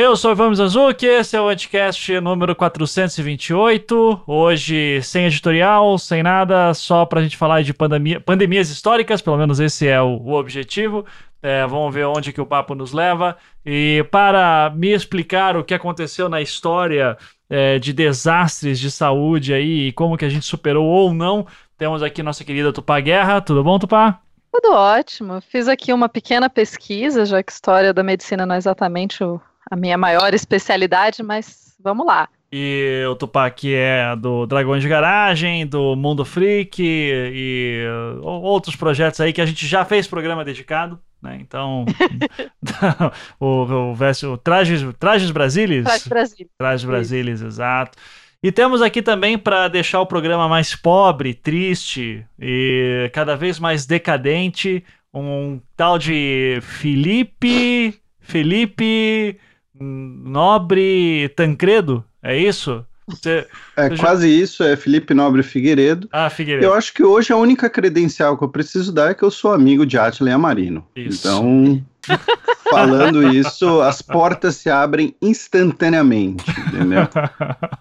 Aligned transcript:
Eu 0.00 0.14
sou 0.14 0.30
Ivan 0.30 0.50
Mizazuki, 0.50 1.06
esse 1.06 1.36
é 1.36 1.40
o 1.40 1.46
podcast 1.46 2.20
número 2.20 2.54
428. 2.54 4.22
Hoje 4.28 5.02
sem 5.02 5.24
editorial, 5.24 5.98
sem 5.98 6.22
nada, 6.22 6.72
só 6.72 7.04
pra 7.04 7.20
gente 7.20 7.36
falar 7.36 7.62
de 7.62 7.74
pandemia, 7.74 8.20
pandemias 8.20 8.70
históricas, 8.70 9.20
pelo 9.20 9.36
menos 9.36 9.58
esse 9.58 9.88
é 9.88 10.00
o, 10.00 10.18
o 10.18 10.34
objetivo. 10.34 11.04
É, 11.42 11.66
vamos 11.66 11.92
ver 11.92 12.06
onde 12.06 12.32
que 12.32 12.40
o 12.40 12.46
papo 12.46 12.76
nos 12.76 12.92
leva. 12.92 13.36
E 13.66 14.06
para 14.08 14.72
me 14.72 14.94
explicar 14.94 15.56
o 15.56 15.64
que 15.64 15.74
aconteceu 15.74 16.28
na 16.28 16.40
história 16.40 17.18
é, 17.50 17.80
de 17.80 17.92
desastres 17.92 18.78
de 18.78 18.92
saúde 18.92 19.52
aí 19.52 19.88
e 19.88 19.92
como 19.92 20.16
que 20.16 20.24
a 20.24 20.28
gente 20.30 20.46
superou 20.46 20.86
ou 20.86 21.12
não, 21.12 21.44
temos 21.76 22.04
aqui 22.04 22.22
nossa 22.22 22.44
querida 22.44 22.72
Tupá 22.72 23.00
Guerra. 23.00 23.40
Tudo 23.40 23.64
bom, 23.64 23.80
Tupá? 23.80 24.20
Tudo 24.52 24.72
ótimo. 24.74 25.40
Fiz 25.40 25.66
aqui 25.66 25.92
uma 25.92 26.08
pequena 26.08 26.48
pesquisa, 26.48 27.26
já 27.26 27.42
que 27.42 27.50
história 27.50 27.92
da 27.92 28.04
medicina 28.04 28.46
não 28.46 28.54
é 28.54 28.58
exatamente 28.58 29.24
o 29.24 29.40
a 29.70 29.76
minha 29.76 29.98
maior 29.98 30.34
especialidade, 30.34 31.22
mas 31.22 31.74
vamos 31.82 32.06
lá. 32.06 32.28
E 32.50 33.04
o 33.10 33.14
Tupac 33.14 33.74
é 33.74 34.16
do 34.16 34.46
Dragões 34.46 34.82
de 34.82 34.88
Garagem, 34.88 35.66
do 35.66 35.94
Mundo 35.94 36.24
Freak 36.24 36.82
e, 36.82 37.84
uh, 38.20 38.24
outros 38.24 38.74
projetos 38.74 39.20
aí 39.20 39.34
que 39.34 39.40
a 39.40 39.46
gente 39.46 39.66
já 39.66 39.84
fez 39.84 40.06
programa 40.06 40.44
dedicado. 40.44 40.98
Né? 41.22 41.38
Então, 41.40 41.84
o, 43.38 43.46
o, 43.46 43.92
o, 43.92 44.32
o 44.32 44.36
Trajes, 44.38 44.82
Trajes 44.98 45.30
Brasilis? 45.30 45.84
Trajes 45.84 46.06
Brasilis. 46.08 46.52
Trajes 46.56 46.84
Brasilis, 46.84 47.42
exato. 47.42 47.98
E 48.42 48.52
temos 48.52 48.80
aqui 48.80 49.02
também 49.02 49.36
para 49.36 49.66
deixar 49.68 50.00
o 50.00 50.06
programa 50.06 50.48
mais 50.48 50.74
pobre, 50.74 51.34
triste 51.34 52.24
e 52.38 53.10
cada 53.12 53.36
vez 53.36 53.58
mais 53.58 53.84
decadente, 53.84 54.84
um 55.12 55.60
tal 55.76 55.98
de 55.98 56.60
Felipe. 56.62 58.00
Felipe 58.20 59.38
Nobre 59.80 61.28
Tancredo, 61.36 62.04
é 62.22 62.36
isso? 62.36 62.84
Você, 63.08 63.46
é 63.74 63.88
você 63.88 63.96
quase 63.96 64.28
já... 64.28 64.44
isso, 64.44 64.62
é 64.62 64.76
Felipe 64.76 65.14
Nobre 65.14 65.42
Figueiredo. 65.42 66.08
Ah, 66.12 66.28
Figueiredo. 66.28 66.66
Eu 66.66 66.74
acho 66.74 66.92
que 66.92 67.02
hoje 67.02 67.32
a 67.32 67.36
única 67.36 67.70
credencial 67.70 68.36
que 68.36 68.44
eu 68.44 68.48
preciso 68.48 68.92
dar 68.92 69.10
é 69.10 69.14
que 69.14 69.22
eu 69.22 69.30
sou 69.30 69.52
amigo 69.52 69.86
de 69.86 69.96
Atila 69.96 70.32
Amarino. 70.34 70.86
Isso. 70.94 71.26
Então, 71.26 71.82
falando 72.70 73.32
isso, 73.32 73.80
as 73.80 74.02
portas 74.02 74.56
se 74.56 74.68
abrem 74.68 75.14
instantaneamente, 75.22 76.44
entendeu? 76.68 77.08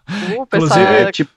Uh, 0.08 0.44
Inclusive, 0.44 0.86
é, 0.86 1.12
tipo, 1.12 1.32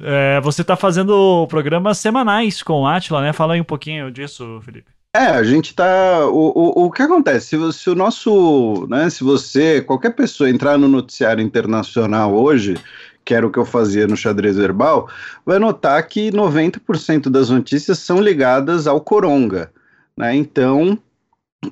é, 0.00 0.40
você 0.40 0.62
está 0.62 0.76
fazendo 0.76 1.46
programas 1.48 1.98
semanais 1.98 2.62
com 2.62 2.82
o 2.82 2.86
Atila, 2.86 3.20
né? 3.20 3.32
Fala 3.32 3.54
aí 3.54 3.60
um 3.60 3.64
pouquinho 3.64 4.10
disso, 4.10 4.60
Felipe. 4.64 4.90
É, 5.14 5.26
a 5.26 5.44
gente 5.44 5.72
tá. 5.76 6.26
O, 6.26 6.82
o, 6.82 6.86
o 6.86 6.90
que 6.90 7.00
acontece? 7.00 7.56
Se, 7.56 7.72
se 7.72 7.88
o 7.88 7.94
nosso. 7.94 8.84
Né, 8.90 9.08
se 9.08 9.22
você, 9.22 9.80
qualquer 9.80 10.10
pessoa 10.10 10.50
entrar 10.50 10.76
no 10.76 10.88
noticiário 10.88 11.40
internacional 11.40 12.34
hoje, 12.34 12.76
que 13.24 13.32
era 13.32 13.46
o 13.46 13.50
que 13.50 13.58
eu 13.58 13.64
fazia 13.64 14.08
no 14.08 14.16
xadrez 14.16 14.56
verbal, 14.56 15.08
vai 15.46 15.60
notar 15.60 16.02
que 16.08 16.32
90% 16.32 17.30
das 17.30 17.48
notícias 17.48 18.00
são 18.00 18.20
ligadas 18.20 18.88
ao 18.88 19.00
Coronga. 19.00 19.70
Né? 20.16 20.34
Então, 20.34 20.98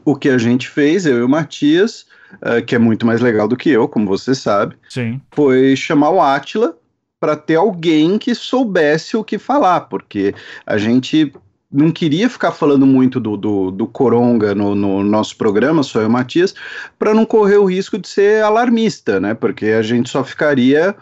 o 0.04 0.14
que 0.14 0.28
a 0.28 0.38
gente 0.38 0.68
fez, 0.68 1.04
eu 1.04 1.18
e 1.18 1.22
o 1.22 1.28
Matias, 1.28 2.06
uh, 2.34 2.64
que 2.64 2.76
é 2.76 2.78
muito 2.78 3.04
mais 3.04 3.20
legal 3.20 3.48
do 3.48 3.56
que 3.56 3.70
eu, 3.70 3.88
como 3.88 4.06
você 4.06 4.36
sabe, 4.36 4.76
Sim. 4.88 5.20
foi 5.32 5.74
chamar 5.74 6.10
o 6.10 6.20
Átila 6.20 6.76
para 7.18 7.34
ter 7.36 7.56
alguém 7.56 8.18
que 8.18 8.34
soubesse 8.34 9.16
o 9.16 9.24
que 9.24 9.36
falar, 9.38 9.82
porque 9.82 10.34
a 10.64 10.78
gente 10.78 11.32
não 11.72 11.90
queria 11.90 12.28
ficar 12.28 12.52
falando 12.52 12.84
muito 12.84 13.18
do, 13.18 13.36
do, 13.36 13.70
do 13.70 13.86
Coronga 13.86 14.54
no, 14.54 14.74
no, 14.74 15.02
nosso 15.02 15.36
programa, 15.36 15.82
só 15.82 16.00
eu 16.00 16.10
Matias, 16.10 16.54
para 16.98 17.14
não 17.14 17.24
correr 17.24 17.56
o 17.56 17.64
risco 17.64 17.98
de 17.98 18.06
ser 18.06 18.42
alarmista, 18.44 19.18
né? 19.18 19.32
Porque 19.32 19.66
a 19.66 19.82
gente 19.82 20.10
só 20.10 20.22
ficaria 20.22 20.94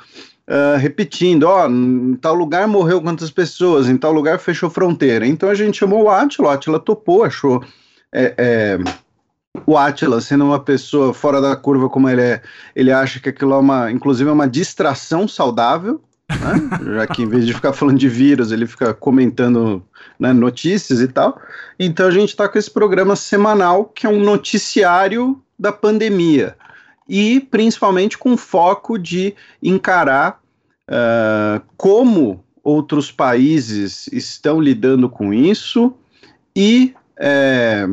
uh, 0.48 0.78
repetindo, 0.78 1.44
ó, 1.44 1.66
oh, 1.66 1.70
em 1.70 2.14
tal 2.14 2.34
lugar 2.34 2.68
morreu 2.68 3.02
quantas 3.02 3.30
pessoas, 3.30 3.88
em 3.88 3.96
tal 3.96 4.12
lugar 4.12 4.38
fechou 4.38 4.70
fronteira. 4.70 5.26
Então 5.26 5.48
a 5.48 5.54
gente 5.54 5.78
chamou 5.78 6.04
o 6.04 6.10
Atila, 6.10 6.48
o 6.48 6.50
Atila 6.50 6.78
topou, 6.78 7.24
achou. 7.24 7.64
É, 8.12 8.34
é, 8.38 8.78
o 9.66 9.76
Atila, 9.76 10.20
sendo 10.20 10.44
uma 10.44 10.60
pessoa 10.60 11.12
fora 11.12 11.40
da 11.40 11.56
curva 11.56 11.88
como 11.88 12.08
ele 12.08 12.22
é, 12.22 12.42
ele 12.76 12.92
acha 12.92 13.18
que 13.18 13.28
aquilo 13.28 13.54
é 13.54 13.58
uma, 13.58 13.90
inclusive, 13.90 14.30
é 14.30 14.32
uma 14.32 14.48
distração 14.48 15.26
saudável, 15.26 16.00
né? 16.28 16.78
Já 16.94 17.06
que 17.08 17.22
em 17.22 17.28
vez 17.28 17.44
de 17.44 17.52
ficar 17.52 17.72
falando 17.72 17.98
de 17.98 18.08
vírus, 18.08 18.52
ele 18.52 18.66
fica 18.66 18.94
comentando 18.94 19.82
né, 20.18 20.32
notícias 20.32 21.00
e 21.00 21.08
tal. 21.08 21.40
Então 21.78 22.06
a 22.06 22.10
gente 22.10 22.30
está 22.30 22.48
com 22.48 22.58
esse 22.58 22.70
programa 22.70 23.16
semanal, 23.16 23.84
que 23.84 24.06
é 24.06 24.08
um 24.08 24.20
noticiário 24.20 25.40
da 25.58 25.72
pandemia. 25.72 26.56
E 27.08 27.40
principalmente 27.40 28.16
com 28.16 28.36
foco 28.36 28.98
de 28.98 29.34
encarar 29.62 30.40
uh, 30.88 31.60
como 31.76 32.44
outros 32.62 33.10
países 33.10 34.06
estão 34.12 34.60
lidando 34.60 35.08
com 35.08 35.32
isso 35.32 35.94
e 36.54 36.94
é, 37.18 37.86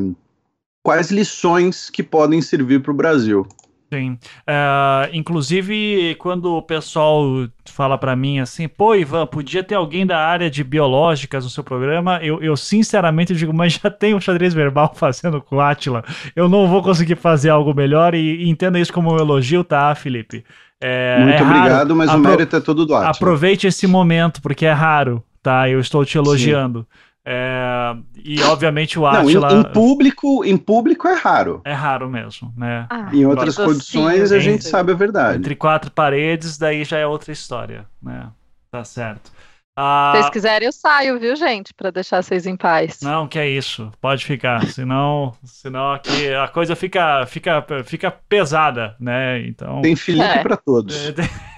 quais 0.84 1.10
lições 1.10 1.90
que 1.90 2.04
podem 2.04 2.42
servir 2.42 2.82
para 2.82 2.92
o 2.92 2.96
Brasil. 2.96 3.48
Sim. 3.92 4.18
Uh, 4.42 5.10
inclusive, 5.14 6.16
quando 6.16 6.56
o 6.56 6.62
pessoal 6.62 7.48
fala 7.66 7.98
para 7.98 8.16
mim 8.16 8.40
assim, 8.40 8.68
pô, 8.68 8.94
Ivan, 8.94 9.26
podia 9.26 9.64
ter 9.64 9.76
alguém 9.76 10.06
da 10.06 10.20
área 10.20 10.50
de 10.50 10.64
biológicas 10.64 11.46
no 11.46 11.50
seu 11.50 11.64
programa, 11.64 12.20
eu, 12.22 12.42
eu 12.42 12.58
sinceramente 12.58 13.34
digo, 13.34 13.54
mas 13.54 13.74
já 13.74 13.90
tem 13.90 14.14
um 14.14 14.20
xadrez 14.20 14.54
verbal 14.54 14.92
fazendo 14.96 15.42
com 15.42 15.60
Atila, 15.62 16.04
eu 16.36 16.50
não 16.50 16.68
vou 16.68 16.84
conseguir 16.84 17.16
fazer 17.16 17.50
algo 17.50 17.74
melhor 17.74 18.14
e, 18.14 18.44
e 18.44 18.50
entenda 18.50 18.80
isso 18.80 18.92
como 18.92 19.14
um 19.14 19.18
elogio, 19.18 19.64
tá, 19.64 19.96
Felipe? 19.96 20.44
É, 20.82 21.20
Muito 21.24 21.42
é 21.42 21.44
obrigado, 21.44 21.96
mas 21.96 22.10
Apro 22.10 22.22
o 22.22 22.24
mérito 22.24 22.56
é 22.56 22.60
todo 22.60 22.86
do 22.86 22.94
Atila. 22.94 23.12
Aproveite 23.12 23.68
esse 23.68 23.88
momento, 23.88 24.42
porque 24.42 24.66
é 24.66 24.74
raro, 24.74 25.24
tá? 25.42 25.70
Eu 25.70 25.80
estou 25.80 26.04
te 26.04 26.18
elogiando. 26.18 26.82
Sim. 26.82 27.07
É, 27.30 27.94
e 28.24 28.42
obviamente 28.44 28.98
o 28.98 29.06
Atila. 29.06 29.50
Não, 29.50 29.58
em, 29.58 29.60
em, 29.60 29.64
público, 29.74 30.46
em 30.46 30.56
público 30.56 31.10
é 31.10 31.14
raro. 31.14 31.62
É 31.66 31.74
raro 31.74 32.10
mesmo, 32.10 32.54
né? 32.56 32.88
Ah, 32.90 33.10
em 33.12 33.26
outras 33.26 33.58
condições 33.58 34.32
a 34.32 34.40
gente 34.40 34.64
sabe 34.64 34.94
a 34.94 34.96
verdade. 34.96 35.38
Entre 35.38 35.54
quatro 35.54 35.92
paredes, 35.92 36.58
daí 36.58 36.86
já 36.86 36.98
é 36.98 37.06
outra 37.06 37.34
história, 37.34 37.86
né? 38.02 38.30
Tá 38.72 38.82
certo. 38.86 39.30
Ah, 39.76 40.14
Se 40.16 40.22
vocês 40.22 40.30
quiserem, 40.32 40.66
eu 40.68 40.72
saio, 40.72 41.20
viu, 41.20 41.36
gente? 41.36 41.74
para 41.74 41.92
deixar 41.92 42.24
vocês 42.24 42.48
em 42.48 42.56
paz. 42.56 43.02
Não, 43.02 43.28
que 43.28 43.38
é 43.38 43.48
isso. 43.48 43.92
Pode 44.00 44.24
ficar. 44.24 44.66
senão, 44.68 45.34
senão 45.44 45.92
aqui 45.92 46.34
a 46.34 46.48
coisa 46.48 46.78
fica, 46.78 47.26
fica, 47.26 47.66
fica 47.84 48.10
pesada, 48.10 48.96
né? 49.02 49.46
Então. 49.46 49.82
Tem 49.82 49.98
Felipe 49.98 50.24
é. 50.24 50.42
para 50.42 50.56
todos. 50.56 51.14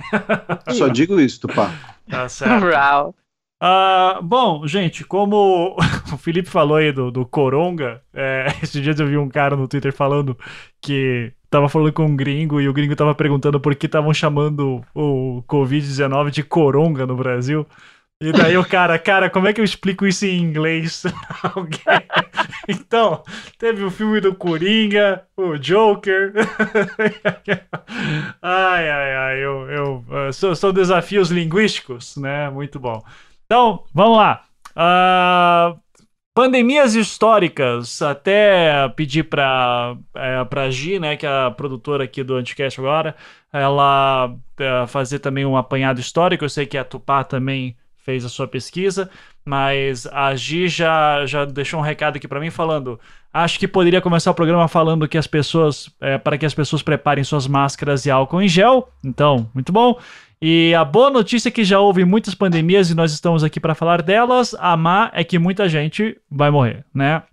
Só 0.76 0.88
digo 0.88 1.20
isso, 1.20 1.42
Tupá. 1.42 1.72
Tá 2.10 2.28
certo. 2.28 3.14
Uh, 3.62 4.24
bom, 4.24 4.66
gente, 4.66 5.04
como 5.04 5.76
o 6.14 6.18
Felipe 6.18 6.50
falou 6.50 6.78
aí 6.78 6.94
do, 6.94 7.12
do 7.12 7.26
Coronga, 7.26 8.02
é, 8.14 8.48
esses 8.64 8.82
dias 8.82 8.98
eu 9.00 9.08
vi 9.08 9.18
um 9.18 9.28
cara 9.28 9.56
no 9.56 9.68
Twitter 9.68 9.92
falando 9.92 10.38
que 10.82 11.34
tava 11.50 11.68
falando 11.68 11.92
com 11.92 12.06
um 12.06 12.16
gringo 12.16 12.62
e 12.62 12.70
o 12.70 12.74
gringo 12.74 12.96
tava 12.96 13.14
perguntando 13.14 13.60
por 13.60 13.76
que 13.76 13.86
estavam 13.86 14.14
chamando 14.14 14.82
o 14.96 15.44
Covid-19 15.48 16.30
de 16.30 16.44
Coronga 16.44 17.06
no 17.06 17.18
Brasil. 17.18 17.68
E 18.22 18.32
daí 18.32 18.58
o 18.58 18.66
cara, 18.66 19.00
cara, 19.00 19.30
como 19.30 19.48
é 19.48 19.54
que 19.54 19.60
eu 19.60 19.66
explico 19.66 20.06
isso 20.06 20.26
em 20.26 20.40
inglês? 20.40 21.04
então, 22.68 23.24
teve 23.58 23.84
o 23.84 23.92
filme 23.92 24.22
do 24.22 24.36
Coringa, 24.36 25.24
o 25.36 25.58
Joker. 25.58 26.34
ai, 28.42 28.90
ai, 28.90 29.16
ai, 29.16 29.38
eu, 29.44 29.70
eu, 29.70 30.06
uh, 30.08 30.34
são, 30.34 30.56
são 30.56 30.72
desafios 30.72 31.30
linguísticos, 31.30 32.16
né? 32.16 32.50
Muito 32.50 32.80
bom. 32.80 33.02
Então, 33.52 33.84
vamos 33.92 34.16
lá. 34.16 34.46
Uh, 34.78 35.80
pandemias 36.36 36.94
históricas. 36.94 38.00
Até 38.00 38.88
pedir 38.90 39.24
para 39.24 39.98
é, 40.14 40.46
pra 40.46 40.70
Gi, 40.70 41.00
né, 41.00 41.18
que 41.18 41.26
é 41.26 41.30
a 41.30 41.50
produtora 41.50 42.04
aqui 42.04 42.24
do 42.24 42.36
Anticast 42.36 42.80
agora, 42.80 43.16
ela 43.52 44.36
é, 44.60 44.86
fazer 44.86 45.18
também 45.18 45.48
um 45.48 45.58
apanhado 45.58 46.00
histórico. 46.00 46.46
Eu 46.46 46.50
sei 46.50 46.68
que 46.68 46.78
a 46.78 46.84
Tupá 46.84 47.24
também 47.24 47.76
fez 47.98 48.24
a 48.24 48.30
sua 48.30 48.48
pesquisa, 48.48 49.10
mas 49.44 50.06
a 50.06 50.36
Gi 50.36 50.68
já, 50.68 51.26
já 51.26 51.44
deixou 51.44 51.80
um 51.80 51.84
recado 51.84 52.18
aqui 52.18 52.28
para 52.28 52.40
mim 52.40 52.52
falando. 52.52 53.00
Acho 53.34 53.58
que 53.58 53.68
poderia 53.68 54.00
começar 54.00 54.30
o 54.30 54.36
programa 54.36 54.68
falando 54.68 55.08
que 55.08 55.18
as 55.18 55.28
pessoas, 55.28 55.90
é, 56.00 56.20
para 56.20 56.38
que 56.38 56.46
as 56.46 56.54
pessoas 56.54 56.84
preparem 56.84 57.24
suas 57.24 57.48
máscaras 57.48 58.06
e 58.06 58.12
álcool 58.12 58.44
em 58.44 58.48
gel. 58.48 58.90
Então, 59.04 59.50
muito 59.56 59.72
bom. 59.72 60.00
E 60.42 60.74
a 60.74 60.86
boa 60.86 61.10
notícia 61.10 61.50
é 61.50 61.52
que 61.52 61.66
já 61.66 61.80
houve 61.80 62.06
muitas 62.06 62.34
pandemias 62.34 62.90
e 62.90 62.96
nós 62.96 63.12
estamos 63.12 63.44
aqui 63.44 63.60
para 63.60 63.76
falar 63.76 64.02
delas. 64.02 64.56
A 64.58 64.78
má 64.78 65.12
é 65.14 65.24
que 65.24 65.38
muita 65.38 65.68
gente 65.68 66.18
vai 66.32 66.50
morrer, 66.50 66.86
né? 66.94 67.24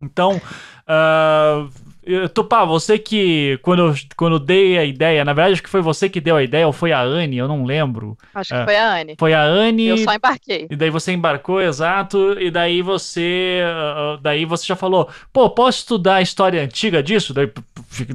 Então, 0.00 0.40
uh, 0.88 2.28
Tupá, 2.28 2.64
você 2.64 2.98
que, 2.98 3.58
quando 3.62 3.88
eu, 3.88 3.94
quando 4.16 4.34
eu 4.34 4.38
dei 4.38 4.76
a 4.78 4.84
ideia, 4.84 5.24
na 5.24 5.32
verdade 5.32 5.54
acho 5.54 5.62
que 5.62 5.68
foi 5.70 5.80
você 5.80 6.08
que 6.08 6.20
deu 6.20 6.36
a 6.36 6.42
ideia, 6.42 6.66
ou 6.66 6.72
foi 6.72 6.92
a 6.92 7.00
Anne, 7.00 7.38
eu 7.38 7.48
não 7.48 7.64
lembro. 7.64 8.16
Acho 8.34 8.54
que 8.54 8.60
uh, 8.60 8.64
foi 8.64 8.76
a 8.76 8.94
Anne. 8.94 9.16
Foi 9.18 9.32
a 9.32 9.42
Anne. 9.42 9.86
Eu 9.86 9.98
só 9.98 10.14
embarquei. 10.14 10.66
E 10.70 10.76
daí 10.76 10.90
você 10.90 11.12
embarcou, 11.12 11.60
exato, 11.60 12.38
e 12.38 12.50
daí 12.50 12.82
você, 12.82 13.62
uh, 13.64 14.20
daí 14.20 14.44
você 14.44 14.66
já 14.66 14.76
falou, 14.76 15.08
pô, 15.32 15.48
posso 15.50 15.78
estudar 15.78 16.16
a 16.16 16.22
história 16.22 16.62
antiga 16.62 17.02
disso? 17.02 17.32
Daí 17.32 17.50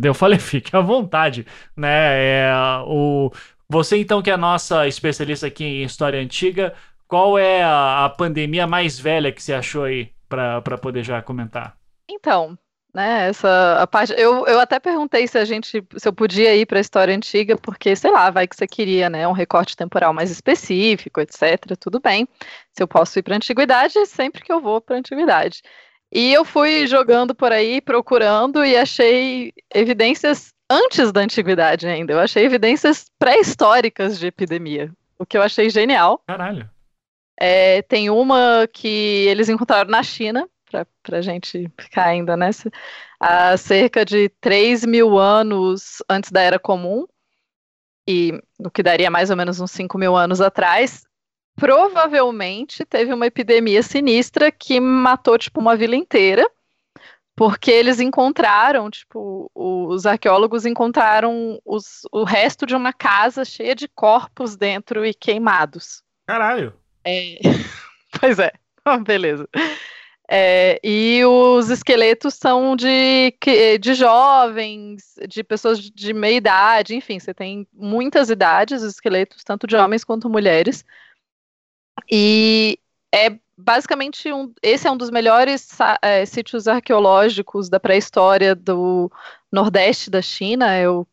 eu 0.04 0.14
falei, 0.14 0.38
fique 0.40 0.74
à 0.76 0.80
vontade, 0.80 1.46
né? 1.76 1.90
É, 1.90 2.54
o, 2.86 3.32
você 3.69 3.98
então 3.98 4.21
que 4.21 4.31
é 4.31 4.33
a 4.33 4.38
nossa 4.38 4.88
especialista 4.88 5.48
aqui 5.48 5.63
em 5.63 5.83
história 5.83 6.19
antiga, 6.19 6.74
qual 7.07 7.38
é 7.38 7.63
a, 7.63 8.06
a 8.06 8.10
pandemia 8.10 8.66
mais 8.66 9.00
velha 9.00 9.31
que 9.31 9.42
você 9.42 9.54
achou 9.54 9.83
aí 9.83 10.12
para 10.27 10.77
poder 10.77 11.04
já 11.04 11.21
comentar? 11.21 11.77
Então, 12.10 12.57
né, 12.94 13.30
essa 13.30 13.81
a 13.81 13.86
parte, 13.86 14.13
eu, 14.18 14.45
eu 14.48 14.60
até 14.60 14.80
perguntei 14.80 15.27
se 15.27 15.38
a 15.38 15.45
gente, 15.45 15.83
se 15.98 16.07
eu 16.07 16.13
podia 16.13 16.56
ir 16.56 16.66
para 16.66 16.80
a 16.80 16.81
história 16.81 17.16
antiga, 17.16 17.56
porque 17.57 17.95
sei 17.95 18.12
lá, 18.12 18.30
vai 18.31 18.48
que 18.48 18.56
você 18.56 18.68
queria, 18.68 19.10
né, 19.10 19.27
um 19.27 19.31
recorte 19.31 19.77
temporal 19.77 20.13
mais 20.13 20.31
específico, 20.31 21.21
etc. 21.21 21.77
Tudo 21.80 22.00
bem. 22.00 22.27
Se 22.74 22.81
eu 22.81 22.88
posso 22.88 23.18
ir 23.19 23.24
para 23.24 23.36
a 23.36 23.38
antiguidade, 23.38 24.06
sempre 24.07 24.44
que 24.44 24.51
eu 24.51 24.60
vou 24.60 24.81
para 24.81 24.95
a 24.95 25.00
antiguidade. 25.00 25.62
E 26.12 26.33
eu 26.33 26.44
fui 26.44 26.88
jogando 26.88 27.36
por 27.36 27.51
aí, 27.51 27.80
procurando 27.81 28.66
e 28.66 28.75
achei 28.75 29.54
evidências 29.74 30.51
antes 30.69 31.12
da 31.12 31.21
antiguidade 31.21 31.88
ainda. 31.88 32.13
Eu 32.13 32.19
achei 32.19 32.45
evidências 32.45 33.10
pré-históricas 33.18 34.19
de 34.19 34.27
epidemia, 34.27 34.92
o 35.18 35.25
que 35.25 35.38
eu 35.38 35.42
achei 35.42 35.69
genial. 35.69 36.21
Caralho. 36.27 36.69
É, 37.39 37.81
tem 37.83 38.10
uma 38.10 38.68
que 38.71 39.25
eles 39.27 39.50
encontraram 39.50 39.89
na 39.89 40.04
China, 40.04 40.48
para 40.69 41.18
a 41.18 41.21
gente 41.21 41.71
ficar 41.80 42.06
ainda 42.06 42.38
nessa, 42.38 42.69
há 43.19 43.57
cerca 43.57 44.06
de 44.06 44.30
3 44.42 44.86
mil 44.86 45.18
anos 45.18 46.04
antes 46.07 46.31
da 46.31 46.42
Era 46.42 46.60
Comum, 46.60 47.07
e 48.07 48.39
o 48.60 48.69
que 48.69 48.83
daria 48.83 49.10
mais 49.10 49.30
ou 49.30 49.38
menos 49.38 49.60
uns 49.60 49.71
5 49.71 49.98
mil 49.98 50.16
anos 50.16 50.42
atrás, 50.42 51.06
provavelmente 51.56 52.86
teve 52.86 53.13
uma 53.13 53.27
epidemia 53.27 53.83
sinistra 53.83 54.51
que 54.51 54.80
matou, 54.80 55.38
tipo, 55.38 55.60
uma 55.60 55.75
vila 55.75 55.95
inteira, 55.95 56.50
porque 57.40 57.72
eles 57.72 58.02
encontraram, 58.02 58.92
tipo, 58.92 59.50
os 59.56 60.06
arqueólogos 60.06 60.66
encontraram 60.66 61.58
os, 61.64 62.02
o 62.12 62.26
resto 62.26 62.66
de 62.66 62.76
uma 62.76 62.92
casa 62.92 63.46
cheia 63.46 63.74
de 63.74 63.88
corpos 63.88 64.58
dentro 64.58 65.06
e 65.06 65.14
queimados. 65.14 66.04
Caralho! 66.28 66.74
É... 67.02 67.40
pois 68.20 68.40
é, 68.40 68.52
beleza. 69.08 69.48
É, 70.30 70.82
e 70.84 71.24
os 71.24 71.70
esqueletos 71.70 72.34
são 72.34 72.76
de, 72.76 73.34
de 73.80 73.94
jovens, 73.94 75.16
de 75.26 75.42
pessoas 75.42 75.80
de 75.80 76.14
meia 76.14 76.36
idade, 76.36 76.94
enfim, 76.94 77.20
você 77.20 77.34
tem 77.34 77.66
muitas 77.72 78.30
idades, 78.30 78.84
os 78.84 78.96
esqueletos, 78.96 79.46
tanto 79.46 79.66
de 79.66 79.78
homens 79.78 80.04
quanto 80.04 80.30
mulheres. 80.30 80.84
E 82.12 82.78
é 83.16 83.40
basicamente 83.60 84.32
um, 84.32 84.54
esse 84.64 84.88
é 84.88 84.92
um 84.92 84.98
dos 84.98 85.10
melhores 85.10 85.68
é, 86.02 86.26
sítios 86.26 86.68
arqueológicos 86.68 87.70
da 87.70 87.80
pré-história 87.80 88.56
do 88.56 89.12
Nordeste 89.52 90.10
da 90.10 90.22
China, 90.22 90.72
é 90.72 90.90
o 90.90 91.06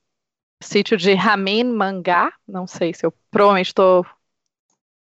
sítio 0.63 0.97
de 0.97 1.13
Ramen 1.15 1.65
Mangá, 1.65 2.33
não 2.47 2.67
sei 2.67 2.95
se 2.95 3.05
eu 3.05 3.13
provavelmente 3.31 3.69
estou 3.69 4.07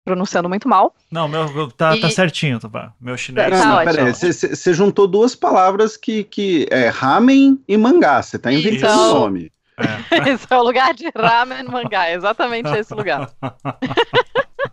pronunciando 0.04 0.48
muito 0.48 0.68
mal. 0.68 0.94
Não, 1.10 1.28
meu, 1.28 1.70
tá, 1.70 1.96
e... 1.96 2.00
tá 2.00 2.10
certinho, 2.10 2.58
Tupá. 2.58 2.92
Meu 3.00 3.16
chinês. 3.16 3.50
Não, 3.50 3.76
não, 3.76 3.84
peraí, 3.84 4.12
você 4.12 4.74
juntou 4.74 5.06
duas 5.06 5.34
palavras 5.34 5.96
que, 5.96 6.24
que 6.24 6.66
é 6.70 6.88
ramen 6.88 7.62
e 7.68 7.76
mangá, 7.76 8.22
você 8.22 8.38
tá 8.38 8.52
inventando 8.52 8.90
o 8.90 8.94
então... 8.94 9.14
nome. 9.20 9.52
É. 9.78 10.30
esse 10.30 10.46
é 10.48 10.56
o 10.56 10.62
lugar 10.62 10.94
de 10.94 11.10
ramen 11.14 11.64
mangá, 11.64 12.08
é 12.08 12.14
exatamente 12.14 12.68
esse 12.70 12.94
lugar. 12.94 13.30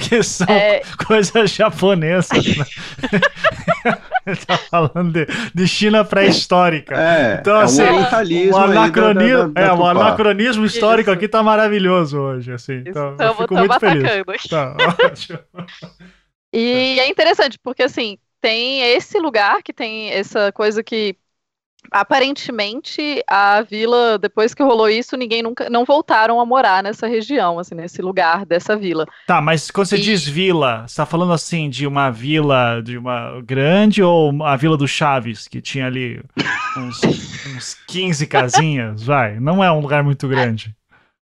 que 0.00 0.22
são 0.22 0.46
é... 0.48 0.82
coisas 1.06 1.50
japonesas. 1.50 2.44
Né? 2.56 2.64
Ele 4.26 4.36
tá 4.36 4.56
falando 4.56 5.12
de, 5.12 5.26
de 5.54 5.68
China 5.68 6.04
pré-histórica. 6.04 6.94
É, 6.98 7.38
então, 7.40 7.60
é 7.60 7.64
assim, 7.64 7.82
um 7.82 8.52
o 8.52 8.56
anacronismo, 8.56 9.48
da, 9.48 9.60
da, 9.60 9.66
da 9.68 9.72
é, 9.72 9.72
o 9.72 9.86
anacronismo 9.86 10.64
histórico 10.64 11.10
Isso. 11.10 11.18
aqui 11.18 11.28
tá 11.28 11.42
maravilhoso 11.42 12.18
hoje, 12.18 12.52
assim. 12.52 12.82
Então, 12.86 13.12
Estamos, 13.12 13.20
eu 13.20 13.34
fico 13.42 13.54
muito 13.54 13.80
feliz. 13.80 14.42
Tá, 14.48 14.74
ótimo. 15.04 15.38
E 16.52 16.98
é 16.98 17.08
interessante, 17.08 17.58
porque 17.62 17.82
assim, 17.82 18.16
tem 18.40 18.82
esse 18.94 19.18
lugar 19.18 19.62
que 19.62 19.72
tem 19.72 20.10
essa 20.10 20.50
coisa 20.52 20.82
que 20.82 21.16
aparentemente 21.90 23.22
a 23.26 23.62
vila, 23.62 24.18
depois 24.18 24.54
que 24.54 24.62
rolou 24.62 24.88
isso, 24.88 25.16
ninguém 25.16 25.42
nunca 25.42 25.68
não 25.70 25.84
voltaram 25.84 26.40
a 26.40 26.46
morar 26.46 26.82
nessa 26.82 27.06
região, 27.06 27.58
assim, 27.58 27.74
nesse 27.74 28.02
lugar 28.02 28.44
dessa 28.44 28.76
vila. 28.76 29.06
Tá, 29.26 29.40
mas 29.40 29.70
quando 29.70 29.86
você 29.86 29.96
e... 29.96 30.00
diz 30.00 30.26
vila, 30.26 30.86
você 30.86 30.96
tá 30.96 31.06
falando 31.06 31.32
assim 31.32 31.68
de 31.68 31.86
uma 31.86 32.10
vila 32.10 32.80
de 32.82 32.98
uma 32.98 33.40
grande 33.42 34.02
ou 34.02 34.44
a 34.44 34.56
vila 34.56 34.76
do 34.76 34.88
Chaves, 34.88 35.48
que 35.48 35.60
tinha 35.60 35.86
ali 35.86 36.22
uns, 36.76 37.00
uns 37.54 37.74
15 37.86 38.26
casinhas, 38.26 39.02
vai, 39.02 39.38
não 39.38 39.62
é 39.62 39.70
um 39.70 39.80
lugar 39.80 40.02
muito 40.02 40.26
grande. 40.28 40.74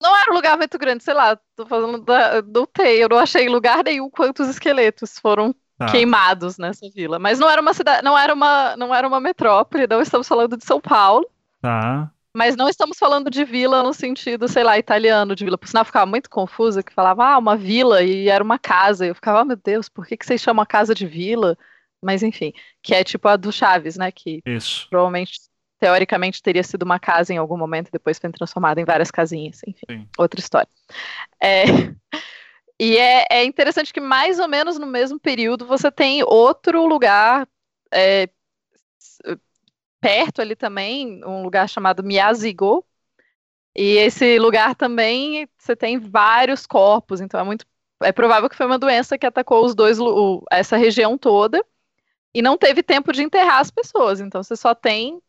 Não 0.02 0.16
era 0.16 0.32
um 0.32 0.34
lugar 0.34 0.56
muito 0.56 0.76
grande, 0.78 1.04
sei 1.04 1.14
lá, 1.14 1.38
tô 1.54 1.64
falando 1.64 2.04
da, 2.04 2.40
do 2.40 2.68
eu 2.78 3.08
não 3.08 3.18
achei 3.18 3.48
lugar 3.48 3.84
nenhum 3.84 4.10
quantos 4.10 4.48
esqueletos 4.48 5.16
foram 5.16 5.54
tá. 5.78 5.86
queimados 5.86 6.58
nessa 6.58 6.88
vila. 6.90 7.18
Mas 7.18 7.38
não 7.38 7.50
era 7.50 7.60
uma 7.60 7.74
cidade, 7.74 8.02
não 8.02 8.16
era 8.16 8.32
uma, 8.32 8.76
não 8.76 8.94
era 8.94 9.06
uma 9.06 9.20
metrópole, 9.20 9.86
não 9.86 10.00
estamos 10.00 10.28
falando 10.28 10.56
de 10.56 10.64
São 10.64 10.80
Paulo. 10.80 11.28
Tá. 11.60 12.10
Mas 12.34 12.56
não 12.56 12.68
estamos 12.68 12.96
falando 12.98 13.30
de 13.30 13.44
vila 13.44 13.82
no 13.82 13.92
sentido, 13.92 14.48
sei 14.48 14.64
lá, 14.64 14.78
italiano 14.78 15.36
de 15.36 15.44
vila. 15.44 15.58
Por 15.58 15.68
sinal, 15.68 15.82
eu 15.82 15.86
ficava 15.86 16.06
muito 16.06 16.30
confusa, 16.30 16.82
que 16.82 16.92
falava, 16.92 17.26
ah, 17.26 17.38
uma 17.38 17.56
vila 17.56 18.02
e 18.02 18.28
era 18.28 18.42
uma 18.42 18.58
casa. 18.58 19.04
E 19.04 19.10
eu 19.10 19.14
ficava, 19.14 19.42
oh, 19.42 19.44
meu 19.44 19.56
Deus, 19.56 19.88
por 19.88 20.06
que, 20.06 20.16
que 20.16 20.24
vocês 20.24 20.40
chamam 20.40 20.62
a 20.62 20.66
casa 20.66 20.94
de 20.94 21.06
vila? 21.06 21.58
Mas 22.02 22.22
enfim, 22.22 22.52
que 22.82 22.94
é 22.94 23.04
tipo 23.04 23.28
a 23.28 23.36
do 23.36 23.52
Chaves, 23.52 23.96
né? 23.96 24.10
Que 24.10 24.40
Isso. 24.46 24.88
provavelmente, 24.88 25.38
teoricamente, 25.78 26.42
teria 26.42 26.62
sido 26.62 26.84
uma 26.84 26.98
casa 26.98 27.34
em 27.34 27.36
algum 27.36 27.56
momento 27.56 27.88
e 27.88 27.92
depois 27.92 28.18
foi 28.18 28.32
transformada 28.32 28.80
em 28.80 28.84
várias 28.84 29.10
casinhas. 29.10 29.60
Enfim, 29.66 29.84
Sim. 29.88 30.08
outra 30.16 30.40
história. 30.40 30.68
É... 31.40 31.64
E 32.84 32.98
é, 32.98 33.26
é, 33.30 33.44
interessante 33.44 33.92
que 33.92 34.00
mais 34.00 34.40
ou 34.40 34.48
menos 34.48 34.76
no 34.76 34.88
mesmo 34.88 35.16
período 35.16 35.64
você 35.64 35.88
tem 35.88 36.24
outro 36.24 36.84
lugar 36.84 37.48
é, 37.94 38.28
perto 40.00 40.42
ali 40.42 40.56
também, 40.56 41.24
um 41.24 41.44
lugar 41.44 41.68
chamado 41.68 42.02
Miyazigo. 42.02 42.84
E 43.72 43.98
esse 43.98 44.36
lugar 44.40 44.74
também 44.74 45.48
você 45.56 45.76
tem 45.76 45.96
vários 45.96 46.66
corpos, 46.66 47.20
então 47.20 47.38
é 47.38 47.44
muito 47.44 47.64
é 48.02 48.10
provável 48.10 48.50
que 48.50 48.56
foi 48.56 48.66
uma 48.66 48.80
doença 48.80 49.16
que 49.16 49.26
atacou 49.26 49.64
os 49.64 49.76
dois 49.76 50.00
o, 50.00 50.42
essa 50.50 50.76
região 50.76 51.16
toda 51.16 51.64
e 52.34 52.42
não 52.42 52.58
teve 52.58 52.82
tempo 52.82 53.12
de 53.12 53.22
enterrar 53.22 53.60
as 53.60 53.70
pessoas. 53.70 54.18
Então 54.18 54.42
você 54.42 54.56
só 54.56 54.74
tem 54.74 55.22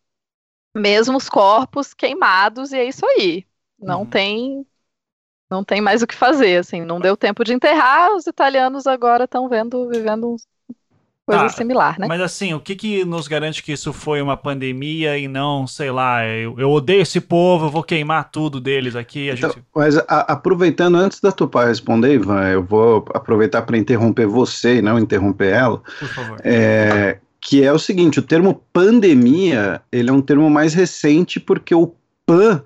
mesmo 0.75 1.17
os 1.17 1.29
corpos 1.29 1.93
queimados 1.93 2.73
e 2.73 2.79
é 2.79 2.85
isso 2.85 3.05
aí. 3.05 3.45
Não 3.77 3.99
uhum. 3.99 4.09
tem 4.09 4.65
não 5.53 5.63
tem 5.63 5.79
mais 5.79 6.01
o 6.01 6.07
que 6.07 6.15
fazer, 6.15 6.57
assim, 6.57 6.81
não 6.81 6.99
deu 6.99 7.15
tempo 7.15 7.43
de 7.43 7.53
enterrar, 7.53 8.15
os 8.15 8.25
italianos 8.25 8.87
agora 8.87 9.25
estão 9.25 9.47
vendo, 9.47 9.87
vivendo 9.87 10.35
coisa 11.25 11.45
ah, 11.45 11.49
similar, 11.49 11.97
né? 11.97 12.07
Mas 12.07 12.19
assim, 12.19 12.53
o 12.53 12.59
que 12.59 12.75
que 12.75 13.05
nos 13.05 13.27
garante 13.27 13.63
que 13.63 13.71
isso 13.71 13.93
foi 13.93 14.21
uma 14.21 14.35
pandemia 14.35 15.17
e 15.17 15.27
não, 15.27 15.65
sei 15.65 15.89
lá, 15.89 16.25
eu, 16.25 16.59
eu 16.59 16.69
odeio 16.69 17.01
esse 17.01 17.21
povo, 17.21 17.67
eu 17.67 17.69
vou 17.69 17.83
queimar 17.83 18.29
tudo 18.29 18.59
deles 18.59 18.95
aqui. 18.95 19.29
Então, 19.29 19.51
gente... 19.51 19.63
Mas 19.73 19.97
a, 19.97 20.33
aproveitando, 20.33 20.95
antes 20.95 21.21
da 21.21 21.31
Tupá 21.31 21.65
responder, 21.65 22.15
Ivan, 22.15 22.49
eu 22.49 22.63
vou 22.63 23.05
aproveitar 23.13 23.61
para 23.61 23.77
interromper 23.77 24.25
você 24.25 24.77
e 24.77 24.81
não 24.81 24.99
interromper 24.99 25.53
ela. 25.53 25.81
Por 25.99 26.09
favor. 26.09 26.41
É, 26.43 27.19
que 27.39 27.63
é 27.63 27.71
o 27.71 27.79
seguinte, 27.79 28.19
o 28.19 28.23
termo 28.23 28.61
pandemia, 28.73 29.81
ele 29.91 30.09
é 30.09 30.13
um 30.13 30.21
termo 30.21 30.49
mais 30.49 30.73
recente 30.73 31.39
porque 31.39 31.73
o 31.73 31.93
pan 32.25 32.63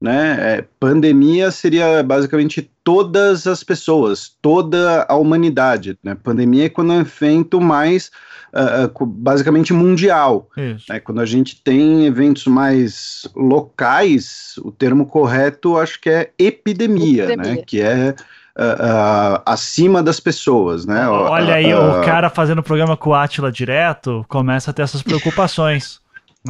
né? 0.00 0.36
É, 0.40 0.64
pandemia 0.78 1.50
seria 1.50 2.02
basicamente 2.02 2.70
todas 2.84 3.46
as 3.46 3.64
pessoas, 3.64 4.30
toda 4.40 5.04
a 5.08 5.16
humanidade. 5.16 5.98
Né? 6.02 6.16
Pandemia 6.22 6.66
é 6.66 6.68
quando 6.68 6.92
é 6.92 6.96
um 6.96 7.00
evento 7.00 7.60
mais 7.60 8.10
uh, 8.54 9.06
basicamente 9.06 9.72
mundial. 9.72 10.48
Né? 10.88 11.00
Quando 11.00 11.20
a 11.20 11.26
gente 11.26 11.60
tem 11.62 12.06
eventos 12.06 12.46
mais 12.46 13.28
locais, 13.34 14.54
o 14.58 14.70
termo 14.70 15.04
correto 15.04 15.76
acho 15.76 16.00
que 16.00 16.08
é 16.08 16.30
epidemia, 16.38 17.26
né? 17.26 17.32
epidemia. 17.32 17.56
né? 17.56 17.64
Que 17.66 17.82
é 17.82 18.14
Uh, 18.58 18.74
uh, 18.74 19.42
acima 19.46 20.02
das 20.02 20.18
pessoas, 20.18 20.84
né? 20.84 21.08
Olha 21.08 21.54
aí, 21.54 21.72
uh, 21.72 22.00
o 22.00 22.04
cara 22.04 22.28
fazendo 22.28 22.60
programa 22.60 22.96
com 22.96 23.10
o 23.10 23.14
Atila 23.14 23.52
direto 23.52 24.26
começa 24.28 24.72
a 24.72 24.74
ter 24.74 24.82
essas 24.82 25.00
preocupações. 25.00 26.00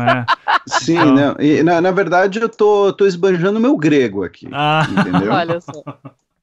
Né? 0.04 0.26
Sim, 0.66 0.98
então... 0.98 1.14
né? 1.14 1.34
E, 1.38 1.62
na, 1.62 1.80
na 1.80 1.90
verdade 1.90 2.40
eu 2.40 2.48
tô, 2.48 2.92
tô 2.92 3.06
esbanjando 3.06 3.60
meu 3.60 3.76
grego 3.76 4.24
aqui. 4.24 4.48
Ah. 4.52 4.86
Entendeu? 4.90 5.32
Olha 5.32 5.60
só. 5.60 5.82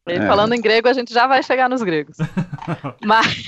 E 0.08 0.14
é. 0.14 0.28
falando 0.28 0.54
em 0.54 0.62
grego, 0.62 0.88
a 0.88 0.94
gente 0.94 1.14
já 1.14 1.26
vai 1.26 1.42
chegar 1.42 1.68
nos 1.68 1.82
gregos. 1.82 2.18
Mas. 3.04 3.46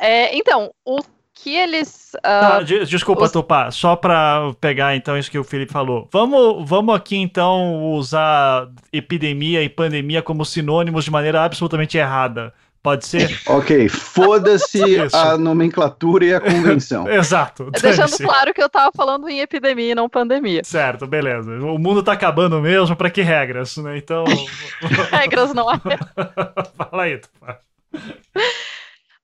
É, 0.00 0.36
então, 0.36 0.72
o 0.84 1.00
que 1.34 1.56
eles. 1.56 2.12
Uh, 2.16 2.84
desculpa, 2.86 3.24
os... 3.24 3.32
Tupá, 3.32 3.70
só 3.70 3.96
para 3.96 4.52
pegar 4.60 4.94
então 4.94 5.18
isso 5.18 5.30
que 5.30 5.38
o 5.38 5.44
Felipe 5.44 5.72
falou. 5.72 6.08
Vamos, 6.12 6.68
vamos 6.68 6.94
aqui 6.94 7.16
então 7.16 7.84
usar 7.92 8.68
epidemia 8.92 9.62
e 9.62 9.68
pandemia 9.68 10.22
como 10.22 10.44
sinônimos 10.44 11.04
de 11.04 11.10
maneira 11.10 11.42
absolutamente 11.42 11.98
errada 11.98 12.54
Pode 12.82 13.06
ser? 13.06 13.40
ok, 13.46 13.88
foda-se 13.88 14.80
a 15.14 15.38
nomenclatura 15.38 16.24
e 16.24 16.34
a 16.34 16.40
convenção. 16.40 17.06
Exato. 17.10 17.70
Deixando 17.70 18.16
claro 18.18 18.52
que 18.52 18.60
eu 18.60 18.68
tava 18.68 18.90
falando 18.92 19.28
em 19.28 19.38
epidemia 19.38 19.92
e 19.92 19.94
não 19.94 20.08
pandemia. 20.08 20.62
Certo, 20.64 21.06
beleza. 21.06 21.52
O 21.60 21.78
mundo 21.78 22.02
tá 22.02 22.12
acabando 22.12 22.60
mesmo, 22.60 22.96
para 22.96 23.10
que 23.10 23.22
regras, 23.22 23.76
né? 23.76 23.96
Então. 23.96 24.24
regras 25.12 25.54
não 25.54 25.68
há. 25.68 25.78
Fala 25.78 27.04
aí, 27.04 27.18
Tupá. 27.18 27.60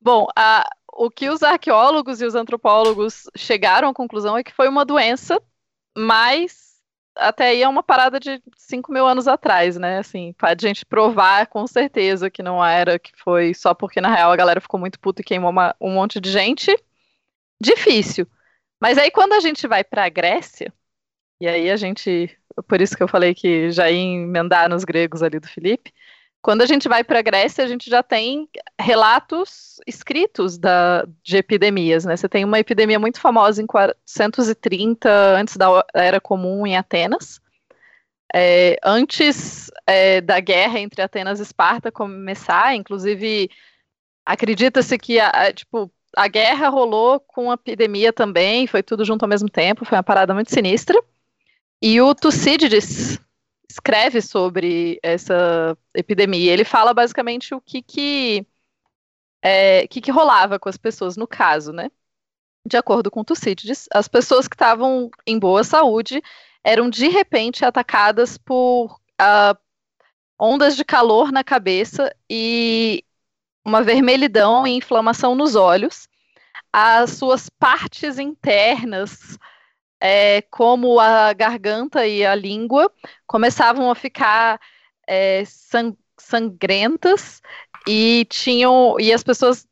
Bom, 0.01 0.29
a, 0.37 0.65
o 0.93 1.11
que 1.11 1.29
os 1.29 1.43
arqueólogos 1.43 2.21
e 2.21 2.25
os 2.25 2.37
antropólogos 2.37 3.25
chegaram 3.37 3.89
à 3.89 3.95
conclusão 3.95 4.37
é 4.37 4.45
que 4.45 4.55
foi 4.55 4.69
uma 4.69 4.85
doença, 4.85 5.41
mas 5.97 6.68
até 7.19 7.49
aí 7.49 7.63
é 7.63 7.69
uma 7.69 7.83
parada 7.83 8.19
de 8.21 8.43
5 8.57 8.93
mil 8.93 9.07
anos 9.07 9.29
atrás, 9.29 9.77
né? 9.77 9.99
Assim, 9.99 10.33
pra 10.35 10.55
gente 10.59 10.87
provar 10.87 11.47
com 11.47 11.67
certeza 11.67 12.31
que 12.31 12.43
não 12.43 12.65
era, 12.65 12.99
que 12.99 13.13
foi 13.17 13.53
só 13.55 13.75
porque 13.75 14.01
na 14.01 14.15
real 14.15 14.33
a 14.33 14.37
galera 14.37 14.61
ficou 14.61 14.81
muito 14.81 14.99
puta 15.01 15.21
e 15.21 15.25
queimou 15.25 15.51
uma, 15.51 15.75
um 15.81 15.93
monte 15.95 16.21
de 16.21 16.31
gente. 16.31 16.75
Difícil. 17.61 18.27
Mas 18.81 18.99
aí 18.99 19.11
quando 19.11 19.33
a 19.35 19.41
gente 19.41 19.67
vai 19.67 19.85
pra 19.85 20.09
Grécia, 20.09 20.73
e 21.41 21.47
aí 21.49 21.71
a 21.71 21.77
gente. 21.77 22.37
Por 22.67 22.81
isso 22.81 22.97
que 22.97 23.03
eu 23.03 23.09
falei 23.09 23.35
que 23.35 23.71
já 23.71 23.91
ia 23.91 23.99
emendar 23.99 24.69
nos 24.69 24.85
gregos 24.85 25.23
ali 25.23 25.39
do 25.39 25.49
Felipe. 25.49 25.93
Quando 26.41 26.63
a 26.63 26.67
gente 26.67 26.89
vai 26.89 27.03
para 27.03 27.19
a 27.19 27.23
Grécia, 27.23 27.65
a 27.65 27.67
gente 27.67 27.91
já 27.91 28.03
tem 28.03 28.49
relatos 28.81 29.81
escritos 29.87 30.57
da, 30.57 31.05
de 31.23 31.37
epidemias, 31.37 32.05
né? 32.05 32.17
Você 32.17 32.29
tem 32.29 32.45
uma 32.45 32.61
epidemia 32.61 32.99
muito 32.99 33.21
famosa 33.21 33.61
em 33.61 33.67
430 33.67 35.11
antes 35.37 35.57
da 35.57 35.85
Era 35.93 36.21
Comum 36.21 36.67
em 36.67 36.77
Atenas. 36.77 37.41
É, 38.35 38.79
antes 38.85 39.71
é, 39.87 40.21
da 40.21 40.39
guerra 40.39 40.79
entre 40.79 41.03
Atenas 41.03 41.41
e 41.41 41.43
Esparta 41.43 41.91
começar, 41.91 42.75
inclusive 42.75 43.51
acredita-se 44.25 44.99
que 44.99 45.19
a, 45.19 45.31
a, 45.31 45.53
tipo, 45.53 45.91
a 46.15 46.29
guerra 46.29 46.69
rolou 46.69 47.19
com 47.21 47.51
a 47.51 47.55
epidemia 47.55 48.13
também, 48.13 48.67
foi 48.67 48.83
tudo 48.83 49.05
junto 49.05 49.23
ao 49.23 49.29
mesmo 49.29 49.49
tempo, 49.49 49.85
foi 49.85 49.97
uma 49.97 50.05
parada 50.05 50.35
muito 50.35 50.53
sinistra. 50.53 51.03
E 51.81 52.01
o 52.01 52.15
Tucídides, 52.15 53.19
escreve 53.71 54.23
sobre 54.23 54.99
essa 55.03 55.77
epidemia. 55.95 56.53
Ele 56.53 56.65
fala 56.65 56.95
basicamente 56.95 57.55
o 57.55 57.61
que 57.61 57.83
que, 57.83 58.47
é, 59.43 59.87
que, 59.87 60.01
que 60.01 60.11
rolava 60.11 60.59
com 60.59 60.69
as 60.69 60.77
pessoas 60.77 61.17
no 61.17 61.27
caso, 61.27 61.73
né? 61.73 61.91
De 62.67 62.77
acordo 62.77 63.11
com 63.11 63.25
Tucídides, 63.25 63.87
as 63.93 64.09
pessoas 64.09 64.49
que 64.49 64.55
estavam 64.55 65.11
em 65.27 65.39
boa 65.39 65.65
saúde 65.65 66.23
eram 66.65 66.91
de 66.91 67.09
repente 67.09 67.65
atacadas 67.65 68.37
por 68.37 69.01
uh, 69.21 69.59
ondas 70.39 70.77
de 70.77 70.85
calor 70.85 71.33
na 71.33 71.43
cabeça 71.43 72.15
e 72.29 73.05
uma 73.65 73.83
vermelhidão 73.83 74.67
e 74.67 74.77
inflamação 74.77 75.35
nos 75.35 75.55
olhos. 75.55 76.09
As 76.73 77.13
suas 77.13 77.49
partes 77.49 78.19
internas 78.19 79.39
é, 80.01 80.43
como 80.43 81.01
a 81.01 81.33
garganta 81.33 82.07
e 82.07 82.25
a 82.25 82.35
língua 82.35 82.91
começavam 83.27 83.91
a 83.91 83.95
ficar 83.95 84.61
é, 85.07 85.45
sang 85.45 85.97
sangrentas 86.21 87.41
e 87.87 88.27
tinham 88.29 88.97
e 88.99 89.13
as 89.13 89.23
pessoas 89.23 89.67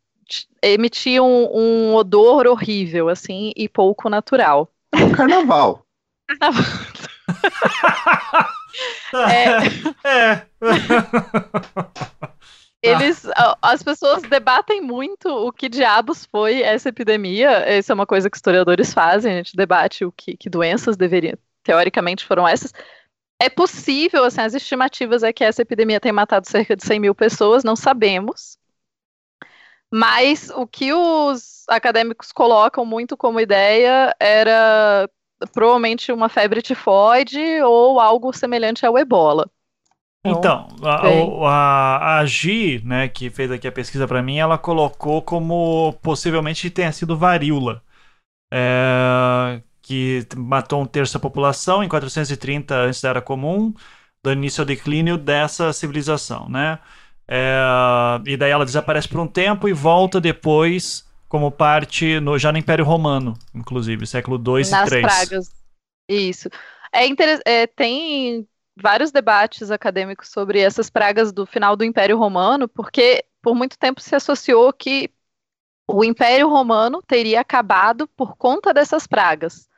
emitiam 0.62 1.50
um 1.52 1.92
odor 1.94 2.46
horrível 2.46 3.08
assim 3.08 3.52
e 3.56 3.68
pouco 3.68 4.08
natural. 4.08 4.70
Carnaval. 5.14 5.84
Carnaval. 6.26 6.28
é. 9.30 9.58
é. 10.08 10.46
Eles, 12.82 13.26
as 13.60 13.82
pessoas 13.82 14.22
debatem 14.22 14.80
muito 14.80 15.28
o 15.28 15.52
que 15.52 15.68
diabos 15.68 16.24
foi 16.26 16.62
essa 16.62 16.88
epidemia. 16.88 17.78
Isso 17.78 17.90
é 17.90 17.94
uma 17.94 18.06
coisa 18.06 18.30
que 18.30 18.36
historiadores 18.36 18.92
fazem. 18.92 19.32
A 19.32 19.36
gente 19.36 19.56
debate 19.56 20.04
o 20.04 20.12
que, 20.12 20.36
que 20.36 20.48
doenças 20.48 20.96
deveriam, 20.96 21.36
teoricamente, 21.62 22.24
foram 22.24 22.46
essas. 22.46 22.72
É 23.40 23.50
possível, 23.50 24.24
assim, 24.24 24.40
as 24.40 24.54
estimativas 24.54 25.22
é 25.22 25.32
que 25.32 25.44
essa 25.44 25.62
epidemia 25.62 26.00
tenha 26.00 26.12
matado 26.12 26.48
cerca 26.48 26.76
de 26.76 26.84
100 26.84 27.00
mil 27.00 27.14
pessoas, 27.14 27.64
não 27.64 27.76
sabemos. 27.76 28.58
Mas 29.90 30.50
o 30.50 30.66
que 30.66 30.92
os 30.92 31.64
acadêmicos 31.68 32.32
colocam 32.32 32.84
muito 32.84 33.16
como 33.16 33.40
ideia 33.40 34.14
era 34.20 35.08
provavelmente 35.52 36.12
uma 36.12 36.28
febre 36.28 36.62
tifoide 36.62 37.60
ou 37.62 38.00
algo 38.00 38.32
semelhante 38.32 38.84
ao 38.86 38.98
ebola. 38.98 39.50
Então, 40.30 40.68
então 40.76 41.46
a, 41.46 41.96
a, 41.96 42.18
a 42.18 42.26
Gi, 42.26 42.82
né, 42.84 43.08
que 43.08 43.30
fez 43.30 43.50
aqui 43.50 43.66
a 43.66 43.72
pesquisa 43.72 44.06
para 44.06 44.22
mim, 44.22 44.38
ela 44.38 44.58
colocou 44.58 45.22
como 45.22 45.92
possivelmente 46.02 46.70
tenha 46.70 46.92
sido 46.92 47.16
varíola. 47.16 47.82
É, 48.52 49.60
que 49.82 50.26
matou 50.36 50.82
um 50.82 50.86
terço 50.86 51.14
da 51.14 51.20
população 51.20 51.82
em 51.82 51.88
430 51.88 52.74
antes 52.74 53.00
da 53.00 53.10
Era 53.10 53.22
Comum, 53.22 53.72
dando 54.22 54.38
início 54.38 54.62
ao 54.62 54.66
declínio 54.66 55.16
dessa 55.16 55.72
civilização, 55.72 56.48
né? 56.48 56.78
É, 57.28 57.60
e 58.24 58.36
daí 58.36 58.50
ela 58.50 58.64
desaparece 58.64 59.08
por 59.08 59.20
um 59.20 59.26
tempo 59.26 59.68
e 59.68 59.72
volta 59.72 60.20
depois 60.20 61.04
como 61.28 61.50
parte 61.50 62.20
no, 62.20 62.38
já 62.38 62.52
no 62.52 62.58
Império 62.58 62.84
Romano, 62.84 63.34
inclusive, 63.54 64.06
século 64.06 64.38
2 64.38 64.68
e 64.68 64.84
3. 64.86 65.02
Nas 65.02 65.14
pragas. 65.14 65.50
Isso. 66.08 66.48
É, 66.92 67.06
é, 67.44 67.66
tem 67.66 68.46
vários 68.76 69.10
debates 69.10 69.70
acadêmicos 69.70 70.28
sobre 70.28 70.60
essas 70.60 70.90
pragas 70.90 71.32
do 71.32 71.46
final 71.46 71.74
do 71.74 71.84
Império 71.84 72.18
Romano, 72.18 72.68
porque 72.68 73.24
por 73.40 73.54
muito 73.54 73.78
tempo 73.78 74.00
se 74.00 74.14
associou 74.14 74.72
que 74.72 75.10
o 75.88 76.04
Império 76.04 76.48
Romano 76.48 77.02
teria 77.06 77.40
acabado 77.40 78.06
por 78.08 78.36
conta 78.36 78.74
dessas 78.74 79.06
pragas, 79.06 79.68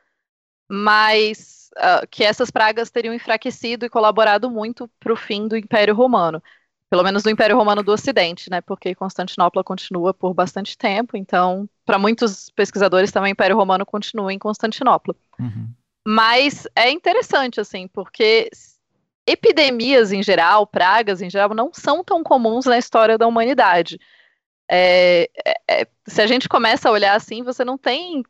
mas 0.68 1.70
uh, 1.76 2.06
que 2.10 2.24
essas 2.24 2.50
pragas 2.50 2.90
teriam 2.90 3.14
enfraquecido 3.14 3.84
e 3.84 3.90
colaborado 3.90 4.50
muito 4.50 4.88
para 4.98 5.12
o 5.12 5.16
fim 5.16 5.46
do 5.46 5.56
Império 5.56 5.94
Romano, 5.94 6.42
pelo 6.90 7.04
menos 7.04 7.22
do 7.22 7.30
Império 7.30 7.56
Romano 7.56 7.82
do 7.82 7.92
Ocidente, 7.92 8.50
né? 8.50 8.62
Porque 8.62 8.94
Constantinopla 8.94 9.62
continua 9.62 10.14
por 10.14 10.32
bastante 10.32 10.76
tempo, 10.76 11.16
então 11.16 11.68
para 11.84 11.98
muitos 11.98 12.50
pesquisadores 12.50 13.12
também 13.12 13.32
o 13.32 13.34
Império 13.34 13.56
Romano 13.56 13.84
continua 13.84 14.32
em 14.32 14.38
Constantinopla. 14.38 15.14
Uhum. 15.38 15.68
Mas 16.06 16.66
é 16.74 16.90
interessante 16.90 17.60
assim, 17.60 17.86
porque 17.86 18.48
epidemias 19.30 20.12
em 20.12 20.22
geral, 20.22 20.66
pragas 20.66 21.20
em 21.20 21.30
geral, 21.30 21.54
não 21.54 21.70
são 21.72 22.02
tão 22.02 22.22
comuns 22.22 22.66
na 22.66 22.78
história 22.78 23.18
da 23.18 23.26
humanidade. 23.26 23.98
É, 24.70 25.28
é, 25.46 25.80
é, 25.82 25.86
se 26.06 26.20
a 26.20 26.26
gente 26.26 26.48
começa 26.48 26.88
a 26.88 26.92
olhar 26.92 27.14
assim, 27.14 27.42
você 27.42 27.64
não 27.64 27.78
tem 27.78 28.22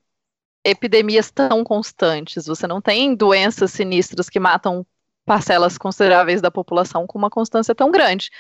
epidemias 0.64 1.30
tão 1.30 1.64
constantes, 1.64 2.46
você 2.46 2.66
não 2.66 2.80
tem 2.80 3.14
doenças 3.14 3.72
sinistras 3.72 4.28
que 4.28 4.38
matam 4.38 4.86
parcelas 5.24 5.76
consideráveis 5.76 6.40
da 6.40 6.50
população 6.50 7.06
com 7.06 7.18
uma 7.18 7.30
constância 7.30 7.74
tão 7.74 7.90
grande. 7.90 8.30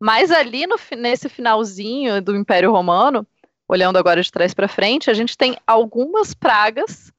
Mas 0.00 0.30
ali 0.30 0.66
no, 0.66 0.76
nesse 0.98 1.28
finalzinho 1.28 2.20
do 2.20 2.36
Império 2.36 2.70
Romano, 2.70 3.26
olhando 3.68 3.96
agora 3.96 4.22
de 4.22 4.30
trás 4.30 4.52
para 4.52 4.68
frente, 4.68 5.10
a 5.10 5.14
gente 5.14 5.36
tem 5.36 5.56
algumas 5.66 6.34
pragas 6.34 7.12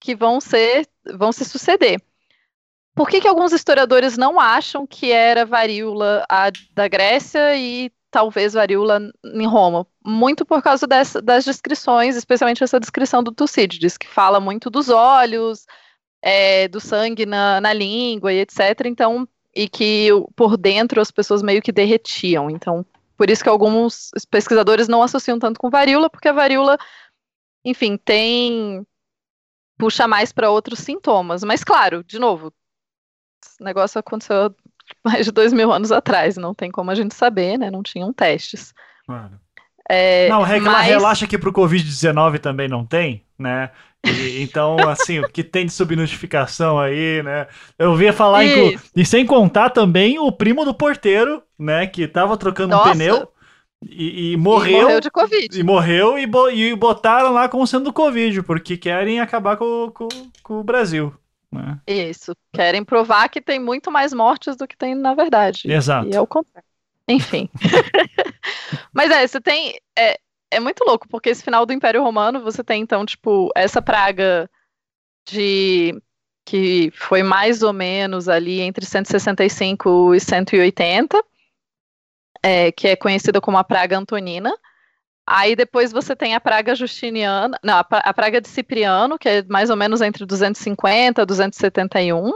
que 0.00 0.14
vão 0.14 0.40
ser 0.40 0.86
vão 1.16 1.32
se 1.32 1.44
suceder. 1.44 2.00
Por 2.94 3.08
que, 3.08 3.20
que 3.20 3.28
alguns 3.28 3.52
historiadores 3.52 4.16
não 4.16 4.38
acham 4.38 4.86
que 4.86 5.10
era 5.10 5.44
varíola 5.44 6.24
a 6.28 6.50
da 6.72 6.86
Grécia 6.86 7.56
e 7.56 7.90
talvez 8.08 8.54
varíola 8.54 9.00
em 9.24 9.46
Roma? 9.46 9.84
Muito 10.04 10.46
por 10.46 10.62
causa 10.62 10.86
dessa, 10.86 11.20
das 11.20 11.44
descrições, 11.44 12.14
especialmente 12.14 12.62
essa 12.62 12.78
descrição 12.78 13.22
do 13.22 13.32
Tucídides, 13.32 13.98
que 13.98 14.06
fala 14.06 14.38
muito 14.38 14.70
dos 14.70 14.90
olhos, 14.90 15.66
é, 16.22 16.68
do 16.68 16.80
sangue 16.80 17.26
na, 17.26 17.60
na 17.60 17.72
língua 17.72 18.32
e 18.32 18.38
etc. 18.38 18.86
Então, 18.86 19.28
e 19.54 19.68
que 19.68 20.08
por 20.36 20.56
dentro 20.56 21.00
as 21.00 21.10
pessoas 21.10 21.42
meio 21.42 21.60
que 21.60 21.72
derretiam. 21.72 22.48
Então, 22.48 22.86
por 23.16 23.28
isso 23.28 23.42
que 23.42 23.48
alguns 23.48 24.10
pesquisadores 24.30 24.86
não 24.86 25.02
associam 25.02 25.38
tanto 25.38 25.58
com 25.58 25.68
varíola, 25.68 26.08
porque 26.08 26.28
a 26.28 26.32
varíola, 26.32 26.78
enfim, 27.64 27.96
tem 27.96 28.86
puxa 29.76 30.06
mais 30.06 30.32
para 30.32 30.50
outros 30.50 30.78
sintomas. 30.78 31.42
Mas 31.42 31.64
claro, 31.64 32.04
de 32.04 32.18
novo, 32.18 32.52
o 33.60 33.64
negócio 33.64 33.98
aconteceu 33.98 34.54
mais 35.04 35.24
de 35.24 35.32
dois 35.32 35.52
mil 35.52 35.72
anos 35.72 35.92
atrás, 35.92 36.36
não 36.36 36.54
tem 36.54 36.70
como 36.70 36.90
a 36.90 36.94
gente 36.94 37.14
saber, 37.14 37.58
né? 37.58 37.70
Não 37.70 37.82
tinham 37.82 38.12
testes. 38.12 38.74
Claro. 39.06 39.40
É, 39.88 40.28
não, 40.30 40.40
mas... 40.40 40.86
relaxa 40.86 41.26
que 41.26 41.36
pro 41.36 41.52
Covid-19 41.52 42.38
também 42.38 42.68
não 42.68 42.86
tem, 42.86 43.22
né? 43.38 43.70
E, 44.02 44.42
então, 44.42 44.76
assim, 44.88 45.20
o 45.20 45.28
que 45.28 45.44
tem 45.44 45.66
de 45.66 45.72
subnotificação 45.72 46.78
aí, 46.78 47.22
né? 47.22 47.46
Eu 47.78 47.90
ouvia 47.90 48.12
falar, 48.12 48.44
inclu... 48.44 48.80
e 48.96 49.04
sem 49.04 49.26
contar 49.26 49.70
também 49.70 50.18
o 50.18 50.32
primo 50.32 50.64
do 50.64 50.74
porteiro, 50.74 51.42
né? 51.58 51.86
Que 51.86 52.08
tava 52.08 52.36
trocando 52.36 52.74
Nossa. 52.74 52.90
um 52.90 52.92
pneu 52.92 53.28
e, 53.82 54.32
e, 54.32 54.36
morreu. 54.36 54.78
E 54.78 54.82
morreu 54.82 55.00
de 55.00 55.10
Covid. 55.10 55.60
E 55.60 55.62
morreu 55.62 56.18
e, 56.18 56.26
bo... 56.26 56.48
e 56.48 56.74
botaram 56.74 57.32
lá 57.32 57.48
como 57.48 57.66
sendo 57.66 57.92
Covid, 57.92 58.42
porque 58.42 58.76
querem 58.76 59.20
acabar 59.20 59.56
com, 59.56 59.90
com, 59.92 60.08
com 60.42 60.60
o 60.60 60.64
Brasil. 60.64 61.12
Né? 61.60 61.80
Isso. 61.86 62.34
Querem 62.52 62.84
provar 62.84 63.28
que 63.28 63.40
tem 63.40 63.58
muito 63.58 63.90
mais 63.90 64.12
mortes 64.12 64.56
do 64.56 64.66
que 64.66 64.76
tem 64.76 64.94
na 64.94 65.14
verdade. 65.14 65.70
Exato. 65.70 66.08
E 66.08 66.14
é 66.14 66.20
o 66.20 66.26
contrário. 66.26 66.68
Enfim. 67.08 67.48
Mas 68.92 69.10
é, 69.10 69.26
você 69.26 69.40
tem. 69.40 69.78
É, 69.96 70.18
é 70.50 70.60
muito 70.60 70.84
louco, 70.84 71.08
porque 71.08 71.30
esse 71.30 71.42
final 71.42 71.66
do 71.66 71.72
Império 71.72 72.02
Romano, 72.02 72.42
você 72.42 72.62
tem, 72.62 72.82
então, 72.82 73.04
tipo, 73.04 73.50
essa 73.54 73.82
praga 73.82 74.48
de. 75.28 76.00
que 76.44 76.90
foi 76.94 77.22
mais 77.22 77.62
ou 77.62 77.72
menos 77.72 78.28
ali 78.28 78.60
entre 78.60 78.86
165 78.86 80.14
e 80.14 80.20
180, 80.20 81.22
é, 82.42 82.72
que 82.72 82.88
é 82.88 82.96
conhecida 82.96 83.40
como 83.40 83.58
a 83.58 83.64
praga 83.64 83.98
antonina. 83.98 84.54
Aí 85.26 85.56
depois 85.56 85.90
você 85.90 86.14
tem 86.14 86.34
a 86.34 86.40
praga 86.40 86.74
justiniana, 86.74 87.58
não, 87.62 87.78
a 87.78 88.14
praga 88.14 88.40
de 88.40 88.48
Cipriano, 88.48 89.18
que 89.18 89.28
é 89.28 89.42
mais 89.44 89.70
ou 89.70 89.76
menos 89.76 90.02
entre 90.02 90.26
250 90.26 91.22
e 91.22 91.26
271. 91.26 92.32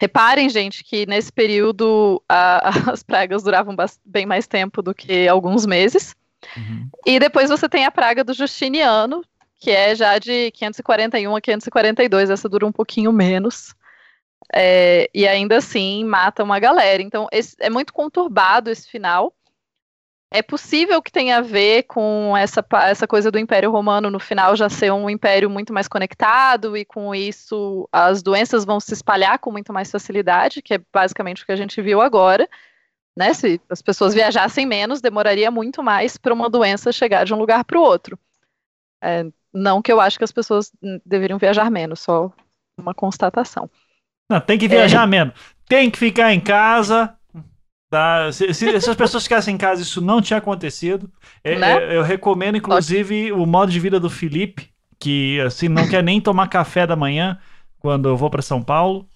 Reparem, 0.00 0.48
gente, 0.48 0.84
que 0.84 1.04
nesse 1.06 1.30
período 1.30 2.22
a, 2.28 2.68
as 2.92 3.02
pragas 3.02 3.42
duravam 3.42 3.76
bem 4.04 4.24
mais 4.24 4.46
tempo 4.46 4.80
do 4.80 4.94
que 4.94 5.28
alguns 5.28 5.66
meses. 5.66 6.14
Uhum. 6.56 6.88
E 7.04 7.18
depois 7.18 7.50
você 7.50 7.68
tem 7.68 7.84
a 7.84 7.90
praga 7.90 8.24
do 8.24 8.32
Justiniano, 8.32 9.22
que 9.58 9.70
é 9.70 9.94
já 9.94 10.18
de 10.18 10.50
541 10.52 11.34
a 11.34 11.40
542, 11.40 12.30
essa 12.30 12.48
dura 12.48 12.64
um 12.64 12.72
pouquinho 12.72 13.12
menos. 13.12 13.74
É, 14.54 15.10
e 15.12 15.26
ainda 15.26 15.58
assim 15.58 16.04
mata 16.04 16.42
uma 16.42 16.58
galera. 16.58 17.02
Então 17.02 17.26
esse, 17.30 17.54
é 17.58 17.68
muito 17.68 17.92
conturbado 17.92 18.70
esse 18.70 18.88
final. 18.88 19.34
É 20.30 20.42
possível 20.42 21.00
que 21.00 21.10
tenha 21.10 21.38
a 21.38 21.40
ver 21.40 21.84
com 21.84 22.36
essa, 22.36 22.64
essa 22.82 23.06
coisa 23.06 23.30
do 23.30 23.38
Império 23.38 23.70
Romano 23.70 24.10
no 24.10 24.20
final 24.20 24.54
já 24.54 24.68
ser 24.68 24.92
um 24.92 25.08
império 25.08 25.48
muito 25.48 25.72
mais 25.72 25.88
conectado 25.88 26.76
e 26.76 26.84
com 26.84 27.14
isso 27.14 27.88
as 27.90 28.22
doenças 28.22 28.64
vão 28.64 28.78
se 28.78 28.92
espalhar 28.92 29.38
com 29.38 29.50
muito 29.50 29.72
mais 29.72 29.90
facilidade, 29.90 30.60
que 30.60 30.74
é 30.74 30.80
basicamente 30.92 31.42
o 31.42 31.46
que 31.46 31.52
a 31.52 31.56
gente 31.56 31.80
viu 31.80 32.02
agora. 32.02 32.46
Né? 33.16 33.32
Se 33.32 33.58
as 33.70 33.80
pessoas 33.80 34.12
viajassem 34.12 34.66
menos, 34.66 35.00
demoraria 35.00 35.50
muito 35.50 35.82
mais 35.82 36.18
para 36.18 36.34
uma 36.34 36.50
doença 36.50 36.92
chegar 36.92 37.24
de 37.24 37.32
um 37.32 37.38
lugar 37.38 37.64
para 37.64 37.78
o 37.78 37.82
outro. 37.82 38.18
É, 39.02 39.24
não 39.52 39.80
que 39.80 39.90
eu 39.90 39.98
acho 39.98 40.18
que 40.18 40.24
as 40.24 40.32
pessoas 40.32 40.70
deveriam 41.06 41.38
viajar 41.38 41.70
menos, 41.70 42.00
só 42.00 42.30
uma 42.78 42.92
constatação. 42.92 43.70
Não, 44.30 44.40
tem 44.40 44.58
que 44.58 44.68
viajar 44.68 45.04
é... 45.04 45.06
menos. 45.06 45.34
Tem 45.66 45.90
que 45.90 45.98
ficar 45.98 46.34
em 46.34 46.40
casa, 46.40 47.17
Tá? 47.90 48.30
Se, 48.32 48.52
se, 48.52 48.80
se, 48.80 48.90
as 48.90 48.96
pessoas 48.96 49.22
ficassem 49.22 49.54
em 49.54 49.58
casa, 49.58 49.80
isso 49.80 50.00
não 50.00 50.20
tinha 50.20 50.38
acontecido. 50.38 51.10
É, 51.42 51.58
né? 51.58 51.72
É, 51.72 51.96
eu 51.96 52.02
recomendo, 52.02 52.56
inclusive, 52.56 53.32
o 53.32 53.46
modo 53.46 53.72
de 53.72 53.80
vida 53.80 53.98
do 53.98 54.10
Felipe, 54.10 54.68
que 54.98 55.40
assim 55.40 55.68
não 55.68 55.88
quer 55.88 56.02
nem 56.02 56.20
tomar 56.20 56.48
café 56.48 56.86
da 56.86 56.94
manhã 56.94 57.38
quando 57.78 58.08
eu 58.08 58.16
vou 58.16 58.28
para 58.28 58.42
São 58.42 58.62
Paulo. 58.62 59.08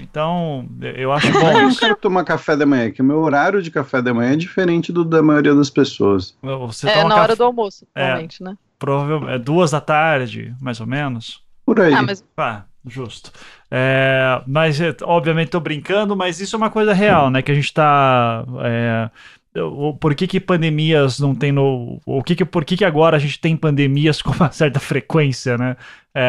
Então, 0.00 0.68
eu 0.96 1.12
acho 1.12 1.32
bom. 1.32 1.50
Eu 1.50 1.62
não 1.62 1.74
quero 1.74 1.96
tomar 1.96 2.24
café 2.24 2.56
da 2.56 2.64
manhã, 2.64 2.90
que 2.90 3.02
o 3.02 3.04
meu 3.04 3.18
horário 3.18 3.60
de 3.60 3.70
café 3.70 4.00
da 4.00 4.14
manhã 4.14 4.32
é 4.32 4.36
diferente 4.36 4.92
do 4.92 5.04
da 5.04 5.22
maioria 5.22 5.54
das 5.54 5.70
pessoas. 5.70 6.36
Você 6.42 6.88
é 6.88 7.04
na 7.04 7.16
hora 7.16 7.34
do 7.34 7.42
almoço, 7.42 7.86
provavelmente, 7.92 8.42
é, 8.42 8.44
né? 8.44 8.58
Provavelmente. 8.78 9.32
É 9.32 9.38
duas 9.38 9.72
da 9.72 9.80
tarde, 9.80 10.54
mais 10.60 10.80
ou 10.80 10.86
menos. 10.86 11.42
Por 11.66 11.80
aí. 11.80 11.92
Ah, 11.92 12.02
mas... 12.02 12.24
Ah, 12.36 12.64
justo. 12.86 13.32
É, 13.76 14.40
mas, 14.46 14.80
é, 14.80 14.94
obviamente, 15.02 15.48
tô 15.48 15.58
brincando, 15.58 16.14
mas 16.14 16.38
isso 16.38 16.54
é 16.54 16.58
uma 16.58 16.70
coisa 16.70 16.92
real, 16.92 17.28
né? 17.28 17.42
Que 17.42 17.50
a 17.50 17.54
gente 17.56 17.74
tá. 17.74 18.44
É, 18.62 19.10
por 19.98 20.14
que, 20.14 20.28
que 20.28 20.38
pandemias 20.38 21.18
não 21.18 21.34
tem 21.34 21.50
no. 21.50 22.00
O 22.06 22.22
que 22.22 22.36
que, 22.36 22.44
por 22.44 22.64
que, 22.64 22.76
que 22.76 22.84
agora 22.84 23.16
a 23.16 23.18
gente 23.18 23.40
tem 23.40 23.56
pandemias 23.56 24.20
com 24.22 24.30
uma 24.30 24.52
certa 24.52 24.78
frequência, 24.78 25.58
né? 25.58 25.76
É, 26.14 26.22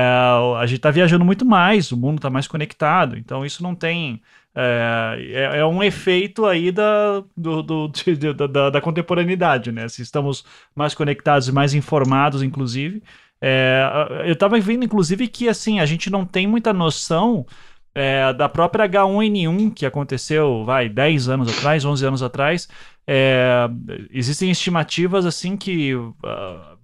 a 0.58 0.66
gente 0.66 0.80
tá 0.80 0.90
viajando 0.90 1.24
muito 1.24 1.46
mais, 1.46 1.92
o 1.92 1.98
mundo 1.98 2.20
tá 2.20 2.32
mais 2.32 2.48
conectado, 2.48 3.16
então 3.16 3.46
isso 3.46 3.62
não 3.62 3.76
tem. 3.76 4.24
É, 4.56 5.52
é, 5.54 5.60
é 5.60 5.66
um 5.68 5.84
efeito 5.84 6.48
aí 6.48 6.72
da, 6.72 7.22
do, 7.38 7.62
do 7.62 7.88
de, 7.94 8.34
da, 8.34 8.72
da, 8.72 8.82
contemporaneidade, 8.82 9.72
né? 9.72 9.88
Se 9.88 10.02
estamos 10.02 10.44
mais 10.76 10.96
conectados 10.96 11.48
e 11.48 11.52
mais 11.52 11.76
informados, 11.76 12.42
inclusive. 12.42 13.04
É, 13.42 13.84
eu 14.26 14.34
estava 14.34 14.60
vendo, 14.60 14.86
inclusive, 14.86 15.28
que 15.28 15.48
assim, 15.48 15.80
a 15.80 15.86
gente 15.86 16.10
não 16.10 16.26
tem 16.26 16.48
muita 16.48 16.74
noção 16.74 17.46
é, 17.94 18.34
da 18.34 18.50
própria 18.50 18.88
H1N1 18.88 19.74
que 19.74 19.86
aconteceu, 19.86 20.64
vai, 20.66 20.90
10 20.90 21.30
anos 21.30 21.58
atrás, 21.58 21.86
11 21.86 22.06
anos 22.06 22.24
atrás. 22.24 22.68
É, 23.08 23.70
existem 24.10 24.50
estimativas 24.50 25.26
assim 25.26 25.56
que 25.56 25.94
uh, 25.94 26.14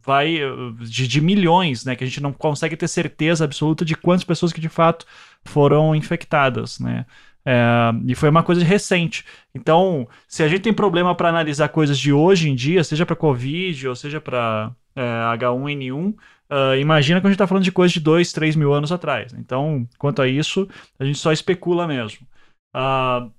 vai 0.05 0.39
de, 0.79 1.07
de, 1.07 1.19
milhões, 1.19 1.83
né? 1.83 1.95
Que 1.95 2.03
a 2.03 2.07
gente 2.07 2.21
não 2.21 2.31
consegue 2.31 2.77
ter 2.77 2.87
certeza 2.87 3.43
absoluta 3.43 3.83
de 3.83 3.95
quantas 3.95 4.23
pessoas 4.23 4.53
que 4.53 4.61
de 4.61 4.69
fato 4.69 5.05
foram 5.43 5.95
infectadas, 5.95 6.79
né? 6.79 7.05
É, 7.43 7.91
e 8.05 8.13
foi 8.15 8.29
uma 8.29 8.43
coisa 8.43 8.63
recente. 8.63 9.25
Então, 9.53 10.07
se 10.27 10.43
a 10.43 10.47
gente 10.47 10.61
tem 10.61 10.73
problema 10.73 11.15
para 11.15 11.29
analisar 11.29 11.69
coisas 11.69 11.97
de 11.97 12.13
hoje 12.13 12.49
em 12.49 12.55
dia, 12.55 12.83
seja 12.83 13.05
para 13.05 13.15
Covid 13.15 13.87
ou 13.87 13.95
seja 13.95 14.21
para 14.21 14.71
é, 14.95 15.01
H1N1, 15.37 16.15
Uh, 16.51 16.75
imagina 16.75 17.21
que 17.21 17.27
a 17.27 17.29
gente 17.29 17.35
está 17.35 17.47
falando 17.47 17.63
de 17.63 17.71
coisa 17.71 17.93
de 17.93 18.01
2, 18.01 18.33
3 18.33 18.57
mil 18.57 18.73
anos 18.73 18.91
atrás. 18.91 19.33
Então, 19.33 19.87
quanto 19.97 20.21
a 20.21 20.27
isso, 20.27 20.67
a 20.99 21.05
gente 21.05 21.17
só 21.17 21.31
especula 21.31 21.87
mesmo. 21.87 22.27
Uh, 22.75 23.31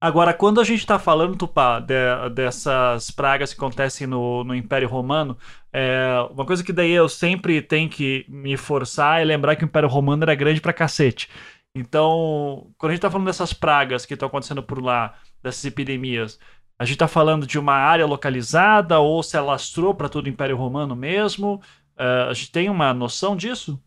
agora, 0.00 0.32
quando 0.32 0.60
a 0.60 0.64
gente 0.64 0.78
está 0.78 0.96
falando, 0.96 1.34
Tupá, 1.36 1.80
de, 1.80 1.94
dessas 2.32 3.10
pragas 3.10 3.52
que 3.52 3.58
acontecem 3.58 4.06
no, 4.06 4.44
no 4.44 4.54
Império 4.54 4.88
Romano, 4.88 5.36
é, 5.72 6.14
uma 6.30 6.46
coisa 6.46 6.62
que 6.62 6.72
daí 6.72 6.92
eu 6.92 7.08
sempre 7.08 7.60
tenho 7.60 7.88
que 7.88 8.24
me 8.28 8.56
forçar 8.56 9.20
é 9.20 9.24
lembrar 9.24 9.56
que 9.56 9.64
o 9.64 9.66
Império 9.66 9.88
Romano 9.88 10.22
era 10.22 10.34
grande 10.34 10.60
pra 10.60 10.72
cacete. 10.72 11.28
Então, 11.74 12.70
quando 12.78 12.90
a 12.90 12.94
gente 12.94 12.98
está 12.98 13.10
falando 13.10 13.26
dessas 13.26 13.52
pragas 13.52 14.06
que 14.06 14.14
estão 14.14 14.28
acontecendo 14.28 14.62
por 14.62 14.80
lá, 14.80 15.14
dessas 15.42 15.64
epidemias, 15.64 16.38
a 16.78 16.84
gente 16.84 16.94
está 16.94 17.08
falando 17.08 17.46
de 17.46 17.58
uma 17.58 17.74
área 17.74 18.06
localizada 18.06 18.98
ou 18.98 19.22
se 19.22 19.36
alastrou 19.36 19.94
para 19.94 20.08
todo 20.08 20.26
o 20.26 20.28
Império 20.28 20.56
Romano 20.56 20.94
mesmo? 20.94 21.60
Uh, 21.98 22.30
a 22.30 22.32
gente 22.34 22.50
tem 22.50 22.70
uma 22.70 22.92
noção 22.94 23.36
disso? 23.36 23.80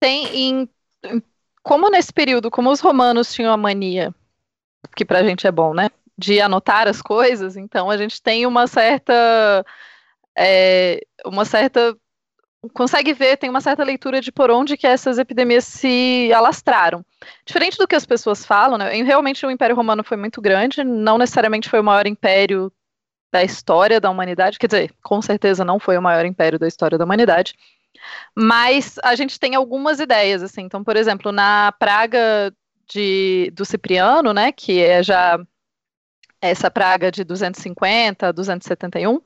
Tem. 0.00 0.26
Em, 0.34 0.68
como 1.62 1.90
nesse 1.90 2.12
período, 2.12 2.50
como 2.50 2.70
os 2.70 2.80
romanos 2.80 3.32
tinham 3.32 3.52
a 3.52 3.56
mania, 3.56 4.14
que 4.96 5.04
pra 5.04 5.22
gente 5.22 5.46
é 5.46 5.52
bom, 5.52 5.74
né? 5.74 5.90
De 6.16 6.40
anotar 6.40 6.88
as 6.88 7.02
coisas, 7.02 7.56
então 7.56 7.90
a 7.90 7.96
gente 7.96 8.20
tem 8.22 8.46
uma 8.46 8.66
certa. 8.66 9.64
É, 10.36 11.00
uma 11.26 11.44
certa. 11.44 11.96
Consegue 12.74 13.12
ver, 13.12 13.36
tem 13.36 13.48
uma 13.48 13.60
certa 13.60 13.84
leitura 13.84 14.20
de 14.20 14.32
por 14.32 14.50
onde 14.50 14.76
que 14.76 14.86
essas 14.86 15.16
epidemias 15.18 15.64
se 15.64 16.32
alastraram. 16.34 17.04
Diferente 17.46 17.78
do 17.78 17.86
que 17.86 17.94
as 17.94 18.04
pessoas 18.04 18.44
falam, 18.44 18.76
né? 18.76 18.90
Realmente 19.02 19.46
o 19.46 19.50
Império 19.50 19.76
Romano 19.76 20.02
foi 20.02 20.16
muito 20.16 20.40
grande, 20.40 20.82
não 20.82 21.18
necessariamente 21.18 21.68
foi 21.68 21.80
o 21.80 21.84
maior 21.84 22.06
império 22.06 22.72
da 23.30 23.44
história 23.44 24.00
da 24.00 24.10
humanidade, 24.10 24.58
quer 24.58 24.66
dizer, 24.66 24.94
com 25.02 25.20
certeza 25.20 25.64
não 25.64 25.78
foi 25.78 25.98
o 25.98 26.02
maior 26.02 26.24
império 26.24 26.58
da 26.58 26.66
história 26.66 26.96
da 26.96 27.04
humanidade, 27.04 27.54
mas 28.34 28.98
a 29.02 29.14
gente 29.14 29.38
tem 29.38 29.54
algumas 29.54 30.00
ideias, 30.00 30.42
assim, 30.42 30.62
então, 30.62 30.82
por 30.82 30.96
exemplo, 30.96 31.32
na 31.32 31.72
praga 31.72 32.52
de, 32.88 33.50
do 33.54 33.64
Cipriano, 33.64 34.32
né, 34.32 34.52
que 34.52 34.82
é 34.82 35.02
já 35.02 35.38
essa 36.40 36.70
praga 36.70 37.10
de 37.10 37.24
250 37.24 38.28
a 38.28 38.32
271, 38.32 39.20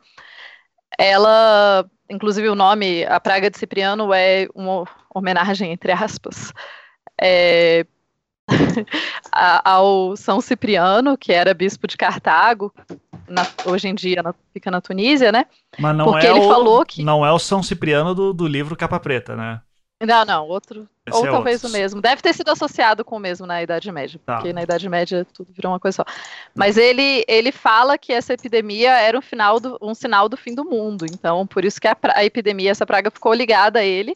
ela, 0.99 1.89
inclusive 2.09 2.49
o 2.49 2.55
nome, 2.55 3.05
a 3.05 3.21
praga 3.21 3.51
de 3.51 3.59
Cipriano 3.59 4.13
é 4.13 4.47
uma 4.55 4.85
homenagem, 5.15 5.73
entre 5.73 5.93
aspas, 5.93 6.53
é, 7.21 7.87
ao 9.33 10.17
São 10.17 10.41
Cipriano, 10.41 11.17
que 11.17 11.33
era 11.33 11.55
bispo 11.55 11.87
de 11.87 11.97
Cartago, 11.97 12.73
na, 13.33 13.47
hoje 13.67 13.89
em 13.89 13.95
dia 13.95 14.23
na, 14.23 14.35
fica 14.53 14.71
na 14.71 14.81
Tunísia, 14.81 15.33
né? 15.33 15.47
Mas 15.79 15.97
não 15.97 16.05
Porque 16.05 16.27
é 16.27 16.31
ele 16.31 16.41
o, 16.41 16.49
falou 16.49 16.85
que 16.85 17.03
não 17.03 17.25
é 17.25 17.33
o 17.33 17.39
São 17.39 17.63
Cipriano 17.63 18.15
do, 18.15 18.33
do 18.33 18.47
livro 18.47 18.77
Capa 18.77 19.01
Preta, 19.01 19.35
né? 19.35 19.61
Não, 20.05 20.25
não, 20.25 20.49
outro. 20.49 20.89
Esse 21.07 21.17
ou 21.17 21.27
é 21.27 21.31
talvez 21.31 21.63
outro. 21.63 21.77
o 21.77 21.81
mesmo. 21.81 22.01
Deve 22.01 22.21
ter 22.21 22.33
sido 22.35 22.51
associado 22.51 23.05
com 23.05 23.17
o 23.17 23.21
mesmo 23.21 23.47
na 23.47 23.63
Idade 23.63 23.91
Média, 23.93 24.21
tá. 24.25 24.35
porque 24.35 24.53
na 24.53 24.63
Idade 24.63 24.89
Média 24.89 25.25
tudo 25.33 25.53
virou 25.53 25.73
uma 25.73 25.79
coisa 25.79 25.97
só. 25.97 26.05
Mas 26.55 26.77
ele, 26.77 27.25
ele 27.29 27.53
fala 27.53 27.97
que 27.97 28.13
essa 28.13 28.35
epidemia 28.35 28.91
era 28.99 29.17
um, 29.17 29.23
final 29.23 29.61
do, 29.61 29.79
um 29.81 29.95
sinal 29.95 30.29
do 30.29 30.37
fim 30.37 30.55
do 30.55 30.65
mundo. 30.65 31.07
Então, 31.07 31.47
por 31.47 31.65
isso 31.65 31.81
que 31.81 31.87
a, 31.87 31.97
a 32.15 32.25
epidemia, 32.25 32.71
essa 32.71 32.85
praga 32.85 33.11
ficou 33.11 33.33
ligada 33.33 33.79
a 33.79 33.85
ele. 33.85 34.13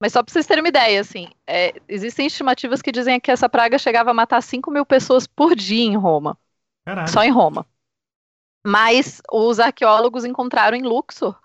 Mas 0.00 0.12
só 0.12 0.22
para 0.22 0.32
vocês 0.32 0.46
terem 0.46 0.62
uma 0.62 0.68
ideia, 0.68 1.00
assim, 1.00 1.28
é, 1.46 1.74
existem 1.88 2.26
estimativas 2.26 2.82
que 2.82 2.92
dizem 2.92 3.18
que 3.18 3.30
essa 3.30 3.48
praga 3.48 3.78
chegava 3.78 4.10
a 4.10 4.14
matar 4.14 4.42
5 4.42 4.70
mil 4.70 4.84
pessoas 4.84 5.26
por 5.26 5.56
dia 5.56 5.84
em 5.84 5.96
Roma. 5.96 6.38
Caralho. 6.84 7.08
Só 7.08 7.24
em 7.24 7.30
Roma. 7.30 7.66
Mas 8.66 9.22
os 9.30 9.60
arqueólogos 9.60 10.24
encontraram 10.24 10.76
em 10.76 10.82
Luxor 10.82 11.38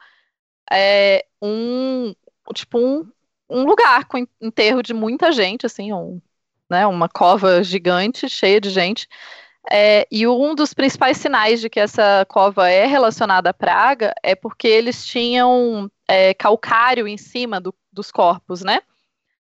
é, 0.71 1.23
um 1.39 2.15
tipo 2.55 2.79
um, 2.79 3.07
um 3.47 3.63
lugar 3.63 4.05
com 4.05 4.25
enterro 4.41 4.81
de 4.81 4.91
muita 4.91 5.31
gente, 5.31 5.63
assim, 5.63 5.93
um, 5.93 6.19
né, 6.67 6.87
uma 6.87 7.07
cova 7.07 7.63
gigante 7.63 8.27
cheia 8.27 8.59
de 8.59 8.71
gente. 8.71 9.07
É, 9.71 10.07
e 10.09 10.27
um 10.27 10.55
dos 10.55 10.73
principais 10.73 11.17
sinais 11.17 11.61
de 11.61 11.69
que 11.69 11.79
essa 11.79 12.25
cova 12.27 12.67
é 12.67 12.87
relacionada 12.87 13.51
à 13.51 13.53
praga 13.53 14.15
é 14.23 14.33
porque 14.33 14.67
eles 14.67 15.05
tinham 15.05 15.91
é, 16.07 16.33
calcário 16.33 17.07
em 17.07 17.17
cima 17.17 17.61
do, 17.61 17.71
dos 17.93 18.09
corpos, 18.09 18.63
né? 18.63 18.81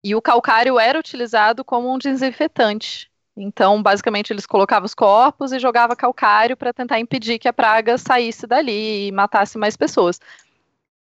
E 0.03 0.15
o 0.15 0.21
calcário 0.21 0.79
era 0.79 0.97
utilizado 0.97 1.63
como 1.63 1.93
um 1.93 1.99
desinfetante. 1.99 3.10
Então, 3.35 3.81
basicamente, 3.81 4.31
eles 4.31 4.45
colocavam 4.45 4.85
os 4.85 4.93
corpos 4.93 5.51
e 5.51 5.59
jogavam 5.59 5.95
calcário 5.95 6.57
para 6.57 6.73
tentar 6.73 6.99
impedir 6.99 7.39
que 7.39 7.47
a 7.47 7.53
praga 7.53 7.97
saísse 7.97 8.45
dali 8.45 9.07
e 9.07 9.11
matasse 9.11 9.57
mais 9.57 9.77
pessoas. 9.77 10.19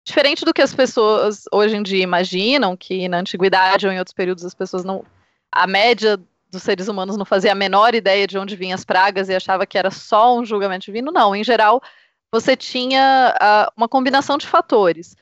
Diferente 0.05 0.45
do 0.45 0.53
que 0.53 0.63
as 0.63 0.75
pessoas 0.75 1.45
hoje 1.53 1.77
em 1.77 1.83
dia 1.83 2.03
imaginam, 2.03 2.77
que 2.77 3.09
na 3.09 3.19
antiguidade 3.19 3.87
ou 3.87 3.93
em 3.93 3.99
outros 3.99 4.15
períodos 4.15 4.45
as 4.45 4.55
pessoas 4.55 4.85
não. 4.85 5.05
A 5.51 5.67
média 5.67 6.19
dos 6.51 6.63
seres 6.63 6.89
humanos 6.89 7.17
não 7.17 7.25
fazia 7.25 7.53
a 7.53 7.57
menor 7.57 7.95
ideia 7.95 8.27
de 8.27 8.39
onde 8.39 8.57
vinham 8.57 8.75
as 8.75 8.85
pragas 8.85 9.29
e 9.29 9.35
achava 9.35 9.67
que 9.67 9.79
era 9.79 9.91
só 9.91 10.37
um 10.39 10.45
julgamento 10.45 10.87
divino. 10.87 11.13
Não, 11.13 11.35
em 11.35 11.43
geral, 11.43 11.83
você 12.31 12.57
tinha 12.57 13.35
uh, 13.37 13.73
uma 13.77 13.89
combinação 13.89 14.39
de 14.39 14.47
fatores. 14.47 15.17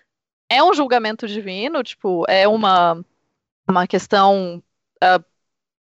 É 0.51 0.63
um 0.63 0.75
julgamento 0.75 1.27
divino, 1.27 1.83
tipo, 1.83 2.25
é 2.29 2.47
uma, 2.47 3.03
uma 3.69 3.87
questão 3.87 4.63
uh, 5.03 5.25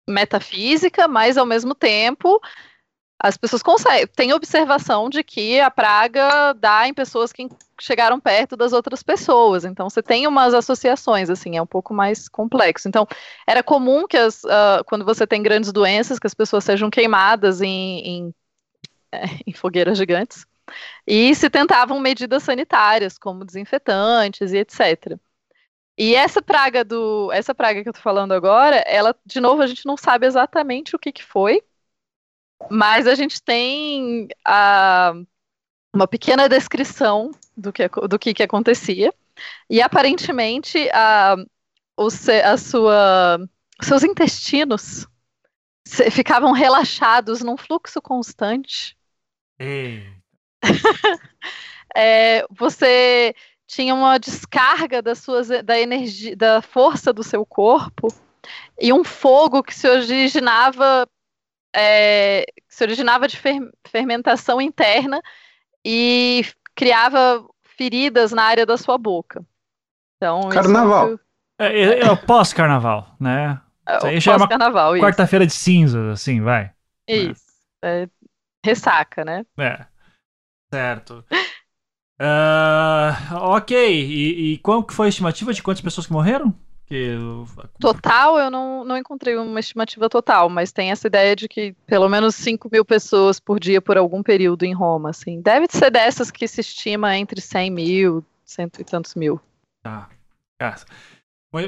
metafísica, 0.07 1.07
mas 1.07 1.37
ao 1.37 1.45
mesmo 1.45 1.75
tempo 1.75 2.41
as 3.19 3.35
pessoas 3.35 3.63
conseguem. 3.63 4.07
Tem 4.07 4.31
observação 4.31 5.09
de 5.09 5.23
que 5.23 5.59
a 5.59 5.71
praga 5.71 6.53
dá 6.53 6.87
em 6.87 6.93
pessoas 6.93 7.33
que 7.33 7.49
chegaram 7.79 8.19
perto 8.19 8.55
das 8.55 8.73
outras 8.73 9.01
pessoas. 9.01 9.65
Então 9.65 9.89
você 9.89 10.03
tem 10.03 10.27
umas 10.27 10.53
associações, 10.53 11.29
assim, 11.29 11.57
é 11.57 11.61
um 11.61 11.67
pouco 11.67 11.93
mais 11.93 12.29
complexo. 12.29 12.87
Então, 12.87 13.07
era 13.47 13.63
comum 13.63 14.07
que 14.07 14.17
as, 14.17 14.43
uh, 14.43 14.83
quando 14.85 15.03
você 15.03 15.25
tem 15.25 15.41
grandes 15.41 15.71
doenças, 15.71 16.19
que 16.19 16.27
as 16.27 16.33
pessoas 16.33 16.63
sejam 16.63 16.89
queimadas 16.89 17.61
em, 17.61 17.99
em, 17.99 18.35
em 19.47 19.53
fogueiras 19.53 19.97
gigantes. 19.97 20.45
E 21.07 21.33
se 21.33 21.49
tentavam 21.49 21.99
medidas 21.99 22.43
sanitárias, 22.43 23.17
como 23.17 23.45
desinfetantes 23.45 24.51
e 24.51 24.57
etc. 24.57 25.17
E 25.97 26.13
essa 26.13 26.41
praga 26.41 26.83
do, 26.83 27.31
essa 27.31 27.55
praga 27.55 27.81
que 27.81 27.89
eu 27.89 27.93
tô 27.93 27.99
falando 27.99 28.31
agora, 28.31 28.75
ela, 28.85 29.15
de 29.25 29.39
novo, 29.39 29.61
a 29.63 29.67
gente 29.67 29.85
não 29.85 29.97
sabe 29.97 30.27
exatamente 30.27 30.95
o 30.95 30.99
que, 30.99 31.11
que 31.11 31.23
foi, 31.23 31.63
mas 32.69 33.07
a 33.07 33.15
gente 33.15 33.41
tem 33.41 34.27
a, 34.45 35.13
uma 35.93 36.07
pequena 36.07 36.47
descrição 36.47 37.31
do 37.55 37.73
que, 37.73 37.87
do 37.87 38.19
que, 38.19 38.33
que 38.33 38.43
acontecia. 38.43 39.11
E 39.69 39.81
aparentemente 39.81 40.89
a, 40.91 41.35
o, 41.97 42.07
a 42.07 42.57
sua, 42.57 43.39
seus 43.81 44.03
intestinos 44.03 45.07
ficavam 46.11 46.51
relaxados 46.51 47.41
num 47.41 47.57
fluxo 47.57 48.01
constante. 48.01 48.95
é, 51.95 52.45
você 52.51 53.33
tinha 53.67 53.93
uma 53.93 54.17
descarga 54.17 55.01
das 55.01 55.19
suas, 55.19 55.49
da 55.63 55.77
energia, 55.79 56.35
da 56.35 56.61
força 56.61 57.11
do 57.11 57.23
seu 57.23 57.45
corpo 57.45 58.07
e 58.79 58.93
um 58.93 59.03
fogo 59.03 59.61
que 59.61 59.75
se 59.75 59.87
originava 59.87 61.05
é, 61.75 62.45
se 62.69 62.83
originava 62.83 63.27
de 63.27 63.37
fer 63.37 63.59
fermentação 63.85 64.61
interna 64.61 65.21
e 65.85 66.45
criava 66.73 67.45
feridas 67.61 68.31
na 68.31 68.43
área 68.43 68.65
da 68.65 68.77
sua 68.77 68.97
boca. 68.97 69.45
Então, 70.15 70.49
carnaval. 70.49 71.13
Isso... 71.13 71.19
É, 71.59 71.79
é, 71.79 71.99
é 72.01 72.11
o 72.11 72.17
pós-carnaval, 72.17 73.15
né? 73.19 73.61
É, 73.87 74.13
isso 74.13 74.29
é 74.29 74.35
uma 74.35 74.47
quarta-feira 74.99 75.45
de 75.45 75.53
cinzas, 75.53 76.07
assim, 76.09 76.41
vai. 76.41 76.71
Isso. 77.07 77.45
É. 77.83 78.07
ressaca, 78.65 79.23
né? 79.23 79.45
É. 79.57 79.85
Certo. 80.73 81.23
Uh, 82.19 83.35
ok, 83.35 83.77
e, 83.77 84.53
e 84.53 84.57
qual 84.57 84.83
que 84.83 84.93
foi 84.93 85.05
a 85.05 85.09
estimativa 85.09 85.53
de 85.53 85.61
quantas 85.61 85.81
pessoas 85.81 86.07
que 86.07 86.13
morreram? 86.13 86.53
Que... 86.87 87.17
Total, 87.79 88.39
eu 88.39 88.49
não, 88.49 88.85
não 88.85 88.97
encontrei 88.97 89.35
uma 89.35 89.59
estimativa 89.59 90.09
total, 90.09 90.49
mas 90.49 90.71
tem 90.71 90.89
essa 90.89 91.07
ideia 91.07 91.35
de 91.35 91.47
que 91.47 91.75
pelo 91.85 92.07
menos 92.07 92.33
5 92.35 92.69
mil 92.71 92.85
pessoas 92.85 93.41
por 93.41 93.59
dia 93.59 93.81
por 93.81 93.97
algum 93.97 94.23
período 94.23 94.63
em 94.63 94.73
Roma, 94.73 95.09
assim. 95.09 95.41
Deve 95.41 95.67
ser 95.69 95.91
dessas 95.91 96.31
que 96.31 96.47
se 96.47 96.61
estima 96.61 97.17
entre 97.17 97.41
100 97.41 97.71
mil, 97.71 98.25
cento 98.45 98.79
e 98.79 98.85
tantos 98.85 99.15
mil. 99.15 99.39
Tá. 99.83 100.09
Ah. 100.61 100.75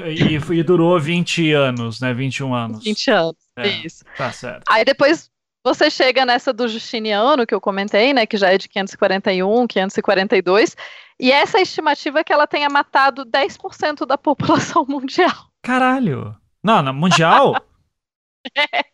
E, 0.06 0.36
e, 0.36 0.62
durou 0.62 0.98
20 0.98 1.52
anos, 1.52 2.00
né? 2.00 2.14
21 2.14 2.54
anos. 2.54 2.84
20 2.84 3.10
anos, 3.10 3.36
é, 3.56 3.68
isso. 3.68 4.04
Tá 4.16 4.32
certo. 4.32 4.64
Aí 4.68 4.84
depois 4.84 5.30
você 5.64 5.90
chega 5.90 6.24
nessa 6.24 6.52
do 6.52 6.68
Justiniano, 6.68 7.46
que 7.46 7.54
eu 7.54 7.60
comentei, 7.60 8.12
né, 8.14 8.26
que 8.26 8.36
já 8.36 8.52
é 8.52 8.58
de 8.58 8.68
541, 8.68 9.66
542, 9.66 10.76
e 11.18 11.30
essa 11.30 11.60
estimativa 11.60 12.20
é 12.20 12.24
que 12.24 12.32
ela 12.32 12.46
tenha 12.46 12.68
matado 12.68 13.26
10% 13.26 14.06
da 14.06 14.16
população 14.18 14.84
mundial. 14.88 15.50
Caralho! 15.62 16.34
Não, 16.62 16.82
na 16.82 16.92
mundial? 16.92 17.56
é. 18.56 18.84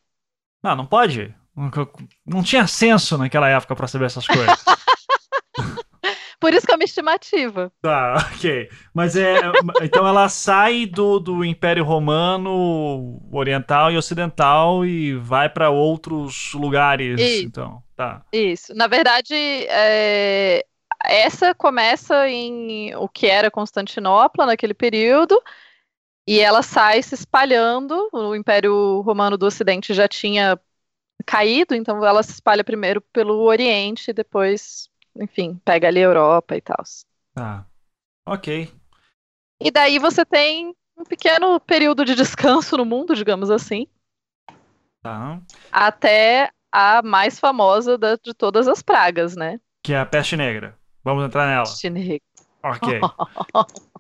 Não, 0.63 0.75
não 0.75 0.87
pode. 0.87 1.35
Não 2.25 2.43
tinha 2.43 2.67
senso 2.67 3.17
naquela 3.17 3.49
época 3.49 3.75
para 3.75 3.87
saber 3.87 4.07
essas 4.07 4.27
coisas. 4.27 4.65
Por 6.39 6.53
isso 6.53 6.67
que 6.67 6.73
é 6.73 6.77
uma 6.77 6.85
estimativa. 6.85 7.73
Tá, 7.81 8.31
ok. 8.35 8.69
Mas 8.93 9.17
é. 9.17 9.37
então 9.83 10.07
ela 10.07 10.29
sai 10.29 10.87
do, 10.87 11.19
do 11.19 11.45
Império 11.45 11.85
Romano 11.85 13.21
Oriental 13.33 13.91
e 13.91 13.97
Ocidental 13.97 14.85
e 14.85 15.15
vai 15.15 15.49
para 15.49 15.71
outros 15.71 16.53
lugares. 16.55 17.21
Isso. 17.21 17.47
Então, 17.47 17.83
tá. 17.97 18.25
Isso. 18.33 18.75
Na 18.75 18.87
verdade, 18.87 19.35
é, 19.35 20.65
essa 21.05 21.55
começa 21.55 22.29
em 22.29 22.95
o 22.97 23.09
que 23.09 23.27
era 23.27 23.51
Constantinopla 23.51 24.47
naquele 24.47 24.75
período. 24.75 25.41
E 26.29 26.41
ela 26.41 26.61
sai 26.63 27.03
se 27.03 27.15
espalhando. 27.15 28.09
O 28.13 28.35
Império 28.35 29.01
Romano 29.03 29.39
do 29.39 29.47
Ocidente 29.47 29.95
já 29.95 30.09
tinha 30.09 30.59
caído, 31.25 31.75
então 31.75 32.05
ela 32.05 32.23
se 32.23 32.33
espalha 32.33 32.65
primeiro 32.65 33.01
pelo 33.01 33.43
Oriente 33.43 34.11
e 34.11 34.15
depois 34.15 34.89
enfim, 35.21 35.61
pega 35.65 35.89
ali 35.89 36.01
a 36.01 36.05
Europa 36.05 36.57
e 36.57 36.61
tal. 36.61 36.83
Tá. 37.35 37.67
Ok. 38.27 38.73
E 39.61 39.71
daí 39.71 39.99
você 39.99 40.25
tem 40.25 40.75
um 40.97 41.05
pequeno 41.05 41.61
período 41.61 42.05
de 42.05 42.15
descanso 42.15 42.77
no 42.77 42.85
mundo, 42.85 43.15
digamos 43.15 43.51
assim. 43.51 43.87
Tá. 45.03 45.41
Até 45.71 46.51
a 46.73 47.03
mais 47.03 47.39
famosa 47.39 47.97
da, 47.97 48.17
de 48.17 48.35
todas 48.35 48.67
as 48.69 48.83
pragas, 48.83 49.37
né? 49.37 49.61
Que 49.83 49.93
é 49.93 50.01
a 50.01 50.07
peste 50.07 50.37
negra. 50.37 50.77
Vamos 51.05 51.25
entrar 51.25 51.47
nela. 51.47 51.65
Peste 51.65 51.89
negra. 51.89 52.21
Ok. 52.63 53.01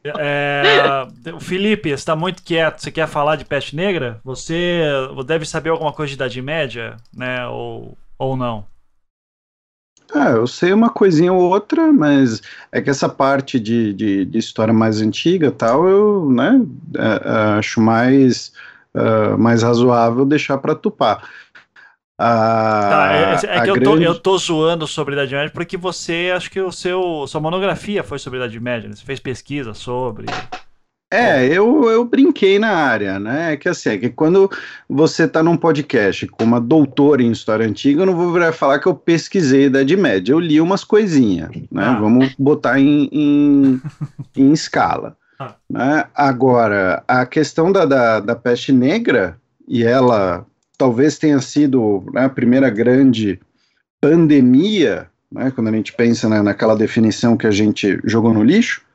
é, 0.19 1.07
o 1.33 1.41
Felipe 1.41 1.91
está 1.91 2.17
muito 2.17 2.43
quieto. 2.43 2.81
Você 2.81 2.91
quer 2.91 3.07
falar 3.07 3.37
de 3.37 3.45
peste 3.45 3.77
negra? 3.77 4.21
Você 4.25 4.83
deve 5.25 5.47
saber 5.47 5.71
alguma 5.71 5.93
coisa 5.93 6.09
de 6.09 6.15
Idade 6.15 6.43
Média, 6.43 6.97
né? 7.15 7.47
Ou, 7.47 7.97
ou 8.19 8.37
não? 8.37 8.67
Ah, 10.19 10.31
eu 10.31 10.47
sei 10.47 10.73
uma 10.73 10.89
coisinha 10.89 11.31
ou 11.31 11.43
outra, 11.43 11.93
mas 11.93 12.41
é 12.73 12.81
que 12.81 12.89
essa 12.89 13.07
parte 13.07 13.61
de, 13.61 13.93
de, 13.93 14.25
de 14.25 14.39
história 14.39 14.73
mais 14.73 15.03
antiga 15.03 15.51
tal, 15.51 15.87
eu 15.87 16.31
né, 16.31 16.59
é, 16.97 17.03
é, 17.03 17.59
acho 17.59 17.83
mais, 17.83 18.51
uh, 18.95 19.37
mais 19.37 19.63
razoável 19.63 20.25
deixar 20.25 20.57
para 20.57 20.75
tupar. 20.75 21.29
Ah, 22.19 22.89
tá, 23.43 23.47
é, 23.47 23.59
é 23.59 23.61
que 23.61 23.69
eu, 23.69 23.75
grande... 23.75 23.85
tô, 23.85 23.97
eu 23.99 24.19
tô 24.19 24.39
zoando 24.39 24.87
sobre 24.87 25.13
a 25.13 25.19
Idade 25.19 25.35
Média 25.35 25.51
porque 25.53 25.77
você, 25.77 26.33
acho 26.35 26.51
que 26.51 26.63
o 26.63 26.73
seu, 26.73 27.27
sua 27.27 27.43
monografia 27.43 28.03
foi 28.03 28.19
sobre 28.19 28.39
a 28.39 28.45
Idade 28.45 28.59
Média, 28.59 28.89
né? 28.89 28.97
você 28.97 29.05
fez 29.05 29.21
pesquisa 29.21 29.75
sobre. 29.75 30.25
É, 31.11 31.47
eu, 31.47 31.89
eu 31.89 32.05
brinquei 32.05 32.59
na 32.59 32.71
área, 32.71 33.19
né? 33.21 33.53
É 33.53 33.57
que 33.57 33.69
assim, 33.69 33.91
é 33.91 33.99
que 33.99 34.09
quando 34.09 34.51
você 34.89 35.25
está 35.25 35.41
num 35.41 35.57
podcast 35.57 36.27
com 36.27 36.43
uma 36.43 36.61
doutora 36.61 37.23
em 37.23 37.31
história 37.31 37.65
antiga, 37.65 38.03
eu 38.03 38.07
não 38.07 38.17
vou 38.17 38.53
falar 38.53 38.81
que 38.81 38.89
eu 38.89 38.95
pesquisei 38.95 39.67
Idade 39.67 39.97
Média, 39.97 40.33
eu 40.33 40.41
li 40.41 40.61
umas 40.61 40.83
coisinhas, 40.83 41.51
né? 41.71 41.85
Ah. 41.85 42.01
Vamos 42.01 42.35
botar 42.37 42.81
em, 42.81 43.09
em, 43.13 43.81
em 44.37 44.53
escala. 44.53 45.17
Ah. 45.39 45.55
Né? 45.71 46.05
Agora, 46.13 47.05
a 47.07 47.25
questão 47.25 47.71
da, 47.71 47.85
da, 47.85 48.19
da, 48.19 48.35
peste 48.35 48.73
negra, 48.73 49.39
e 49.69 49.85
ela 49.85 50.45
talvez 50.77 51.19
tenha 51.19 51.41
sido 51.41 52.05
né, 52.13 52.25
a 52.25 52.29
primeira 52.29 52.69
grande 52.69 53.39
pandemia, 54.01 55.09
né, 55.31 55.53
quando 55.53 55.69
a 55.69 55.73
gente 55.73 55.93
pensa 55.93 56.29
né, 56.29 56.43
naquela 56.43 56.75
definição 56.75 57.37
que 57.37 57.47
a 57.47 57.51
gente 57.51 58.01
jogou 58.05 58.35
no 58.35 58.43
lixo, 58.43 58.86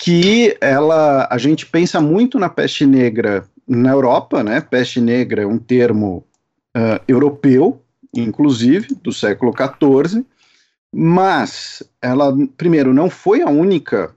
que 0.00 0.56
ela, 0.62 1.28
a 1.30 1.36
gente 1.36 1.66
pensa 1.66 2.00
muito 2.00 2.38
na 2.38 2.48
peste 2.48 2.86
negra 2.86 3.44
na 3.68 3.90
Europa, 3.90 4.42
né? 4.42 4.58
Peste 4.58 4.98
negra 4.98 5.42
é 5.42 5.46
um 5.46 5.58
termo 5.58 6.24
uh, 6.74 6.98
europeu, 7.06 7.82
inclusive, 8.16 8.94
do 8.94 9.12
século 9.12 9.52
XIV, 9.52 10.24
mas 10.90 11.82
ela, 12.00 12.34
primeiro, 12.56 12.94
não 12.94 13.10
foi 13.10 13.42
a 13.42 13.50
única 13.50 14.10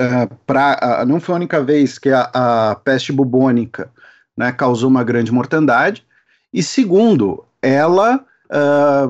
uh, 0.00 0.34
pra, 0.46 1.02
uh, 1.02 1.06
não 1.06 1.20
foi 1.20 1.34
a 1.34 1.36
única 1.36 1.62
vez 1.62 1.98
que 1.98 2.08
a, 2.08 2.30
a 2.32 2.74
peste 2.76 3.12
bubônica 3.12 3.90
né, 4.34 4.52
causou 4.52 4.88
uma 4.88 5.04
grande 5.04 5.30
mortandade, 5.30 6.02
e 6.52 6.62
segundo, 6.62 7.44
ela 7.60 8.24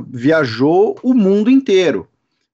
viajou 0.09 0.97
o 1.03 1.13
mundo 1.13 1.51
inteiro 1.51 2.07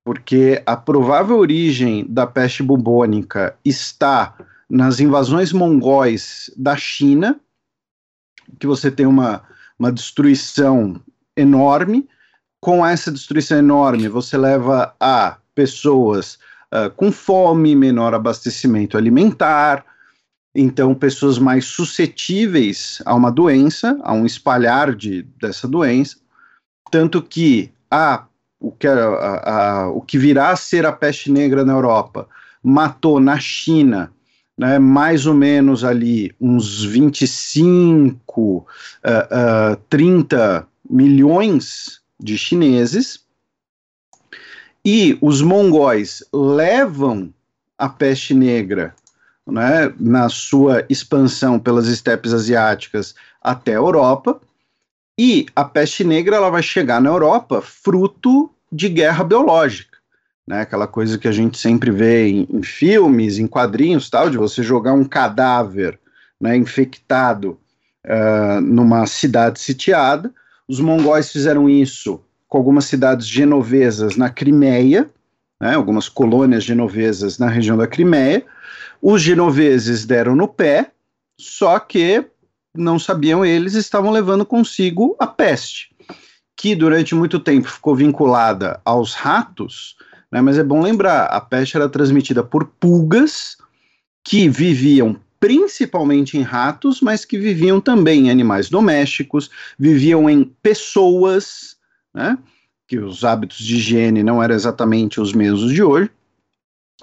porque 0.08 0.62
a 0.64 0.74
provável 0.74 1.36
origem 1.36 2.06
da 2.08 2.26
peste 2.26 2.62
bubônica 2.62 3.54
está 3.62 4.34
nas 4.66 5.00
invasões 5.00 5.52
mongóis 5.52 6.50
da 6.56 6.78
China 6.78 7.38
que 8.58 8.66
você 8.66 8.90
tem 8.90 9.04
uma, 9.04 9.42
uma 9.78 9.92
destruição 9.92 10.98
enorme. 11.36 12.08
Com 12.58 12.86
essa 12.86 13.12
destruição 13.12 13.58
enorme, 13.58 14.08
você 14.08 14.38
leva 14.38 14.96
a 14.98 15.36
pessoas 15.54 16.38
uh, 16.72 16.88
com 16.96 17.12
fome, 17.12 17.76
menor 17.76 18.14
abastecimento 18.14 18.96
alimentar, 18.96 19.84
então 20.54 20.94
pessoas 20.94 21.38
mais 21.38 21.66
suscetíveis 21.66 23.02
a 23.04 23.14
uma 23.14 23.30
doença, 23.30 24.00
a 24.02 24.14
um 24.14 24.24
espalhar 24.24 24.94
de, 24.94 25.24
dessa 25.38 25.68
doença, 25.68 26.16
tanto 26.90 27.20
que 27.20 27.70
a, 27.90 28.24
o, 28.60 28.72
que 28.72 28.86
a, 28.86 28.94
a, 28.94 29.88
o 29.88 30.00
que 30.00 30.18
virá 30.18 30.50
a 30.50 30.56
ser 30.56 30.84
a 30.86 30.92
peste 30.92 31.30
negra 31.30 31.64
na 31.64 31.72
Europa 31.72 32.28
matou 32.62 33.20
na 33.20 33.38
China 33.38 34.10
né, 34.58 34.78
mais 34.78 35.24
ou 35.24 35.34
menos 35.34 35.84
ali 35.84 36.34
uns 36.40 36.82
25, 36.82 38.56
uh, 38.56 38.64
uh, 39.72 39.76
30 39.88 40.66
milhões 40.90 42.00
de 42.18 42.36
chineses, 42.36 43.20
e 44.84 45.16
os 45.20 45.40
mongóis 45.40 46.24
levam 46.32 47.32
a 47.76 47.88
peste 47.88 48.34
negra 48.34 48.94
né, 49.46 49.92
na 50.00 50.28
sua 50.28 50.84
expansão 50.88 51.58
pelas 51.58 51.86
estepes 51.86 52.34
asiáticas 52.34 53.14
até 53.40 53.72
a 53.72 53.76
Europa, 53.76 54.40
e 55.18 55.46
a 55.54 55.64
peste 55.64 56.04
negra 56.04 56.36
ela 56.36 56.50
vai 56.50 56.62
chegar 56.62 57.00
na 57.00 57.10
Europa 57.10 57.60
fruto 57.60 58.50
de 58.70 58.88
guerra 58.88 59.24
biológica 59.24 59.98
né? 60.48 60.62
Aquela 60.62 60.86
coisa 60.86 61.18
que 61.18 61.28
a 61.28 61.32
gente 61.32 61.58
sempre 61.58 61.90
vê 61.90 62.26
em, 62.26 62.48
em 62.50 62.62
filmes, 62.62 63.38
em 63.38 63.46
quadrinhos, 63.46 64.08
tal, 64.08 64.30
de 64.30 64.38
você 64.38 64.62
jogar 64.62 64.94
um 64.94 65.04
cadáver, 65.04 66.00
né, 66.40 66.56
infectado 66.56 67.58
uh, 68.06 68.60
numa 68.62 69.06
cidade 69.06 69.60
sitiada. 69.60 70.32
Os 70.66 70.80
mongóis 70.80 71.30
fizeram 71.30 71.68
isso 71.68 72.22
com 72.48 72.56
algumas 72.56 72.86
cidades 72.86 73.26
genovesas 73.26 74.16
na 74.16 74.30
Crimeia, 74.30 75.10
né, 75.60 75.74
algumas 75.74 76.08
colônias 76.08 76.64
genovesas 76.64 77.38
na 77.38 77.48
região 77.48 77.76
da 77.76 77.86
Crimeia. 77.86 78.42
Os 79.02 79.20
genoveses 79.20 80.06
deram 80.06 80.34
no 80.34 80.48
pé, 80.48 80.92
só 81.38 81.78
que 81.78 82.24
não 82.78 82.98
sabiam 82.98 83.44
eles 83.44 83.74
estavam 83.74 84.10
levando 84.10 84.46
consigo 84.46 85.16
a 85.18 85.26
peste, 85.26 85.94
que 86.56 86.74
durante 86.74 87.14
muito 87.14 87.38
tempo 87.38 87.68
ficou 87.68 87.94
vinculada 87.94 88.80
aos 88.84 89.14
ratos, 89.14 89.96
né? 90.30 90.40
Mas 90.40 90.58
é 90.58 90.62
bom 90.62 90.80
lembrar, 90.80 91.24
a 91.26 91.40
peste 91.40 91.76
era 91.76 91.88
transmitida 91.88 92.42
por 92.42 92.66
pulgas 92.78 93.56
que 94.24 94.48
viviam 94.48 95.18
principalmente 95.40 96.36
em 96.36 96.42
ratos, 96.42 97.00
mas 97.00 97.24
que 97.24 97.38
viviam 97.38 97.80
também 97.80 98.26
em 98.26 98.30
animais 98.30 98.68
domésticos, 98.68 99.50
viviam 99.78 100.28
em 100.28 100.44
pessoas, 100.62 101.76
né? 102.12 102.36
que 102.88 102.98
os 102.98 103.22
hábitos 103.22 103.58
de 103.58 103.76
higiene 103.76 104.22
não 104.22 104.42
eram 104.42 104.54
exatamente 104.54 105.20
os 105.20 105.32
mesmos 105.32 105.72
de 105.72 105.82
hoje. 105.82 106.10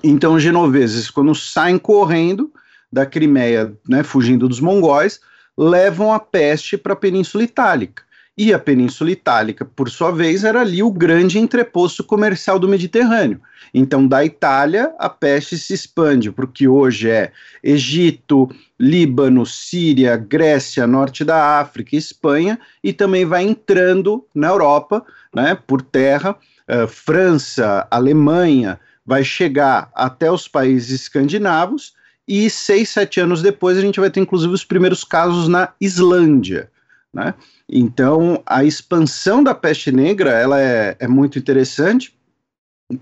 Então, 0.04 0.34
os 0.34 0.44
genoveses, 0.44 1.10
quando 1.10 1.34
saem 1.34 1.78
correndo 1.78 2.52
da 2.92 3.06
Crimeia, 3.06 3.74
né, 3.88 4.04
fugindo 4.04 4.50
dos 4.50 4.60
mongóis, 4.60 5.22
levam 5.58 6.14
a 6.14 6.20
peste 6.20 6.78
para 6.78 6.94
a 6.94 6.98
Península 6.98 7.44
Itálica. 7.44 8.04
E 8.38 8.54
a 8.54 8.60
Península 8.60 9.12
Itálica, 9.12 9.64
por 9.64 9.90
sua 9.90 10.12
vez, 10.12 10.44
era 10.44 10.60
ali 10.60 10.84
o 10.84 10.92
grande 10.92 11.40
entreposto 11.40 12.04
comercial 12.04 12.60
do 12.60 12.68
Mediterrâneo. 12.68 13.40
Então, 13.74 14.06
da 14.06 14.26
Itália, 14.26 14.94
a 15.00 15.10
peste 15.10 15.58
se 15.58 15.74
expande 15.74 16.30
para 16.30 16.44
o 16.44 16.48
que 16.48 16.68
hoje 16.68 17.10
é 17.10 17.32
Egito, 17.64 18.50
Líbano, 18.78 19.46
Síria, 19.46 20.18
Grécia, 20.18 20.86
norte 20.86 21.24
da 21.24 21.60
África, 21.60 21.96
Espanha, 21.96 22.60
e 22.84 22.92
também 22.92 23.24
vai 23.26 23.44
entrando 23.44 24.26
na 24.36 24.48
Europa, 24.48 25.06
né, 25.34 25.58
por 25.66 25.82
terra, 25.82 26.36
uh, 26.70 26.88
França, 26.90 27.88
Alemanha, 27.90 28.78
vai 29.06 29.24
chegar 29.24 29.90
até 29.96 30.30
os 30.30 30.46
países 30.46 31.02
escandinavos, 31.02 31.94
e 32.28 32.50
seis, 32.50 32.90
sete 32.90 33.20
anos 33.20 33.42
depois 33.42 33.78
a 33.78 33.82
gente 33.82 34.00
vai 34.00 34.10
ter 34.10 34.20
inclusive 34.20 34.54
os 34.54 34.64
primeiros 34.64 35.04
casos 35.04 35.48
na 35.48 35.74
Islândia. 35.80 36.70
Né? 37.14 37.34
Então, 37.70 38.42
a 38.46 38.64
expansão 38.64 39.44
da 39.44 39.54
peste 39.54 39.92
negra 39.92 40.32
ela 40.32 40.62
é, 40.62 40.96
é 41.00 41.08
muito 41.08 41.40
interessante, 41.40 42.14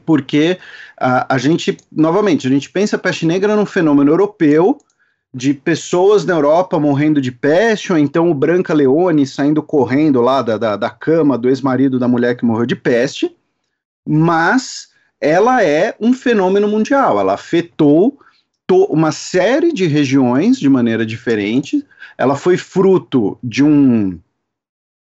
porque 0.06 0.58
a, 0.98 1.34
a 1.36 1.38
gente, 1.38 1.78
novamente, 1.92 2.48
a 2.48 2.50
gente 2.50 2.70
pensa 2.70 2.96
a 2.96 3.00
peste 3.00 3.26
negra 3.26 3.56
num 3.56 3.66
fenômeno 3.66 4.12
europeu, 4.12 4.78
de 5.34 5.54
pessoas 5.54 6.26
na 6.26 6.34
Europa 6.36 6.80
morrendo 6.80 7.20
de 7.20 7.32
peste, 7.32 7.92
ou 7.92 7.98
então 7.98 8.30
o 8.30 8.36
Branca 8.36 8.72
Leone 8.72 9.26
saindo 9.26 9.64
correndo 9.64 10.22
lá 10.22 10.44
da, 10.44 10.58
da, 10.58 10.76
da 10.78 10.90
cama 10.92 11.38
do 11.38 11.50
ex-marido 11.50 11.98
da 11.98 12.08
mulher 12.08 12.38
que 12.38 12.46
morreu 12.46 12.68
de 12.68 12.76
peste, 12.76 13.36
mas 14.08 14.90
ela 15.20 15.64
é 15.64 15.96
um 16.00 16.14
fenômeno 16.14 16.68
mundial, 16.68 17.20
ela 17.20 17.34
afetou 17.34 18.20
uma 18.72 19.12
série 19.12 19.72
de 19.72 19.86
regiões 19.86 20.58
de 20.58 20.70
maneira 20.70 21.06
diferente, 21.06 21.86
ela 22.18 22.36
foi 22.36 22.58
fruto 22.58 23.38
de 23.44 23.64
um 23.64 24.20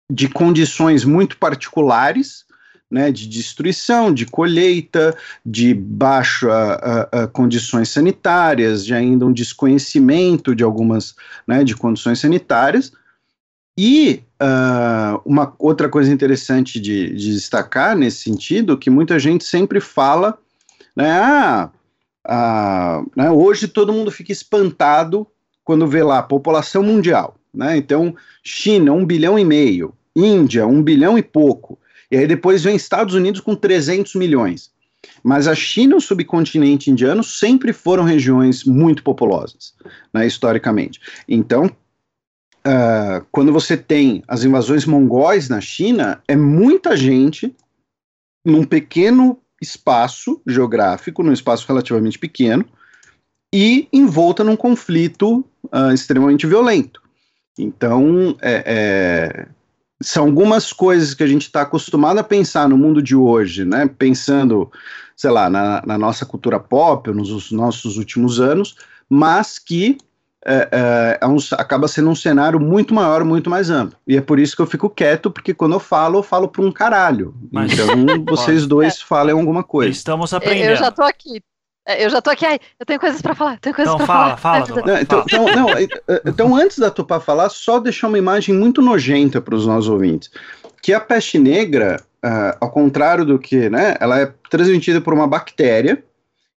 de 0.09 0.29
condições 0.29 1.03
muito 1.03 1.37
particulares, 1.37 2.45
né, 2.89 3.11
de 3.11 3.27
destruição, 3.27 4.13
de 4.13 4.25
colheita, 4.25 5.15
de 5.45 5.73
baixa 5.73 6.47
uh, 6.47 7.23
uh, 7.23 7.27
condições 7.29 7.89
sanitárias, 7.89 8.85
de 8.85 8.93
ainda 8.93 9.25
um 9.25 9.33
desconhecimento 9.33 10.55
de 10.55 10.63
algumas 10.63 11.13
né, 11.45 11.65
de 11.65 11.75
condições 11.75 12.19
sanitárias. 12.19 12.93
E 13.77 14.23
uh, 14.41 15.21
uma 15.25 15.53
outra 15.59 15.89
coisa 15.89 16.11
interessante 16.11 16.79
de, 16.79 17.13
de, 17.13 17.33
destacar 17.33 17.95
nesse 17.95 18.23
sentido, 18.23 18.77
que 18.77 18.89
muita 18.89 19.19
gente 19.19 19.43
sempre 19.43 19.81
fala, 19.81 20.37
né, 20.95 21.11
ah, 21.11 21.69
né, 23.15 23.31
hoje 23.31 23.67
todo 23.67 23.93
mundo 23.93 24.11
fica 24.11 24.31
espantado 24.31 25.25
quando 25.63 25.87
vê 25.87 26.03
lá 26.03 26.19
a 26.19 26.23
população 26.23 26.83
mundial. 26.83 27.37
Né? 27.53 27.77
Então, 27.77 28.15
China, 28.43 28.93
um 28.93 29.05
bilhão 29.05 29.39
e 29.39 29.45
meio, 29.45 29.93
Índia, 30.15 30.67
um 30.67 30.81
bilhão 30.81 31.17
e 31.17 31.23
pouco, 31.23 31.79
e 32.11 32.17
aí 32.17 32.27
depois 32.27 32.63
vem 32.63 32.75
Estados 32.75 33.13
Unidos 33.13 33.41
com 33.41 33.55
300 33.55 34.15
milhões. 34.15 34.71
Mas 35.23 35.47
a 35.47 35.55
China 35.55 35.93
e 35.93 35.97
o 35.97 36.01
subcontinente 36.01 36.89
indiano 36.89 37.23
sempre 37.23 37.71
foram 37.71 38.03
regiões 38.03 38.63
muito 38.63 39.03
populosas, 39.03 39.73
né, 40.13 40.25
historicamente. 40.25 40.99
Então, 41.27 41.65
uh, 41.65 43.25
quando 43.31 43.51
você 43.51 43.77
tem 43.77 44.23
as 44.27 44.43
invasões 44.43 44.85
mongóis 44.85 45.49
na 45.49 45.61
China, 45.61 46.21
é 46.27 46.35
muita 46.35 46.95
gente 46.95 47.55
num 48.45 48.63
pequeno 48.63 49.39
espaço 49.61 50.41
geográfico, 50.45 51.23
num 51.23 51.33
espaço 51.33 51.65
relativamente 51.67 52.19
pequeno, 52.19 52.65
e 53.53 53.87
envolta 53.91 54.43
num 54.43 54.55
conflito 54.55 55.45
uh, 55.65 55.91
extremamente 55.93 56.45
violento. 56.45 57.01
Então, 57.57 58.37
é, 58.41 58.63
é, 58.65 59.47
são 60.01 60.25
algumas 60.25 60.71
coisas 60.71 61.13
que 61.13 61.23
a 61.23 61.27
gente 61.27 61.43
está 61.43 61.61
acostumado 61.61 62.19
a 62.19 62.23
pensar 62.23 62.69
no 62.69 62.77
mundo 62.77 63.01
de 63.01 63.15
hoje, 63.15 63.65
né? 63.65 63.87
Pensando, 63.87 64.71
sei 65.15 65.31
lá, 65.31 65.49
na, 65.49 65.81
na 65.85 65.97
nossa 65.97 66.25
cultura 66.25 66.59
pop, 66.59 67.09
nos 67.11 67.51
nossos 67.51 67.97
últimos 67.97 68.39
anos, 68.39 68.75
mas 69.09 69.57
que 69.57 69.97
é, 70.45 70.69
é, 70.71 71.17
é 71.21 71.27
um, 71.27 71.37
acaba 71.53 71.87
sendo 71.87 72.09
um 72.09 72.15
cenário 72.15 72.59
muito 72.59 72.93
maior, 72.93 73.23
muito 73.23 73.49
mais 73.49 73.69
amplo. 73.69 73.97
E 74.07 74.15
é 74.15 74.21
por 74.21 74.39
isso 74.39 74.55
que 74.55 74.61
eu 74.61 74.67
fico 74.67 74.89
quieto, 74.89 75.31
porque 75.31 75.53
quando 75.53 75.73
eu 75.73 75.79
falo, 75.79 76.19
eu 76.19 76.23
falo 76.23 76.47
para 76.47 76.61
um 76.61 76.71
caralho. 76.71 77.35
Mas... 77.51 77.73
Então, 77.73 77.87
vocês 78.25 78.65
dois 78.65 79.01
falem 79.01 79.33
alguma 79.33 79.63
coisa. 79.63 79.91
Estamos 79.91 80.33
aprendendo. 80.33 80.71
Eu 80.71 80.75
já 80.77 80.91
tô 80.91 81.03
aqui. 81.03 81.41
É, 81.87 82.03
eu 82.03 82.09
já 82.09 82.21
tô 82.21 82.29
aqui, 82.29 82.45
ai, 82.45 82.59
eu 82.77 82.85
tenho 82.85 82.99
coisas 82.99 83.21
para 83.21 83.33
falar, 83.33 83.57
tenho 83.59 83.73
coisas 83.73 83.93
então, 83.93 84.05
pra 84.05 84.13
fala, 84.13 84.37
falar. 84.37 84.65
Fala, 84.65 84.81
fala, 84.83 85.01
então, 85.01 85.25
não, 85.55 85.69
é, 85.69 85.83
é, 85.83 86.21
então, 86.25 86.53
antes 86.53 86.79
da 86.79 86.91
Tupá 86.91 87.17
falar, 87.17 87.47
só 87.47 87.79
deixar 87.79 88.09
uma 88.09 88.17
imagem 88.17 88.53
muito 88.53 88.81
nojenta 88.81 89.39
para 89.39 89.55
os 89.55 89.65
nossos 89.65 89.89
ouvintes. 89.89 90.29
Que 90.81 90.91
a 90.91 90.99
peste 90.99 91.39
negra, 91.39 92.03
uh, 92.25 92.57
ao 92.59 92.69
contrário 92.71 93.23
do 93.23 93.39
que, 93.39 93.69
né, 93.69 93.95
ela 94.01 94.19
é 94.19 94.33
transmitida 94.49 94.99
por 94.99 95.13
uma 95.13 95.25
bactéria 95.25 96.03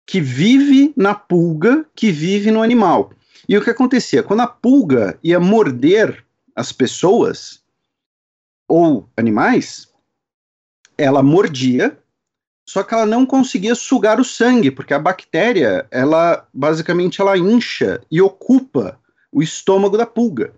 que 0.04 0.20
vive 0.20 0.92
na 0.98 1.13
pulga 1.13 1.86
que 1.96 2.12
vive 2.12 2.50
no 2.50 2.63
animal. 2.63 3.12
E 3.50 3.58
o 3.58 3.64
que 3.64 3.72
acontecia? 3.72 4.22
Quando 4.22 4.42
a 4.42 4.48
pulga 4.48 5.18
ia 5.24 5.40
morder 5.40 6.24
as 6.56 6.72
pessoas 6.72 7.64
ou 8.68 9.10
animais, 9.18 9.92
ela 10.96 11.24
mordia 11.24 11.98
só 12.64 12.84
que 12.84 12.94
ela 12.94 13.08
não 13.08 13.26
conseguia 13.26 13.74
sugar 13.74 14.20
o 14.20 14.24
sangue, 14.24 14.70
porque 14.70 14.94
a 14.94 15.00
bactéria, 15.00 15.88
ela 15.90 16.48
basicamente 16.54 17.20
ela 17.20 17.36
incha 17.36 18.00
e 18.12 18.22
ocupa 18.22 19.00
o 19.32 19.42
estômago 19.42 19.98
da 19.98 20.06
pulga. 20.06 20.54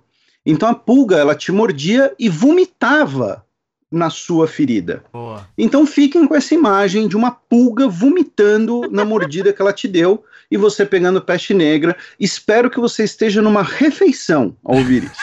Então 0.45 0.67
a 0.67 0.75
pulga, 0.75 1.15
ela 1.15 1.33
te 1.33 1.53
mordia 1.53 2.13
e 2.19 2.27
vomitava 2.27 3.45
na 3.91 4.09
sua 4.09 4.47
ferida. 4.47 5.03
Boa. 5.11 5.47
Então 5.57 5.85
fiquem 5.85 6.25
com 6.25 6.33
essa 6.33 6.55
imagem 6.55 7.07
de 7.07 7.17
uma 7.17 7.31
pulga 7.31 7.87
vomitando 7.87 8.89
na 8.89 9.03
mordida 9.03 9.51
que 9.51 9.61
ela 9.61 9.73
te 9.73 9.87
deu 9.87 10.23
e 10.49 10.57
você 10.57 10.85
pegando 10.85 11.21
peste 11.21 11.53
negra. 11.53 11.95
Espero 12.19 12.69
que 12.69 12.79
você 12.79 13.03
esteja 13.03 13.41
numa 13.41 13.63
refeição 13.63 14.55
ao 14.63 14.77
ouvir 14.77 15.03
isso. 15.03 15.21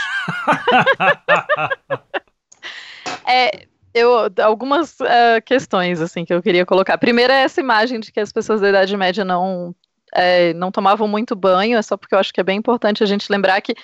é, 3.26 3.66
eu, 3.94 4.10
algumas 4.42 5.00
uh, 5.00 5.40
questões 5.44 6.00
assim 6.00 6.24
que 6.24 6.34
eu 6.34 6.42
queria 6.42 6.66
colocar. 6.66 6.98
Primeiro 6.98 7.32
é 7.32 7.42
essa 7.42 7.60
imagem 7.60 8.00
de 8.00 8.12
que 8.12 8.20
as 8.20 8.32
pessoas 8.32 8.60
da 8.60 8.68
Idade 8.68 8.96
Média 8.96 9.24
não 9.24 9.74
é, 10.14 10.52
não 10.54 10.70
tomavam 10.70 11.06
muito 11.06 11.34
banho, 11.36 11.78
é 11.78 11.82
só 11.82 11.96
porque 11.96 12.14
eu 12.14 12.18
acho 12.18 12.32
que 12.32 12.40
é 12.40 12.44
bem 12.44 12.58
importante 12.58 13.02
a 13.02 13.06
gente 13.06 13.30
lembrar 13.30 13.60
que 13.60 13.74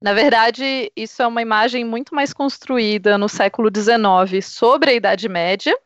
na 0.00 0.12
verdade, 0.12 0.92
isso 0.94 1.22
é 1.22 1.26
uma 1.26 1.40
imagem 1.40 1.84
muito 1.84 2.14
mais 2.14 2.32
construída 2.32 3.16
no 3.16 3.28
século 3.28 3.70
XIX 3.74 4.44
sobre 4.44 4.90
a 4.90 4.94
Idade 4.94 5.28
Média, 5.28 5.76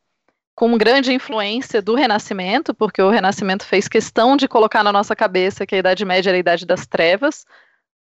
com 0.55 0.77
grande 0.77 1.13
influência 1.13 1.81
do 1.81 1.95
Renascimento, 1.95 2.75
porque 2.75 3.01
o 3.01 3.09
Renascimento 3.09 3.65
fez 3.65 3.89
questão 3.89 4.37
de 4.37 4.49
colocar 4.49 4.83
na 4.83 4.93
nossa 4.93 5.15
cabeça 5.15 5.65
que 5.65 5.75
a 5.75 5.79
Idade 5.79 6.05
Média 6.05 6.31
era 6.31 6.37
a 6.37 6.41
Idade 6.41 6.67
das 6.67 6.87
Trevas, 6.87 7.47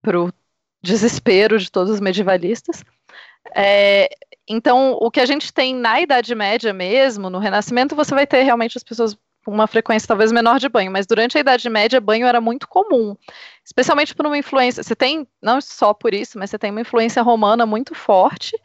para 0.02 0.20
o 0.20 0.32
desespero 0.82 1.58
de 1.58 1.70
todos 1.70 1.94
os 1.94 2.00
medievalistas. 2.00 2.84
É, 3.54 4.08
então, 4.48 4.98
o 5.00 5.10
que 5.10 5.20
a 5.20 5.26
gente 5.26 5.52
tem 5.52 5.74
na 5.74 6.00
Idade 6.00 6.34
Média 6.34 6.72
mesmo, 6.72 7.30
no 7.30 7.38
Renascimento, 7.38 7.94
você 7.94 8.14
vai 8.14 8.26
ter 8.26 8.42
realmente 8.42 8.76
as 8.76 8.82
pessoas 8.82 9.16
uma 9.46 9.66
frequência 9.66 10.06
talvez 10.06 10.30
menor 10.32 10.58
de 10.58 10.68
banho, 10.68 10.90
mas 10.90 11.06
durante 11.06 11.36
a 11.36 11.40
Idade 11.40 11.68
Média, 11.68 12.00
banho 12.00 12.26
era 12.26 12.40
muito 12.40 12.68
comum, 12.68 13.16
especialmente 13.64 14.14
por 14.14 14.26
uma 14.26 14.38
influência. 14.38 14.82
Você 14.82 14.94
tem, 14.94 15.26
não 15.40 15.60
só 15.60 15.92
por 15.92 16.14
isso, 16.14 16.38
mas 16.38 16.50
você 16.50 16.58
tem 16.58 16.70
uma 16.70 16.80
influência 16.80 17.22
romana 17.22 17.66
muito 17.66 17.94
forte, 17.94 18.56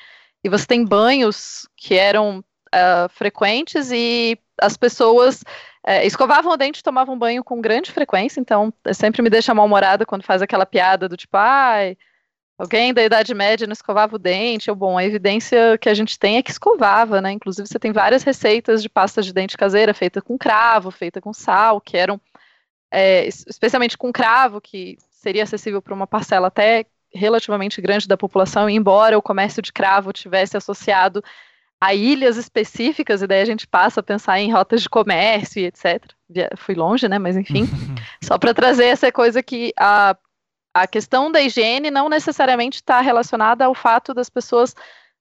e 0.43 0.49
você 0.49 0.65
tem 0.65 0.85
banhos 0.85 1.67
que 1.75 1.95
eram 1.95 2.39
uh, 2.39 3.09
frequentes 3.09 3.91
e 3.91 4.39
as 4.61 4.77
pessoas 4.77 5.41
uh, 5.85 6.03
escovavam 6.03 6.53
o 6.53 6.57
dente 6.57 6.79
e 6.79 6.83
tomavam 6.83 7.17
banho 7.17 7.43
com 7.43 7.61
grande 7.61 7.91
frequência, 7.91 8.39
então 8.39 8.73
sempre 8.93 9.21
me 9.21 9.29
deixa 9.29 9.53
mal-humorada 9.53 10.05
quando 10.05 10.23
faz 10.23 10.41
aquela 10.41 10.65
piada 10.65 11.09
do 11.09 11.17
tipo, 11.17 11.35
ai. 11.37 11.91
Ah, 11.91 12.16
Alguém 12.57 12.91
da 12.91 13.03
Idade 13.03 13.35
Média 13.35 13.67
não 13.67 13.73
escovava 13.73 14.15
o 14.15 14.19
dente, 14.19 14.69
ou 14.69 14.75
bom, 14.75 14.97
a 14.97 15.05
evidência 15.05 15.77
que 15.77 15.87
a 15.87 15.93
gente 15.93 16.17
tem 16.17 16.37
é 16.37 16.43
que 16.43 16.49
escovava, 16.49 17.21
né? 17.21 17.31
Inclusive 17.31 17.67
você 17.67 17.77
tem 17.77 17.91
várias 17.91 18.23
receitas 18.23 18.81
de 18.81 18.89
pasta 18.89 19.21
de 19.21 19.31
dente 19.31 19.55
caseira 19.55 19.93
feita 19.93 20.21
com 20.23 20.37
cravo, 20.37 20.89
feita 20.89 21.21
com 21.21 21.31
sal, 21.33 21.79
que 21.79 21.95
eram 21.95 22.19
é, 22.89 23.27
especialmente 23.27 23.95
com 23.95 24.11
cravo, 24.11 24.59
que 24.59 24.97
seria 25.11 25.43
acessível 25.43 25.81
para 25.81 25.93
uma 25.93 26.07
parcela 26.07 26.47
até 26.47 26.85
relativamente 27.13 27.79
grande 27.79 28.07
da 28.07 28.17
população, 28.17 28.67
embora 28.67 29.17
o 29.17 29.21
comércio 29.21 29.61
de 29.61 29.71
cravo 29.71 30.11
tivesse 30.11 30.57
associado 30.57 31.23
a 31.79 31.93
ilhas 31.93 32.37
específicas, 32.37 33.21
e 33.21 33.27
daí 33.27 33.41
a 33.41 33.45
gente 33.45 33.67
passa 33.67 33.99
a 33.99 34.03
pensar 34.03 34.39
em 34.39 34.51
rotas 34.51 34.81
de 34.81 34.89
comércio 34.89 35.59
e 35.59 35.65
etc. 35.65 36.03
Fui 36.57 36.73
longe, 36.73 37.07
né? 37.07 37.19
Mas 37.19 37.37
enfim, 37.37 37.67
só 38.23 38.37
para 38.39 38.53
trazer 38.53 38.85
essa 38.85 39.11
coisa 39.11 39.43
que 39.43 39.71
a 39.77 40.17
a 40.81 40.87
questão 40.87 41.31
da 41.31 41.41
higiene 41.41 41.91
não 41.91 42.09
necessariamente 42.09 42.75
está 42.77 43.01
relacionada 43.01 43.65
ao 43.65 43.73
fato 43.73 44.13
das 44.13 44.29
pessoas 44.29 44.75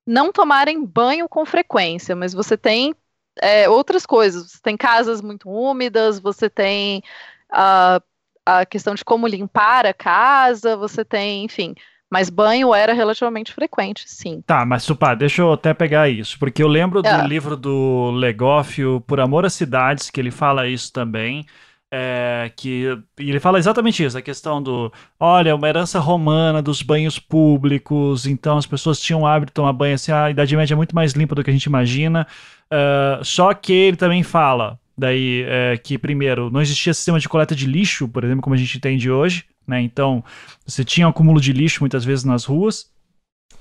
não 0.07 0.33
tomarem 0.33 0.85
banho 0.85 1.29
com 1.29 1.45
frequência, 1.45 2.15
mas 2.15 2.33
você 2.33 2.57
tem 2.57 2.95
é, 3.41 3.69
outras 3.69 4.07
coisas. 4.07 4.51
Você 4.53 4.59
tem 4.63 4.77
casas 4.77 5.21
muito 5.21 5.49
úmidas, 5.49 6.19
você 6.19 6.49
tem 6.49 7.03
a, 7.51 8.01
a 8.45 8.65
questão 8.65 8.95
de 8.95 9.05
como 9.05 9.27
limpar 9.27 9.87
a 9.87 9.95
casa, 9.95 10.77
você 10.77 11.05
tem, 11.05 11.45
enfim. 11.45 11.75
Mas 12.09 12.31
banho 12.31 12.73
era 12.73 12.93
relativamente 12.93 13.53
frequente, 13.53 14.05
sim. 14.07 14.41
Tá, 14.47 14.65
mas 14.65 14.85
Supá, 14.85 15.15
deixa 15.15 15.43
eu 15.43 15.53
até 15.53 15.75
pegar 15.75 16.09
isso, 16.09 16.39
porque 16.39 16.63
eu 16.63 16.69
lembro 16.69 17.03
do 17.03 17.09
é. 17.09 17.27
livro 17.27 17.57
do 17.57 18.13
Legófio, 18.13 19.03
Por 19.07 19.19
Amor 19.19 19.45
às 19.45 19.55
Cidades, 19.55 20.09
que 20.09 20.21
ele 20.21 20.31
fala 20.31 20.69
isso 20.69 20.93
também. 20.93 21.45
É, 21.89 22.51
que 22.57 22.99
ele 23.17 23.39
fala 23.39 23.61
exatamente 23.61 24.05
isso, 24.05 24.19
a 24.19 24.23
questão 24.23 24.61
do, 24.61 24.93
olha, 25.21 25.55
uma 25.55 25.69
herança 25.69 26.01
romana 26.01 26.61
dos 26.61 26.83
banhos 26.83 27.17
públicos, 27.17 28.27
então 28.27 28.59
as 28.59 28.67
pessoas 28.67 28.99
tinham 28.99 29.23
o 29.23 29.27
hábito 29.27 29.51
de 29.51 29.55
tomar 29.55 29.73
banho 29.73 29.95
assim, 29.95 30.11
a 30.11 30.29
Idade 30.29 30.57
Média 30.57 30.75
é 30.75 30.77
muito 30.77 30.97
mais 30.97 31.13
limpa 31.13 31.37
do 31.37 31.45
que 31.45 31.51
a 31.51 31.53
gente 31.53 31.67
imagina, 31.67 32.27
uh, 32.73 33.25
só 33.25 33.55
que 33.55 33.73
ele 33.73 33.97
também 33.97 34.25
fala, 34.25 34.81
daí, 34.99 35.45
é, 35.47 35.77
que 35.77 35.97
primeiro, 35.97 36.51
não 36.51 36.61
existia 36.61 36.93
sistema 36.93 37.21
de 37.21 37.29
coleta 37.29 37.55
de 37.55 37.67
lixo, 37.67 38.09
por 38.09 38.25
exemplo, 38.25 38.43
como 38.43 38.55
a 38.55 38.59
gente 38.59 38.77
entende 38.77 39.09
hoje, 39.09 39.45
né, 39.65 39.81
então 39.81 40.25
você 40.67 40.85
tinha 40.85 41.07
um 41.07 41.11
acúmulo 41.11 41.41
de 41.41 41.53
lixo 41.53 41.81
muitas 41.81 42.05
vezes 42.05 42.25
nas 42.25 42.45
ruas, 42.45 42.91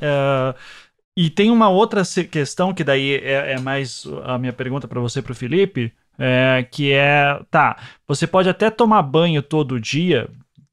uh, 0.01 0.57
e 1.15 1.29
tem 1.29 1.51
uma 1.51 1.69
outra 1.69 2.01
questão 2.29 2.73
que 2.73 2.83
daí 2.83 3.17
é, 3.17 3.53
é 3.53 3.59
mais 3.59 4.03
a 4.23 4.39
minha 4.39 4.51
pergunta 4.51 4.87
para 4.87 4.99
você, 4.99 5.21
para 5.21 5.31
o 5.31 5.35
Felipe, 5.35 5.93
é, 6.17 6.67
que 6.69 6.93
é, 6.93 7.39
tá, 7.49 7.77
você 8.07 8.25
pode 8.25 8.49
até 8.49 8.69
tomar 8.69 9.01
banho 9.01 9.41
todo 9.41 9.79
dia, 9.79 10.29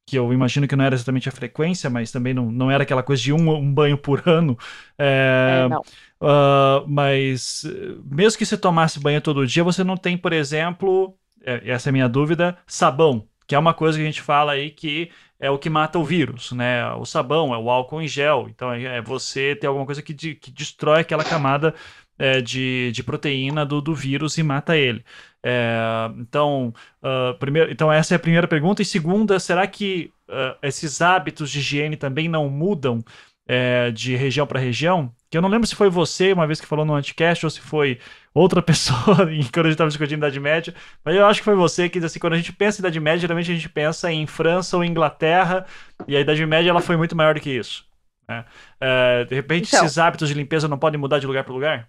que 0.07 0.19
eu 0.19 0.33
imagino 0.33 0.69
que 0.69 0.77
não 0.77 0.85
era 0.85 0.95
exatamente 0.95 1.29
a 1.29 1.33
frequência, 1.33 1.89
mas 1.89 2.11
também 2.11 2.35
não, 2.35 2.51
não 2.51 2.71
era 2.71 2.83
aquela 2.83 3.03
coisa 3.03 3.23
de 3.23 3.33
um, 3.33 3.51
um 3.51 3.73
banho 3.73 3.97
por 3.97 4.23
ano. 4.29 4.59
É, 4.99 5.65
é, 5.65 5.69
não. 5.69 5.81
Uh, 6.21 6.87
mas 6.87 7.65
mesmo 8.05 8.39
que 8.39 8.47
você 8.47 8.57
tomasse 8.57 9.01
banho 9.01 9.21
todo 9.21 9.47
dia, 9.47 9.65
você 9.65 9.83
não 9.83 9.97
tem, 9.97 10.17
por 10.17 10.33
exemplo, 10.33 11.17
é, 11.45 11.71
essa 11.71 11.89
é 11.89 11.91
a 11.91 11.93
minha 11.93 12.09
dúvida, 12.09 12.57
sabão, 12.67 13.27
que 13.47 13.55
é 13.55 13.59
uma 13.59 13.75
coisa 13.75 13.99
que 13.99 14.03
a 14.03 14.07
gente 14.07 14.23
fala 14.23 14.53
aí 14.53 14.71
que 14.71 15.11
é 15.41 15.51
o 15.51 15.59
que 15.59 15.69
mata 15.69 15.99
o 15.99 16.05
vírus, 16.05 16.53
né? 16.53 16.89
O 16.95 17.05
sabão, 17.05 17.53
é 17.53 17.59
o 17.59 17.69
álcool 17.69 18.01
em 18.01 18.07
gel. 18.07 18.47
Então 18.49 18.73
é, 18.73 18.99
é 18.99 19.03
você 19.03 19.57
ter 19.57 19.67
alguma 19.67 19.85
coisa 19.85 20.01
que, 20.01 20.15
de, 20.15 20.37
que 20.37 20.53
destrói 20.53 21.01
aquela 21.01 21.25
camada 21.25 21.75
é, 22.17 22.41
de, 22.41 22.93
de 22.93 23.03
proteína 23.03 23.67
do, 23.67 23.81
do 23.81 23.95
vírus 23.95 24.39
e 24.39 24.43
mata 24.43 24.77
ele. 24.77 25.05
É, 25.45 26.11
então, 26.19 26.73
uh, 27.03 27.37
primeiro, 27.39 27.71
então, 27.71 27.93
essa 27.93 28.15
é 28.15 28.17
a 28.17 28.21
primeira 28.21 28.47
pergunta. 28.47 28.81
E 28.81 28.85
segunda, 28.85 29.41
será 29.41 29.67
que 29.67 30.13
uh, 30.29 30.57
esses 30.63 31.01
hábitos 31.03 31.51
de 31.51 31.59
higiene 31.59 31.97
também 31.97 32.29
não 32.29 32.49
mudam 32.49 33.05
é, 33.47 33.91
de 33.91 34.15
região 34.15 34.47
para 34.47 34.61
região? 34.61 35.13
Que 35.29 35.37
eu 35.37 35.43
não 35.43 35.49
lembro 35.49 35.67
se 35.67 35.75
foi 35.75 35.91
você 35.91 36.33
uma 36.33 36.47
vez 36.47 36.61
que 36.61 36.67
falou 36.67 36.85
no 36.85 36.95
Anticast 36.95 37.45
ou 37.45 37.51
se 37.51 37.61
foi 37.61 37.99
outra 38.33 38.63
pessoa 38.63 39.17
quando 39.17 39.29
a 39.29 39.33
gente 39.33 39.73
estava 39.73 39.89
discutindo 39.89 40.19
Idade 40.19 40.39
Média, 40.39 40.75
mas 41.05 41.17
eu 41.17 41.27
acho 41.27 41.41
que 41.41 41.45
foi 41.45 41.57
você 41.57 41.89
que 41.89 41.99
assim, 41.99 42.19
quando 42.19 42.35
a 42.35 42.37
gente 42.37 42.53
pensa 42.53 42.79
em 42.79 42.83
Idade 42.83 43.01
Média, 43.01 43.21
geralmente 43.21 43.51
a 43.51 43.55
gente 43.55 43.69
pensa 43.69 44.13
em 44.13 44.27
França 44.27 44.77
ou 44.77 44.85
Inglaterra, 44.85 45.67
e 46.07 46.17
a 46.17 46.21
Idade 46.21 46.45
Média 46.47 46.71
ela 46.71 46.81
foi 46.81 46.97
muito 46.97 47.17
maior 47.17 47.35
do 47.35 47.41
que 47.41 47.51
isso. 47.51 47.85
Né? 48.29 48.45
É, 48.81 49.25
de 49.25 49.35
repente, 49.35 49.69
então, 49.69 49.85
esses 49.85 49.99
hábitos 49.99 50.29
de 50.29 50.35
limpeza 50.35 50.69
não 50.69 50.79
podem 50.79 51.01
mudar 51.01 51.19
de 51.19 51.27
lugar 51.27 51.45
para 51.45 51.53
lugar? 51.53 51.89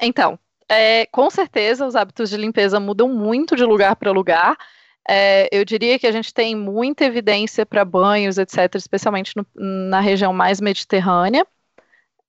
Então, 0.00 0.38
é, 0.68 1.06
com 1.06 1.28
certeza 1.30 1.86
os 1.86 1.96
hábitos 1.96 2.30
de 2.30 2.36
limpeza 2.36 2.80
mudam 2.80 3.08
muito 3.08 3.56
de 3.56 3.64
lugar 3.64 3.96
para 3.96 4.10
lugar. 4.10 4.56
É, 5.08 5.48
eu 5.50 5.64
diria 5.64 5.98
que 5.98 6.06
a 6.06 6.12
gente 6.12 6.32
tem 6.32 6.54
muita 6.54 7.04
evidência 7.04 7.66
para 7.66 7.84
banhos, 7.84 8.38
etc., 8.38 8.74
especialmente 8.76 9.34
no, 9.36 9.46
na 9.54 10.00
região 10.00 10.32
mais 10.32 10.60
mediterrânea. 10.60 11.46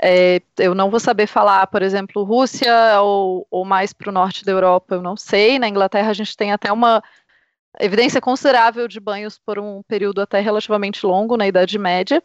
É, 0.02 0.42
eu 0.60 0.76
não 0.76 0.90
vou 0.90 1.00
saber 1.00 1.28
falar, 1.28 1.68
por 1.68 1.82
exemplo, 1.82 2.24
Rússia 2.24 3.00
ou, 3.02 3.48
ou 3.50 3.64
mais 3.64 3.94
para 3.94 4.10
o 4.10 4.14
norte 4.14 4.44
da 4.44 4.52
Europa, 4.52 4.96
eu 4.96 5.02
não 5.02 5.16
sei. 5.16 5.60
Na 5.60 5.70
Inglaterra 5.70 6.10
a 6.10 6.14
gente 6.14 6.36
tem 6.36 6.52
até 6.52 6.72
uma 6.72 7.02
evidência 7.80 8.20
considerável 8.20 8.88
de 8.88 9.00
banhos 9.00 9.40
por 9.40 9.58
um 9.60 9.82
período 9.84 10.22
até 10.22 10.40
relativamente 10.40 11.06
longo 11.06 11.38
na 11.38 11.48
Idade 11.48 11.78
Média. 11.80 12.22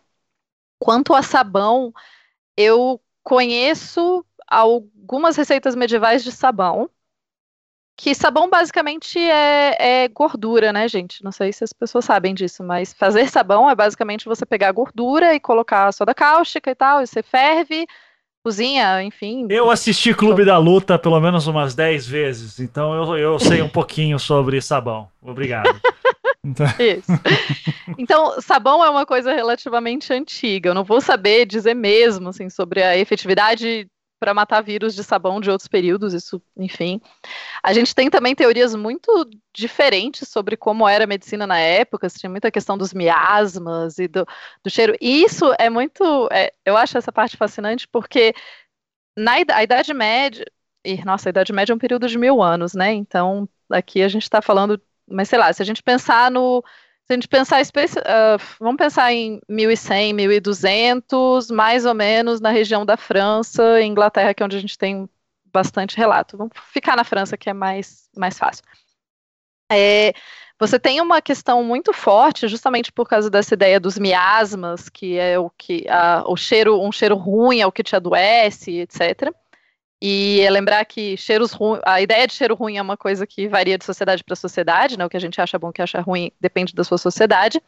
Quanto 0.78 1.14
a 1.14 1.22
sabão, 1.22 1.92
eu 2.56 3.00
conheço 3.22 4.24
algumas 4.50 5.36
receitas 5.36 5.74
medievais 5.74 6.24
de 6.24 6.32
sabão. 6.32 6.88
Que 7.96 8.14
sabão 8.14 8.48
basicamente 8.48 9.18
é, 9.18 10.04
é, 10.04 10.08
gordura, 10.08 10.72
né, 10.72 10.86
gente? 10.86 11.24
Não 11.24 11.32
sei 11.32 11.52
se 11.52 11.64
as 11.64 11.72
pessoas 11.72 12.04
sabem 12.04 12.32
disso, 12.32 12.62
mas 12.62 12.92
fazer 12.92 13.28
sabão 13.28 13.68
é 13.68 13.74
basicamente 13.74 14.26
você 14.26 14.46
pegar 14.46 14.70
gordura 14.70 15.34
e 15.34 15.40
colocar 15.40 15.92
soda 15.92 16.14
cáustica 16.14 16.70
e 16.70 16.76
tal, 16.76 17.02
e 17.02 17.08
você 17.08 17.24
ferve, 17.24 17.88
cozinha, 18.44 19.02
enfim. 19.02 19.48
Eu 19.50 19.68
assisti 19.68 20.14
Clube 20.14 20.44
da 20.44 20.58
Luta 20.58 20.96
pelo 20.96 21.20
menos 21.20 21.48
umas 21.48 21.74
10 21.74 22.06
vezes, 22.06 22.60
então 22.60 22.94
eu, 22.94 23.18
eu 23.18 23.38
sei 23.40 23.62
um 23.62 23.68
pouquinho 23.68 24.16
sobre 24.16 24.60
sabão. 24.62 25.08
Obrigado. 25.20 25.68
Então... 26.44 26.66
Isso. 26.78 27.10
Então, 27.98 28.40
sabão 28.40 28.82
é 28.82 28.88
uma 28.88 29.04
coisa 29.04 29.34
relativamente 29.34 30.12
antiga. 30.12 30.70
Eu 30.70 30.74
não 30.74 30.84
vou 30.84 31.00
saber 31.00 31.44
dizer 31.44 31.74
mesmo 31.74 32.28
assim, 32.28 32.48
sobre 32.48 32.82
a 32.82 32.96
efetividade 32.96 33.88
para 34.18 34.34
matar 34.34 34.62
vírus 34.62 34.94
de 34.94 35.04
sabão 35.04 35.40
de 35.40 35.50
outros 35.50 35.68
períodos, 35.68 36.12
isso, 36.14 36.42
enfim. 36.56 37.00
A 37.62 37.72
gente 37.72 37.94
tem 37.94 38.10
também 38.10 38.34
teorias 38.34 38.74
muito 38.74 39.28
diferentes 39.54 40.28
sobre 40.28 40.56
como 40.56 40.88
era 40.88 41.04
a 41.04 41.06
medicina 41.06 41.46
na 41.46 41.58
época, 41.58 42.08
tinha 42.08 42.30
muita 42.30 42.50
questão 42.50 42.76
dos 42.76 42.92
miasmas 42.92 43.98
e 43.98 44.08
do, 44.08 44.26
do 44.62 44.70
cheiro. 44.70 44.94
E 45.00 45.22
isso 45.24 45.54
é 45.58 45.70
muito. 45.70 46.28
É, 46.32 46.52
eu 46.64 46.76
acho 46.76 46.98
essa 46.98 47.12
parte 47.12 47.36
fascinante 47.36 47.86
porque 47.88 48.34
na 49.16 49.32
a 49.52 49.62
Idade 49.62 49.92
Média. 49.94 50.44
E, 50.84 51.04
nossa, 51.04 51.28
a 51.28 51.30
Idade 51.30 51.52
Média 51.52 51.72
é 51.72 51.76
um 51.76 51.78
período 51.78 52.08
de 52.08 52.18
mil 52.18 52.42
anos, 52.42 52.74
né? 52.74 52.92
Então, 52.92 53.48
aqui 53.70 54.02
a 54.02 54.08
gente 54.08 54.22
está 54.22 54.40
falando. 54.40 54.80
Mas 55.10 55.28
sei 55.28 55.38
lá, 55.38 55.52
se 55.52 55.62
a 55.62 55.64
gente 55.64 55.82
pensar 55.82 56.30
no 56.30 56.62
Se 57.08 57.14
a 57.14 57.14
gente 57.14 57.28
pensar, 57.28 57.62
uh, 57.62 58.38
vamos 58.60 58.76
pensar 58.76 59.10
em 59.14 59.40
1100, 59.48 60.12
1200, 60.12 61.50
mais 61.50 61.86
ou 61.86 61.94
menos 61.94 62.38
na 62.38 62.50
região 62.50 62.84
da 62.84 62.98
França, 62.98 63.80
Inglaterra, 63.80 64.34
que 64.34 64.42
é 64.42 64.46
onde 64.46 64.58
a 64.58 64.60
gente 64.60 64.76
tem 64.76 65.08
bastante 65.46 65.96
relato. 65.96 66.36
Vamos 66.36 66.52
ficar 66.70 66.96
na 66.96 67.04
França, 67.04 67.34
que 67.38 67.48
é 67.48 67.54
mais, 67.54 68.10
mais 68.14 68.36
fácil. 68.36 68.62
É, 69.72 70.12
você 70.60 70.78
tem 70.78 71.00
uma 71.00 71.22
questão 71.22 71.64
muito 71.64 71.94
forte, 71.94 72.46
justamente 72.46 72.92
por 72.92 73.08
causa 73.08 73.30
dessa 73.30 73.54
ideia 73.54 73.80
dos 73.80 73.98
miasmas, 73.98 74.90
que 74.90 75.16
é 75.16 75.38
o 75.38 75.48
que 75.48 75.88
a, 75.88 76.24
o 76.26 76.36
cheiro, 76.36 76.78
um 76.78 76.92
cheiro 76.92 77.16
ruim 77.16 77.60
é 77.60 77.66
o 77.66 77.72
que 77.72 77.82
te 77.82 77.96
adoece, 77.96 78.80
etc. 78.80 79.32
E 80.00 80.40
é 80.40 80.50
lembrar 80.50 80.84
que 80.84 81.16
cheiros 81.16 81.52
ruins, 81.52 81.80
a 81.84 82.00
ideia 82.00 82.26
de 82.26 82.32
cheiro 82.32 82.54
ruim 82.54 82.76
é 82.76 82.82
uma 82.82 82.96
coisa 82.96 83.26
que 83.26 83.48
varia 83.48 83.76
de 83.76 83.84
sociedade 83.84 84.22
para 84.22 84.36
sociedade, 84.36 84.96
né? 84.96 85.04
O 85.04 85.08
que 85.08 85.16
a 85.16 85.20
gente 85.20 85.40
acha 85.40 85.58
bom, 85.58 85.68
o 85.68 85.72
que 85.72 85.82
acha 85.82 86.00
ruim, 86.00 86.30
depende 86.40 86.74
da 86.74 86.84
sua 86.84 86.98
sociedade. 86.98 87.60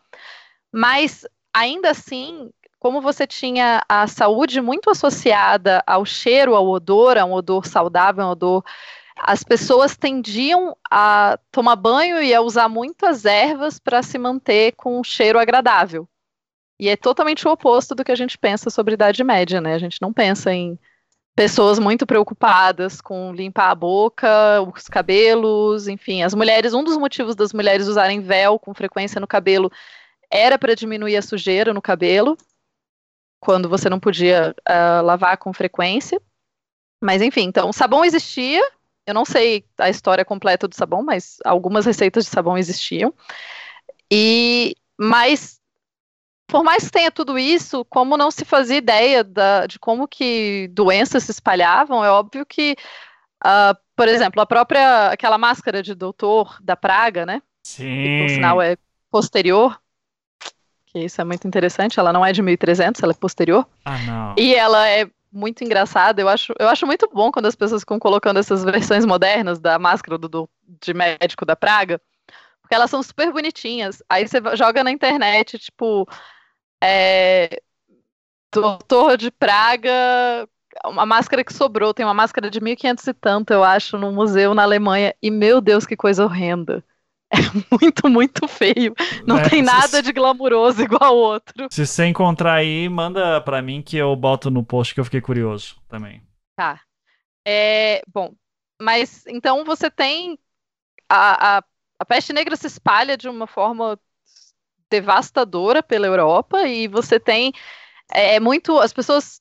Mas 0.73 1.27
ainda 1.53 1.91
assim, 1.91 2.51
como 2.79 3.01
você 3.01 3.27
tinha 3.27 3.83
a 3.89 4.07
saúde 4.07 4.61
muito 4.61 4.91
associada 4.91 5.83
ao 5.87 6.05
cheiro, 6.05 6.55
ao 6.55 6.69
odor, 6.69 7.19
a 7.19 7.25
um 7.25 7.33
odor 7.33 7.67
saudável, 7.67 8.25
um 8.25 8.31
odor 8.31 8.65
as 9.23 9.45
pessoas 9.45 9.97
tendiam 9.97 10.75
a 10.91 11.39
tomar 11.53 11.77
banho 11.77 12.23
e 12.23 12.35
a 12.35 12.41
usar 12.41 12.69
muitas 12.69 13.27
ervas 13.27 13.79
para 13.79 14.03
se 14.03 14.17
manter 14.19 14.73
com 14.73 14.99
um 14.99 15.05
cheiro 15.05 15.39
agradável. 15.39 16.09
E 16.79 16.89
é 16.89 16.97
totalmente 16.97 17.47
o 17.47 17.51
oposto 17.51 17.95
do 17.95 18.03
que 18.03 18.13
a 18.13 18.17
gente 18.17 18.39
pensa 18.39 18.71
sobre 18.71 18.95
Idade 18.95 19.23
Média, 19.23 19.61
né? 19.61 19.75
A 19.75 19.79
gente 19.79 20.01
não 20.01 20.11
pensa 20.11 20.51
em 20.53 20.79
pessoas 21.35 21.79
muito 21.79 22.07
preocupadas 22.07 23.01
com 23.01 23.33
limpar 23.33 23.71
a 23.71 23.75
boca, 23.75 24.61
os 24.63 24.89
cabelos, 24.89 25.89
enfim. 25.89 26.23
As 26.23 26.35
mulheres, 26.35 26.75
um 26.75 26.85
dos 26.85 26.97
motivos 26.97 27.35
das 27.35 27.53
mulheres 27.53 27.89
usarem 27.89 28.21
véu 28.21 28.59
com 28.59 28.75
frequência 28.75 29.21
no 29.21 29.27
cabelo 29.27 29.71
era 30.31 30.59
para 30.59 30.75
diminuir 30.75 31.17
a 31.17 31.23
sujeira 31.23 31.75
no 31.75 31.83
cabelo, 31.83 32.37
quando 33.41 33.69
você 33.69 33.89
não 33.89 33.99
podia 33.99 34.55
uh, 34.69 35.05
lavar 35.05 35.37
com 35.39 35.53
frequência. 35.53 36.21
Mas 37.03 37.23
enfim, 37.23 37.43
então, 37.43 37.73
sabão 37.73 38.05
existia, 38.05 38.63
eu 39.07 39.15
não 39.15 39.25
sei 39.25 39.65
a 39.79 39.89
história 39.89 40.25
completa 40.25 40.69
do 40.69 40.75
sabão, 40.75 41.03
mas 41.03 41.39
algumas 41.45 41.87
receitas 41.87 42.25
de 42.25 42.31
sabão 42.31 42.59
existiam. 42.59 43.13
E 44.11 44.77
mas 44.99 45.60
por 46.51 46.65
mais 46.65 46.85
que 46.85 46.91
tenha 46.91 47.11
tudo 47.11 47.39
isso, 47.39 47.85
como 47.85 48.17
não 48.17 48.31
se 48.31 48.45
fazia 48.45 48.77
ideia 48.77 49.23
da, 49.23 49.67
de 49.67 49.79
como 49.79 50.09
que 50.09 50.69
doenças 50.73 51.23
se 51.23 51.31
espalhavam, 51.31 52.05
é 52.05 52.11
óbvio 52.11 52.45
que, 52.45 52.75
uh, 53.45 53.77
por 53.95 54.09
exemplo, 54.09 54.43
a 54.43 54.47
própria 54.47 55.09
aquela 55.09 55.39
máscara 55.39 55.83
de 55.83 55.95
doutor 55.95 56.59
da 56.61 56.77
praga, 56.77 57.25
né? 57.25 57.41
Sim. 57.63 57.85
Que, 57.85 58.19
por 58.23 58.31
sinal 58.31 58.61
é 58.61 58.77
posterior. 59.11 59.81
Que 60.87 60.99
isso 60.99 61.21
é 61.21 61.25
muito 61.25 61.47
interessante. 61.47 62.01
Ela 62.01 62.13
não 62.13 62.27
é 62.27 62.33
de 62.33 62.43
1300, 62.43 63.01
ela 63.01 63.13
é 63.13 63.15
posterior. 63.15 63.67
Ah, 63.85 63.99
não. 63.99 64.35
E 64.37 64.55
ela 64.55 64.89
é 64.89 65.09
muito 65.33 65.63
engraçada. 65.63 66.21
Eu 66.21 66.29
acho, 66.29 66.53
eu 66.59 66.69
acho 66.69 66.85
muito 66.85 67.09
bom 67.13 67.31
quando 67.31 67.47
as 67.47 67.55
pessoas 67.55 67.83
ficam 67.83 67.99
colocando 67.99 68.41
essas 68.41 68.65
versões 68.65 69.07
modernas 69.07 69.61
da 69.61 69.79
máscara 69.79 70.19
do, 70.19 70.29
do, 70.29 70.51
de 70.67 70.93
médico 70.93 71.47
da 71.47 71.55
praga, 71.55 72.01
porque 72.61 72.75
elas 72.75 72.91
são 72.91 73.03
super 73.03 73.33
bonitinhas. 73.33 74.03
Aí 74.09 74.27
você 74.27 74.39
joga 74.57 74.83
na 74.83 74.91
internet, 74.91 75.59
tipo, 75.61 76.09
é, 76.83 77.61
doutor 78.53 79.17
de 79.17 79.31
praga, 79.31 80.49
uma 80.85 81.07
máscara 81.07 81.45
que 81.45 81.53
sobrou. 81.53 81.95
Tem 81.95 82.05
uma 82.05 82.15
máscara 82.15 82.51
de 82.51 82.61
1500 82.61 83.07
e 83.07 83.15
tanto, 83.15 83.53
eu 83.53 83.63
acho, 83.63 83.99
no 83.99 84.13
museu 84.13 84.55
na 84.55 84.63
Alemanha. 84.63 85.15
E 85.23 85.31
meu 85.31 85.61
Deus, 85.61 85.87
que 85.87 85.97
coisa 85.97 86.25
horrenda. 86.25 86.85
é 87.31 87.39
muito, 87.71 88.09
muito 88.09 88.49
feio. 88.49 88.95
Não 89.25 89.39
é, 89.39 89.49
tem 89.49 89.63
nada 89.63 89.89
se... 89.89 90.03
de 90.03 90.13
glamuroso 90.13 90.83
igual 90.83 91.15
o 91.15 91.21
outro. 91.21 91.69
Se 91.71 91.87
você 91.87 92.07
encontrar 92.07 92.55
aí, 92.55 92.89
manda 92.89 93.41
pra 93.41 93.63
mim 93.63 93.83
que 93.83 93.97
eu 93.97 94.15
boto 94.17 94.51
no 94.51 94.65
post 94.65 94.95
que 94.95 95.01
eu 95.01 95.05
fiquei 95.05 95.21
curioso 95.21 95.81
também. 95.89 96.23
Tá. 96.57 96.81
É, 97.47 98.03
bom, 98.13 98.35
mas 98.83 99.25
então 99.27 99.65
você 99.65 99.91
tem. 99.91 100.39
A, 101.09 101.59
a, 101.59 101.65
a 101.99 102.05
peste 102.05 102.33
negra 102.33 102.57
se 102.57 102.67
espalha 102.67 103.17
de 103.17 103.29
uma 103.29 103.47
forma 103.47 103.99
devastadora 104.91 105.83
pela 105.83 106.07
Europa 106.07 106.67
e 106.67 106.89
você 106.89 107.21
tem. 107.21 107.53
É, 108.13 108.37
é 108.37 108.41
muito. 108.41 108.79
As 108.79 108.93
pessoas 108.93 109.41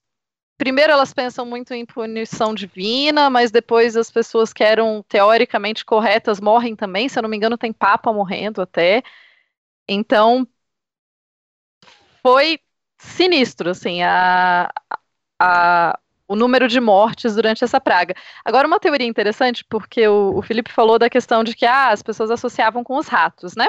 primeiro 0.57 0.91
elas 0.91 1.13
pensam 1.13 1.45
muito 1.45 1.73
em 1.73 1.85
punição 1.85 2.53
divina, 2.53 3.29
mas 3.29 3.51
depois 3.51 3.95
as 3.97 4.11
pessoas 4.11 4.53
que 4.53 4.63
eram 4.63 5.03
teoricamente 5.07 5.85
corretas 5.85 6.41
morrem 6.41 6.75
também. 6.75 7.09
Se 7.09 7.17
eu 7.19 7.23
não 7.23 7.29
me 7.29 7.37
engano, 7.37 7.57
tem 7.57 7.73
Papa 7.73 8.13
morrendo 8.13 8.61
até. 8.61 9.03
Então 9.87 10.47
foi 12.21 12.59
sinistro, 12.97 13.69
assim, 13.69 14.03
a, 14.03 14.69
a, 15.39 15.99
o 16.27 16.35
número 16.35 16.67
de 16.67 16.79
mortes 16.79 17.35
durante 17.35 17.63
essa 17.63 17.79
praga. 17.81 18.15
Agora, 18.45 18.67
uma 18.67 18.79
teoria 18.79 19.07
interessante, 19.07 19.65
porque 19.65 20.07
o, 20.07 20.37
o 20.37 20.41
Felipe 20.41 20.71
falou 20.71 20.99
da 20.99 21.09
questão 21.09 21.43
de 21.43 21.55
que 21.55 21.65
ah, 21.65 21.89
as 21.91 22.03
pessoas 22.03 22.31
associavam 22.31 22.83
com 22.83 22.97
os 22.97 23.07
ratos, 23.07 23.55
né? 23.55 23.67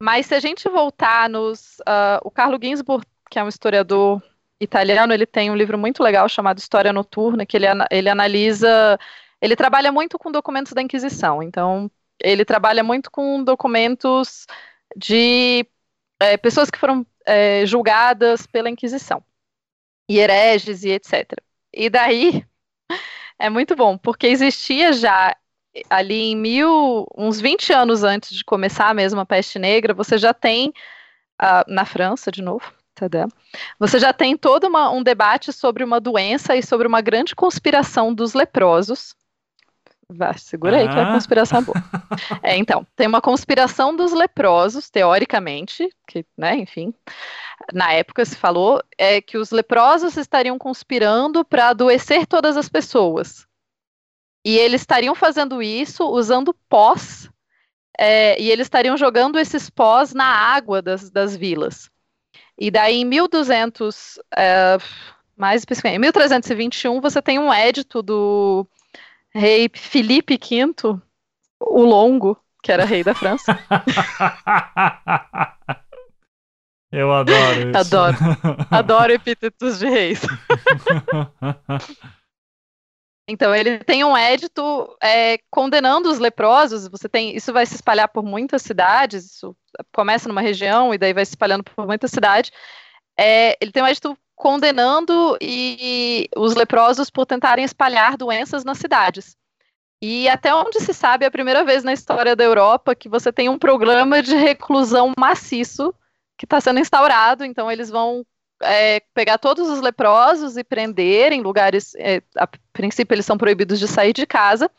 Mas 0.00 0.26
se 0.26 0.34
a 0.34 0.40
gente 0.40 0.68
voltar 0.68 1.28
nos. 1.28 1.78
Uh, 1.80 2.20
o 2.22 2.30
Carlo 2.30 2.58
Ginzburg, 2.62 3.06
que 3.30 3.38
é 3.38 3.44
um 3.44 3.48
historiador 3.48 4.22
italiano, 4.60 5.12
ele 5.12 5.26
tem 5.26 5.50
um 5.50 5.56
livro 5.56 5.78
muito 5.78 6.02
legal 6.02 6.28
chamado 6.28 6.58
História 6.58 6.92
Noturna, 6.92 7.46
que 7.46 7.56
ele, 7.56 7.66
ele 7.90 8.08
analisa, 8.08 8.98
ele 9.40 9.56
trabalha 9.56 9.92
muito 9.92 10.18
com 10.18 10.32
documentos 10.32 10.72
da 10.72 10.82
Inquisição, 10.82 11.42
então 11.42 11.90
ele 12.22 12.44
trabalha 12.44 12.82
muito 12.82 13.10
com 13.10 13.42
documentos 13.44 14.46
de 14.96 15.66
é, 16.20 16.36
pessoas 16.36 16.70
que 16.70 16.78
foram 16.78 17.06
é, 17.26 17.66
julgadas 17.66 18.46
pela 18.46 18.70
Inquisição, 18.70 19.22
e 20.08 20.18
hereges 20.18 20.84
e 20.84 20.90
etc. 20.90 21.32
E 21.72 21.90
daí 21.90 22.46
é 23.38 23.50
muito 23.50 23.76
bom, 23.76 23.98
porque 23.98 24.26
existia 24.26 24.92
já 24.92 25.36
ali 25.90 26.32
em 26.32 26.36
mil, 26.36 27.06
uns 27.16 27.40
20 27.40 27.72
anos 27.72 28.04
antes 28.04 28.30
de 28.36 28.44
começar 28.44 28.94
mesmo 28.94 29.20
a 29.20 29.26
peste 29.26 29.58
negra, 29.58 29.94
você 29.94 30.18
já 30.18 30.32
tem, 30.32 30.68
uh, 31.40 31.64
na 31.66 31.84
França, 31.84 32.30
de 32.30 32.42
novo, 32.42 32.72
Entendeu? 32.96 33.28
Você 33.78 33.98
já 33.98 34.10
tem 34.10 34.38
todo 34.38 34.66
uma, 34.68 34.90
um 34.90 35.02
debate 35.02 35.52
sobre 35.52 35.84
uma 35.84 36.00
doença 36.00 36.56
e 36.56 36.62
sobre 36.62 36.88
uma 36.88 37.02
grande 37.02 37.34
conspiração 37.34 38.14
dos 38.14 38.32
leprosos. 38.32 39.14
Vai, 40.08 40.38
segura 40.38 40.78
aí 40.78 40.86
ah. 40.86 40.90
que 40.90 40.98
é 40.98 41.02
a 41.02 41.12
conspiração 41.12 41.62
boa. 41.62 41.76
É, 42.42 42.56
então, 42.56 42.86
tem 42.96 43.06
uma 43.06 43.20
conspiração 43.20 43.94
dos 43.94 44.12
leprosos, 44.12 44.88
teoricamente, 44.88 45.90
que, 46.06 46.24
né, 46.38 46.56
enfim, 46.56 46.94
na 47.74 47.92
época 47.92 48.24
se 48.24 48.36
falou, 48.36 48.82
é 48.96 49.20
que 49.20 49.36
os 49.36 49.50
leprosos 49.50 50.16
estariam 50.16 50.56
conspirando 50.56 51.44
para 51.44 51.68
adoecer 51.68 52.26
todas 52.26 52.56
as 52.56 52.68
pessoas. 52.68 53.46
E 54.46 54.56
eles 54.56 54.82
estariam 54.82 55.12
fazendo 55.12 55.60
isso 55.60 56.08
usando 56.08 56.54
pós, 56.68 57.28
é, 57.98 58.40
e 58.40 58.48
eles 58.48 58.66
estariam 58.66 58.96
jogando 58.96 59.40
esses 59.40 59.68
pós 59.68 60.14
na 60.14 60.24
água 60.24 60.80
das, 60.80 61.10
das 61.10 61.36
vilas. 61.36 61.90
E 62.56 62.70
daí, 62.70 63.00
em 63.00 63.04
1200, 63.04 64.20
é, 64.36 64.78
mais 65.36 65.62
especificamente, 65.62 65.96
em 65.96 66.02
1321, 66.02 67.00
você 67.00 67.20
tem 67.20 67.40
um 67.40 67.52
édito 67.52 68.00
do 68.02 68.64
rei 69.34 69.68
Filipe 69.74 70.38
V, 70.38 70.72
o 71.58 71.82
Longo, 71.82 72.40
que 72.62 72.70
era 72.70 72.84
rei 72.84 73.02
da 73.02 73.16
França. 73.16 73.58
Eu 76.92 77.12
adoro 77.12 77.68
isso. 77.68 77.78
Adoro. 77.78 78.16
Adoro 78.70 79.12
epítetos 79.12 79.80
de 79.80 79.88
reis. 79.88 80.20
Então, 83.28 83.52
ele 83.54 83.78
tem 83.78 84.04
um 84.04 84.16
édito 84.16 84.96
é, 85.02 85.38
condenando 85.50 86.08
os 86.08 86.18
leprosos. 86.18 86.86
Você 86.88 87.08
tem, 87.08 87.36
isso 87.36 87.52
vai 87.52 87.66
se 87.66 87.74
espalhar 87.74 88.08
por 88.08 88.22
muitas 88.24 88.62
cidades. 88.62 89.24
Isso 89.24 89.56
começa 89.92 90.28
numa 90.28 90.40
região 90.40 90.94
e 90.94 90.98
daí 90.98 91.12
vai 91.12 91.24
se 91.24 91.32
espalhando 91.32 91.64
por 91.64 91.86
muitas 91.86 92.10
cidades. 92.10 92.52
É, 93.18 93.56
ele 93.60 93.72
tem 93.72 93.82
um 93.82 93.86
édito 93.86 94.16
condenando 94.36 95.36
e, 95.40 95.76
e 95.80 96.28
os 96.38 96.54
leprosos 96.54 97.10
por 97.10 97.26
tentarem 97.26 97.64
espalhar 97.64 98.16
doenças 98.16 98.64
nas 98.64 98.78
cidades. 98.78 99.36
E 100.00 100.28
até 100.28 100.54
onde 100.54 100.78
se 100.78 100.92
sabe, 100.92 101.24
é 101.24 101.28
a 101.28 101.30
primeira 101.30 101.64
vez 101.64 101.82
na 101.82 101.92
história 101.92 102.36
da 102.36 102.44
Europa 102.44 102.94
que 102.94 103.08
você 103.08 103.32
tem 103.32 103.48
um 103.48 103.58
programa 103.58 104.22
de 104.22 104.36
reclusão 104.36 105.12
maciço 105.18 105.92
que 106.36 106.44
está 106.44 106.60
sendo 106.60 106.78
instaurado. 106.78 107.44
Então, 107.44 107.72
eles 107.72 107.90
vão 107.90 108.24
é, 108.62 109.00
pegar 109.14 109.38
todos 109.38 109.68
os 109.68 109.80
leprosos 109.80 110.56
e 110.56 110.64
prender 110.64 111.32
em 111.32 111.42
lugares. 111.42 111.94
É, 111.96 112.22
a 112.36 112.48
princípio, 112.72 113.14
eles 113.14 113.26
são 113.26 113.38
proibidos 113.38 113.78
de 113.78 113.88
sair 113.88 114.12
de 114.12 114.26
casa, 114.26 114.70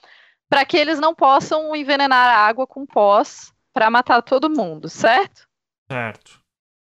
para 0.50 0.66
que 0.66 0.78
eles 0.78 1.00
não 1.00 1.14
possam 1.14 1.76
envenenar 1.76 2.38
a 2.38 2.48
água 2.48 2.66
com 2.66 2.86
pós 2.86 3.54
para 3.74 3.90
matar 3.90 4.22
todo 4.22 4.50
mundo, 4.50 4.90
certo? 4.90 5.48
Certo. 5.92 6.42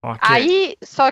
Okay. 0.05 0.19
Aí, 0.21 0.77
só, 0.83 1.11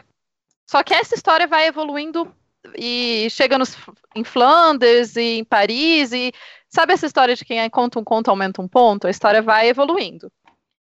só 0.68 0.82
que 0.82 0.94
essa 0.94 1.14
história 1.14 1.46
vai 1.46 1.66
evoluindo 1.66 2.32
e 2.76 3.28
chega 3.30 3.58
nos, 3.58 3.76
em 4.14 4.24
Flandres 4.24 5.16
e 5.16 5.38
em 5.38 5.44
Paris 5.44 6.12
e 6.12 6.32
sabe 6.68 6.92
essa 6.92 7.06
história 7.06 7.34
de 7.34 7.44
quem 7.44 7.68
conta 7.70 7.98
um 7.98 8.04
conto 8.04 8.28
aumenta 8.28 8.62
um 8.62 8.68
ponto? 8.68 9.06
A 9.06 9.10
história 9.10 9.42
vai 9.42 9.68
evoluindo. 9.68 10.30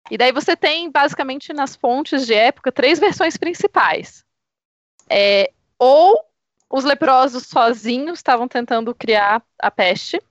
E 0.10 0.18
daí 0.18 0.32
você 0.32 0.56
tem, 0.56 0.90
basicamente, 0.90 1.54
nas 1.54 1.76
fontes 1.76 2.26
de 2.26 2.34
época, 2.34 2.72
três 2.72 3.00
versões 3.00 3.38
principais. 3.38 4.26
É, 5.10 5.52
ou 5.78 6.24
os 6.70 6.84
leprosos 6.84 7.48
sozinhos 7.48 8.20
estavam 8.20 8.48
tentando 8.48 8.94
criar 8.94 9.42
a 9.58 9.72
peste, 9.72 10.22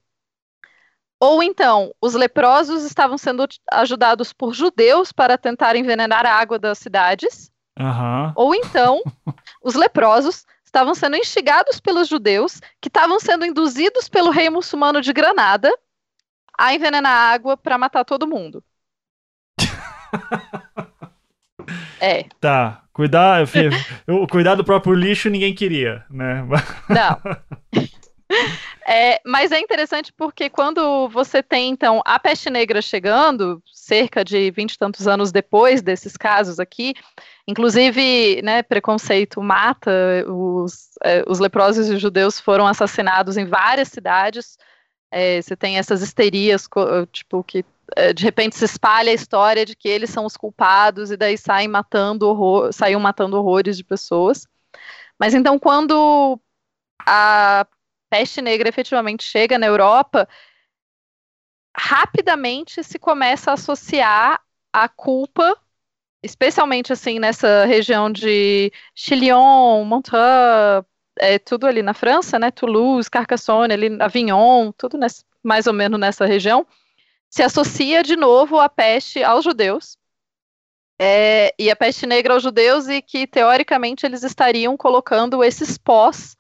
ou 1.21 1.43
então 1.43 1.93
os 2.01 2.15
leprosos 2.15 2.85
estavam 2.85 3.19
sendo 3.19 3.45
ajudados 3.73 4.33
por 4.33 4.55
judeus 4.55 5.11
para 5.11 5.37
tentar 5.37 5.75
envenenar 5.75 6.25
a 6.25 6.35
água 6.35 6.59
das 6.59 6.79
cidades, 6.79 7.51
uhum. 7.79 8.33
ou 8.37 8.55
então 8.55 9.03
os 9.63 9.75
leprosos 9.75 10.47
estavam 10.65 10.95
sendo 10.95 11.17
instigados 11.17 11.81
pelos 11.81 12.07
judeus, 12.09 12.61
que 12.81 12.89
estavam 12.89 13.19
sendo 13.19 13.45
induzidos 13.45 14.09
pelo 14.09 14.31
rei 14.31 14.49
muçulmano 14.49 15.01
de 15.01 15.13
Granada 15.13 15.77
a 16.57 16.75
envenenar 16.75 17.13
a 17.13 17.33
água 17.33 17.57
para 17.57 17.79
matar 17.79 18.05
todo 18.05 18.27
mundo. 18.27 18.63
é. 22.01 22.25
Tá. 22.41 22.83
Cuidar, 22.93 23.45
eu, 24.07 24.27
cuidar 24.27 24.57
do 24.57 24.65
próprio 24.65 24.93
lixo 24.93 25.31
ninguém 25.31 25.55
queria, 25.55 26.05
né? 26.11 26.45
Não. 26.91 27.21
É, 28.87 29.21
mas 29.25 29.53
é 29.53 29.61
interessante 29.61 30.13
porque 30.15 30.49
quando 30.49 31.09
você 31.09 31.43
tem, 31.43 31.71
então, 31.71 32.01
a 32.07 32.19
peste 32.19 32.49
negra 32.49 32.81
chegando, 32.81 33.63
cerca 33.71 34.25
de 34.25 34.51
vinte 34.51 34.73
e 34.73 34.79
tantos 34.79 35.07
anos 35.07 35.31
depois 35.31 35.83
desses 35.83 36.17
casos 36.17 36.59
aqui, 36.59 36.95
inclusive, 37.47 38.41
né, 38.43 38.63
preconceito 38.63 39.43
mata, 39.43 39.91
os, 40.27 40.91
é, 41.05 41.23
os 41.27 41.39
leprosos 41.39 41.89
e 41.89 41.95
os 41.95 42.01
judeus 42.01 42.41
foram 42.41 42.67
assassinados 42.67 43.37
em 43.37 43.45
várias 43.45 43.89
cidades, 43.89 44.57
é, 45.11 45.41
você 45.41 45.57
tem 45.57 45.79
essas 45.79 46.03
histerias, 46.03 46.67
tipo, 47.13 47.43
que 47.45 47.65
de 48.15 48.23
repente 48.25 48.57
se 48.57 48.65
espalha 48.65 49.11
a 49.11 49.15
história 49.15 49.65
de 49.65 49.75
que 49.75 49.89
eles 49.89 50.11
são 50.11 50.25
os 50.25 50.37
culpados 50.37 51.11
e 51.11 51.17
daí 51.17 51.39
saem 51.39 51.69
matando 51.69 52.29
horror, 52.29 52.73
saíam 52.73 53.01
matando 53.01 53.37
horrores 53.39 53.77
de 53.77 53.85
pessoas. 53.85 54.47
Mas 55.19 55.35
então, 55.35 55.59
quando 55.59 56.41
a 57.07 57.67
peste 58.11 58.41
negra 58.41 58.69
efetivamente 58.69 59.25
chega 59.25 59.59
na 59.59 59.67
Europa, 59.67 60.29
rapidamente 61.77 62.83
se 62.83 62.99
começa 62.99 63.51
a 63.51 63.55
associar 63.55 64.41
a 64.73 64.89
culpa, 64.89 65.57
especialmente 66.23 66.93
assim 66.93 67.19
nessa 67.19 67.65
região 67.65 68.11
de 68.11 68.73
Chillon, 68.95 69.85
Montreux, 69.85 70.85
é, 71.19 71.39
tudo 71.39 71.67
ali 71.67 71.83
na 71.83 71.95
França, 71.95 72.39
né? 72.39 72.51
Toulouse, 72.51 73.11
Carcassonne, 73.11 73.73
ali, 73.73 73.97
Avignon, 74.01 74.73
tudo 74.73 74.97
nesse, 74.97 75.25
mais 75.43 75.67
ou 75.67 75.73
menos 75.73 75.99
nessa 75.99 76.27
região, 76.27 76.67
se 77.31 77.43
associa 77.43 78.03
de 78.03 78.17
novo 78.17 78.59
a 78.59 78.69
peste 78.69 79.23
aos 79.23 79.45
judeus. 79.45 79.97
É, 81.01 81.55
e 81.59 81.71
a 81.71 81.77
peste 81.77 82.07
negra 82.07 82.35
aos 82.35 82.43
judeus, 82.43 82.89
e 82.89 83.01
que 83.01 83.27
teoricamente 83.27 84.05
eles 84.05 84.25
estariam 84.25 84.77
colocando 84.77 85.45
esses 85.45 85.79
pós 85.79 86.37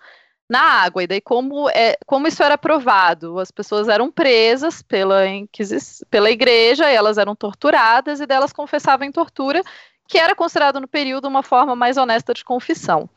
na 0.48 0.60
água. 0.60 1.04
E 1.04 1.06
daí, 1.06 1.20
como, 1.20 1.68
é, 1.70 1.96
como 2.06 2.26
isso 2.26 2.42
era 2.42 2.58
provado? 2.58 3.38
As 3.38 3.50
pessoas 3.50 3.88
eram 3.88 4.10
presas 4.10 4.82
pela, 4.82 5.22
pela 6.10 6.30
igreja, 6.30 6.90
elas 6.90 7.18
eram 7.18 7.36
torturadas, 7.36 8.20
e 8.20 8.26
delas 8.26 8.52
confessavam 8.52 9.06
em 9.06 9.12
tortura, 9.12 9.62
que 10.08 10.18
era 10.18 10.34
considerado 10.34 10.80
no 10.80 10.88
período 10.88 11.28
uma 11.28 11.42
forma 11.42 11.76
mais 11.76 11.96
honesta 11.96 12.32
de 12.34 12.44
confissão. 12.44 13.08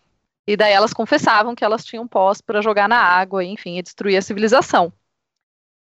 E 0.45 0.57
daí 0.57 0.73
elas 0.73 0.93
confessavam 0.93 1.55
que 1.55 1.63
elas 1.63 1.85
tinham 1.85 2.07
pós 2.07 2.41
para 2.41 2.61
jogar 2.61 2.89
na 2.89 2.97
água, 2.97 3.43
enfim, 3.43 3.77
e 3.77 3.81
destruir 3.81 4.17
a 4.17 4.21
civilização. 4.21 4.91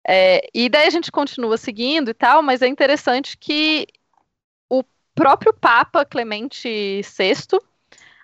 É, 0.08 0.48
e 0.54 0.68
daí 0.68 0.86
a 0.86 0.90
gente 0.90 1.10
continua 1.10 1.56
seguindo 1.56 2.10
e 2.10 2.14
tal, 2.14 2.40
mas 2.40 2.62
é 2.62 2.68
interessante 2.68 3.36
que 3.36 3.88
o 4.68 4.84
próprio 5.14 5.52
Papa 5.52 6.04
Clemente 6.04 7.00
VI 7.02 7.58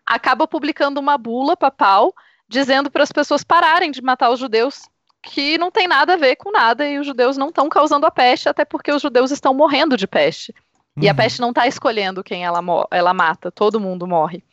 acaba 0.07 0.47
publicando 0.47 1.01
uma 1.01 1.19
bula 1.19 1.57
papal 1.57 2.15
dizendo 2.49 2.91
para 2.91 3.03
as 3.03 3.11
pessoas 3.11 3.43
pararem 3.43 3.91
de 3.91 4.03
matar 4.03 4.31
os 4.31 4.39
judeus, 4.39 4.83
que 5.23 5.57
não 5.57 5.71
tem 5.71 5.89
nada 5.89 6.15
a 6.15 6.17
ver 6.17 6.37
com 6.37 6.53
nada 6.53 6.87
e 6.87 6.99
os 6.99 7.07
judeus 7.07 7.37
não 7.37 7.49
estão 7.49 7.69
causando 7.69 8.07
a 8.07 8.11
peste, 8.11 8.49
até 8.49 8.65
porque 8.65 8.93
os 8.93 9.01
judeus 9.01 9.31
estão 9.31 9.55
morrendo 9.55 9.97
de 9.97 10.07
peste. 10.07 10.55
Uhum. 10.95 11.03
E 11.03 11.09
a 11.09 11.13
uhum. 11.13 11.17
peste 11.17 11.41
não 11.41 11.49
está 11.49 11.67
escolhendo 11.67 12.23
quem 12.23 12.45
ela, 12.45 12.61
ela 12.91 13.15
mata, 13.15 13.51
todo 13.51 13.81
mundo 13.81 14.07
morre. 14.07 14.45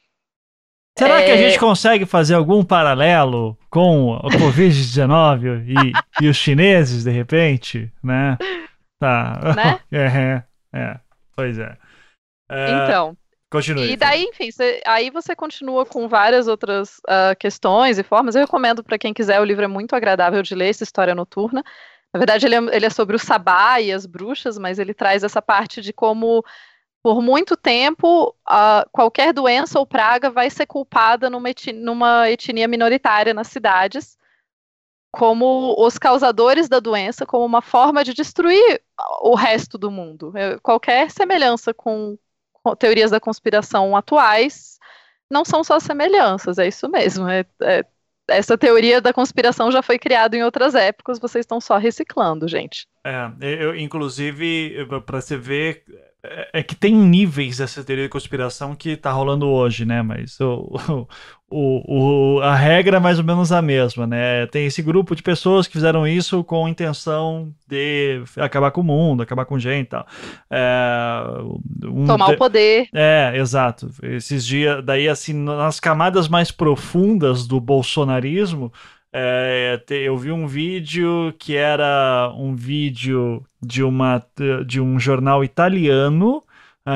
Será 0.97 1.21
é... 1.21 1.25
que 1.25 1.31
a 1.31 1.37
gente 1.37 1.59
consegue 1.59 2.05
fazer 2.05 2.35
algum 2.35 2.63
paralelo 2.63 3.57
com 3.69 4.11
o 4.11 4.29
Covid-19 4.29 5.65
e, 5.67 6.25
e, 6.25 6.27
os 6.27 6.37
chineses, 6.37 7.03
de 7.03 7.11
repente? 7.11 7.91
Né? 8.03 8.37
Tá. 8.99 9.39
Né? 9.55 9.79
É, 9.91 10.43
é, 10.73 10.99
pois 11.35 11.57
é. 11.57 11.77
é... 12.51 12.83
Então, 12.83 13.17
Continue. 13.51 13.91
E 13.91 13.97
daí, 13.97 14.25
enfim, 14.25 14.51
você, 14.51 14.79
aí 14.85 15.09
você 15.09 15.35
continua 15.35 15.83
com 15.83 16.07
várias 16.07 16.47
outras 16.47 16.99
uh, 16.99 17.35
questões 17.39 17.97
e 17.97 18.03
formas. 18.03 18.35
Eu 18.35 18.41
recomendo 18.41 18.83
para 18.83 18.97
quem 18.97 19.11
quiser, 19.11 19.41
o 19.41 19.43
livro 19.43 19.63
é 19.63 19.67
muito 19.67 19.95
agradável 19.95 20.43
de 20.43 20.53
ler, 20.53 20.69
essa 20.69 20.83
história 20.83 21.15
noturna. 21.15 21.63
Na 22.13 22.19
verdade, 22.19 22.45
ele 22.45 22.55
é, 22.55 22.75
ele 22.75 22.85
é 22.85 22.89
sobre 22.91 23.15
o 23.15 23.19
sabá 23.19 23.79
e 23.81 23.91
as 23.91 24.05
bruxas, 24.05 24.57
mas 24.59 24.77
ele 24.77 24.93
traz 24.93 25.23
essa 25.23 25.41
parte 25.41 25.81
de 25.81 25.91
como, 25.91 26.43
por 27.01 27.21
muito 27.21 27.55
tempo, 27.55 28.35
uh, 28.49 28.89
qualquer 28.91 29.33
doença 29.33 29.79
ou 29.79 29.85
praga 29.85 30.29
vai 30.29 30.49
ser 30.49 30.65
culpada 30.65 31.29
numa 31.29 31.49
etnia, 31.49 31.73
numa 31.73 32.29
etnia 32.29 32.67
minoritária 32.67 33.33
nas 33.33 33.47
cidades, 33.47 34.17
como 35.11 35.75
os 35.77 35.97
causadores 35.97 36.67
da 36.67 36.79
doença, 36.79 37.25
como 37.25 37.45
uma 37.45 37.61
forma 37.61 38.03
de 38.03 38.13
destruir 38.13 38.81
o 39.21 39.33
resto 39.33 39.77
do 39.77 39.89
mundo. 39.89 40.31
Qualquer 40.61 41.09
semelhança 41.09 41.73
com 41.73 42.17
teorias 42.77 43.09
da 43.09 43.19
conspiração 43.19 43.95
atuais 43.95 44.77
não 45.31 45.45
são 45.45 45.63
só 45.63 45.79
semelhanças, 45.79 46.57
é 46.57 46.67
isso 46.67 46.89
mesmo. 46.89 47.27
É, 47.27 47.45
é, 47.61 47.85
essa 48.27 48.57
teoria 48.57 49.01
da 49.01 49.13
conspiração 49.13 49.71
já 49.71 49.81
foi 49.81 49.97
criada 49.97 50.35
em 50.35 50.43
outras 50.43 50.75
épocas, 50.75 51.19
vocês 51.19 51.43
estão 51.43 51.59
só 51.61 51.77
reciclando, 51.77 52.47
gente. 52.47 52.87
É, 53.03 53.31
eu, 53.41 53.75
inclusive, 53.75 54.85
para 55.05 55.21
você 55.21 55.37
ver, 55.37 55.83
é, 56.23 56.49
é 56.59 56.63
que 56.63 56.75
tem 56.75 56.93
níveis 56.93 57.57
dessa 57.57 57.83
teoria 57.83 58.05
de 58.05 58.09
conspiração 58.09 58.75
que 58.75 58.97
tá 58.97 59.11
rolando 59.11 59.47
hoje, 59.47 59.85
né? 59.85 60.01
Mas 60.01 60.39
o, 60.41 61.07
o, 61.49 62.37
o, 62.37 62.41
a 62.41 62.53
regra 62.55 62.97
é 62.97 62.99
mais 62.99 63.17
ou 63.19 63.23
menos 63.23 63.51
a 63.51 63.61
mesma, 63.61 64.05
né? 64.05 64.45
Tem 64.47 64.65
esse 64.65 64.81
grupo 64.81 65.15
de 65.15 65.23
pessoas 65.23 65.65
que 65.65 65.73
fizeram 65.73 66.05
isso 66.05 66.43
com 66.43 66.65
a 66.65 66.69
intenção 66.69 67.53
de 67.67 68.21
acabar 68.37 68.71
com 68.71 68.81
o 68.81 68.83
mundo, 68.83 69.23
acabar 69.23 69.45
com 69.45 69.57
gente 69.57 69.87
e 69.87 69.89
tal. 69.89 70.05
É, 70.51 71.23
um 71.85 72.05
Tomar 72.05 72.31
o 72.31 72.37
poder. 72.37 72.89
É, 72.93 73.31
exato. 73.35 73.89
Esses 74.03 74.45
dias, 74.45 74.83
daí 74.83 75.07
assim, 75.07 75.33
nas 75.33 75.79
camadas 75.79 76.27
mais 76.27 76.51
profundas 76.51 77.47
do 77.47 77.61
bolsonarismo, 77.61 78.73
é, 79.13 79.83
eu 79.89 80.17
vi 80.17 80.31
um 80.31 80.47
vídeo 80.47 81.33
que 81.39 81.55
era 81.55 82.31
um 82.35 82.55
vídeo 82.55 83.43
de, 83.61 83.83
uma, 83.83 84.23
de 84.65 84.79
um 84.79 84.99
jornal 84.99 85.43
italiano 85.43 86.43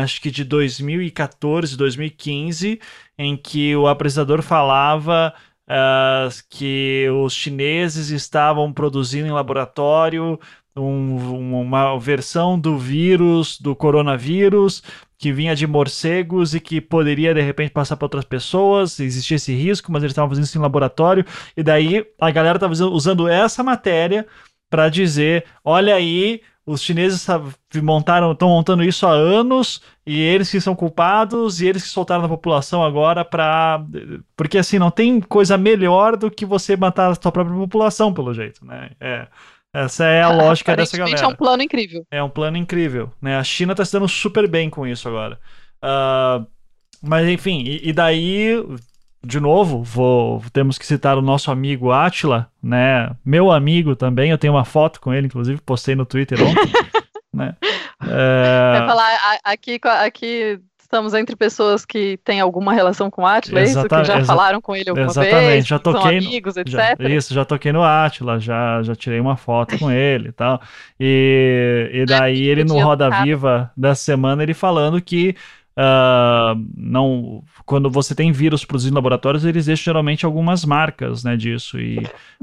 acho 0.01 0.22
que 0.22 0.32
de 0.32 0.43
2014, 0.43 1.78
2015, 1.78 2.80
em 3.18 3.38
que 3.38 3.76
o 3.76 3.88
apresentador 3.88 4.41
falava 4.41 5.34
uh, 5.68 6.43
que 6.49 7.07
os 7.24 7.34
chineses 7.34 8.09
estavam 8.09 8.72
produzindo 8.74 9.28
em 9.28 9.32
laboratório 9.32 10.39
um, 10.76 11.61
uma 11.61 11.99
versão 11.99 12.59
do 12.59 12.78
vírus, 12.78 13.59
do 13.59 13.76
coronavírus, 13.76 14.82
que 15.24 15.32
vinha 15.32 15.56
de 15.56 15.66
morcegos 15.66 16.54
e 16.54 16.60
que 16.60 16.82
poderia 16.82 17.34
de 17.34 17.40
repente 17.40 17.72
passar 17.72 17.96
para 17.96 18.08
outras 18.08 18.26
pessoas, 18.26 19.00
existia 19.00 19.38
esse 19.38 19.54
risco, 19.56 19.90
mas 19.90 20.04
eles 20.04 20.12
estavam 20.12 20.28
fazendo 20.28 20.44
isso 20.44 20.58
em 20.58 20.62
laboratório, 20.62 21.26
e 21.56 21.64
daí 21.64 22.06
a 22.20 22.30
galera 22.30 22.58
estava 22.58 22.74
usando 22.74 23.30
essa 23.30 23.64
matéria 23.64 24.28
para 24.70 24.90
dizer: 24.90 25.46
olha 25.64 25.96
aí, 25.96 26.42
os 26.66 26.82
chineses 26.82 27.26
montaram, 27.82 28.34
estão 28.34 28.50
montando 28.50 28.84
isso 28.84 29.08
há 29.08 29.12
anos 29.12 29.82
e 30.06 30.20
eles 30.20 30.52
que 30.52 30.60
são 30.60 30.76
culpados 30.76 31.62
e 31.62 31.68
eles 31.68 31.84
que 31.84 31.90
soltaram 31.90 32.24
na 32.24 32.28
população 32.28 32.84
agora 32.84 33.24
para 33.24 33.82
porque 34.36 34.58
assim 34.58 34.78
não 34.78 34.92
tem 34.92 35.22
coisa 35.22 35.58
melhor 35.58 36.18
do 36.18 36.30
que 36.30 36.46
você 36.46 36.76
matar 36.76 37.12
a 37.12 37.16
sua 37.16 37.32
própria 37.32 37.56
população 37.56 38.14
pelo 38.14 38.34
jeito, 38.34 38.66
né? 38.66 38.92
É, 39.00 39.28
essa 39.74 40.06
é 40.06 40.22
a 40.22 40.30
lógica 40.30 40.76
dessa 40.76 40.96
galera. 40.96 41.20
É 41.20 41.28
um 41.28 41.36
plano 41.36 41.64
incrível. 41.64 42.06
É 42.12 42.24
um 42.24 42.30
plano 42.30 42.58
incrível, 42.58 43.12
né? 43.22 43.38
A 43.38 43.44
China 43.44 43.74
está 43.74 43.84
se 43.84 43.92
dando 43.92 44.08
super 44.08 44.48
bem 44.48 44.70
com 44.70 44.86
isso 44.86 45.08
agora. 45.08 45.40
Uh, 45.84 46.46
mas 47.02 47.28
enfim, 47.28 47.64
e, 47.66 47.90
e 47.90 47.94
daí 47.94 48.64
de 49.26 49.40
novo, 49.40 49.82
vou, 49.82 50.44
temos 50.52 50.78
que 50.78 50.86
citar 50.86 51.18
o 51.18 51.22
nosso 51.22 51.50
amigo 51.50 51.92
Atila, 51.92 52.52
né? 52.62 53.10
Meu 53.26 53.52
amigo 53.52 53.96
também, 53.96 54.32
eu 54.32 54.38
tenho 54.38 54.54
uma 54.54 54.66
foto 54.66 55.00
com 55.00 55.14
ele, 55.14 55.28
inclusive, 55.28 55.62
postei 55.62 55.96
no 55.96 56.06
Twitter 56.06 56.38
ontem. 56.44 56.72
né? 57.34 57.56
É... 58.02 58.80
Vai 58.80 58.88
falar 58.88 59.40
aqui, 59.46 59.80
aqui 59.84 60.60
estamos 60.94 61.16
entre 61.16 61.36
pessoas 61.36 61.84
que 61.84 62.18
têm 62.24 62.39
alguma 62.39 62.72
relação 62.72 63.10
com 63.10 63.24
o 63.24 63.26
Atila, 63.26 63.62
é 63.62 63.64
isso? 63.64 63.84
Que 63.84 64.04
já 64.04 64.24
falaram 64.24 64.62
com 64.62 64.76
ele 64.76 64.91
alguma 64.91 65.08
exatamente, 65.08 65.48
vez? 65.48 65.68
já 65.68 65.80
toquei 65.80 66.02
são 66.02 66.30
amigos, 66.30 66.58
etc. 66.58 66.72
Já, 66.72 66.96
isso, 67.10 67.34
já 67.34 67.44
toquei 67.44 67.72
no 67.72 67.84
Atila, 67.84 68.39
já, 68.39 68.84
já 68.84 68.96
tirei 68.96 69.20
uma 69.20 69.36
foto 69.36 69.78
com 69.80 69.91
ele 69.91 70.30
e 70.30 70.32
tal. 70.32 70.62
E, 71.00 71.89
e 71.91 72.06
daí 72.08 72.44
ele 72.44 72.64
no 72.64 72.80
Roda 72.80 73.10
Viva 73.24 73.72
dessa 73.76 74.04
semana, 74.04 74.44
ele 74.44 74.54
falando 74.54 75.02
que 75.02 75.36
Uh, 75.76 76.54
não, 76.78 77.44
quando 77.66 77.90
você 77.90 78.14
tem 78.14 78.32
vírus 78.32 78.64
produzido 78.64 78.94
em 78.94 78.96
laboratórios, 78.96 79.44
eles 79.44 79.66
deixam 79.66 79.86
geralmente 79.86 80.26
algumas 80.26 80.64
marcas 80.64 81.24
né, 81.24 81.36
disso. 81.36 81.80
E 81.80 81.98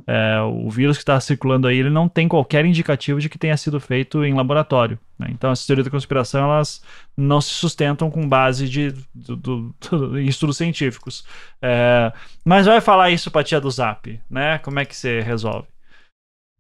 é, 0.07 0.41
o 0.41 0.69
vírus 0.69 0.97
que 0.97 1.03
está 1.03 1.19
circulando 1.21 1.69
aí, 1.69 1.79
ele 1.79 1.91
não 1.91 2.09
tem 2.09 2.27
qualquer 2.27 2.65
indicativo 2.65 3.21
de 3.21 3.29
que 3.29 3.39
tenha 3.39 3.57
sido 3.57 3.79
feito 3.79 4.25
em 4.25 4.35
laboratório. 4.35 4.99
Né? 5.19 5.29
Então, 5.31 5.53
essas 5.53 5.67
teorias 5.67 5.85
da 5.85 5.91
conspiração, 5.91 6.45
elas 6.45 6.83
não 7.17 7.41
se 7.41 7.51
sustentam 7.51 8.11
com 8.11 8.29
base 8.29 8.69
de, 8.69 8.93
do, 9.15 9.37
do, 9.37 9.75
do, 9.91 10.19
em 10.19 10.27
estudos 10.27 10.57
científicos. 10.57 11.25
É, 11.63 12.13
mas 12.45 12.67
vai 12.67 12.81
falar 12.81 13.11
isso 13.11 13.31
para 13.31 13.45
tia 13.45 13.61
do 13.61 13.71
Zap, 13.71 14.19
né? 14.29 14.59
Como 14.59 14.81
é 14.81 14.85
que 14.85 14.97
você 14.97 15.21
resolve? 15.21 15.69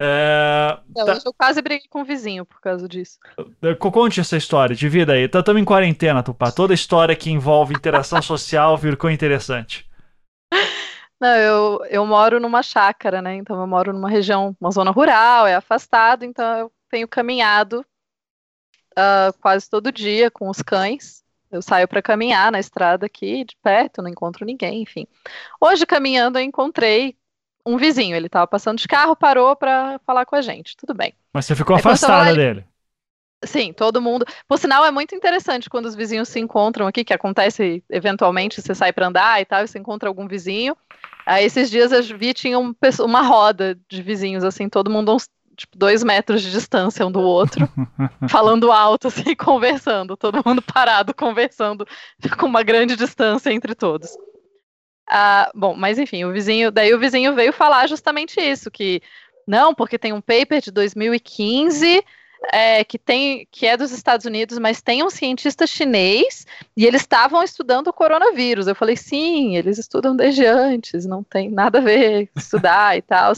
É, 0.03 0.78
não, 0.96 1.05
tá... 1.05 1.18
Eu 1.22 1.34
quase 1.34 1.61
briguei 1.61 1.86
com 1.90 2.01
o 2.01 2.05
vizinho 2.07 2.46
por 2.46 2.59
causa 2.62 2.88
disso. 2.88 3.18
É, 3.61 3.74
conte 3.74 4.18
essa 4.18 4.34
história, 4.34 4.74
divida 4.74 5.12
aí. 5.12 5.24
Estamos 5.24 5.61
em 5.61 5.64
quarentena, 5.64 6.22
Tupá. 6.22 6.51
Toda 6.51 6.72
história 6.72 7.14
que 7.14 7.30
envolve 7.30 7.74
interação 7.74 8.22
social 8.22 8.78
ficou 8.78 9.11
interessante. 9.11 9.86
Não, 11.20 11.36
eu, 11.36 11.84
eu 11.90 12.07
moro 12.07 12.40
numa 12.40 12.62
chácara, 12.62 13.20
né? 13.20 13.34
Então 13.34 13.61
eu 13.61 13.66
moro 13.66 13.92
numa 13.92 14.09
região, 14.09 14.57
uma 14.59 14.70
zona 14.70 14.90
rural, 14.90 15.46
é 15.46 15.55
afastado, 15.55 16.24
então 16.24 16.59
eu 16.59 16.72
tenho 16.88 17.07
caminhado 17.07 17.84
uh, 18.92 19.38
quase 19.38 19.68
todo 19.68 19.92
dia 19.92 20.30
com 20.30 20.48
os 20.48 20.62
cães. 20.62 21.22
Eu 21.51 21.61
saio 21.61 21.86
para 21.86 22.01
caminhar 22.01 22.51
na 22.51 22.59
estrada 22.59 23.05
aqui 23.05 23.44
de 23.44 23.55
perto, 23.62 24.01
não 24.01 24.09
encontro 24.09 24.46
ninguém, 24.46 24.80
enfim. 24.80 25.07
Hoje 25.61 25.84
caminhando 25.84 26.38
eu 26.38 26.42
encontrei 26.42 27.18
um 27.64 27.76
vizinho, 27.76 28.16
ele 28.16 28.26
estava 28.26 28.46
passando 28.46 28.78
de 28.78 28.88
carro, 28.88 29.16
parou 29.16 29.54
para 29.54 29.98
falar 30.06 30.24
com 30.24 30.36
a 30.36 30.42
gente. 30.42 30.76
Tudo 30.76 30.94
bem. 30.94 31.14
Mas 31.32 31.46
você 31.46 31.54
ficou 31.54 31.76
afastada 31.76 32.34
dele. 32.34 32.64
Sim, 33.44 33.72
todo 33.72 34.02
mundo. 34.02 34.26
Por 34.46 34.58
sinal, 34.58 34.84
é 34.84 34.90
muito 34.90 35.14
interessante 35.14 35.70
quando 35.70 35.86
os 35.86 35.94
vizinhos 35.94 36.28
se 36.28 36.38
encontram 36.38 36.86
aqui, 36.86 37.04
que 37.04 37.14
acontece 37.14 37.82
eventualmente, 37.88 38.61
você 38.61 38.74
sai 38.74 38.92
para 38.92 39.06
andar 39.06 39.40
e 39.40 39.46
tal, 39.46 39.64
e 39.64 39.66
você 39.66 39.78
encontra 39.78 40.08
algum 40.08 40.28
vizinho. 40.28 40.76
Aí 41.24 41.44
esses 41.44 41.70
dias 41.70 41.90
eu 41.90 42.02
vi, 42.18 42.34
tinha 42.34 42.58
um, 42.58 42.74
uma 43.00 43.22
roda 43.22 43.78
de 43.88 44.02
vizinhos, 44.02 44.44
assim, 44.44 44.68
todo 44.68 44.90
mundo 44.90 45.14
uns 45.14 45.28
tipo, 45.56 45.76
dois 45.76 46.02
metros 46.02 46.42
de 46.42 46.50
distância 46.50 47.06
um 47.06 47.12
do 47.12 47.20
outro, 47.20 47.68
falando 48.28 48.72
alto, 48.72 49.08
assim, 49.08 49.34
conversando, 49.36 50.16
todo 50.16 50.42
mundo 50.44 50.62
parado, 50.62 51.14
conversando, 51.14 51.86
com 52.38 52.46
uma 52.46 52.62
grande 52.62 52.96
distância 52.96 53.52
entre 53.52 53.74
todos. 53.74 54.11
Ah, 55.12 55.50
bom, 55.54 55.74
mas 55.74 55.98
enfim, 55.98 56.24
o 56.24 56.32
vizinho, 56.32 56.70
daí 56.70 56.94
o 56.94 56.98
vizinho 56.98 57.34
veio 57.34 57.52
falar 57.52 57.88
justamente 57.88 58.40
isso, 58.40 58.70
que 58.70 59.02
não, 59.44 59.74
porque 59.74 59.98
tem 59.98 60.12
um 60.12 60.20
paper 60.20 60.61
de 60.61 60.70
2015 60.70 62.04
é, 62.52 62.84
que 62.84 62.96
tem 62.96 63.46
que 63.50 63.66
é 63.66 63.76
dos 63.76 63.90
Estados 63.90 64.24
Unidos, 64.24 64.56
mas 64.58 64.80
tem 64.80 65.02
um 65.02 65.11
cientista 65.11 65.66
chinês 65.66 66.46
e 66.76 66.86
eles 66.86 67.02
estavam 67.02 67.42
estudando 67.42 67.88
o 67.88 67.92
coronavírus. 67.92 68.68
Eu 68.68 68.74
falei, 68.76 68.96
sim, 68.96 69.56
eles 69.56 69.78
estudam 69.78 70.14
desde 70.14 70.46
antes, 70.46 71.04
não 71.06 71.24
tem 71.24 71.50
nada 71.50 71.78
a 71.78 71.82
ver 71.82 72.30
estudar 72.36 72.96
e 72.96 73.02
tal. 73.02 73.32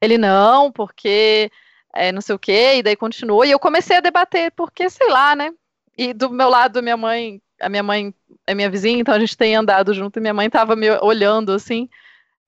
Ele 0.00 0.16
não, 0.16 0.70
porque 0.70 1.50
é, 1.92 2.12
não 2.12 2.20
sei 2.20 2.36
o 2.36 2.38
quê, 2.38 2.76
e 2.76 2.82
daí 2.84 2.94
continuou. 2.94 3.44
E 3.44 3.50
eu 3.50 3.58
comecei 3.58 3.96
a 3.96 4.00
debater, 4.00 4.52
porque 4.52 4.88
sei 4.88 5.08
lá, 5.08 5.34
né? 5.34 5.52
E 5.98 6.12
do 6.14 6.30
meu 6.30 6.48
lado, 6.48 6.82
minha 6.82 6.96
mãe 6.96 7.40
a 7.60 7.68
minha 7.68 7.82
mãe 7.82 8.14
é 8.46 8.54
minha 8.54 8.70
vizinha, 8.70 9.00
então 9.00 9.14
a 9.14 9.18
gente 9.18 9.36
tem 9.36 9.54
andado 9.54 9.92
junto 9.94 10.18
e 10.18 10.20
minha 10.20 10.34
mãe 10.34 10.48
tava 10.50 10.76
me 10.76 10.90
olhando 11.00 11.52
assim, 11.52 11.88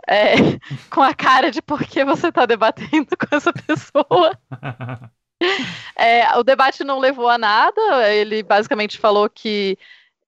é, 0.07 0.35
com 0.91 1.03
a 1.03 1.15
cara 1.15 1.51
de 1.51 1.63
por 1.63 1.83
que 1.85 2.05
você 2.05 2.31
tá 2.31 2.47
debatendo 2.47 3.09
com 3.17 3.37
essa 3.37 3.53
pessoa. 3.53 4.39
É, 5.97 6.37
o 6.37 6.43
debate 6.43 6.83
não 6.83 6.99
levou 6.99 7.29
a 7.29 7.39
nada, 7.39 8.13
ele 8.13 8.43
basicamente 8.43 8.99
falou 8.99 9.31
que 9.31 9.79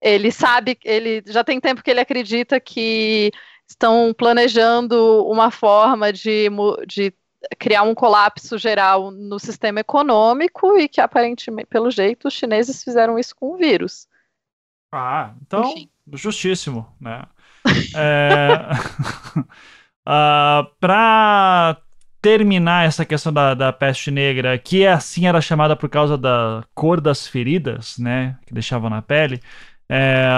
ele 0.01 0.31
sabe, 0.31 0.78
ele 0.85 1.20
já 1.26 1.43
tem 1.43 1.61
tempo 1.61 1.83
que 1.83 1.91
ele 1.91 1.99
acredita 1.99 2.61
que 2.61 3.33
estão 3.68 4.14
planejando 4.16 5.26
uma 5.26 5.51
forma 5.51 6.12
de, 6.12 6.49
de 6.87 7.12
criar 7.59 7.83
um 7.83 7.95
colapso 7.95 8.59
geral 8.59 9.11
no 9.11 9.39
sistema 9.39 9.81
econômico 9.81 10.76
e 10.78 10.89
que 10.89 11.01
aparentemente, 11.01 11.68
pelo 11.68 11.91
jeito, 11.91 12.28
os 12.28 12.35
chineses 12.35 12.83
fizeram 12.83 13.18
isso 13.18 13.35
com 13.35 13.55
o 13.55 13.57
vírus. 13.57 14.07
Ah, 14.93 15.34
então, 15.43 15.70
Enfim. 15.70 15.88
justíssimo, 16.14 16.86
né? 17.01 17.24
é, 17.97 18.49
uh, 20.07 20.64
para 20.80 21.76
terminar 22.20 22.86
essa 22.86 23.05
questão 23.05 23.32
da, 23.32 23.55
da 23.55 23.72
peste 23.72 24.11
negra, 24.11 24.59
que 24.59 24.82
é 24.84 24.93
assim 24.93 25.26
era 25.26 25.41
chamada 25.41 25.74
por 25.76 25.88
causa 25.88 26.18
da 26.18 26.64
cor 26.74 27.01
das 27.01 27.26
feridas, 27.26 27.97
né, 27.99 28.36
que 28.47 28.53
deixava 28.53 28.91
na 28.91 29.01
pele, 29.01 29.41
é, 29.88 30.28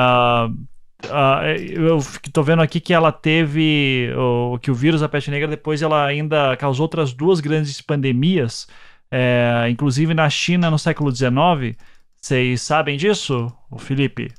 uh, 1.06 1.44
eu 1.58 1.98
estou 1.98 2.44
vendo 2.44 2.62
aqui 2.62 2.80
que 2.80 2.94
ela 2.94 3.10
teve, 3.10 4.12
o, 4.16 4.58
que 4.58 4.70
o 4.70 4.74
vírus 4.74 5.00
da 5.00 5.08
peste 5.08 5.30
negra 5.30 5.48
depois 5.48 5.82
ela 5.82 6.06
ainda 6.06 6.56
causou 6.56 6.84
outras 6.84 7.12
duas 7.12 7.40
grandes 7.40 7.80
pandemias, 7.80 8.68
é, 9.10 9.66
inclusive 9.68 10.14
na 10.14 10.28
China 10.30 10.70
no 10.70 10.78
século 10.78 11.14
XIX. 11.14 11.76
Vocês 12.20 12.62
sabem 12.62 12.96
disso, 12.96 13.52
Felipe? 13.78 14.32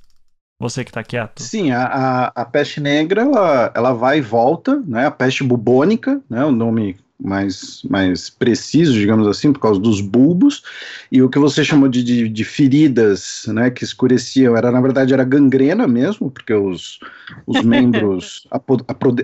Você 0.64 0.82
que 0.86 0.92
está 0.92 1.04
quieto. 1.04 1.44
Sim, 1.44 1.72
a, 1.72 1.84
a, 1.84 2.42
a, 2.42 2.46
peste 2.46 2.80
negra 2.80 3.24
ela, 3.24 3.72
ela 3.76 3.92
vai 3.92 4.20
e 4.20 4.22
volta, 4.22 4.82
né? 4.88 5.08
A 5.08 5.12
peste 5.12 5.44
bubônica, 5.44 6.22
né? 6.30 6.46
O 6.46 6.54
nome 6.54 6.96
mais, 7.22 7.84
mais 7.84 8.30
preciso, 8.30 8.94
digamos 8.94 9.28
assim, 9.28 9.52
por 9.52 9.60
causa 9.60 9.78
dos 9.78 10.00
bulbos, 10.00 10.64
e 11.12 11.22
o 11.22 11.28
que 11.30 11.38
você 11.38 11.66
chamou 11.66 11.90
de, 11.90 12.02
de, 12.02 12.30
de, 12.30 12.44
feridas, 12.46 13.44
né, 13.48 13.70
que 13.70 13.84
escureciam, 13.84 14.56
era, 14.56 14.72
na 14.72 14.80
verdade, 14.80 15.14
era 15.14 15.24
gangrena 15.26 15.86
mesmo, 15.86 16.32
porque 16.32 16.54
os, 16.54 17.00
os 17.46 17.62
membros 17.64 18.48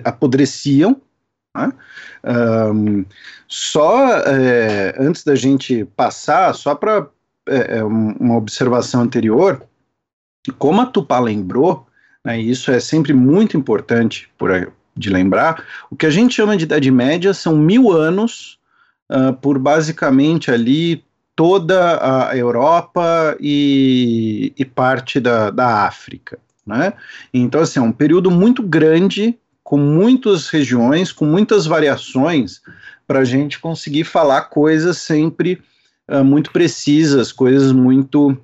apodreciam, 0.04 1.00
né? 1.56 1.72
um, 2.74 3.04
só 3.48 4.18
é, 4.26 4.94
antes 4.98 5.24
da 5.24 5.34
gente 5.34 5.86
passar, 5.96 6.54
só 6.54 6.74
para 6.74 7.08
é, 7.48 7.78
é 7.78 7.84
uma 7.84 8.36
observação 8.36 9.00
anterior, 9.00 9.66
como 10.58 10.80
a 10.80 10.86
Tupá 10.86 11.18
lembrou, 11.18 11.86
né, 12.24 12.40
e 12.40 12.50
isso 12.50 12.70
é 12.70 12.80
sempre 12.80 13.12
muito 13.12 13.56
importante 13.56 14.28
por, 14.38 14.72
de 14.96 15.10
lembrar, 15.10 15.64
o 15.90 15.96
que 15.96 16.06
a 16.06 16.10
gente 16.10 16.34
chama 16.34 16.56
de 16.56 16.64
Idade 16.64 16.90
Média 16.90 17.32
são 17.34 17.56
mil 17.56 17.90
anos 17.90 18.58
uh, 19.10 19.32
por 19.34 19.58
basicamente 19.58 20.50
ali 20.50 21.04
toda 21.34 22.28
a 22.28 22.36
Europa 22.36 23.36
e, 23.40 24.52
e 24.58 24.64
parte 24.64 25.18
da, 25.18 25.50
da 25.50 25.86
África. 25.86 26.38
Né? 26.66 26.92
Então, 27.32 27.62
assim, 27.62 27.78
é 27.78 27.82
um 27.82 27.92
período 27.92 28.30
muito 28.30 28.62
grande, 28.62 29.38
com 29.64 29.78
muitas 29.78 30.48
regiões, 30.48 31.12
com 31.12 31.24
muitas 31.24 31.64
variações, 31.64 32.60
para 33.06 33.20
a 33.20 33.24
gente 33.24 33.58
conseguir 33.58 34.04
falar 34.04 34.42
coisas 34.42 34.98
sempre 34.98 35.62
uh, 36.08 36.22
muito 36.22 36.52
precisas, 36.52 37.32
coisas 37.32 37.72
muito 37.72 38.36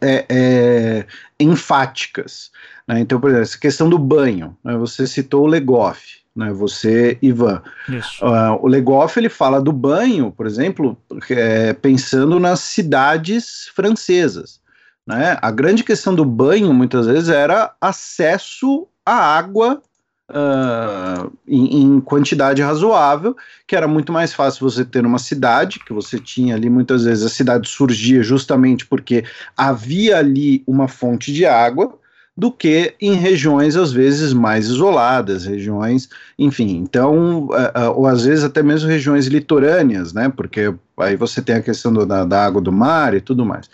é, 0.00 0.26
é, 0.28 1.06
enfáticas. 1.38 2.50
Né? 2.86 3.00
Então, 3.00 3.20
por 3.20 3.28
exemplo, 3.30 3.42
essa 3.42 3.58
questão 3.58 3.88
do 3.88 3.98
banho, 3.98 4.56
né? 4.64 4.76
você 4.76 5.06
citou 5.06 5.44
o 5.44 5.46
Legoff, 5.46 6.18
né? 6.34 6.52
você, 6.52 7.18
Ivan. 7.20 7.62
Uh, 7.88 8.58
o 8.60 8.66
Legoff 8.66 9.18
ele 9.18 9.28
fala 9.28 9.60
do 9.60 9.72
banho, 9.72 10.32
por 10.32 10.46
exemplo, 10.46 10.96
é, 11.30 11.72
pensando 11.72 12.38
nas 12.38 12.60
cidades 12.60 13.70
francesas. 13.74 14.60
Né? 15.06 15.38
A 15.40 15.50
grande 15.50 15.82
questão 15.82 16.14
do 16.14 16.24
banho, 16.24 16.72
muitas 16.72 17.06
vezes, 17.06 17.28
era 17.28 17.74
acesso 17.80 18.86
à 19.04 19.14
água 19.14 19.82
uh, 20.28 21.30
em, 21.46 21.82
em, 21.82 22.00
quantidade 22.00 22.62
razoável, 22.62 23.36
que 23.66 23.74
era 23.74 23.88
muito 23.88 24.12
mais 24.12 24.32
fácil 24.32 24.68
você 24.68 24.84
ter 24.84 25.04
uma 25.04 25.18
cidade, 25.18 25.80
que 25.84 25.92
você 25.92 26.18
tinha 26.18 26.54
ali 26.54 26.68
muitas 26.68 27.04
vezes 27.04 27.24
a 27.24 27.28
cidade 27.28 27.68
surgia 27.68 28.22
justamente 28.22 28.86
porque 28.86 29.24
havia 29.56 30.18
ali 30.18 30.62
uma 30.66 30.88
fonte 30.88 31.32
de 31.32 31.46
água, 31.46 31.98
do 32.36 32.52
que 32.52 32.94
em 33.00 33.14
regiões 33.14 33.74
às 33.74 33.90
vezes 33.90 34.32
mais 34.32 34.66
isoladas, 34.66 35.44
regiões, 35.44 36.08
enfim, 36.38 36.76
então, 36.76 37.46
uh, 37.46 37.88
uh, 37.88 37.92
ou 37.96 38.06
às 38.06 38.24
vezes 38.24 38.44
até 38.44 38.62
mesmo 38.62 38.88
regiões 38.88 39.26
litorâneas, 39.26 40.12
né, 40.12 40.28
porque 40.28 40.72
aí 41.00 41.16
você 41.16 41.40
tem 41.42 41.56
a 41.56 41.62
questão 41.62 41.92
do, 41.92 42.04
da, 42.04 42.24
da, 42.24 42.44
água 42.44 42.60
do 42.60 42.72
mar 42.72 43.14
e 43.14 43.20
tudo 43.20 43.44
mais. 43.44 43.66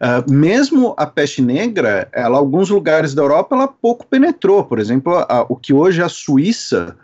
Uh, 0.00 0.30
mesmo 0.30 0.94
a 0.96 1.06
peste 1.06 1.42
negra, 1.42 2.08
ela, 2.12 2.38
alguns 2.38 2.70
lugares 2.70 3.14
da 3.14 3.22
Europa, 3.22 3.54
ela 3.54 3.68
pouco 3.68 4.06
penetrou, 4.06 4.64
por 4.64 4.78
exemplo, 4.78 5.14
a, 5.16 5.44
o 5.48 5.56
que 5.56 5.72
hoje 5.72 6.00
é 6.00 6.04
a 6.04 6.08
Suíça 6.08 6.96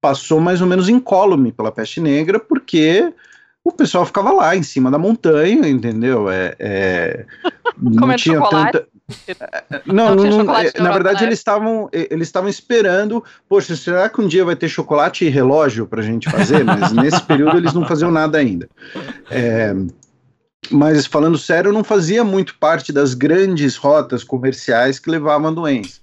passou 0.00 0.40
mais 0.40 0.60
ou 0.60 0.66
menos 0.66 0.88
incólume 0.88 1.52
pela 1.52 1.70
peste 1.70 2.00
negra, 2.00 2.40
porque 2.40 3.12
o 3.62 3.70
pessoal 3.70 4.06
ficava 4.06 4.32
lá 4.32 4.56
em 4.56 4.62
cima 4.62 4.90
da 4.90 4.98
montanha, 4.98 5.68
entendeu? 5.68 6.30
É, 6.30 6.56
é 6.58 7.26
não 7.78 8.14
tinha 8.16 8.40
tanta 8.48 8.86
Não, 9.86 10.14
não, 10.14 10.24
não, 10.24 10.38
não 10.38 10.44
na 10.44 10.92
verdade 10.92 11.24
eles 11.24 11.38
estavam 11.38 11.88
eles 11.92 12.28
estavam 12.28 12.48
esperando, 12.48 13.22
poxa, 13.48 13.76
será 13.76 14.08
que 14.08 14.20
um 14.20 14.26
dia 14.26 14.44
vai 14.44 14.56
ter 14.56 14.68
chocolate 14.68 15.24
e 15.24 15.28
relógio 15.28 15.86
pra 15.86 16.02
gente 16.02 16.30
fazer? 16.30 16.64
Mas 16.64 16.92
nesse 16.92 17.22
período 17.22 17.56
eles 17.56 17.72
não 17.72 17.86
faziam 17.86 18.10
nada 18.10 18.38
ainda. 18.38 18.68
É, 19.30 19.74
mas 20.70 21.06
falando 21.06 21.38
sério, 21.38 21.72
não 21.72 21.82
fazia 21.82 22.22
muito 22.22 22.56
parte 22.58 22.92
das 22.92 23.14
grandes 23.14 23.76
rotas 23.76 24.22
comerciais 24.22 24.98
que 24.98 25.10
levavam 25.10 25.48
a 25.50 25.54
doença. 25.54 26.00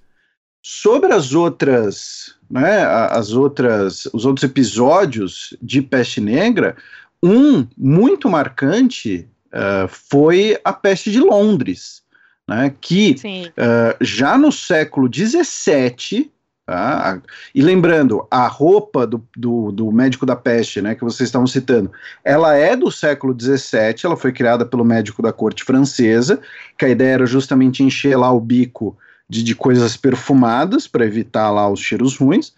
Sobre 0.62 1.14
as 1.14 1.34
outras, 1.34 2.36
né, 2.50 2.84
as 2.84 3.32
outras, 3.32 4.08
os 4.14 4.26
outros 4.26 4.44
episódios 4.44 5.56
de 5.62 5.82
peste 5.82 6.20
negra, 6.20 6.76
um 7.24 7.66
muito 7.78 8.30
marcante 8.30 9.28
uh, 9.48 9.88
foi 9.88 10.60
a 10.64 10.74
peste 10.74 11.12
de 11.12 11.20
Londres, 11.20 12.04
né, 12.48 12.74
que 12.80 13.16
uh, 13.58 13.98
já 14.02 14.38
no 14.38 14.52
século 14.52 15.10
XVII 15.14 16.32
Tá? 16.68 17.22
E 17.56 17.62
lembrando, 17.62 18.28
a 18.30 18.46
roupa 18.46 19.08
do, 19.08 19.26
do, 19.38 19.72
do, 19.72 19.90
médico 19.90 20.26
da 20.26 20.36
peste, 20.36 20.82
né, 20.82 20.96
que 20.96 21.04
vocês 21.04 21.30
estavam 21.30 21.48
citando, 21.48 21.90
ela 22.26 22.56
é 22.56 22.76
do 22.76 22.92
século 22.92 23.34
XVII, 23.34 23.96
ela 24.04 24.18
foi 24.18 24.34
criada 24.34 24.66
pelo 24.66 24.84
médico 24.84 25.22
da 25.22 25.32
corte 25.32 25.64
francesa, 25.64 26.42
que 26.78 26.84
a 26.84 26.90
ideia 26.90 27.14
era 27.14 27.26
justamente 27.26 27.84
encher 27.84 28.18
lá 28.18 28.30
o 28.34 28.42
bico 28.42 28.98
de, 29.30 29.44
de 29.44 29.56
coisas 29.56 29.96
perfumadas 29.96 30.90
para 30.90 31.06
evitar 31.06 31.50
lá 31.52 31.70
os 31.70 31.80
cheiros 31.80 32.18
ruins. 32.18 32.54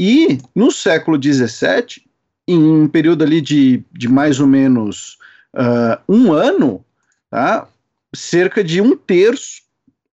E 0.00 0.38
no 0.52 0.72
século 0.72 1.16
XVII, 1.16 2.02
em 2.48 2.58
um 2.58 2.88
período 2.88 3.22
ali 3.22 3.40
de, 3.40 3.84
de 3.92 4.08
mais 4.08 4.40
ou 4.40 4.48
menos 4.48 5.16
uh, 5.54 5.96
um 6.08 6.32
ano, 6.32 6.84
tá, 7.30 7.68
cerca 8.14 8.62
de 8.62 8.80
um 8.80 8.96
terço, 8.96 9.62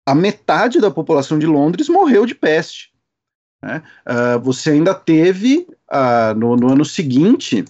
a 0.06 0.14
metade 0.14 0.80
da 0.80 0.90
população 0.90 1.38
de 1.38 1.46
Londres 1.46 1.88
morreu 1.88 2.26
de 2.26 2.34
peste. 2.34 2.90
Né? 3.62 3.82
Uh, 4.06 4.40
você 4.40 4.70
ainda 4.70 4.94
teve, 4.94 5.66
uh, 5.90 6.34
no, 6.36 6.56
no, 6.56 6.72
ano 6.72 6.84
seguinte, 6.84 7.64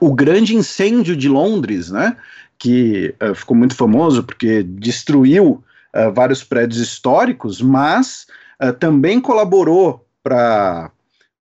o 0.00 0.14
grande 0.14 0.56
incêndio 0.56 1.16
de 1.16 1.28
Londres, 1.28 1.90
né? 1.90 2.16
que 2.58 3.14
uh, 3.22 3.34
ficou 3.34 3.56
muito 3.56 3.74
famoso 3.74 4.22
porque 4.22 4.62
destruiu 4.62 5.62
vários 6.14 6.42
prédios 6.42 6.80
históricos, 6.80 7.60
mas 7.60 8.26
também 8.80 9.20
colaborou 9.20 10.08
para 10.22 10.90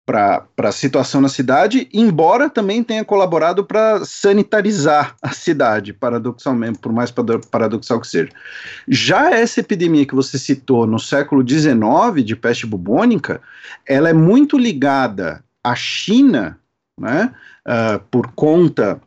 para 0.06 0.48
a 0.58 0.72
situação 0.72 1.22
na 1.22 1.30
cidade, 1.30 1.88
embora 1.94 2.50
também 2.50 2.84
tenha 2.84 3.06
colaborado 3.06 3.64
para 3.64 4.04
sanitarizar 4.04 5.16
a 5.22 5.32
cidade, 5.32 5.94
paradoxalmente, 5.94 6.80
por 6.80 6.92
mais 6.92 7.12
paradoxal 7.50 8.02
que 8.02 8.08
seja. 8.08 8.32
Já 8.88 9.32
essa 9.32 9.60
epidemia 9.60 10.06
que 10.06 10.16
você 10.16 10.38
citou 10.38 10.88
no 10.88 11.00
século 11.00 11.48
XIX, 11.48 12.26
de 12.26 12.36
peste 12.36 12.66
bubônica, 12.66 13.42
ela 13.88 14.10
é 14.10 14.14
muito 14.14 14.58
ligada 14.58 15.44
à 15.64 15.76
China, 15.76 16.58
né, 17.00 17.34
uh, 17.68 18.00
por 18.10 18.32
conta 18.34 19.00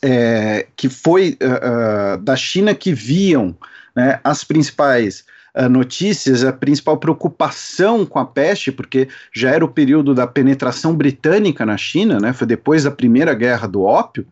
é, 0.00 0.66
que 0.76 0.88
foi 0.88 1.38
uh, 1.42 2.14
uh, 2.14 2.22
da 2.22 2.34
China 2.34 2.74
que 2.74 2.92
viam 2.92 3.56
né, 3.94 4.20
as 4.24 4.42
principais 4.42 5.24
uh, 5.56 5.68
notícias, 5.68 6.44
a 6.44 6.52
principal 6.52 6.96
preocupação 6.96 8.04
com 8.04 8.18
a 8.18 8.24
peste, 8.24 8.72
porque 8.72 9.08
já 9.34 9.50
era 9.50 9.64
o 9.64 9.68
período 9.68 10.14
da 10.14 10.26
penetração 10.26 10.94
britânica 10.94 11.64
na 11.64 11.76
China, 11.76 12.18
né, 12.20 12.32
foi 12.32 12.46
depois 12.46 12.84
da 12.84 12.90
Primeira 12.90 13.34
Guerra 13.34 13.66
do 13.66 13.82
Ópio, 13.82 14.26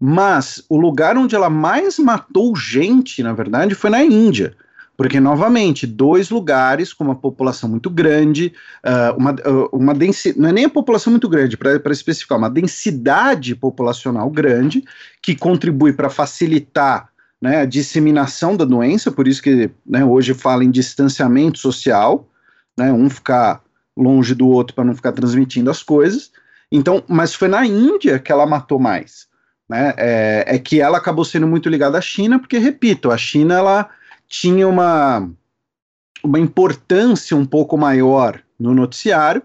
mas 0.00 0.64
o 0.68 0.76
lugar 0.76 1.16
onde 1.16 1.36
ela 1.36 1.48
mais 1.48 1.98
matou 1.98 2.56
gente, 2.56 3.22
na 3.22 3.32
verdade, 3.32 3.74
foi 3.74 3.88
na 3.88 4.02
Índia. 4.02 4.54
Porque, 4.96 5.18
novamente, 5.18 5.86
dois 5.86 6.28
lugares 6.28 6.92
com 6.92 7.04
uma 7.04 7.14
população 7.14 7.68
muito 7.68 7.88
grande, 7.88 8.52
uh, 8.84 9.16
uma, 9.16 9.32
uh, 9.32 9.68
uma 9.72 9.94
densidade, 9.94 10.38
não 10.40 10.48
é 10.48 10.52
nem 10.52 10.64
a 10.66 10.70
população 10.70 11.10
muito 11.10 11.28
grande, 11.28 11.56
para 11.56 11.92
especificar, 11.92 12.36
uma 12.36 12.50
densidade 12.50 13.54
populacional 13.54 14.28
grande, 14.28 14.84
que 15.22 15.34
contribui 15.34 15.92
para 15.92 16.10
facilitar 16.10 17.11
né, 17.42 17.58
a 17.58 17.64
disseminação 17.64 18.56
da 18.56 18.64
doença, 18.64 19.10
por 19.10 19.26
isso 19.26 19.42
que 19.42 19.68
né, 19.84 20.04
hoje 20.04 20.32
fala 20.32 20.62
em 20.62 20.70
distanciamento 20.70 21.58
social, 21.58 22.28
né, 22.78 22.92
um 22.92 23.10
ficar 23.10 23.60
longe 23.96 24.32
do 24.32 24.48
outro 24.48 24.76
para 24.76 24.84
não 24.84 24.94
ficar 24.94 25.10
transmitindo 25.10 25.68
as 25.68 25.82
coisas. 25.82 26.30
Então, 26.70 27.02
mas 27.08 27.34
foi 27.34 27.48
na 27.48 27.66
Índia 27.66 28.20
que 28.20 28.30
ela 28.30 28.46
matou 28.46 28.78
mais. 28.78 29.26
Né? 29.68 29.92
É, 29.96 30.44
é 30.54 30.58
que 30.58 30.80
ela 30.80 30.98
acabou 30.98 31.24
sendo 31.24 31.48
muito 31.48 31.68
ligada 31.68 31.98
à 31.98 32.00
China, 32.00 32.38
porque, 32.38 32.58
repito, 32.58 33.10
a 33.10 33.18
China 33.18 33.54
ela 33.54 33.90
tinha 34.28 34.68
uma, 34.68 35.28
uma 36.22 36.38
importância 36.38 37.36
um 37.36 37.44
pouco 37.44 37.76
maior 37.76 38.40
no 38.58 38.72
noticiário. 38.72 39.42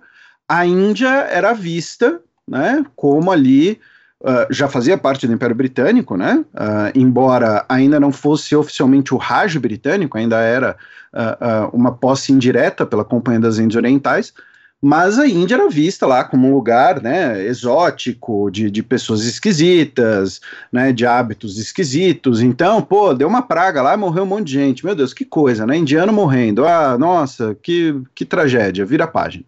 A 0.48 0.68
Índia 0.68 1.10
era 1.10 1.52
vista 1.52 2.22
né, 2.48 2.86
como 2.96 3.32
ali 3.32 3.82
Uh, 4.24 4.52
já 4.52 4.68
fazia 4.68 4.98
parte 4.98 5.28
do 5.28 5.34
Império 5.34 5.56
Britânico, 5.56 6.18
né? 6.18 6.44
Uh, 6.54 6.92
embora 6.96 7.64
ainda 7.70 8.00
não 8.00 8.12
fosse 8.12 8.56
oficialmente 8.56 9.14
o 9.14 9.18
Raj 9.18 9.58
britânico, 9.58 10.18
ainda 10.18 10.40
era 10.40 10.76
uh, 11.14 11.70
uma 11.72 11.92
posse 11.94 12.32
indireta 12.32 12.84
pela 12.84 13.06
Companhia 13.06 13.42
das 13.42 13.60
Índias 13.60 13.76
Orientais, 13.76 14.34
mas 14.82 15.18
a 15.18 15.28
Índia 15.28 15.56
era 15.56 15.70
vista 15.70 16.06
lá 16.06 16.24
como 16.24 16.48
um 16.48 16.54
lugar 16.54 17.02
né, 17.02 17.44
exótico, 17.46 18.50
de, 18.52 18.70
de 18.70 18.84
pessoas 18.84 19.24
esquisitas, 19.24 20.40
né, 20.72 20.92
de 20.92 21.06
hábitos 21.06 21.58
esquisitos. 21.58 22.42
Então, 22.42 22.82
pô, 22.82 23.14
deu 23.14 23.28
uma 23.28 23.42
praga 23.42 23.82
lá, 23.82 23.98
morreu 23.98 24.24
um 24.24 24.28
monte 24.28 24.48
de 24.48 24.54
gente. 24.54 24.86
Meu 24.86 24.94
Deus, 24.94 25.14
que 25.14 25.26
coisa, 25.26 25.66
né? 25.66 25.78
Indiano 25.78 26.14
morrendo. 26.14 26.66
Ah, 26.66 26.96
nossa, 26.98 27.56
que, 27.62 28.00
que 28.14 28.24
tragédia, 28.24 28.86
vira 28.86 29.06
a 29.06 29.08
página. 29.08 29.46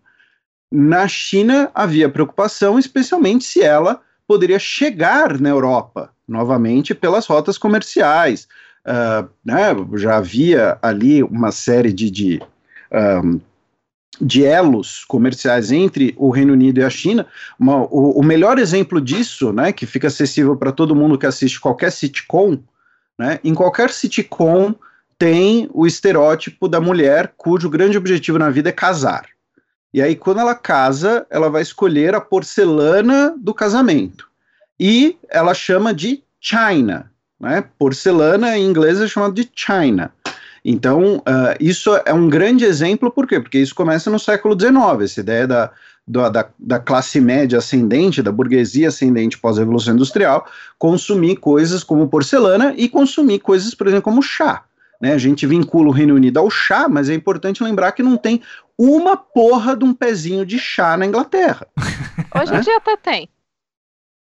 Na 0.71 1.07
China 1.07 1.69
havia 1.75 2.09
preocupação, 2.09 2.79
especialmente 2.79 3.43
se 3.43 3.61
ela 3.61 4.01
poderia 4.29 4.59
chegar 4.59 5.41
na 5.41 5.49
Europa 5.49 6.11
novamente 6.27 6.93
pelas 6.93 7.25
rotas 7.25 7.57
comerciais. 7.57 8.47
Uh, 8.85 9.27
né, 9.43 9.75
já 9.95 10.17
havia 10.17 10.77
ali 10.83 11.23
uma 11.23 11.51
série 11.51 11.91
de, 11.91 12.11
de, 12.11 12.41
um, 12.93 13.39
de, 14.21 14.45
elos 14.45 15.03
comerciais 15.03 15.71
entre 15.71 16.13
o 16.15 16.29
Reino 16.29 16.53
Unido 16.53 16.79
e 16.79 16.83
a 16.83 16.91
China. 16.91 17.25
Uma, 17.59 17.77
o, 17.85 18.19
o, 18.19 18.23
melhor 18.23 18.59
exemplo 18.59 19.01
disso, 19.01 19.51
né, 19.51 19.71
que 19.71 19.87
fica 19.87 20.07
acessível 20.07 20.55
para 20.55 20.71
todo 20.71 20.95
mundo 20.95 21.17
que 21.17 21.25
assiste 21.25 21.59
qualquer 21.59 21.91
sitcom, 21.91 22.59
né, 23.17 23.39
em 23.43 23.55
qualquer 23.55 23.89
sitcom 23.89 24.75
tem 25.17 25.67
o 25.73 25.87
estereótipo 25.87 26.67
da 26.67 26.79
mulher 26.79 27.33
cujo 27.35 27.67
grande 27.67 27.97
objetivo 27.97 28.37
na 28.37 28.51
vida 28.51 28.69
é 28.69 28.73
casar. 28.73 29.25
E 29.93 30.01
aí, 30.01 30.15
quando 30.15 30.39
ela 30.39 30.53
casa, 30.53 31.25
ela 31.29 31.49
vai 31.49 31.61
escolher 31.61 32.13
a 32.13 32.21
porcelana 32.21 33.35
do 33.37 33.53
casamento. 33.53 34.27
E 34.79 35.17
ela 35.29 35.53
chama 35.53 35.93
de 35.93 36.23
China. 36.39 37.11
Né? 37.39 37.63
Porcelana 37.77 38.57
em 38.57 38.65
inglês 38.65 39.01
é 39.01 39.07
chamado 39.07 39.33
de 39.33 39.49
China. 39.55 40.13
Então, 40.63 41.17
uh, 41.17 41.55
isso 41.59 41.89
é 42.05 42.13
um 42.13 42.29
grande 42.29 42.65
exemplo, 42.65 43.09
por 43.09 43.25
quê? 43.25 43.39
Porque 43.39 43.57
isso 43.57 43.73
começa 43.73 44.09
no 44.09 44.19
século 44.19 44.59
XIX, 44.59 45.03
essa 45.03 45.19
ideia 45.21 45.47
da, 45.47 45.71
da, 46.05 46.49
da, 46.59 46.79
classe 46.79 47.21
média 47.21 47.59
ascendente, 47.59 48.21
da 48.21 48.31
burguesia 48.31 48.89
ascendente 48.89 49.37
pós-revolução 49.37 49.93
industrial, 49.93 50.45
consumir 50.77 51.37
coisas 51.37 51.83
como 51.83 52.09
porcelana 52.09 52.73
e 52.75 52.89
consumir 52.89 53.39
coisas, 53.39 53.73
por 53.73 53.87
exemplo, 53.87 54.03
como 54.03 54.21
chá. 54.21 54.63
Né? 55.01 55.13
A 55.13 55.17
gente 55.17 55.47
vincula 55.47 55.87
o 55.87 55.93
Reino 55.93 56.15
Unido 56.15 56.39
ao 56.39 56.49
chá, 56.49 56.87
mas 56.89 57.09
é 57.09 57.13
importante 57.13 57.63
lembrar 57.63 57.91
que 57.93 58.03
não 58.03 58.17
tem 58.17 58.41
uma 58.77 59.15
porra 59.15 59.75
de 59.75 59.83
um 59.83 59.93
pezinho 59.93 60.45
de 60.45 60.59
chá 60.59 60.97
na 60.97 61.05
Inglaterra. 61.05 61.67
Hoje 62.35 62.51
em 62.51 62.55
né? 62.55 62.61
dia 62.61 62.77
até 62.77 62.97
tem. 62.97 63.29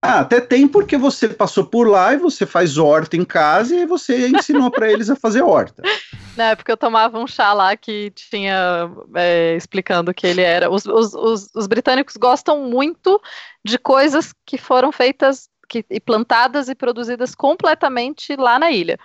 Ah, 0.07 0.21
até 0.21 0.39
tem 0.39 0.69
porque 0.69 0.99
você 0.99 1.29
passou 1.29 1.65
por 1.65 1.89
lá 1.89 2.13
e 2.13 2.19
você 2.19 2.45
faz 2.45 2.77
horta 2.77 3.17
em 3.17 3.25
casa 3.25 3.75
e 3.75 3.87
você 3.87 4.29
ensinou 4.29 4.71
para 4.71 4.93
eles 4.93 5.09
a 5.09 5.17
fazer 5.17 5.41
horta. 5.41 5.83
Não, 6.37 6.45
é 6.45 6.55
porque 6.55 6.71
eu 6.71 6.77
tomava 6.77 7.19
um 7.19 7.27
chá 7.27 7.55
lá 7.55 7.75
que 7.75 8.11
tinha 8.11 8.91
é, 9.15 9.57
explicando 9.57 10.13
que 10.13 10.27
ele 10.27 10.43
era. 10.43 10.71
Os, 10.71 10.85
os, 10.85 11.15
os, 11.15 11.51
os, 11.55 11.67
britânicos 11.67 12.17
gostam 12.19 12.69
muito 12.69 13.19
de 13.65 13.79
coisas 13.79 14.35
que 14.45 14.59
foram 14.59 14.93
feitas 14.93 15.49
que, 15.71 15.83
e 15.89 15.99
plantadas 15.99 16.69
e 16.69 16.75
produzidas 16.75 17.35
completamente 17.35 18.37
lá 18.37 18.59
na 18.59 18.71
ilha. 18.71 18.99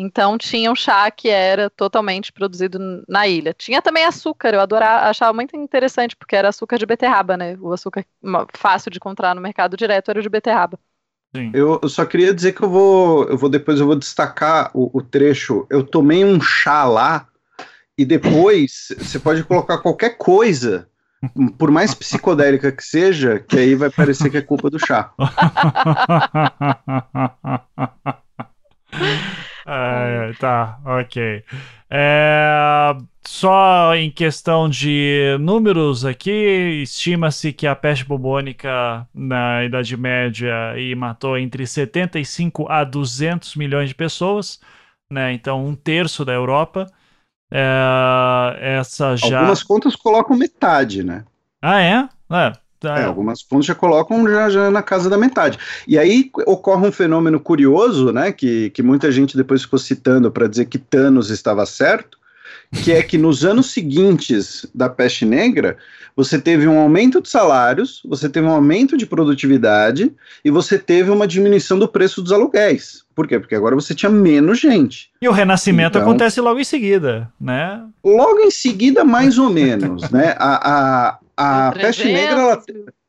Então 0.00 0.38
tinha 0.38 0.72
um 0.72 0.74
chá 0.74 1.10
que 1.10 1.28
era 1.28 1.68
totalmente 1.68 2.32
produzido 2.32 3.04
na 3.06 3.28
ilha. 3.28 3.52
Tinha 3.52 3.82
também 3.82 4.06
açúcar, 4.06 4.54
eu 4.54 4.60
adorava, 4.62 5.10
achava 5.10 5.34
muito 5.34 5.54
interessante, 5.54 6.16
porque 6.16 6.34
era 6.34 6.48
açúcar 6.48 6.78
de 6.78 6.86
beterraba, 6.86 7.36
né? 7.36 7.54
O 7.60 7.70
açúcar 7.70 8.02
fácil 8.54 8.90
de 8.90 8.96
encontrar 8.96 9.34
no 9.34 9.42
mercado 9.42 9.76
direto 9.76 10.10
era 10.10 10.18
o 10.18 10.22
de 10.22 10.30
beterraba. 10.30 10.78
Eu, 11.52 11.78
eu, 11.82 11.88
só 11.90 12.06
queria 12.06 12.32
dizer 12.32 12.54
que 12.54 12.62
eu 12.62 12.70
vou, 12.70 13.28
eu 13.28 13.36
vou 13.36 13.50
depois 13.50 13.78
eu 13.78 13.84
vou 13.84 13.94
destacar 13.94 14.70
o, 14.72 14.90
o 14.98 15.02
trecho. 15.02 15.66
Eu 15.68 15.84
tomei 15.84 16.24
um 16.24 16.40
chá 16.40 16.84
lá 16.84 17.28
e 17.96 18.04
depois 18.06 18.88
você 18.98 19.18
pode 19.18 19.44
colocar 19.44 19.76
qualquer 19.78 20.16
coisa, 20.16 20.88
por 21.58 21.70
mais 21.70 21.94
psicodélica 21.94 22.72
que 22.72 22.82
seja, 22.82 23.38
que 23.38 23.58
aí 23.58 23.74
vai 23.74 23.90
parecer 23.90 24.30
que 24.30 24.38
é 24.38 24.42
culpa 24.42 24.70
do 24.70 24.78
chá. 24.78 25.12
Ah, 29.72 30.32
tá, 30.38 30.78
ok. 30.84 31.00
ok. 31.02 31.44
É, 31.88 32.96
só 33.26 33.94
em 33.94 34.10
questão 34.10 34.68
de 34.68 35.36
números 35.40 36.04
aqui, 36.04 36.82
estima-se 36.82 37.52
que 37.52 37.66
a 37.66 37.76
peste 37.76 38.04
bubônica 38.04 39.06
na 39.14 39.64
Idade 39.64 39.96
Média 39.96 40.76
e 40.76 40.94
matou 40.94 41.38
entre 41.38 41.66
75 41.66 42.66
a 42.68 42.82
200 42.82 43.54
milhões 43.54 43.88
de 43.88 43.94
pessoas, 43.94 44.60
né? 45.10 45.32
Então 45.32 45.64
um 45.64 45.74
terço 45.74 46.24
da 46.24 46.32
Europa. 46.32 46.86
É, 47.52 48.78
essa 48.78 49.16
já. 49.16 49.38
Algumas 49.38 49.62
contas 49.62 49.94
colocam 49.94 50.36
metade, 50.36 51.02
né? 51.04 51.24
Ah, 51.62 51.80
é? 51.80 52.08
É. 52.32 52.52
Tá. 52.80 52.98
É, 52.98 53.04
algumas 53.04 53.42
fontes 53.42 53.66
já 53.66 53.74
colocam 53.74 54.26
já, 54.26 54.48
já, 54.48 54.70
na 54.70 54.82
casa 54.82 55.10
da 55.10 55.18
metade. 55.18 55.58
E 55.86 55.98
aí 55.98 56.30
ocorre 56.46 56.88
um 56.88 56.92
fenômeno 56.92 57.38
curioso, 57.38 58.10
né, 58.10 58.32
que, 58.32 58.70
que 58.70 58.82
muita 58.82 59.12
gente 59.12 59.36
depois 59.36 59.62
ficou 59.62 59.78
citando 59.78 60.30
para 60.30 60.48
dizer 60.48 60.64
que 60.64 60.78
Thanos 60.78 61.28
estava 61.28 61.66
certo, 61.66 62.18
que 62.82 62.92
é 62.92 63.02
que 63.02 63.18
nos 63.18 63.44
anos 63.44 63.70
seguintes 63.72 64.64
da 64.74 64.88
peste 64.88 65.26
negra, 65.26 65.76
você 66.16 66.40
teve 66.40 66.66
um 66.66 66.78
aumento 66.78 67.20
de 67.20 67.28
salários, 67.28 68.00
você 68.04 68.28
teve 68.28 68.46
um 68.46 68.50
aumento 68.50 68.96
de 68.96 69.06
produtividade 69.06 70.12
e 70.44 70.50
você 70.50 70.78
teve 70.78 71.10
uma 71.10 71.26
diminuição 71.26 71.78
do 71.78 71.88
preço 71.88 72.22
dos 72.22 72.32
aluguéis. 72.32 73.04
Por 73.14 73.26
quê? 73.26 73.38
Porque 73.38 73.54
agora 73.54 73.74
você 73.74 73.94
tinha 73.94 74.10
menos 74.10 74.58
gente. 74.58 75.10
E 75.20 75.28
o 75.28 75.32
renascimento 75.32 75.98
então, 75.98 76.08
acontece 76.08 76.40
logo 76.40 76.58
em 76.58 76.64
seguida, 76.64 77.30
né? 77.40 77.82
Logo 78.04 78.40
em 78.40 78.50
seguida, 78.50 79.04
mais 79.04 79.38
ou 79.38 79.50
menos, 79.50 80.08
né? 80.10 80.34
A, 80.38 80.70
a, 80.70 81.18
a 81.40 81.72
peste 81.72 82.04
negra, 82.04 82.40
ela, 82.40 82.62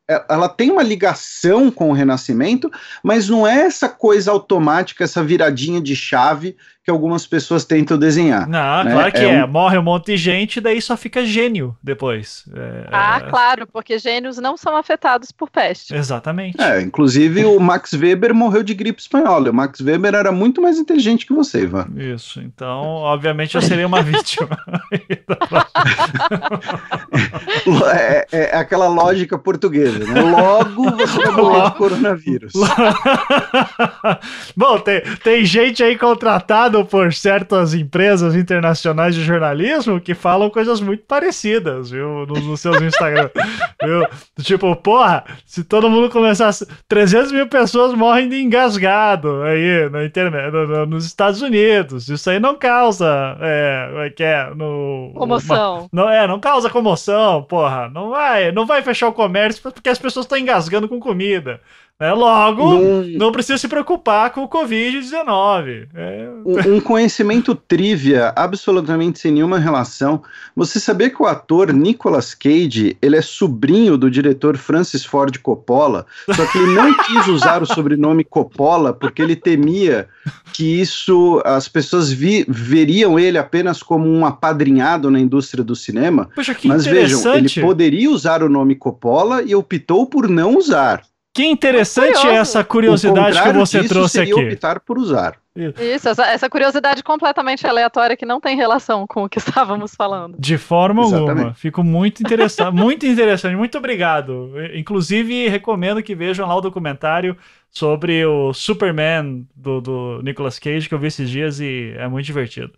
é, 0.10 0.26
ela 0.30 0.50
tem 0.50 0.72
uma 0.72 0.84
ligação 0.84 1.70
com 1.70 1.90
o 1.90 1.94
Renascimento, 1.94 2.72
mas 3.04 3.30
não 3.30 3.46
é 3.46 3.62
essa 3.62 3.90
coisa 3.90 4.32
automática, 4.32 5.04
essa 5.04 5.24
viradinha 5.24 5.82
de 5.82 5.96
chave 5.96 6.56
que 6.84 6.90
algumas 6.90 7.28
pessoas 7.28 7.64
tentam 7.64 7.96
desenhar. 7.98 8.50
Não, 8.50 8.84
né? 8.84 8.92
claro 8.92 9.12
que 9.12 9.20
é. 9.20 9.36
é. 9.36 9.46
Um... 9.46 9.48
Morre 9.48 9.78
um 9.78 9.84
monte 9.84 10.08
de 10.08 10.18
gente, 10.18 10.60
daí 10.60 10.82
só 10.82 10.98
fica 10.98 11.24
gênio 11.24 11.78
depois. 11.82 12.44
É, 12.56 12.88
ah, 12.92 13.22
é... 13.24 13.30
claro, 13.30 13.68
porque 13.68 14.00
gênios 14.00 14.38
não 14.38 14.58
são 14.58 14.76
afetados 14.76 15.32
por 15.32 15.50
peste. 15.50 15.94
Exatamente. 15.94 16.60
É, 16.60 16.82
inclusive 16.82 17.46
o 17.46 17.60
Max 17.60 17.94
Weber 17.94 18.34
morreu 18.34 18.64
de 18.64 18.74
gripe 18.74 19.00
espanhola. 19.00 19.52
O 19.52 19.54
Max 19.54 19.80
Weber 19.80 20.16
era 20.16 20.32
muito 20.32 20.60
mais 20.62 20.80
inteligente 20.80 21.28
que 21.28 21.34
você, 21.34 21.64
Ivan. 21.64 21.88
Isso, 21.96 22.42
então, 22.42 22.82
obviamente, 22.82 23.56
eu 23.56 23.62
seria 23.62 23.86
uma 23.86 24.02
vítima. 24.12 24.58
é, 27.94 28.28
é, 28.32 28.58
aquela 28.58 28.88
lógica 28.88 29.38
portuguesa, 29.38 30.00
né? 30.00 30.22
Logo 30.22 30.90
você 30.92 31.26
vai 31.26 31.32
morrer 31.32 31.70
de 31.70 31.76
coronavírus. 31.76 32.54
Bom, 34.58 34.80
tem, 34.80 35.02
tem 35.24 35.46
gente 35.46 35.84
aí 35.84 35.96
contratada 35.96 36.71
por 36.86 37.14
certas 37.14 37.74
empresas 37.74 38.36
internacionais 38.36 39.14
de 39.16 39.24
jornalismo 39.24 40.00
que 40.00 40.14
falam 40.14 40.50
coisas 40.50 40.80
muito 40.82 41.04
parecidas, 41.04 41.92
viu? 41.92 42.26
Nos, 42.26 42.46
nos 42.46 42.60
seus 42.60 42.82
Instagram. 42.82 43.30
viu? 43.84 44.06
Tipo, 44.42 44.76
porra, 44.76 45.24
se 45.46 45.64
todo 45.64 45.90
mundo 45.90 46.10
começasse. 46.10 46.68
300 46.88 47.32
mil 47.32 47.48
pessoas 47.48 47.94
morrem 47.94 48.30
de 48.30 48.42
engasgado 48.42 49.44
aí 49.44 49.90
na 49.90 50.06
internet, 50.06 50.52
no, 50.52 50.68
no, 50.68 50.86
nos 50.86 51.06
Estados 51.06 51.42
Unidos. 51.42 52.08
Isso 52.10 52.30
aí 52.30 52.40
não 52.40 52.56
causa. 52.56 53.38
É, 53.40 54.06
é 54.06 54.10
que 54.10 54.24
é, 54.24 54.50
no, 54.56 55.12
comoção. 55.16 55.80
Uma, 55.80 55.90
não, 55.92 56.10
é, 56.10 56.28
não 56.28 56.40
causa 56.40 56.70
comoção, 56.70 57.44
porra. 57.44 57.90
Não 57.90 58.10
vai, 58.10 58.52
não 58.52 58.66
vai 58.66 58.82
fechar 58.82 59.08
o 59.08 59.14
comércio 59.14 59.62
porque 59.62 59.90
as 59.90 60.00
pessoas 60.00 60.26
estão 60.26 60.38
engasgando 60.38 60.88
com 60.88 61.00
comida. 61.00 61.60
É, 62.02 62.12
logo, 62.14 62.74
não, 62.74 63.04
não 63.04 63.32
precisa 63.32 63.60
se 63.60 63.68
preocupar 63.68 64.32
com 64.32 64.42
o 64.42 64.50
Covid-19. 64.50 65.88
É... 65.94 66.30
Um, 66.44 66.78
um, 66.78 66.82
conhecimento 66.82 67.54
trivia, 67.54 68.34
absolutamente 68.36 69.20
sem 69.20 69.32
nenhuma 69.32 69.60
relação. 69.60 70.24
Você 70.56 70.80
sabia 70.80 71.12
que 71.12 71.22
o 71.22 71.28
ator 71.28 71.72
Nicolas 71.72 72.34
Cage, 72.34 72.98
ele 73.00 73.18
é 73.18 73.22
sobrinho 73.22 74.00
do 74.00 74.10
diretor 74.10 74.58
Francis 74.58 75.06
Ford 75.06 75.38
Coppola, 75.44 76.08
só 76.26 76.44
que 76.48 76.58
ele 76.58 76.74
não 76.74 76.92
quis 77.06 77.28
usar 77.28 77.62
o 77.62 77.68
sobrenome 77.68 78.24
Coppola 78.24 78.94
porque 78.94 79.22
ele 79.22 79.36
temia 79.36 80.08
que 80.54 80.82
isso, 80.82 81.40
as 81.46 81.68
pessoas 81.68 82.12
vi, 82.12 82.44
veriam 82.50 83.20
ele 83.20 83.38
apenas 83.38 83.84
como 83.84 84.10
um 84.10 84.26
apadrinhado 84.26 85.12
na 85.12 85.20
indústria 85.20 85.64
do 85.64 85.76
cinema. 85.76 86.28
Poxa, 86.34 86.56
que 86.56 86.68
Mas 86.68 86.84
vejam, 86.84 87.36
ele 87.36 87.62
poderia 87.62 88.10
usar 88.10 88.42
o 88.42 88.50
nome 88.50 88.74
Coppola 88.74 89.44
e 89.44 89.54
optou 89.54 90.08
por 90.08 90.28
não 90.28 90.58
usar. 90.58 91.11
Que 91.34 91.46
interessante 91.46 92.28
é 92.28 92.36
essa 92.36 92.64
curiosidade 92.64 93.42
que 93.42 93.54
você 93.54 93.88
trouxe 93.88 94.18
seria 94.18 94.36
aqui. 94.36 94.48
optar 94.48 94.82
por 94.82 94.98
usar. 94.98 95.38
Isso, 95.56 96.10
essa, 96.10 96.26
essa, 96.28 96.50
curiosidade 96.50 97.04
completamente 97.04 97.68
aleatória 97.68 98.16
que 98.16 98.26
não 98.26 98.40
tem 98.40 98.56
relação 98.56 99.06
com 99.06 99.24
o 99.24 99.30
que 99.30 99.38
estávamos 99.40 99.94
falando. 99.96 100.38
De 100.40 100.58
forma 100.58 101.04
Exatamente. 101.04 101.30
alguma. 101.30 101.54
Fico 101.54 101.84
muito 101.84 102.22
interessado, 102.22 102.72
muito 102.76 103.06
interessante, 103.06 103.56
muito 103.56 103.78
obrigado. 103.78 104.54
Inclusive, 104.74 105.48
recomendo 105.50 106.04
que 106.04 106.16
vejam 106.16 106.48
lá 106.48 106.56
o 106.56 106.62
documentário 106.62 107.38
sobre 107.70 108.26
o 108.26 108.54
Superman 108.54 109.48
do, 109.56 109.82
do 109.82 110.22
Nicolas 110.24 110.60
Cage, 110.60 110.88
que 110.88 110.94
eu 110.94 111.00
vi 111.00 111.08
esses 111.08 111.30
dias 111.30 111.60
e 111.60 111.94
é 111.98 112.08
muito 112.08 112.26
divertido. 112.26 112.74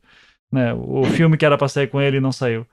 Né? 0.52 0.74
O 0.74 1.04
filme 1.06 1.38
que 1.38 1.46
era 1.46 1.58
pra 1.58 1.68
sair 1.68 1.88
com 1.88 2.00
ele 2.00 2.20
não 2.20 2.32
saiu. 2.32 2.66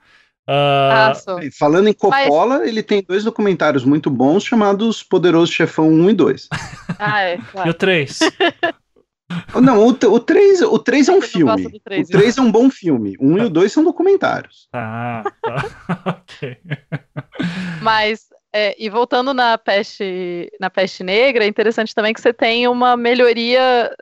Uh, 0.49 1.51
Falando 1.57 1.87
em 1.87 1.93
Coppola, 1.93 2.59
Mas... 2.59 2.67
ele 2.67 2.81
tem 2.81 3.03
dois 3.07 3.23
documentários 3.23 3.85
muito 3.85 4.09
bons 4.09 4.43
chamados 4.43 5.03
Poderoso 5.03 5.51
Chefão 5.51 5.89
1 5.89 6.09
e 6.09 6.13
2. 6.13 6.49
Ah, 7.03 7.21
é. 7.21 7.37
Claro. 7.37 7.67
E 7.67 7.71
o 7.71 7.73
3? 7.73 8.19
Não, 9.61 9.87
o, 9.87 9.89
o 9.89 10.19
3, 10.19 10.61
o 10.61 10.77
3 10.77 11.07
é 11.07 11.11
um 11.11 11.21
filme. 11.21 11.79
3, 11.79 12.07
o 12.07 12.11
3 12.11 12.37
é 12.37 12.41
um 12.41 12.51
bom 12.51 12.69
filme. 12.69 13.15
O 13.19 13.25
1 13.25 13.37
e 13.37 13.41
o 13.45 13.49
2 13.49 13.71
são 13.71 13.83
documentários. 13.83 14.67
Ah, 14.73 15.23
tá. 15.41 15.65
ok. 16.21 16.57
Mas, 17.81 18.27
é, 18.53 18.75
e 18.77 18.89
voltando 18.89 19.33
na 19.33 19.57
peste, 19.57 20.51
na 20.59 20.69
peste 20.69 21.03
negra, 21.03 21.43
é 21.43 21.47
interessante 21.47 21.95
também 21.95 22.13
que 22.13 22.21
você 22.21 22.33
tem 22.33 22.67
uma 22.67 22.95
melhoria 22.95 23.95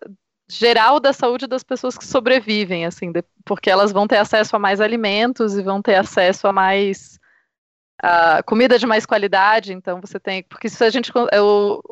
geral 0.49 0.99
da 0.99 1.13
saúde 1.13 1.45
das 1.45 1.63
pessoas 1.63 1.97
que 1.97 2.05
sobrevivem, 2.05 2.85
assim, 2.85 3.11
de, 3.11 3.23
porque 3.45 3.69
elas 3.69 3.91
vão 3.91 4.07
ter 4.07 4.17
acesso 4.17 4.55
a 4.55 4.59
mais 4.59 4.81
alimentos 4.81 5.55
e 5.55 5.61
vão 5.61 5.81
ter 5.81 5.95
acesso 5.95 6.47
a 6.47 6.53
mais 6.53 7.19
a 8.01 8.41
comida 8.43 8.79
de 8.79 8.87
mais 8.87 9.05
qualidade, 9.05 9.73
então 9.73 9.99
você 9.99 10.19
tem, 10.19 10.41
porque 10.43 10.69
se 10.69 10.81
a 10.83 10.89
gente 10.89 11.11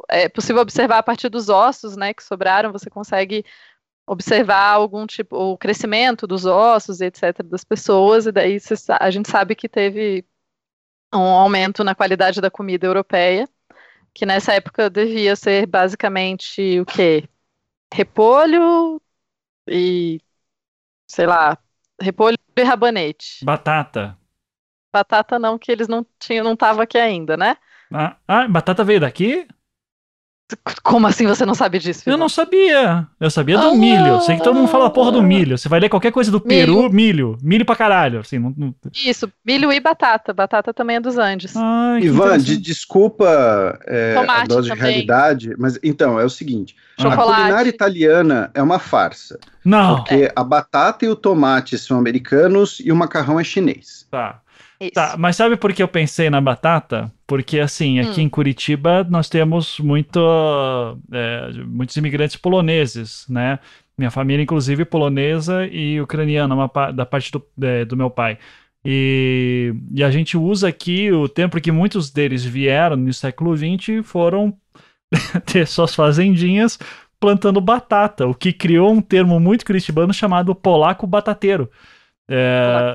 é, 0.10 0.30
possível 0.30 0.62
observar 0.62 1.00
a 1.00 1.04
partir 1.04 1.28
dos 1.28 1.50
ossos, 1.50 1.98
né, 1.98 2.14
que 2.14 2.24
sobraram, 2.24 2.72
você 2.72 2.90
consegue 2.90 3.44
observar 4.08 4.72
algum 4.72 5.06
tipo 5.06 5.36
o 5.36 5.58
crescimento 5.58 6.26
dos 6.26 6.46
ossos, 6.46 7.02
etc, 7.02 7.44
das 7.44 7.66
pessoas, 7.66 8.26
e 8.26 8.32
daí 8.32 8.58
a 9.02 9.12
gente 9.12 9.30
sabe 9.30 9.54
que 9.54 9.68
teve 9.68 10.26
um 11.14 11.20
aumento 11.20 11.84
na 11.84 11.94
qualidade 11.94 12.40
da 12.40 12.50
comida 12.50 12.88
europeia, 12.88 13.48
que 14.14 14.26
nessa 14.26 14.54
época 14.54 14.90
devia 14.90 15.36
ser 15.36 15.66
basicamente 15.66 16.80
o 16.80 16.86
quê? 16.86 17.28
Repolho 17.94 19.02
e 19.68 20.20
sei 21.08 21.26
lá, 21.26 21.58
repolho 22.02 22.38
e 22.56 22.64
rabanete. 22.64 23.44
Batata. 23.44 24.18
Batata 24.94 25.38
não, 25.38 25.58
que 25.58 25.72
eles 25.72 25.88
não 25.88 26.06
tinham, 26.20 26.44
não 26.44 26.56
tava 26.56 26.84
aqui 26.84 26.98
ainda, 26.98 27.38
né? 27.38 27.58
Ah, 27.94 28.18
ah 28.28 28.48
batata 28.48 28.84
veio 28.84 29.00
daqui? 29.00 29.48
Como 30.82 31.06
assim 31.06 31.28
você 31.28 31.46
não 31.46 31.54
sabe 31.54 31.78
disso? 31.78 32.10
Eu 32.10 32.18
não 32.18 32.30
sabia. 32.30 33.06
Eu 33.20 33.30
sabia 33.30 33.58
do 33.58 33.68
ah, 33.68 33.76
milho. 33.76 34.22
Sei 34.22 34.38
que 34.38 34.44
todo 34.44 34.56
mundo 34.56 34.70
fala 34.70 34.90
porra 34.90 35.12
do 35.12 35.22
milho. 35.22 35.58
Você 35.58 35.68
vai 35.68 35.80
ler 35.80 35.90
qualquer 35.90 36.12
coisa 36.12 36.32
do 36.32 36.40
Peru, 36.40 36.84
milho. 36.84 36.92
Milho, 36.94 37.38
milho 37.42 37.66
pra 37.66 37.76
caralho. 37.76 38.22
Assim, 38.22 38.40
não, 38.40 38.54
não... 38.56 38.74
Isso, 38.94 39.30
milho 39.46 39.74
e 39.74 39.80
batata. 39.80 40.34
Batata 40.34 40.74
também 40.74 40.96
é 40.96 41.00
dos 41.02 41.18
Andes. 41.18 41.54
Ai, 41.56 42.04
Ivan, 42.04 42.38
de, 42.38 42.58
desculpa 42.58 43.78
é, 43.86 44.16
a 44.16 44.46
dose 44.46 44.70
também. 44.70 44.84
de 44.84 44.90
realidade, 44.90 45.56
mas 45.58 45.78
então, 45.84 46.18
é 46.18 46.24
o 46.24 46.30
seguinte. 46.30 46.76
Chocolate. 46.98 47.30
A 47.32 47.36
culinária 47.36 47.70
italiana 47.70 48.50
é 48.54 48.62
uma 48.62 48.80
farsa. 48.80 49.38
Não. 49.66 49.98
Porque 49.98 50.16
é. 50.16 50.34
a 50.34 50.44
batata 50.46 51.06
e 51.06 51.10
o 51.10 51.16
tomate 51.16 51.78
são 51.78 52.00
americanos 52.00 52.82
e 52.84 52.90
o 52.90 52.96
macarrão 52.96 53.38
é 53.38 53.44
chinês. 53.44 54.08
Tá. 54.10 54.40
Isso. 54.80 54.94
Tá, 54.94 55.16
mas 55.18 55.36
sabe 55.36 55.56
por 55.58 55.74
que 55.74 55.82
eu 55.82 55.88
pensei 55.88 56.30
na 56.30 56.40
batata? 56.40 57.12
Porque, 57.26 57.60
assim, 57.60 58.00
aqui 58.00 58.22
hum. 58.22 58.26
em 58.26 58.30
Curitiba 58.30 59.06
nós 59.10 59.28
temos 59.28 59.80
muito, 59.80 60.20
é, 61.12 61.52
muitos 61.66 61.96
imigrantes 61.98 62.36
poloneses, 62.36 63.26
né? 63.28 63.60
Minha 63.98 64.12
família, 64.12 64.44
inclusive, 64.44 64.86
polonesa 64.86 65.66
e 65.66 66.00
ucraniana, 66.00 66.54
uma, 66.54 66.92
da 66.92 67.06
parte 67.06 67.32
do, 67.32 67.44
é, 67.62 67.84
do 67.84 67.98
meu 67.98 68.12
pai. 68.12 68.38
E, 68.86 69.74
e, 69.92 70.04
a 70.04 70.12
gente 70.12 70.38
usa 70.38 70.68
aqui 70.68 71.12
o 71.12 71.28
tempo 71.28 71.60
que 71.60 71.72
muitos 71.72 72.12
deles 72.12 72.46
vieram 72.46 72.96
no 72.96 73.12
século 73.12 73.58
XX 73.58 74.06
foram 74.06 74.56
ter 75.46 75.66
suas 75.68 75.96
fazendinhas 75.96 76.78
plantando 77.20 77.60
batata, 77.60 78.28
o 78.28 78.36
que 78.36 78.54
criou 78.54 78.92
um 78.92 79.02
termo 79.02 79.40
muito 79.40 79.66
curitibano 79.66 80.14
chamado 80.14 80.54
polaco 80.54 81.08
batateiro. 81.08 81.70
É, 82.30 82.94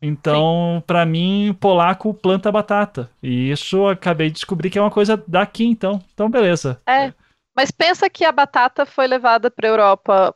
então, 0.00 0.82
para 0.86 1.04
mim, 1.04 1.54
polaco 1.60 2.14
planta 2.14 2.50
batata. 2.50 3.10
E 3.22 3.50
isso 3.50 3.86
acabei 3.86 4.28
de 4.28 4.34
descobrir 4.34 4.70
que 4.70 4.78
é 4.78 4.82
uma 4.82 4.90
coisa 4.90 5.22
daqui, 5.28 5.66
então. 5.66 6.00
Então, 6.14 6.30
beleza. 6.30 6.80
É. 6.86 7.12
Mas 7.54 7.70
pensa 7.70 8.08
que 8.08 8.24
a 8.24 8.32
batata 8.32 8.86
foi 8.86 9.06
levada 9.06 9.50
para 9.50 9.68
Europa 9.68 10.34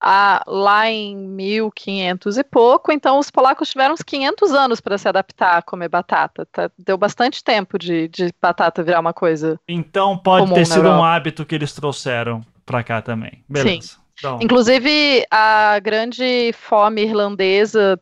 a, 0.00 0.42
lá 0.46 0.88
em 0.88 1.16
1500 1.16 2.38
e 2.38 2.44
pouco, 2.44 2.92
então 2.92 3.18
os 3.18 3.30
polacos 3.30 3.70
tiveram 3.70 3.94
uns 3.94 4.02
500 4.02 4.52
anos 4.52 4.80
para 4.80 4.98
se 4.98 5.08
adaptar 5.08 5.58
a 5.58 5.62
comer 5.62 5.88
batata. 5.88 6.46
Tá? 6.46 6.70
Deu 6.78 6.96
bastante 6.96 7.42
tempo 7.42 7.78
de, 7.78 8.08
de 8.08 8.32
batata 8.40 8.82
virar 8.82 9.00
uma 9.00 9.12
coisa. 9.12 9.58
Então 9.68 10.16
pode 10.16 10.52
ter 10.54 10.66
sido 10.66 10.88
um 10.88 11.04
hábito 11.04 11.44
que 11.44 11.54
eles 11.54 11.72
trouxeram 11.72 12.42
para 12.64 12.82
cá 12.82 13.02
também. 13.02 13.44
Beleza. 13.48 13.96
Sim. 13.96 14.05
Então. 14.18 14.38
Inclusive, 14.40 15.26
a 15.30 15.78
grande 15.80 16.52
fome 16.54 17.02
irlandesa 17.02 18.00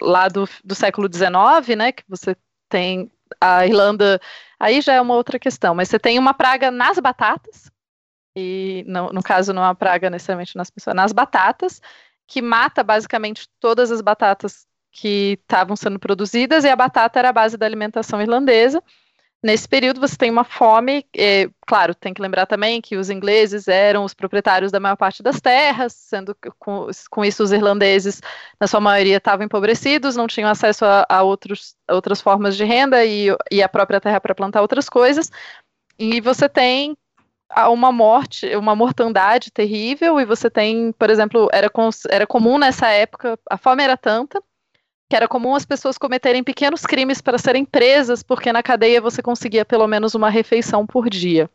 lá 0.00 0.28
do, 0.28 0.48
do 0.62 0.74
século 0.74 1.08
XIX, 1.12 1.76
né, 1.76 1.92
que 1.92 2.02
você 2.08 2.36
tem 2.68 3.10
a 3.40 3.66
Irlanda, 3.66 4.20
aí 4.58 4.80
já 4.80 4.94
é 4.94 5.00
uma 5.00 5.14
outra 5.14 5.38
questão, 5.38 5.74
mas 5.74 5.88
você 5.88 5.98
tem 5.98 6.18
uma 6.18 6.34
praga 6.34 6.70
nas 6.70 6.98
batatas, 6.98 7.70
e 8.36 8.84
no, 8.86 9.12
no 9.12 9.22
caso 9.22 9.52
não 9.52 9.62
é 9.62 9.66
uma 9.66 9.74
praga 9.74 10.10
necessariamente 10.10 10.56
nas 10.56 10.70
pessoas, 10.70 10.96
nas 10.96 11.12
batatas, 11.12 11.80
que 12.26 12.42
mata 12.42 12.82
basicamente 12.82 13.48
todas 13.60 13.90
as 13.90 14.00
batatas 14.00 14.66
que 14.90 15.38
estavam 15.42 15.76
sendo 15.76 15.98
produzidas, 15.98 16.64
e 16.64 16.68
a 16.68 16.76
batata 16.76 17.18
era 17.18 17.30
a 17.30 17.32
base 17.32 17.56
da 17.56 17.66
alimentação 17.66 18.20
irlandesa, 18.20 18.82
Nesse 19.44 19.68
período 19.68 20.00
você 20.00 20.16
tem 20.16 20.30
uma 20.30 20.42
fome, 20.42 21.04
é, 21.14 21.50
claro, 21.66 21.94
tem 21.94 22.14
que 22.14 22.22
lembrar 22.22 22.46
também 22.46 22.80
que 22.80 22.96
os 22.96 23.10
ingleses 23.10 23.68
eram 23.68 24.02
os 24.02 24.14
proprietários 24.14 24.72
da 24.72 24.80
maior 24.80 24.96
parte 24.96 25.22
das 25.22 25.38
terras, 25.38 25.92
sendo 25.92 26.34
que 26.34 26.50
com, 26.58 26.88
com 27.10 27.22
isso 27.22 27.42
os 27.42 27.52
irlandeses, 27.52 28.22
na 28.58 28.66
sua 28.66 28.80
maioria, 28.80 29.18
estavam 29.18 29.44
empobrecidos, 29.44 30.16
não 30.16 30.26
tinham 30.26 30.48
acesso 30.48 30.86
a, 30.86 31.04
a, 31.10 31.22
outros, 31.22 31.76
outras 31.90 32.22
formas 32.22 32.56
de 32.56 32.64
renda 32.64 33.04
e, 33.04 33.26
e 33.52 33.62
a 33.62 33.68
própria 33.68 34.00
terra 34.00 34.18
para 34.18 34.34
plantar 34.34 34.62
outras 34.62 34.88
coisas. 34.88 35.30
E 35.98 36.22
você 36.22 36.48
tem 36.48 36.96
uma 37.68 37.92
morte, 37.92 38.56
uma 38.56 38.74
mortandade 38.74 39.50
terrível, 39.50 40.18
e 40.18 40.24
você 40.24 40.48
tem, 40.48 40.90
por 40.92 41.10
exemplo, 41.10 41.50
era, 41.52 41.70
era 42.08 42.26
comum 42.26 42.56
nessa 42.56 42.88
época, 42.88 43.38
a 43.50 43.58
fome 43.58 43.82
era 43.82 43.98
tanta 43.98 44.42
que 45.14 45.16
era 45.16 45.28
comum 45.28 45.54
as 45.54 45.64
pessoas 45.64 45.96
cometerem 45.96 46.42
pequenos 46.42 46.82
crimes 46.82 47.20
para 47.20 47.38
serem 47.38 47.64
presas, 47.64 48.20
porque 48.20 48.52
na 48.52 48.64
cadeia 48.64 49.00
você 49.00 49.22
conseguia 49.22 49.64
pelo 49.64 49.86
menos 49.86 50.12
uma 50.16 50.28
refeição 50.28 50.84
por 50.84 51.08
dia. 51.08 51.48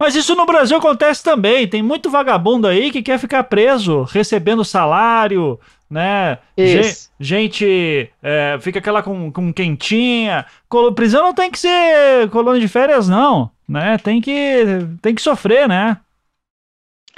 Mas 0.00 0.14
isso 0.14 0.34
no 0.34 0.46
Brasil 0.46 0.78
acontece 0.78 1.22
também. 1.22 1.68
Tem 1.68 1.82
muito 1.82 2.08
vagabundo 2.08 2.66
aí 2.66 2.90
que 2.90 3.02
quer 3.02 3.18
ficar 3.18 3.44
preso, 3.44 4.04
recebendo 4.04 4.64
salário, 4.64 5.60
né? 5.88 6.38
Isso. 6.56 7.10
Gente, 7.20 8.10
é, 8.22 8.56
fica 8.62 8.78
aquela 8.78 9.02
com, 9.02 9.30
com 9.30 9.52
quentinha. 9.52 10.46
Colo, 10.66 10.94
prisão 10.94 11.24
não 11.24 11.34
tem 11.34 11.50
que 11.50 11.58
ser 11.58 12.30
colônia 12.30 12.60
de 12.60 12.68
férias, 12.68 13.06
não. 13.06 13.50
Né? 13.68 13.98
Tem 13.98 14.18
que, 14.18 14.64
tem 15.02 15.14
que 15.14 15.20
sofrer, 15.20 15.68
né? 15.68 15.98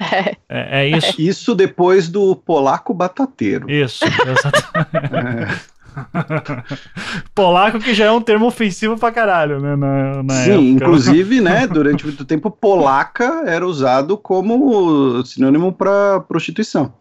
É. 0.00 0.34
É, 0.48 0.82
é 0.82 0.88
isso. 0.88 1.20
Isso 1.20 1.54
depois 1.54 2.08
do 2.08 2.36
polaco 2.36 2.92
batateiro. 2.94 3.70
Isso, 3.70 4.04
exatamente. 4.04 5.75
É. 5.96 6.76
Polaco 7.34 7.78
que 7.78 7.94
já 7.94 8.06
é 8.06 8.10
um 8.10 8.20
termo 8.20 8.46
ofensivo 8.46 8.98
pra 8.98 9.12
caralho, 9.12 9.60
né? 9.60 9.76
Na, 9.76 10.22
na 10.22 10.34
Sim, 10.34 10.50
época. 10.70 10.84
inclusive, 10.84 11.40
né, 11.40 11.66
durante 11.68 12.04
muito 12.04 12.24
tempo, 12.24 12.50
polaca 12.50 13.42
era 13.46 13.66
usado 13.66 14.16
como 14.16 15.24
sinônimo 15.24 15.72
para 15.72 16.20
prostituição. 16.20 16.92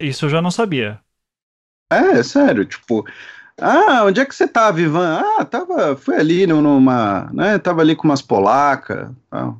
Isso 0.00 0.26
eu 0.26 0.30
já 0.30 0.42
não 0.42 0.50
sabia. 0.50 1.00
É, 1.90 2.22
sério, 2.22 2.64
tipo, 2.64 3.04
ah, 3.60 4.04
onde 4.04 4.20
é 4.20 4.24
que 4.24 4.34
você 4.34 4.46
tá, 4.46 4.70
Vivan? 4.70 5.22
Ah, 5.22 5.44
tava, 5.44 5.96
fui 5.96 6.14
ali 6.16 6.46
numa, 6.46 7.30
né, 7.32 7.58
tava 7.58 7.80
ali 7.80 7.96
com 7.96 8.06
umas 8.06 8.22
polacas, 8.22 9.10
tal. 9.30 9.58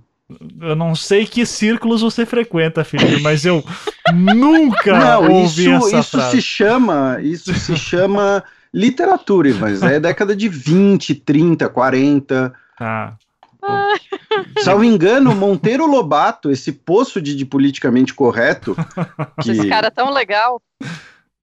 Eu 0.61 0.77
não 0.77 0.95
sei 0.95 1.27
que 1.27 1.47
círculos 1.47 2.03
você 2.03 2.27
frequenta, 2.27 2.85
Felipe, 2.85 3.23
mas 3.23 3.47
eu 3.47 3.65
nunca 4.15 4.99
não, 4.99 5.33
ouvi 5.33 5.63
isso, 5.63 5.87
essa 5.89 6.01
isso 6.01 6.11
frase. 6.19 6.31
se 6.37 6.43
chama, 6.43 7.19
isso 7.23 7.55
se 7.55 7.75
chama 7.77 8.45
literatura, 8.73 9.53
mas 9.55 9.83
é 9.83 9.99
década 9.99 10.35
de 10.35 10.49
20, 10.49 11.15
30, 11.15 11.69
40. 11.69 12.55
Ah. 12.79 13.15
Salvo 14.63 14.85
engano, 14.85 15.35
Monteiro 15.35 15.87
Lobato, 15.87 16.51
esse 16.51 16.73
poço 16.73 17.21
de, 17.21 17.35
de 17.35 17.45
politicamente 17.45 18.15
correto. 18.15 18.77
Que, 19.43 19.53
esse 19.53 19.69
cara 19.69 19.87
é 19.87 19.91
tão 19.91 20.13
legal. 20.13 20.61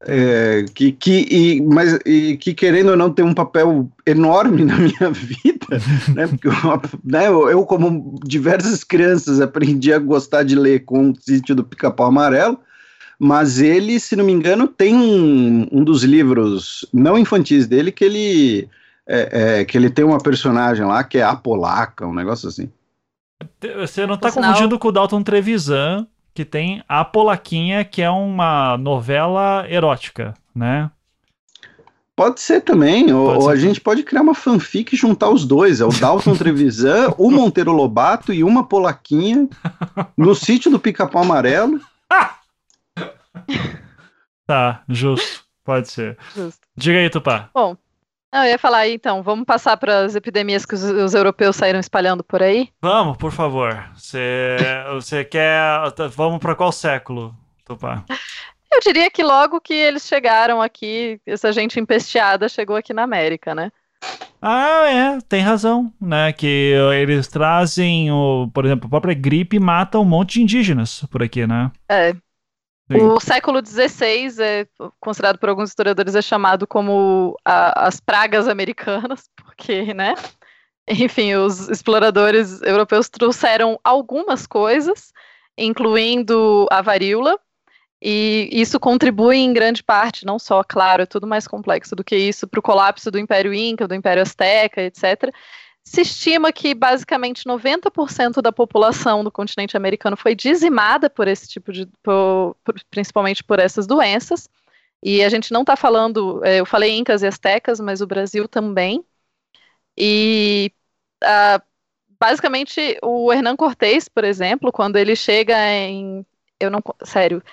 É, 0.08 0.66
que, 0.74 0.92
que, 0.92 1.26
e, 1.32 1.62
mas, 1.62 1.98
e 2.06 2.38
que 2.38 2.54
querendo 2.54 2.90
ou 2.90 2.98
não 2.98 3.12
tem 3.12 3.26
um 3.26 3.34
papel 3.34 3.90
enorme 4.06 4.64
na 4.64 4.76
minha 4.76 5.10
vida, 5.10 5.66
né? 6.14 6.28
Porque 6.28 6.48
eu, 6.48 6.54
né, 7.04 7.28
eu, 7.28 7.66
como 7.66 8.20
diversas 8.24 8.84
crianças, 8.84 9.42
aprendi 9.42 9.92
a 9.94 10.00
gostar 10.00 10.44
de 10.44 10.56
ler 10.56 10.84
com 10.86 11.10
o 11.10 11.16
sítio 11.16 11.56
do 11.56 11.64
Pica-Pau 11.64 12.08
Amarelo, 12.08 12.60
mas 13.20 13.60
ele, 13.60 14.00
se 14.00 14.16
não 14.16 14.26
me 14.26 14.32
engano, 14.32 14.68
tem 14.68 14.96
um, 14.96 15.68
um 15.72 15.84
dos 15.84 16.04
livros 16.04 16.86
não 16.94 17.18
infantis 17.18 17.68
dele 17.68 17.92
que 17.92 18.04
ele 18.04 18.70
é, 19.08 19.60
é, 19.60 19.66
que 19.66 19.78
ele 19.78 19.90
tem 19.90 20.04
uma 20.04 20.20
personagem 20.20 20.86
lá 20.86 21.04
que 21.04 21.18
é 21.18 21.24
a 21.24 21.36
polaca, 21.36 22.08
um 22.08 22.14
negócio 22.14 22.50
assim. 22.50 22.70
Você 23.80 24.06
não 24.06 24.16
está 24.16 24.32
confundindo 24.32 24.80
com 24.80 24.88
o 24.88 24.92
Dalton 24.92 25.22
Trevisan, 25.22 26.08
que 26.34 26.44
tem 26.44 26.84
A 26.88 27.06
Polaquinha, 27.06 27.84
que 27.86 28.02
é 28.02 28.10
uma 28.10 28.78
novela 28.78 29.66
erótica, 29.70 30.34
né? 30.54 30.90
Pode 32.16 32.40
ser 32.40 32.62
também, 32.62 33.08
pode 33.08 33.14
ou, 33.14 33.42
ser. 33.42 33.50
a 33.50 33.56
gente 33.58 33.82
pode 33.82 34.02
criar 34.02 34.22
uma 34.22 34.34
fanfic 34.34 34.94
e 34.94 34.98
juntar 34.98 35.30
os 35.30 35.46
dois. 35.46 35.82
É 35.82 35.86
o 35.86 35.90
Dalton 35.90 36.34
Trevisan, 36.38 37.14
o 37.18 37.30
Monteiro 37.30 37.74
Lobato 37.74 38.34
e 38.34 38.44
uma 38.44 38.66
Polaquinha 38.66 39.50
no 40.18 40.34
sítio 40.34 40.72
do 40.72 40.80
Pica-Pau 40.80 41.24
Amarelo. 41.24 41.80
tá, 44.46 44.84
justo. 44.88 45.46
Pode 45.64 45.90
ser. 45.90 46.18
Justo. 46.36 46.62
Diga 46.76 47.00
aí, 47.00 47.10
Tupá. 47.10 47.50
Bom, 47.54 47.76
eu 48.34 48.44
ia 48.44 48.60
falar 48.60 48.80
aí, 48.80 48.94
então, 48.94 49.24
vamos 49.24 49.46
passar 49.46 49.78
para 49.78 50.02
as 50.02 50.14
epidemias 50.14 50.66
que 50.66 50.76
os, 50.76 50.84
os, 50.84 51.14
europeus 51.14 51.56
saíram 51.56 51.80
espalhando 51.80 52.24
por 52.24 52.44
aí? 52.44 52.70
Vamos, 52.82 53.18
por 53.18 53.32
favor. 53.32 53.90
Você 53.96 55.24
quer. 55.32 55.64
Vamos 56.16 56.40
para 56.40 56.56
qual 56.56 56.72
século, 56.72 57.36
Tupá? 57.66 58.04
Eu 58.72 58.80
diria 58.82 59.10
que 59.10 59.24
logo 59.24 59.62
que 59.62 59.74
eles 59.74 60.06
chegaram 60.06 60.62
aqui, 60.62 61.20
essa 61.26 61.54
gente 61.54 61.80
empesteada 61.80 62.50
chegou 62.50 62.76
aqui 62.76 62.94
na 62.94 63.04
América, 63.04 63.56
né? 63.56 63.72
Ah, 64.42 64.84
é, 64.86 65.18
tem 65.30 65.42
razão, 65.42 65.92
né? 66.00 66.34
Que 66.34 66.74
eles 66.94 67.28
trazem, 67.28 68.12
o, 68.12 68.50
por 68.54 68.66
exemplo, 68.66 68.88
a 68.88 68.90
própria 68.90 69.14
gripe 69.14 69.58
mata 69.60 69.98
um 69.98 70.06
monte 70.06 70.34
de 70.34 70.44
indígenas 70.44 71.06
por 71.10 71.24
aqui, 71.24 71.48
né? 71.48 71.72
É, 71.90 72.14
Sim. 72.92 73.02
O 73.02 73.20
século 73.20 73.66
XVI 73.66 74.42
é 74.42 74.68
considerado 75.00 75.40
por 75.40 75.50
alguns 75.50 75.70
historiadores 75.70 76.14
é 76.14 76.22
chamado 76.22 76.68
como 76.68 77.36
a, 77.44 77.88
as 77.88 78.00
pragas 78.00 78.48
americanas, 78.48 79.24
porque, 79.36 79.94
né? 79.94 80.14
Enfim, 80.88 81.34
os 81.34 81.68
exploradores 81.68 82.62
europeus 82.62 83.10
trouxeram 83.10 83.80
algumas 83.84 84.46
coisas, 84.46 85.12
incluindo 85.58 86.68
a 86.70 86.82
varíola, 86.84 87.40
e 88.00 88.50
isso 88.52 88.80
contribui 88.80 89.38
em 89.38 89.52
grande 89.52 89.84
parte, 89.84 90.28
não 90.28 90.38
só, 90.38 90.64
claro, 90.64 91.02
é 91.02 91.06
tudo 91.08 91.26
mais 91.26 91.48
complexo 91.48 91.96
do 91.96 92.04
que 92.04 92.16
isso, 92.16 92.48
para 92.48 92.60
o 92.60 92.64
colapso 92.64 93.10
do 93.10 93.18
Império 93.18 93.52
Inca, 93.52 93.88
do 93.88 93.96
Império 93.96 94.22
Azteca, 94.22 94.80
etc. 94.84 95.34
Se 95.88 96.02
estima 96.02 96.52
que 96.52 96.74
basicamente 96.74 97.46
90% 97.46 98.42
da 98.42 98.52
população 98.52 99.24
do 99.24 99.32
continente 99.32 99.78
americano 99.78 100.18
foi 100.18 100.34
dizimada 100.34 101.10
por 101.10 101.28
esse 101.28 101.48
tipo 101.48 101.72
de. 101.72 101.86
Por, 102.02 102.58
principalmente 102.90 103.44
por 103.44 103.60
essas 103.60 103.86
doenças. 103.86 104.50
E 105.04 105.24
a 105.24 105.30
gente 105.30 105.52
não 105.52 105.62
está 105.62 105.76
falando. 105.76 106.44
É, 106.44 106.60
eu 106.60 106.66
falei 106.66 106.98
Incas 106.98 107.22
e 107.22 107.28
Aztecas, 107.28 107.80
mas 107.80 108.02
o 108.02 108.08
Brasil 108.08 108.48
também. 108.48 109.06
E. 109.96 110.72
Uh, 111.24 111.62
basicamente, 112.20 112.98
o 113.04 113.32
Hernán 113.32 113.56
Cortés, 113.56 114.10
por 114.10 114.24
exemplo, 114.24 114.72
quando 114.72 114.98
ele 114.98 115.16
chega 115.16 115.56
em. 115.72 116.26
Eu 116.60 116.72
não. 116.72 116.82
Sério. 117.04 117.44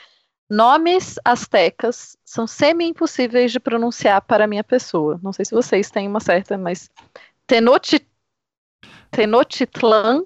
Nomes 0.49 1.17
astecas 1.25 2.17
são 2.25 2.47
semi-impossíveis 2.47 3.53
de 3.53 3.61
pronunciar 3.61 4.23
para 4.23 4.45
a 4.45 4.47
minha 4.47 4.65
pessoa. 4.65 5.21
Não 5.23 5.33
sei 5.33 5.45
se 5.45 5.55
vocês 5.55 5.91
têm 5.91 6.09
uma 6.09 6.21
certa, 6.21 6.59
mas 6.59 6.91
Tenochtitlan 7.47 8.12
Tenochtitlan. 9.13 10.25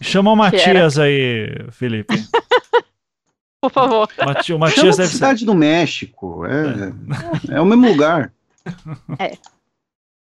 Chama 0.00 0.32
o 0.32 0.36
Matias 0.36 0.96
era... 0.96 1.06
aí, 1.06 1.70
Felipe. 1.70 2.14
Por 3.60 3.70
favor. 3.70 4.08
Mati 4.24 4.54
o 4.54 4.58
Matias 4.58 4.80
Chama 4.80 4.96
deve 4.96 5.12
cidade 5.12 5.40
ser... 5.40 5.44
do 5.44 5.54
México. 5.54 6.46
É, 6.46 7.52
é. 7.52 7.56
é 7.56 7.60
o 7.60 7.66
mesmo 7.66 7.88
lugar. 7.88 8.32
É. 9.18 9.36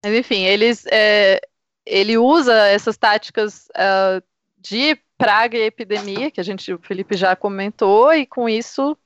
Mas, 0.04 0.14
enfim, 0.14 0.44
eles, 0.44 0.86
é, 0.90 1.42
ele 1.86 2.18
usa 2.18 2.54
essas 2.68 2.96
táticas 2.96 3.68
uh, 3.76 4.24
de 4.58 4.98
praga 5.18 5.58
e 5.58 5.64
epidemia, 5.64 6.32
que 6.32 6.40
a 6.40 6.44
gente, 6.44 6.72
o 6.72 6.80
Felipe 6.80 7.18
já 7.18 7.36
comentou, 7.36 8.14
e 8.14 8.26
com 8.26 8.48
isso 8.48 8.98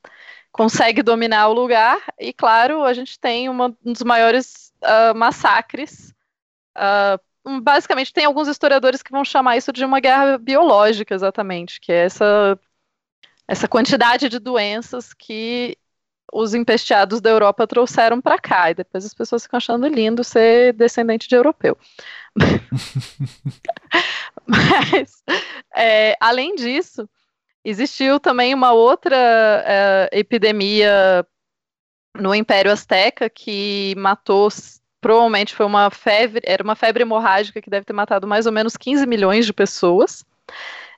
consegue 0.51 1.01
dominar 1.01 1.47
o 1.47 1.53
lugar. 1.53 1.97
E 2.19 2.31
claro, 2.33 2.83
a 2.83 2.93
gente 2.93 3.19
tem 3.19 3.49
uma, 3.49 3.75
um 3.83 3.93
dos 3.93 4.03
maiores 4.03 4.71
uh, 4.83 5.15
massacres 5.15 6.13
uh, 6.77 7.19
basicamente 7.61 8.13
tem 8.13 8.25
alguns 8.25 8.47
historiadores 8.47 9.01
que 9.01 9.11
vão 9.11 9.25
chamar 9.25 9.57
isso 9.57 9.73
de 9.73 9.83
uma 9.83 9.99
guerra 9.99 10.37
biológica, 10.37 11.15
exatamente, 11.15 11.79
que 11.79 11.91
é 11.91 12.05
essa 12.05 12.59
essa 13.47 13.67
quantidade 13.67 14.29
de 14.29 14.39
doenças 14.39 15.13
que 15.13 15.77
os 16.31 16.53
empesteados 16.53 17.19
da 17.19 17.29
Europa 17.29 17.67
trouxeram 17.67 18.21
para 18.21 18.39
cá. 18.39 18.71
E 18.71 18.75
depois 18.75 19.05
as 19.05 19.13
pessoas 19.13 19.43
ficam 19.43 19.57
achando 19.57 19.87
lindo 19.87 20.23
ser 20.23 20.73
descendente 20.73 21.27
de 21.27 21.35
europeu. 21.35 21.77
Mas, 24.47 25.21
é, 25.75 26.15
além 26.21 26.55
disso, 26.55 27.09
existiu 27.63 28.19
também 28.19 28.53
uma 28.53 28.71
outra 28.71 29.17
é, 29.17 30.09
epidemia 30.13 31.25
no 32.15 32.33
Império 32.33 32.71
Azteca 32.71 33.29
que 33.29 33.93
matou 33.97 34.49
provavelmente 35.01 35.55
foi 35.55 35.65
uma 35.65 35.89
febre, 35.89 36.41
era 36.45 36.63
uma 36.63 36.75
febre 36.75 37.01
hemorrágica 37.01 37.61
que 37.61 37.69
deve 37.69 37.85
ter 37.85 37.93
matado 37.93 38.27
mais 38.27 38.45
ou 38.45 38.51
menos 38.51 38.77
15 38.77 39.05
milhões 39.07 39.45
de 39.45 39.51
pessoas. 39.51 40.23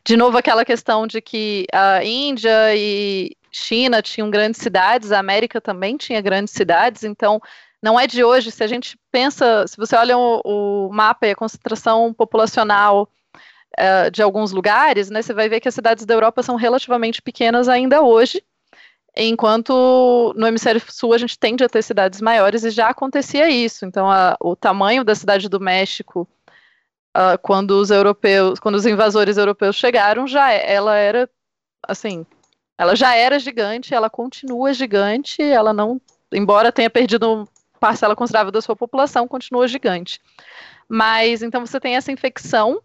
De 0.06 0.18
novo, 0.18 0.38
aquela 0.38 0.66
questão 0.66 1.08
de 1.08 1.22
que 1.22 1.66
a 1.72 2.04
Índia 2.04 2.76
e 2.76 3.32
China 3.50 4.02
tinham 4.02 4.30
grandes 4.30 4.60
cidades, 4.60 5.12
a 5.12 5.20
América 5.20 5.62
também 5.62 5.96
tinha 5.96 6.20
grandes 6.20 6.54
cidades, 6.54 7.04
então 7.04 7.42
não 7.82 7.98
é 7.98 8.06
de 8.06 8.24
hoje. 8.24 8.52
Se 8.52 8.64
a 8.64 8.68
gente 8.68 8.98
pensa, 9.10 9.66
se 9.66 9.78
você 9.78 9.96
olha 9.96 10.18
o, 10.18 10.42
o 10.44 10.94
mapa 10.94 11.28
e 11.28 11.32
a 11.32 11.36
concentração 11.36 12.14
populacional 12.14 13.08
uh, 13.80 14.12
de 14.12 14.22
alguns 14.22 14.52
lugares, 14.52 15.10
né, 15.10 15.22
você 15.22 15.34
vai 15.34 15.48
ver 15.48 15.62
que 15.62 15.70
as 15.70 15.76
cidades 15.76 16.06
da 16.06 16.14
Europa 16.14 16.44
são 16.44 16.56
relativamente 16.56 17.22
pequenas 17.22 17.70
ainda 17.70 18.02
hoje, 18.02 18.44
enquanto 19.16 20.34
no 20.36 20.48
hemisfério 20.48 20.82
sul 20.90 21.14
a 21.14 21.18
gente 21.18 21.38
tende 21.38 21.64
a 21.64 21.70
ter 21.70 21.82
cidades 21.84 22.22
maiores 22.22 22.64
e 22.64 22.70
já 22.70 22.90
acontecia 22.90 23.50
isso. 23.50 23.86
Então, 23.86 24.10
a, 24.10 24.36
o 24.40 24.56
tamanho 24.56 25.04
da 25.04 25.16
cidade 25.16 25.48
do 25.48 25.60
México, 25.60 26.28
quando 27.42 27.72
os 27.72 27.92
europeus, 27.92 28.60
quando 28.60 28.76
os 28.76 28.86
invasores 28.86 29.38
europeus 29.38 29.76
chegaram, 29.76 30.26
já 30.26 30.52
é, 30.52 30.74
ela 30.74 30.96
era 30.96 31.30
assim, 31.88 32.26
ela 32.78 32.96
já 32.96 33.16
era 33.16 33.38
gigante, 33.38 33.94
ela 33.94 34.10
continua 34.10 34.74
gigante, 34.74 35.42
ela 35.42 35.74
não, 35.74 36.02
embora 36.32 36.72
tenha 36.72 36.90
perdido 36.90 37.48
parcela 37.80 38.16
considerável 38.16 38.52
da 38.52 38.62
sua 38.62 38.76
população, 38.76 39.28
continua 39.28 39.68
gigante. 39.68 40.20
Mas 40.88 41.44
então 41.44 41.66
você 41.66 41.80
tem 41.80 41.96
essa 41.96 42.12
infecção 42.12 42.82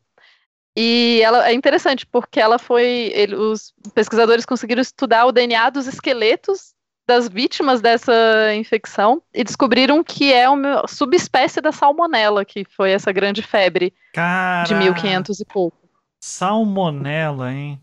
e 0.80 1.20
ela 1.22 1.48
é 1.48 1.52
interessante 1.52 2.06
porque 2.06 2.38
ela 2.38 2.56
foi. 2.56 3.10
Ele, 3.12 3.34
os 3.34 3.74
pesquisadores 3.92 4.46
conseguiram 4.46 4.80
estudar 4.80 5.26
o 5.26 5.32
DNA 5.32 5.70
dos 5.70 5.88
esqueletos 5.88 6.72
das 7.04 7.28
vítimas 7.28 7.80
dessa 7.80 8.12
infecção 8.54 9.20
e 9.34 9.42
descobriram 9.42 10.04
que 10.04 10.32
é 10.32 10.48
uma 10.48 10.86
subespécie 10.86 11.60
da 11.60 11.72
salmonela, 11.72 12.44
que 12.44 12.64
foi 12.64 12.92
essa 12.92 13.10
grande 13.10 13.42
febre 13.42 13.92
Cara... 14.14 14.68
de 14.68 14.74
1500 14.76 15.40
e 15.40 15.44
pouco. 15.46 15.76
Salmonela, 16.20 17.52
hein? 17.52 17.80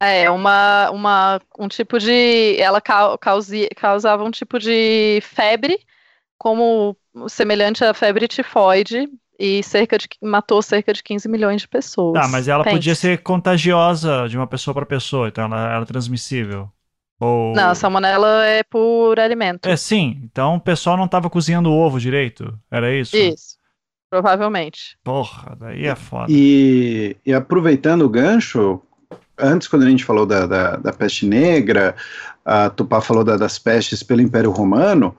É, 0.00 0.30
uma, 0.30 0.90
uma, 0.90 1.40
um 1.58 1.68
tipo 1.68 1.98
de. 1.98 2.56
Ela 2.58 2.80
causi, 2.80 3.68
causava 3.76 4.24
um 4.24 4.30
tipo 4.30 4.58
de 4.58 5.20
febre, 5.22 5.78
como 6.38 6.96
semelhante 7.28 7.84
à 7.84 7.92
febre 7.92 8.26
tifoide, 8.26 9.06
e 9.42 9.60
cerca 9.60 9.98
de 9.98 10.08
matou 10.22 10.62
cerca 10.62 10.92
de 10.92 11.02
15 11.02 11.28
milhões 11.28 11.62
de 11.62 11.68
pessoas. 11.68 12.14
Tá, 12.14 12.28
mas 12.28 12.46
ela 12.46 12.62
Pense. 12.62 12.76
podia 12.76 12.94
ser 12.94 13.18
contagiosa 13.22 14.28
de 14.28 14.36
uma 14.36 14.46
pessoa 14.46 14.72
para 14.72 14.86
pessoa, 14.86 15.26
então 15.26 15.46
ela 15.46 15.74
era 15.74 15.84
transmissível. 15.84 16.70
Ou... 17.18 17.52
Não, 17.52 17.70
a 17.70 17.74
salmonela 17.74 18.46
é 18.46 18.62
por 18.62 19.18
alimento. 19.18 19.68
É 19.68 19.76
sim, 19.76 20.20
então 20.22 20.54
o 20.54 20.60
pessoal 20.60 20.96
não 20.96 21.06
estava 21.06 21.28
cozinhando 21.28 21.70
o 21.70 21.76
ovo 21.76 21.98
direito, 21.98 22.56
era 22.70 22.94
isso? 22.94 23.16
Isso, 23.16 23.56
provavelmente. 24.08 24.96
Porra, 25.02 25.56
daí 25.58 25.86
é 25.86 25.96
foda. 25.96 26.26
E, 26.30 27.16
e 27.26 27.34
aproveitando 27.34 28.02
o 28.02 28.08
gancho, 28.08 28.80
antes 29.36 29.66
quando 29.66 29.82
a 29.82 29.90
gente 29.90 30.04
falou 30.04 30.24
da, 30.24 30.46
da, 30.46 30.76
da 30.76 30.92
peste 30.92 31.26
negra, 31.26 31.96
a 32.44 32.70
Tupá 32.70 33.00
falou 33.00 33.24
da, 33.24 33.36
das 33.36 33.58
pestes 33.58 34.04
pelo 34.04 34.20
Império 34.20 34.52
Romano, 34.52 35.16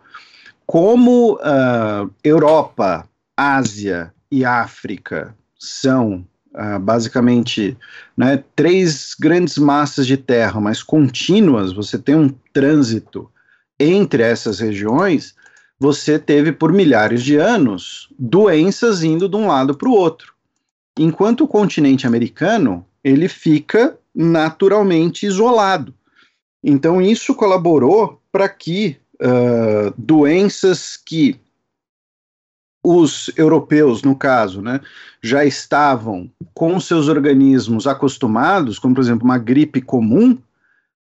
como 0.66 1.34
uh, 1.34 2.10
Europa, 2.24 3.06
Ásia 3.36 4.13
e 4.34 4.44
África 4.44 5.36
são 5.60 6.26
uh, 6.56 6.80
basicamente 6.80 7.78
né, 8.18 8.44
três 8.56 9.16
grandes 9.20 9.60
massas 9.60 10.08
de 10.08 10.18
terra, 10.18 10.60
mas 10.60 10.82
contínuas, 10.82 11.72
você 11.72 12.00
tem 12.00 12.16
um 12.16 12.34
trânsito 12.52 13.30
entre 13.80 14.24
essas 14.24 14.60
regiões, 14.60 15.36
você 15.80 16.18
teve 16.18 16.52
por 16.52 16.74
milhares 16.74 17.22
de 17.22 17.36
anos 17.36 18.10
doenças 18.18 19.04
indo 19.04 19.30
de 19.30 19.36
um 19.36 19.46
lado 19.46 19.78
para 19.78 19.88
o 19.88 19.94
outro. 19.94 20.34
Enquanto 20.98 21.42
o 21.42 21.48
continente 21.48 22.08
americano, 22.08 22.84
ele 23.04 23.28
fica 23.28 23.96
naturalmente 24.16 25.28
isolado. 25.28 25.94
Então, 26.64 27.00
isso 27.00 27.36
colaborou 27.36 28.20
para 28.32 28.50
que 28.50 28.98
uh, 29.22 29.94
doenças 29.96 30.98
que 30.98 31.40
os 32.84 33.32
europeus, 33.38 34.04
no 34.04 34.16
caso, 34.16 34.62
né, 34.62 34.82
já 35.22 35.46
estavam 35.46 36.30
com 36.54 36.78
seus 36.80 37.08
organismos 37.08 37.88
acostumados, 37.88 38.78
como 38.78 38.94
por 38.94 39.02
exemplo 39.02 39.24
uma 39.24 39.38
gripe 39.38 39.82
comum, 39.82 40.38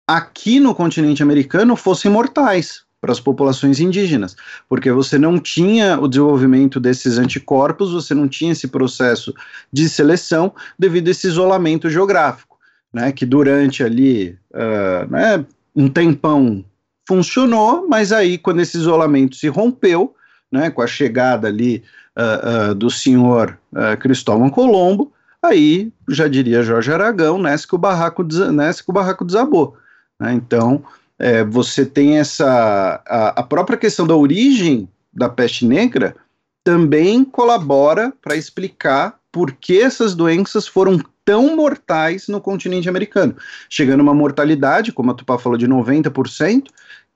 aqui 0.07 0.59
no 0.59 0.73
continente 0.73 1.21
americano 1.21 1.75
fossem 1.75 2.09
mortais 2.09 2.85
para 3.01 3.11
as 3.11 3.19
populações 3.19 3.79
indígenas, 3.79 4.35
porque 4.69 4.91
você 4.91 5.19
não 5.19 5.37
tinha 5.37 5.99
o 5.99 6.07
desenvolvimento 6.07 6.79
desses 6.79 7.17
anticorpos, 7.17 7.91
você 7.91 8.15
não 8.15 8.27
tinha 8.27 8.53
esse 8.53 8.67
processo 8.67 9.33
de 9.71 9.89
seleção 9.89 10.53
devido 10.79 11.09
a 11.09 11.11
esse 11.11 11.27
isolamento 11.27 11.89
geográfico, 11.89 12.57
né, 12.93 13.11
que 13.11 13.25
durante 13.25 13.83
ali 13.83 14.37
uh, 14.53 15.11
né, 15.11 15.45
um 15.75 15.89
tempão 15.89 16.63
funcionou, 17.07 17.87
mas 17.87 18.11
aí 18.11 18.37
quando 18.37 18.61
esse 18.61 18.77
isolamento 18.77 19.35
se 19.35 19.49
rompeu, 19.49 20.15
né, 20.55 20.69
com 20.69 20.81
a 20.81 20.87
chegada 20.87 21.47
ali 21.47 21.83
uh, 22.17 22.71
uh, 22.71 22.75
do 22.75 22.89
senhor 22.89 23.57
uh, 23.71 23.97
Cristóvão 23.99 24.49
Colombo, 24.49 25.11
aí, 25.43 25.91
já 26.09 26.27
diria 26.27 26.63
Jorge 26.63 26.91
Aragão, 26.91 27.37
nasce 27.37 27.67
que 27.67 27.75
o 27.75 27.77
barraco, 27.77 28.23
nasce 28.51 28.83
que 28.83 28.89
o 28.89 28.93
barraco 28.93 29.25
desabou. 29.25 29.77
Né? 30.19 30.33
Então, 30.33 30.83
é, 31.19 31.43
você 31.43 31.85
tem 31.85 32.17
essa. 32.17 33.01
A, 33.07 33.39
a, 33.39 33.43
própria 33.43 33.77
questão 33.77 34.05
da 34.05 34.15
origem 34.15 34.89
da 35.13 35.29
peste 35.29 35.65
negra 35.65 36.15
também 36.63 37.23
colabora 37.23 38.11
para 38.21 38.35
explicar 38.35 39.17
por 39.31 39.51
que 39.51 39.79
essas 39.79 40.15
doenças 40.15 40.67
foram 40.67 40.99
tão 41.23 41.55
mortais 41.55 42.27
no 42.27 42.39
continente 42.39 42.87
americano, 42.87 43.35
chegando 43.69 43.99
a 44.01 44.03
uma 44.03 44.13
mortalidade, 44.13 44.91
como 44.91 45.11
a 45.11 45.13
Tupá 45.13 45.37
falou, 45.37 45.57
de 45.57 45.67
90%, 45.67 46.67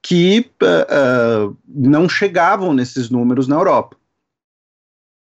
que 0.01 0.49
uh, 0.61 1.49
uh, 1.49 1.57
não 1.67 2.07
chegavam 2.07 2.73
nesses 2.73 3.09
números 3.09 3.47
na 3.47 3.55
Europa. 3.55 3.97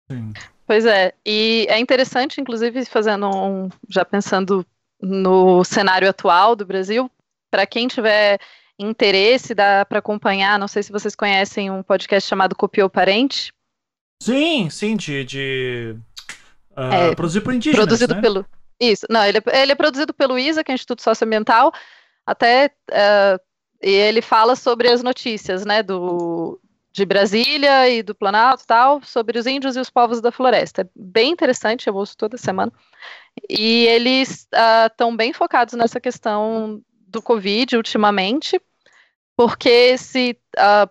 Sim. 0.10 0.34
Pois 0.68 0.86
é, 0.86 1.14
e 1.26 1.68
é 1.70 1.80
interessante, 1.80 2.42
inclusive, 2.42 2.84
fazendo 2.86 3.28
um, 3.30 3.70
já 3.88 4.04
pensando 4.04 4.66
no 5.00 5.64
cenário 5.64 6.10
atual 6.10 6.56
do 6.56 6.66
Brasil, 6.66 7.10
para 7.52 7.68
quem 7.68 7.88
tiver 7.88 8.40
interesse, 8.78 9.54
dá 9.54 9.86
para 9.86 10.00
acompanhar, 10.00 10.58
não 10.60 10.68
sei 10.68 10.82
se 10.82 10.92
vocês 10.92 11.16
conhecem 11.16 11.70
um 11.70 11.84
podcast 11.84 12.28
chamado 12.28 12.56
Copiou 12.56 12.90
Parente. 12.90 13.54
Sim, 14.22 14.70
sim, 14.70 14.96
de, 14.98 15.24
de 15.24 15.96
uh, 16.72 17.12
é, 17.12 17.16
produzido 17.16 17.46
por 17.46 17.54
indígenas, 17.54 17.86
Produzido 17.86 18.16
né? 18.16 18.22
pelo... 18.22 18.46
Isso, 18.80 19.06
não, 19.10 19.24
ele 19.24 19.38
é, 19.38 19.62
ele 19.62 19.72
é 19.72 19.76
produzido 19.76 20.14
pelo 20.14 20.38
ISA, 20.38 20.64
que 20.64 20.72
é 20.72 20.74
o 20.74 20.76
Instituto 20.76 21.02
Socioambiental, 21.02 21.72
até 22.26 22.72
uh, 22.92 23.40
e 23.82 23.90
ele 23.90 24.22
fala 24.22 24.56
sobre 24.56 24.90
as 24.90 25.04
notícias, 25.04 25.66
né, 25.66 25.84
do, 25.84 26.60
de 26.92 27.06
Brasília 27.06 27.90
e 27.90 28.02
do 28.02 28.16
Planalto 28.16 28.64
e 28.64 28.68
tal, 28.68 29.04
sobre 29.04 29.38
os 29.38 29.46
índios 29.46 29.76
e 29.76 29.80
os 29.80 29.90
povos 29.90 30.22
da 30.22 30.32
floresta. 30.32 30.82
É 30.84 30.88
bem 30.96 31.32
interessante, 31.32 31.88
eu 31.88 31.96
ouço 31.96 32.16
toda 32.18 32.38
semana. 32.38 32.72
E 33.50 33.86
eles 33.88 34.48
estão 34.86 35.10
uh, 35.10 35.16
bem 35.18 35.34
focados 35.34 35.74
nessa 35.74 36.00
questão 36.00 36.82
do 37.08 37.22
Covid 37.22 37.76
ultimamente, 37.76 38.62
porque 39.36 39.98
se 39.98 40.38
uh, 40.58 40.90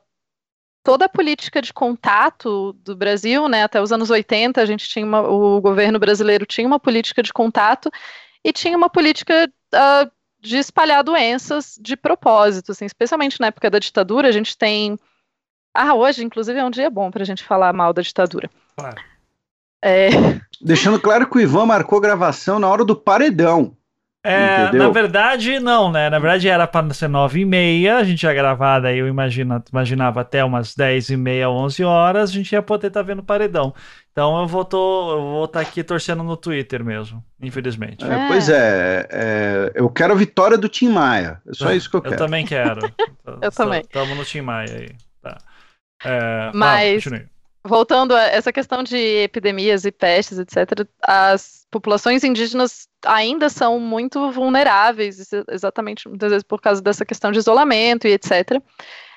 toda 0.82 1.06
a 1.06 1.08
política 1.08 1.62
de 1.62 1.72
contato 1.72 2.74
do 2.74 2.94
Brasil, 2.94 3.48
né, 3.48 3.64
até 3.64 3.80
os 3.80 3.90
anos 3.90 4.10
80, 4.10 4.60
a 4.60 4.66
gente 4.66 4.86
tinha 4.86 5.06
uma, 5.06 5.22
o 5.22 5.58
governo 5.60 5.98
brasileiro 5.98 6.44
tinha 6.44 6.66
uma 6.66 6.78
política 6.78 7.22
de 7.22 7.32
contato 7.32 7.90
e 8.44 8.52
tinha 8.52 8.76
uma 8.76 8.90
política 8.90 9.50
uh, 9.74 10.10
de 10.44 10.58
espalhar 10.58 11.02
doenças 11.02 11.78
de 11.80 11.96
propósito, 11.96 12.72
assim, 12.72 12.84
especialmente 12.84 13.40
na 13.40 13.46
época 13.46 13.70
da 13.70 13.78
ditadura, 13.78 14.28
a 14.28 14.32
gente 14.32 14.56
tem. 14.56 14.98
Ah, 15.74 15.94
hoje, 15.94 16.22
inclusive, 16.22 16.58
é 16.58 16.64
um 16.64 16.70
dia 16.70 16.90
bom 16.90 17.10
para 17.10 17.22
a 17.22 17.26
gente 17.26 17.42
falar 17.42 17.72
mal 17.72 17.92
da 17.92 18.02
ditadura. 18.02 18.48
Claro. 18.76 19.02
É... 19.82 20.08
Deixando 20.60 21.00
claro 21.00 21.28
que 21.28 21.38
o 21.38 21.40
Ivan 21.40 21.66
marcou 21.66 22.00
gravação 22.00 22.58
na 22.58 22.68
hora 22.68 22.84
do 22.84 22.94
paredão. 22.94 23.76
É, 24.26 24.72
na 24.72 24.88
verdade, 24.88 25.60
não, 25.60 25.92
né? 25.92 26.08
Na 26.08 26.18
verdade 26.18 26.48
era 26.48 26.66
para 26.66 26.94
ser 26.94 27.08
nove 27.08 27.40
e 27.40 27.44
meia, 27.44 27.98
a 27.98 28.04
gente 28.04 28.22
ia 28.22 28.32
gravar, 28.32 28.80
daí 28.80 28.96
eu 28.96 29.06
imagino, 29.06 29.62
imaginava 29.70 30.22
até 30.22 30.42
umas 30.42 30.74
dez 30.74 31.10
e 31.10 31.16
meia, 31.16 31.50
onze 31.50 31.84
horas, 31.84 32.30
a 32.30 32.32
gente 32.32 32.50
ia 32.50 32.62
poder 32.62 32.86
estar 32.86 33.00
tá 33.00 33.06
vendo 33.06 33.22
paredão. 33.22 33.74
Então 34.14 34.40
eu 34.40 34.46
vou 34.46 34.62
estar 34.62 35.48
tá 35.48 35.60
aqui 35.60 35.82
torcendo 35.82 36.22
no 36.22 36.36
Twitter 36.36 36.84
mesmo, 36.84 37.22
infelizmente. 37.42 38.04
É, 38.04 38.28
pois 38.28 38.48
é, 38.48 39.08
é, 39.10 39.72
eu 39.74 39.90
quero 39.90 40.12
a 40.12 40.16
vitória 40.16 40.56
do 40.56 40.68
Tim 40.68 40.88
Maia. 40.88 41.42
É 41.48 41.52
só 41.52 41.72
isso 41.72 41.90
que 41.90 41.96
eu 41.96 42.00
quero. 42.00 42.14
Eu 42.14 42.18
também 42.18 42.46
quero. 42.46 42.80
eu 43.42 43.50
também. 43.50 43.80
Estamos 43.80 44.16
no 44.16 44.24
Tim 44.24 44.42
Maia 44.42 44.70
aí. 44.70 44.96
Tá. 45.20 45.38
É, 46.04 46.52
Mas, 46.54 47.02
voltando 47.64 48.14
a 48.14 48.22
essa 48.22 48.52
questão 48.52 48.84
de 48.84 48.96
epidemias 48.96 49.84
e 49.84 49.90
pestes, 49.90 50.38
etc., 50.38 50.86
as 51.02 51.66
populações 51.68 52.22
indígenas 52.22 52.86
ainda 53.04 53.48
são 53.48 53.80
muito 53.80 54.30
vulneráveis, 54.30 55.28
exatamente 55.48 56.08
muitas 56.08 56.30
vezes 56.30 56.44
por 56.44 56.60
causa 56.60 56.80
dessa 56.80 57.04
questão 57.04 57.32
de 57.32 57.40
isolamento 57.40 58.06
e 58.06 58.12
etc. 58.12 58.62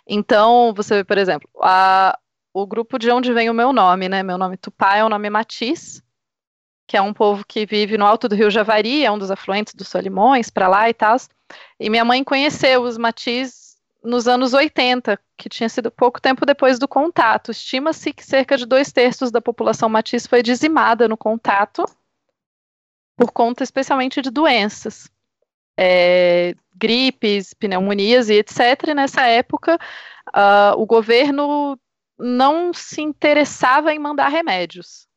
Então, 0.07 0.73
você 0.75 0.95
vê, 0.95 1.03
por 1.03 1.19
exemplo, 1.19 1.47
a, 1.61 2.17
o 2.61 2.65
grupo 2.65 2.97
de 2.97 3.11
onde 3.11 3.31
vem 3.31 3.49
o 3.49 3.53
meu 3.53 3.71
nome, 3.71 4.09
né? 4.09 4.23
Meu 4.23 4.37
nome 4.37 4.57
Tupá 4.57 4.95
é 4.95 5.03
o 5.03 5.09
nome 5.09 5.29
Matiz, 5.29 6.01
que 6.87 6.97
é 6.97 7.01
um 7.01 7.13
povo 7.13 7.45
que 7.45 7.65
vive 7.67 7.97
no 7.97 8.05
alto 8.05 8.27
do 8.27 8.35
rio 8.35 8.49
Javari, 8.49 9.05
é 9.05 9.11
um 9.11 9.17
dos 9.17 9.29
afluentes 9.29 9.75
dos 9.75 9.87
Solimões, 9.87 10.49
para 10.49 10.67
lá 10.67 10.89
e 10.89 10.93
tal. 10.93 11.15
E 11.79 11.89
minha 11.89 12.03
mãe 12.03 12.23
conheceu 12.23 12.81
os 12.81 12.97
Matiz 12.97 13.77
nos 14.03 14.27
anos 14.27 14.53
80, 14.53 15.19
que 15.37 15.49
tinha 15.49 15.69
sido 15.69 15.91
pouco 15.91 16.19
tempo 16.19 16.45
depois 16.45 16.79
do 16.79 16.87
contato. 16.87 17.51
Estima-se 17.51 18.11
que 18.11 18.25
cerca 18.25 18.57
de 18.57 18.65
dois 18.65 18.91
terços 18.91 19.29
da 19.29 19.41
população 19.41 19.87
Matiz 19.87 20.25
foi 20.25 20.41
dizimada 20.41 21.07
no 21.07 21.17
contato, 21.17 21.85
por 23.15 23.31
conta 23.31 23.63
especialmente 23.63 24.19
de 24.19 24.31
doenças. 24.31 25.09
É, 25.79 26.55
gripes, 26.75 27.53
pneumonias 27.53 28.29
e 28.29 28.35
etc. 28.35 28.59
E 28.87 28.93
nessa 28.95 29.27
época, 29.27 29.77
uh, 30.29 30.75
o 30.75 30.87
governo 30.87 31.77
não 32.17 32.73
se 32.73 33.01
interessava 33.01 33.93
em 33.93 33.99
mandar 33.99 34.29
remédios. 34.29 35.07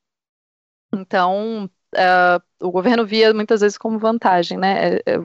Então, 0.92 1.70
uh, 1.94 2.66
o 2.66 2.70
governo 2.70 3.06
via 3.06 3.32
muitas 3.32 3.60
vezes 3.60 3.78
como 3.78 3.98
vantagem, 3.98 4.58
né, 4.58 4.96
é, 4.96 5.02
é, 5.06 5.18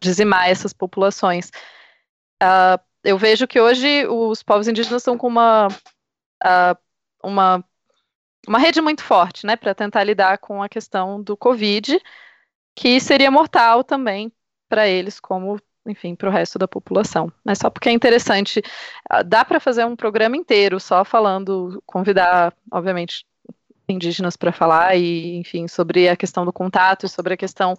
dizimar 0.00 0.48
essas 0.48 0.72
populações. 0.72 1.50
Uh, 2.42 2.78
eu 3.02 3.16
vejo 3.16 3.46
que 3.46 3.60
hoje 3.60 4.06
os 4.06 4.42
povos 4.42 4.68
indígenas 4.68 5.02
estão 5.02 5.16
com 5.16 5.28
uma, 5.28 5.68
uh, 5.68 6.76
uma, 7.22 7.64
uma 8.46 8.58
rede 8.58 8.80
muito 8.80 9.02
forte, 9.02 9.46
né, 9.46 9.56
para 9.56 9.74
tentar 9.74 10.04
lidar 10.04 10.38
com 10.38 10.62
a 10.62 10.68
questão 10.68 11.22
do 11.22 11.36
Covid, 11.36 12.00
que 12.74 13.00
seria 13.00 13.30
mortal 13.30 13.82
também 13.82 14.32
para 14.68 14.86
eles, 14.86 15.18
como 15.18 15.58
enfim, 15.86 16.14
para 16.14 16.28
o 16.28 16.32
resto 16.32 16.58
da 16.58 16.68
população. 16.68 17.32
Mas 17.44 17.58
só 17.58 17.70
porque 17.70 17.88
é 17.88 17.92
interessante, 17.92 18.62
ah, 19.08 19.22
dá 19.22 19.44
para 19.44 19.60
fazer 19.60 19.84
um 19.84 19.96
programa 19.96 20.36
inteiro 20.36 20.80
só 20.80 21.04
falando, 21.04 21.82
convidar, 21.86 22.52
obviamente, 22.70 23.24
indígenas 23.88 24.36
para 24.36 24.52
falar 24.52 24.96
e, 24.96 25.36
enfim, 25.36 25.68
sobre 25.68 26.08
a 26.08 26.16
questão 26.16 26.44
do 26.44 26.52
contato, 26.52 27.08
sobre 27.08 27.34
a 27.34 27.36
questão 27.36 27.74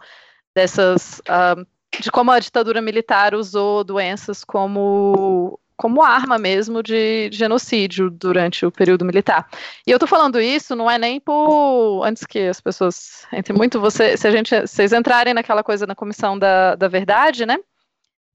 dessas, 0.56 1.22
uh, 1.22 1.66
de 2.00 2.12
como 2.12 2.32
a 2.32 2.40
ditadura 2.40 2.82
militar 2.82 3.36
usou 3.36 3.84
doenças 3.84 4.44
como 4.44 5.60
como 5.78 6.02
arma 6.02 6.40
mesmo 6.40 6.82
de, 6.82 7.30
genocídio 7.32 8.10
durante 8.10 8.66
o 8.66 8.72
período 8.72 9.06
militar. 9.06 9.48
E 9.86 9.92
eu 9.92 10.00
tô 10.00 10.08
falando 10.08 10.42
isso 10.42 10.76
não 10.76 10.90
é 10.90 10.98
nem 10.98 11.20
por 11.20 12.04
antes 12.04 12.26
que 12.26 12.40
as 12.40 12.60
pessoas 12.60 13.28
entre 13.32 13.54
muito 13.54 13.80
você, 13.80 14.18
se 14.18 14.28
a 14.28 14.32
gente 14.32 14.60
vocês 14.60 14.92
entrarem 14.92 15.36
naquela 15.36 15.64
coisa 15.64 15.86
na 15.86 15.94
comissão 15.94 16.38
da, 16.38 16.74
da 16.76 16.88
verdade, 16.88 17.46
né? 17.46 17.60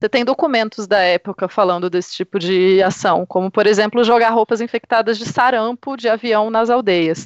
Você 0.03 0.09
tem 0.09 0.25
documentos 0.25 0.85
da 0.85 0.99
época 0.99 1.47
falando 1.47 1.89
desse 1.89 2.13
tipo 2.13 2.37
de 2.37 2.83
ação, 2.83 3.25
como, 3.25 3.49
por 3.49 3.65
exemplo, 3.65 4.03
jogar 4.03 4.31
roupas 4.31 4.59
infectadas 4.59 5.17
de 5.17 5.25
sarampo 5.25 5.95
de 5.95 6.09
avião 6.09 6.49
nas 6.49 6.69
aldeias. 6.69 7.25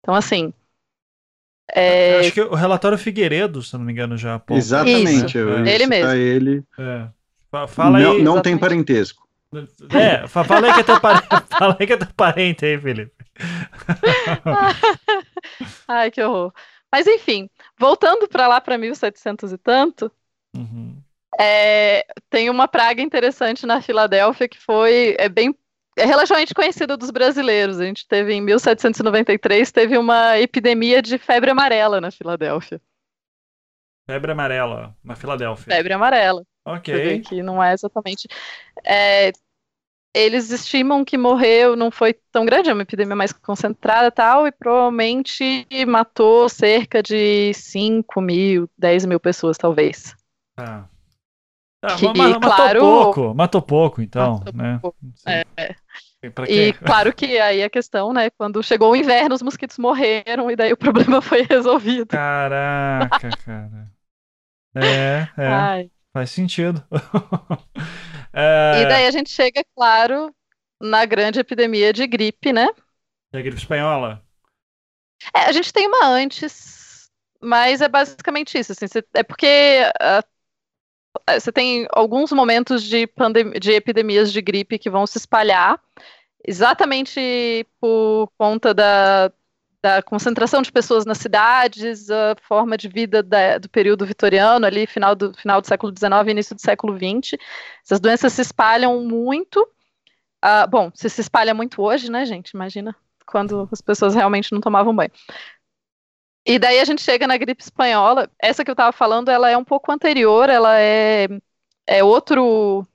Então, 0.00 0.14
assim. 0.14 0.52
É... 1.72 2.18
Acho 2.18 2.32
que 2.32 2.42
o 2.42 2.54
relatório 2.54 2.98
Figueiredo, 2.98 3.62
se 3.62 3.72
não 3.72 3.86
me 3.86 3.92
engano, 3.92 4.18
já. 4.18 4.38
Pô, 4.38 4.54
Exatamente, 4.54 5.28
Isso, 5.28 5.38
é. 5.38 5.74
ele 5.74 5.86
mesmo. 5.86 6.12
Ele. 6.12 6.62
É. 6.78 7.08
Fala 7.66 7.98
não, 7.98 8.12
aí. 8.12 8.22
Não 8.22 8.42
tem 8.42 8.58
parentesco. 8.58 9.26
É, 9.88 10.28
fala 10.28 10.66
aí 10.66 10.74
que 10.74 10.80
é 10.80 10.84
teu 10.84 11.00
parente, 11.00 11.26
fala 11.58 11.76
aí 11.80 11.86
que 11.86 11.92
é 11.94 11.96
teu 11.96 12.08
parente 12.14 12.66
aí, 12.66 12.78
Felipe. 12.78 13.12
Ai, 15.88 16.10
que 16.10 16.22
horror. 16.22 16.52
Mas 16.92 17.06
enfim, 17.06 17.48
voltando 17.78 18.28
para 18.28 18.46
lá 18.46 18.60
para 18.60 18.76
1700 18.76 19.52
e 19.52 19.56
tanto, 19.56 20.12
uhum. 20.54 20.89
É, 21.42 22.04
tem 22.28 22.50
uma 22.50 22.68
praga 22.68 23.00
interessante 23.00 23.64
na 23.64 23.80
Filadélfia 23.80 24.46
que 24.46 24.58
foi 24.58 25.16
é 25.18 25.26
bem 25.26 25.56
é 25.96 26.04
relativamente 26.04 26.52
conhecida 26.52 26.96
dos 26.96 27.10
brasileiros. 27.10 27.80
A 27.80 27.84
gente 27.84 28.06
teve 28.06 28.34
em 28.34 28.42
1793 28.42 29.72
teve 29.72 29.96
uma 29.96 30.38
epidemia 30.38 31.00
de 31.00 31.16
febre 31.16 31.50
amarela 31.50 32.00
na 32.00 32.10
Filadélfia. 32.10 32.80
Febre 34.06 34.32
amarela 34.32 34.94
na 35.02 35.16
Filadélfia. 35.16 35.74
Febre 35.74 35.92
amarela. 35.94 36.44
Ok. 36.64 37.20
Que 37.20 37.42
não 37.42 37.62
é 37.62 37.72
exatamente. 37.72 38.28
É, 38.84 39.32
eles 40.14 40.50
estimam 40.50 41.04
que 41.04 41.16
morreu, 41.16 41.74
não 41.74 41.90
foi 41.90 42.14
tão 42.32 42.44
grande, 42.44 42.68
é 42.68 42.72
uma 42.72 42.82
epidemia 42.82 43.16
mais 43.16 43.32
concentrada 43.32 44.10
tal, 44.10 44.46
e 44.46 44.52
provavelmente 44.52 45.66
matou 45.86 46.48
cerca 46.48 47.02
de 47.02 47.54
5 47.54 48.20
mil, 48.20 48.68
10 48.76 49.06
mil 49.06 49.20
pessoas, 49.20 49.56
talvez. 49.56 50.14
Ah. 50.56 50.89
Ah, 51.82 51.96
que, 51.96 52.06
matou 52.06 52.40
claro, 52.40 52.80
pouco, 52.80 53.34
matou 53.34 53.62
pouco, 53.62 54.02
então, 54.02 54.38
matou 54.38 54.52
né? 54.52 54.78
Pouco. 54.82 54.98
É. 55.26 55.44
E 56.46 56.74
claro 56.74 57.14
que 57.14 57.38
aí 57.38 57.62
a 57.62 57.70
questão, 57.70 58.12
né? 58.12 58.28
Quando 58.28 58.62
chegou 58.62 58.92
o 58.92 58.96
inverno, 58.96 59.34
os 59.34 59.40
mosquitos 59.40 59.78
morreram 59.78 60.50
e 60.50 60.56
daí 60.56 60.72
o 60.72 60.76
problema 60.78 61.22
foi 61.22 61.42
resolvido. 61.42 62.08
Caraca, 62.08 63.30
cara. 63.44 63.90
É, 64.74 65.28
é. 65.38 65.46
Ai. 65.46 65.90
Faz 66.12 66.30
sentido. 66.30 66.84
é... 68.32 68.82
E 68.82 68.86
daí 68.86 69.06
a 69.06 69.10
gente 69.10 69.30
chega, 69.30 69.64
claro, 69.74 70.34
na 70.80 71.06
grande 71.06 71.40
epidemia 71.40 71.92
de 71.92 72.06
gripe, 72.06 72.52
né? 72.52 72.68
Da 73.32 73.40
gripe 73.40 73.56
espanhola. 73.56 74.22
É, 75.34 75.40
a 75.40 75.52
gente 75.52 75.72
tem 75.72 75.86
uma 75.86 76.06
antes, 76.06 77.08
mas 77.40 77.80
é 77.80 77.88
basicamente 77.88 78.58
isso. 78.58 78.72
Assim, 78.72 78.86
é 79.14 79.22
porque 79.22 79.46
é, 79.46 80.22
você 81.38 81.52
tem 81.52 81.86
alguns 81.92 82.32
momentos 82.32 82.82
de, 82.82 83.08
de 83.60 83.72
epidemias 83.72 84.32
de 84.32 84.40
gripe 84.40 84.78
que 84.78 84.90
vão 84.90 85.06
se 85.06 85.18
espalhar, 85.18 85.80
exatamente 86.46 87.66
por 87.80 88.30
conta 88.38 88.72
da, 88.72 89.32
da 89.82 90.02
concentração 90.02 90.62
de 90.62 90.70
pessoas 90.70 91.04
nas 91.04 91.18
cidades, 91.18 92.10
a 92.10 92.36
forma 92.42 92.76
de 92.76 92.88
vida 92.88 93.22
da, 93.22 93.58
do 93.58 93.68
período 93.68 94.04
vitoriano, 94.04 94.66
ali, 94.66 94.86
final 94.86 95.14
do, 95.14 95.32
final 95.34 95.60
do 95.60 95.66
século 95.66 95.92
XIX 95.96 96.12
e 96.26 96.30
início 96.30 96.54
do 96.54 96.60
século 96.60 96.96
XX. 96.96 97.38
Essas 97.84 98.00
doenças 98.00 98.32
se 98.32 98.42
espalham 98.42 99.02
muito. 99.04 99.60
Uh, 100.44 100.68
bom, 100.70 100.90
se 100.94 101.08
se 101.10 101.20
espalha 101.20 101.52
muito 101.54 101.82
hoje, 101.82 102.10
né, 102.10 102.24
gente? 102.24 102.50
Imagina 102.50 102.94
quando 103.26 103.68
as 103.70 103.80
pessoas 103.80 104.14
realmente 104.14 104.52
não 104.52 104.60
tomavam 104.60 104.94
banho. 104.94 105.10
E 106.46 106.58
daí 106.58 106.80
a 106.80 106.84
gente 106.84 107.02
chega 107.02 107.26
na 107.26 107.36
gripe 107.36 107.62
espanhola. 107.62 108.28
Essa 108.40 108.64
que 108.64 108.70
eu 108.70 108.74
estava 108.74 108.92
falando, 108.92 109.28
ela 109.28 109.50
é 109.50 109.56
um 109.56 109.64
pouco 109.64 109.92
anterior, 109.92 110.48
ela 110.48 110.78
é, 110.78 111.28
é 111.86 112.02
outro, 112.02 112.86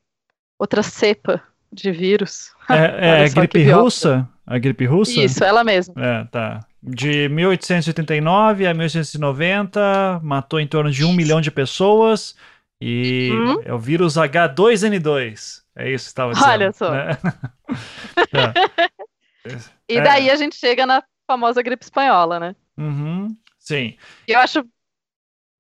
outra 0.58 0.82
cepa 0.82 1.42
de 1.72 1.92
vírus. 1.92 2.52
É, 2.70 3.08
é 3.08 3.26
a 3.26 3.30
gripe 3.30 3.64
russa? 3.72 4.28
A 4.46 4.58
gripe 4.58 4.86
russa? 4.86 5.20
Isso, 5.20 5.44
ela 5.44 5.64
mesma. 5.64 5.94
É, 5.98 6.24
tá. 6.26 6.60
De 6.82 7.28
1889 7.30 8.68
a 8.68 8.74
1890, 8.74 10.20
matou 10.24 10.60
em 10.60 10.68
torno 10.68 10.92
de 10.92 11.04
um 11.04 11.14
milhão 11.14 11.42
de 11.42 11.52
pessoas. 11.52 12.36
E 12.80 13.32
hum? 13.32 13.62
é 13.64 13.74
o 13.74 13.80
vírus 13.80 14.16
H2N2. 14.16 15.62
É 15.76 15.92
isso 15.92 16.06
que 16.06 16.10
estava 16.10 16.34
dizendo. 16.34 16.50
Olha 16.52 16.72
só. 16.72 16.92
Né? 16.92 17.18
tá. 18.32 18.54
E 19.88 20.02
daí 20.02 20.30
é. 20.30 20.34
a 20.34 20.36
gente 20.36 20.56
chega 20.56 20.86
na 20.86 21.04
famosa 21.28 21.62
gripe 21.62 21.84
espanhola, 21.84 22.40
né? 22.40 22.56
Uhum, 22.77 23.35
sim. 23.60 23.97
Eu 24.27 24.39
acho. 24.39 24.60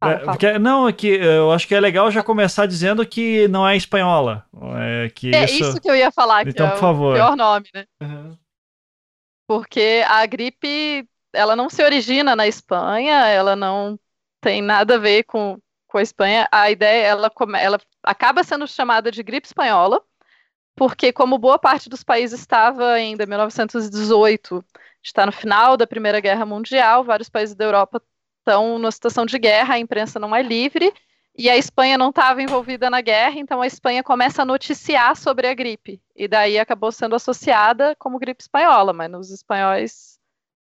é, 0.03 0.17
porque, 0.19 0.59
não, 0.59 0.87
é 0.87 0.93
que 0.93 1.07
eu 1.07 1.51
acho 1.51 1.67
que 1.67 1.75
é 1.75 1.79
legal 1.79 2.11
já 2.11 2.21
começar 2.21 2.65
dizendo 2.65 3.05
que 3.05 3.47
não 3.47 3.67
é 3.67 3.75
espanhola. 3.75 4.45
É, 4.77 5.09
que 5.09 5.33
é 5.33 5.45
isso... 5.45 5.63
isso 5.63 5.81
que 5.81 5.89
eu 5.89 5.95
ia 5.95 6.11
falar, 6.11 6.47
então, 6.47 6.67
é 6.67 6.71
por 6.71 6.79
favor. 6.79 7.11
o 7.11 7.15
pior 7.15 7.35
nome, 7.35 7.69
né? 7.73 7.85
Uhum. 8.01 8.37
Porque 9.47 10.03
a 10.07 10.25
gripe, 10.25 11.07
ela 11.33 11.55
não 11.55 11.69
se 11.69 11.83
origina 11.83 12.35
na 12.35 12.47
Espanha, 12.47 13.27
ela 13.27 13.55
não 13.55 13.99
tem 14.41 14.61
nada 14.61 14.95
a 14.95 14.99
ver 14.99 15.23
com, 15.23 15.57
com 15.87 15.97
a 15.97 16.01
Espanha. 16.01 16.47
A 16.51 16.69
ideia, 16.71 17.05
ela, 17.05 17.31
ela 17.59 17.79
acaba 18.03 18.43
sendo 18.43 18.67
chamada 18.67 19.11
de 19.11 19.21
gripe 19.23 19.47
espanhola, 19.47 20.01
porque 20.75 21.13
como 21.13 21.37
boa 21.37 21.57
parte 21.57 21.89
dos 21.89 22.03
países 22.03 22.39
estava 22.39 22.91
ainda 22.91 23.23
em 23.23 23.27
1918 23.27 24.63
está 25.01 25.25
no 25.25 25.31
final 25.31 25.77
da 25.77 25.85
Primeira 25.85 26.19
Guerra 26.19 26.45
Mundial, 26.45 27.03
vários 27.03 27.29
países 27.29 27.55
da 27.55 27.65
Europa 27.65 28.01
estão 28.39 28.77
numa 28.77 28.91
situação 28.91 29.25
de 29.25 29.37
guerra, 29.37 29.75
a 29.75 29.79
imprensa 29.79 30.19
não 30.19 30.35
é 30.35 30.41
livre, 30.41 30.91
e 31.37 31.49
a 31.49 31.57
Espanha 31.57 31.97
não 31.97 32.09
estava 32.09 32.41
envolvida 32.41 32.89
na 32.89 33.01
guerra, 33.01 33.37
então 33.37 33.61
a 33.61 33.67
Espanha 33.67 34.03
começa 34.03 34.41
a 34.41 34.45
noticiar 34.45 35.15
sobre 35.15 35.47
a 35.47 35.53
gripe, 35.53 36.01
e 36.15 36.27
daí 36.27 36.57
acabou 36.57 36.91
sendo 36.91 37.15
associada 37.15 37.95
como 37.99 38.19
gripe 38.19 38.41
espanhola, 38.41 38.93
mas 38.93 39.13
os 39.13 39.31
espanhóis 39.31 40.15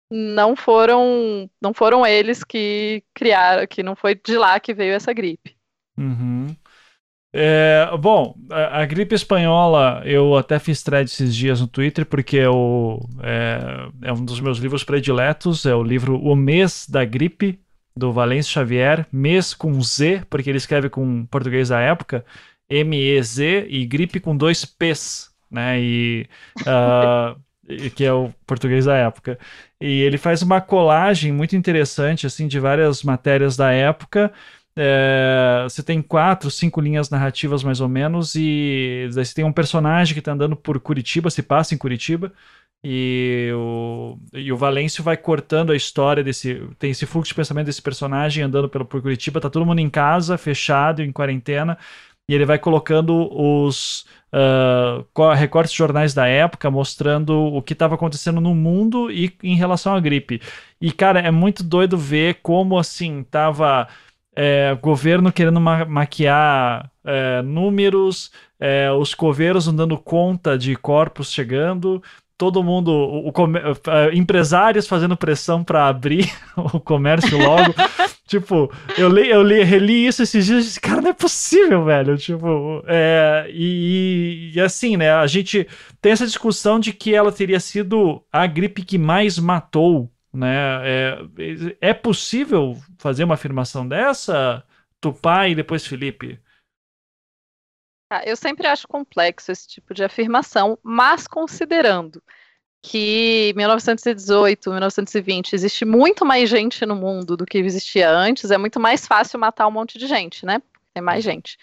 não 0.09 0.55
foram 0.57 1.49
não 1.61 1.73
foram 1.73 2.05
eles 2.05 2.43
que 2.43 3.01
criaram, 3.13 3.65
que 3.65 3.81
não 3.81 3.95
foi 3.95 4.13
de 4.13 4.37
lá 4.37 4.59
que 4.59 4.73
veio 4.73 4.93
essa 4.93 5.13
gripe. 5.13 5.55
Uhum. 5.97 6.53
É, 7.33 7.87
bom, 7.97 8.35
a, 8.49 8.81
a, 8.81 8.85
gripe 8.85 9.15
espanhola, 9.15 10.01
eu 10.03 10.35
até 10.35 10.59
fiz 10.59 10.83
thread 10.83 11.09
esses 11.09 11.33
dias 11.33 11.61
no 11.61 11.67
Twitter, 11.67 12.05
porque 12.05 12.35
eu, 12.35 12.99
é, 13.23 13.87
é, 14.01 14.11
um 14.11 14.25
dos 14.25 14.41
meus 14.41 14.57
livros 14.57 14.83
prediletos, 14.83 15.65
é 15.65 15.73
o 15.73 15.81
livro 15.83 16.19
O 16.21 16.35
Mês 16.35 16.85
da 16.89 17.05
Gripe, 17.05 17.57
do 17.95 18.11
Valêncio 18.11 18.51
Xavier, 18.51 19.05
mês 19.11 19.53
com 19.53 19.81
Z, 19.81 20.23
porque 20.29 20.49
ele 20.49 20.57
escreve 20.57 20.89
com 20.89 21.25
português 21.25 21.69
da 21.69 21.79
época, 21.79 22.25
M-E-Z, 22.69 23.67
e 23.69 23.85
gripe 23.85 24.19
com 24.19 24.35
dois 24.35 24.65
P's, 24.65 25.29
né, 25.49 25.79
e, 25.79 26.27
uh, 26.61 27.39
que 27.95 28.03
é 28.03 28.13
o 28.13 28.33
português 28.45 28.85
da 28.85 28.95
época. 28.95 29.39
E 29.79 30.01
ele 30.01 30.17
faz 30.17 30.41
uma 30.41 30.59
colagem 30.59 31.31
muito 31.31 31.55
interessante, 31.55 32.27
assim, 32.27 32.47
de 32.47 32.59
várias 32.59 33.03
matérias 33.03 33.55
da 33.55 33.71
época, 33.71 34.31
é, 34.75 35.61
você 35.63 35.83
tem 35.83 36.01
quatro, 36.01 36.49
cinco 36.49 36.79
linhas 36.79 37.09
narrativas 37.09 37.63
mais 37.63 37.81
ou 37.81 37.89
menos, 37.89 38.35
e 38.35 39.09
daí 39.13 39.25
você 39.25 39.33
tem 39.33 39.45
um 39.45 39.51
personagem 39.51 40.13
que 40.13 40.19
está 40.19 40.31
andando 40.31 40.55
por 40.55 40.79
Curitiba, 40.79 41.29
se 41.29 41.43
passa 41.43 41.75
em 41.75 41.77
Curitiba, 41.77 42.31
e 42.83 43.51
o, 43.53 44.17
e 44.33 44.51
o 44.51 44.57
Valêncio 44.57 45.03
vai 45.03 45.15
cortando 45.15 45.71
a 45.71 45.75
história 45.75 46.23
desse. 46.23 46.67
Tem 46.79 46.89
esse 46.91 47.05
fluxo 47.05 47.29
de 47.29 47.35
pensamento 47.35 47.67
desse 47.67 47.81
personagem 47.81 48.43
andando 48.43 48.67
pelo, 48.67 48.85
por 48.85 49.01
Curitiba, 49.01 49.39
tá 49.39 49.49
todo 49.49 49.65
mundo 49.65 49.79
em 49.79 49.89
casa, 49.89 50.37
fechado, 50.37 51.03
em 51.03 51.11
quarentena, 51.11 51.77
e 52.27 52.33
ele 52.33 52.45
vai 52.45 52.57
colocando 52.57 53.29
os 53.31 54.05
uh, 54.33 55.33
recortes 55.35 55.73
de 55.73 55.77
jornais 55.77 56.13
da 56.13 56.27
época 56.27 56.71
mostrando 56.71 57.33
o 57.33 57.61
que 57.61 57.73
estava 57.73 57.95
acontecendo 57.95 58.41
no 58.41 58.55
mundo 58.55 59.11
e 59.11 59.31
em 59.43 59.55
relação 59.55 59.93
à 59.93 59.99
gripe. 59.99 60.41
E, 60.79 60.91
cara, 60.91 61.19
é 61.19 61.29
muito 61.29 61.63
doido 61.63 61.97
ver 61.97 62.39
como 62.41 62.79
assim 62.79 63.23
tava 63.23 63.87
é, 64.35 64.77
governo 64.81 65.31
querendo 65.31 65.59
ma 65.59 65.85
maquiar 65.85 66.89
é, 67.03 67.41
números, 67.41 68.31
é, 68.59 68.91
os 68.91 69.13
coveiros 69.13 69.67
não 69.67 69.75
dando 69.75 69.97
conta 69.97 70.57
de 70.57 70.75
corpos 70.75 71.31
chegando, 71.31 72.01
todo 72.41 72.63
mundo, 72.63 72.91
o, 72.91 73.29
o 73.29 73.33
é, 73.91 74.15
empresários 74.15 74.87
fazendo 74.87 75.15
pressão 75.15 75.63
para 75.63 75.87
abrir 75.87 76.27
o 76.57 76.79
comércio 76.79 77.37
logo. 77.37 77.71
tipo, 78.25 78.71
eu 78.97 79.09
li, 79.09 79.29
eu 79.29 79.43
li, 79.43 79.61
reli 79.61 80.07
isso 80.07 80.23
esses 80.23 80.47
dias 80.47 80.63
e 80.63 80.67
disse, 80.67 80.81
cara, 80.81 81.01
não 81.01 81.11
é 81.11 81.13
possível, 81.13 81.85
velho. 81.85 82.17
Tipo, 82.17 82.83
é, 82.87 83.45
e, 83.53 84.53
e, 84.55 84.59
assim, 84.59 84.97
né? 84.97 85.11
A 85.11 85.27
gente 85.27 85.67
tem 86.01 86.13
essa 86.13 86.25
discussão 86.25 86.79
de 86.79 86.91
que 86.91 87.13
ela 87.13 87.31
teria 87.31 87.59
sido 87.59 88.23
a 88.33 88.47
gripe 88.47 88.83
que 88.83 88.97
mais 88.97 89.37
matou 89.37 90.09
né? 90.33 90.81
É, 90.83 91.17
é 91.89 91.93
possível 91.93 92.77
fazer 92.97 93.23
uma 93.23 93.35
afirmação 93.35 93.87
dessa, 93.87 94.63
Tupá 94.99 95.47
e 95.47 95.55
depois 95.55 95.85
Felipe? 95.85 96.39
Ah, 98.09 98.23
eu 98.25 98.35
sempre 98.35 98.67
acho 98.67 98.87
complexo 98.87 99.51
esse 99.51 99.67
tipo 99.67 99.93
de 99.93 100.03
afirmação, 100.03 100.77
mas 100.83 101.27
considerando 101.27 102.21
que 102.81 103.53
1918, 103.55 104.69
1920 104.69 105.53
existe 105.53 105.85
muito 105.85 106.25
mais 106.25 106.49
gente 106.49 106.85
no 106.85 106.95
mundo 106.95 107.37
do 107.37 107.45
que 107.45 107.57
existia 107.57 108.09
antes, 108.09 108.51
é 108.51 108.57
muito 108.57 108.79
mais 108.79 109.05
fácil 109.07 109.39
matar 109.39 109.67
um 109.67 109.71
monte 109.71 109.97
de 109.97 110.07
gente, 110.07 110.45
né? 110.45 110.61
Tem 110.93 111.01
mais 111.01 111.23
gente. 111.23 111.57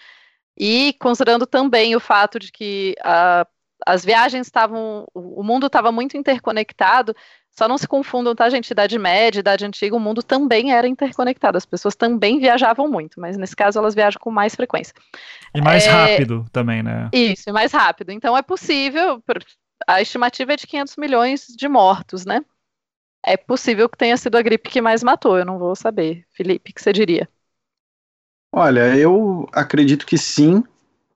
E 0.57 0.95
considerando 0.99 1.45
também 1.45 1.95
o 1.95 1.99
fato 1.99 2.39
de 2.39 2.51
que 2.51 2.95
uh, 3.01 3.47
as 3.85 4.03
viagens 4.03 4.47
estavam, 4.47 5.05
o 5.13 5.43
mundo 5.43 5.67
estava 5.67 5.91
muito 5.91 6.17
interconectado, 6.17 7.15
só 7.59 7.67
não 7.67 7.77
se 7.77 7.87
confundam, 7.87 8.33
tá, 8.33 8.49
gente? 8.49 8.71
Idade 8.71 8.97
média, 8.97 9.41
idade 9.41 9.65
antiga, 9.65 9.93
o 9.95 9.99
mundo 9.99 10.23
também 10.23 10.71
era 10.71 10.87
interconectado. 10.87 11.57
As 11.57 11.65
pessoas 11.65 11.93
também 11.93 12.39
viajavam 12.39 12.87
muito, 12.87 13.19
mas 13.19 13.37
nesse 13.37 13.55
caso 13.55 13.77
elas 13.77 13.93
viajam 13.93 14.19
com 14.19 14.31
mais 14.31 14.55
frequência. 14.55 14.93
E 15.53 15.61
mais 15.61 15.85
é... 15.85 15.89
rápido 15.89 16.45
também, 16.53 16.81
né? 16.81 17.09
Isso, 17.13 17.51
mais 17.51 17.73
rápido. 17.73 18.11
Então 18.11 18.37
é 18.37 18.41
possível, 18.41 19.21
a 19.85 20.01
estimativa 20.01 20.53
é 20.53 20.55
de 20.55 20.65
500 20.65 20.95
milhões 20.95 21.47
de 21.47 21.67
mortos, 21.67 22.25
né? 22.25 22.43
É 23.25 23.35
possível 23.35 23.89
que 23.89 23.97
tenha 23.97 24.15
sido 24.15 24.37
a 24.37 24.41
gripe 24.41 24.69
que 24.69 24.81
mais 24.81 25.03
matou, 25.03 25.37
eu 25.37 25.45
não 25.45 25.59
vou 25.59 25.75
saber. 25.75 26.23
Felipe, 26.31 26.71
o 26.71 26.73
que 26.73 26.81
você 26.81 26.93
diria? 26.93 27.27
Olha, 28.53 28.95
eu 28.95 29.47
acredito 29.51 30.05
que 30.05 30.17
sim, 30.17 30.63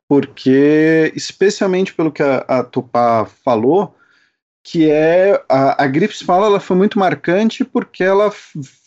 porque, 0.09 1.13
especialmente 1.15 1.93
pelo 1.93 2.11
que 2.11 2.21
a, 2.21 2.39
a 2.39 2.63
Tupá 2.65 3.25
falou, 3.25 3.95
que 4.63 4.89
é 4.89 5.43
a, 5.49 5.83
a 5.83 5.87
gripe 5.87 6.13
espanhola 6.13 6.47
ela 6.47 6.59
foi 6.59 6.77
muito 6.77 6.97
marcante 6.97 7.65
porque 7.65 8.03
ela 8.03 8.31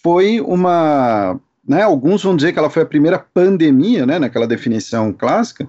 foi 0.03 0.41
uma, 0.41 1.39
né, 1.69 1.83
alguns 1.83 2.23
vão 2.23 2.35
dizer 2.35 2.53
que 2.53 2.59
ela 2.59 2.71
foi 2.71 2.83
a 2.83 2.87
primeira 2.87 3.19
pandemia, 3.19 4.07
né, 4.07 4.19
naquela 4.19 4.47
definição 4.47 5.13
clássica, 5.13 5.69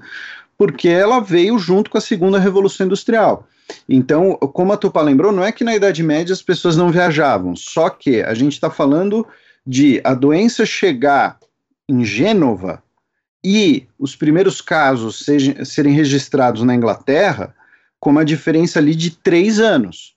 porque 0.57 0.87
ela 0.87 1.19
veio 1.19 1.59
junto 1.59 1.91
com 1.91 1.97
a 1.97 2.01
segunda 2.01 2.39
revolução 2.39 2.85
industrial. 2.85 3.47
Então, 3.87 4.35
como 4.35 4.71
a 4.71 4.77
Tupá 4.77 5.01
lembrou, 5.01 5.33
não 5.33 5.43
é 5.43 5.51
que 5.51 5.63
na 5.63 5.75
Idade 5.75 6.01
Média 6.01 6.31
as 6.31 6.41
pessoas 6.41 6.77
não 6.77 6.89
viajavam, 6.89 7.53
só 7.55 7.89
que 7.89 8.21
a 8.21 8.33
gente 8.33 8.53
está 8.53 8.69
falando 8.69 9.27
de 9.65 9.99
a 10.05 10.13
doença 10.13 10.65
chegar 10.65 11.37
em 11.89 12.05
Gênova 12.05 12.81
e 13.43 13.87
os 13.99 14.15
primeiros 14.15 14.61
casos 14.61 15.19
sejam, 15.19 15.65
serem 15.65 15.93
registrados 15.93 16.63
na 16.63 16.73
Inglaterra, 16.73 17.53
com 17.99 18.09
uma 18.09 18.25
diferença 18.25 18.79
ali 18.79 18.95
de 18.95 19.11
três 19.11 19.59
anos. 19.59 20.15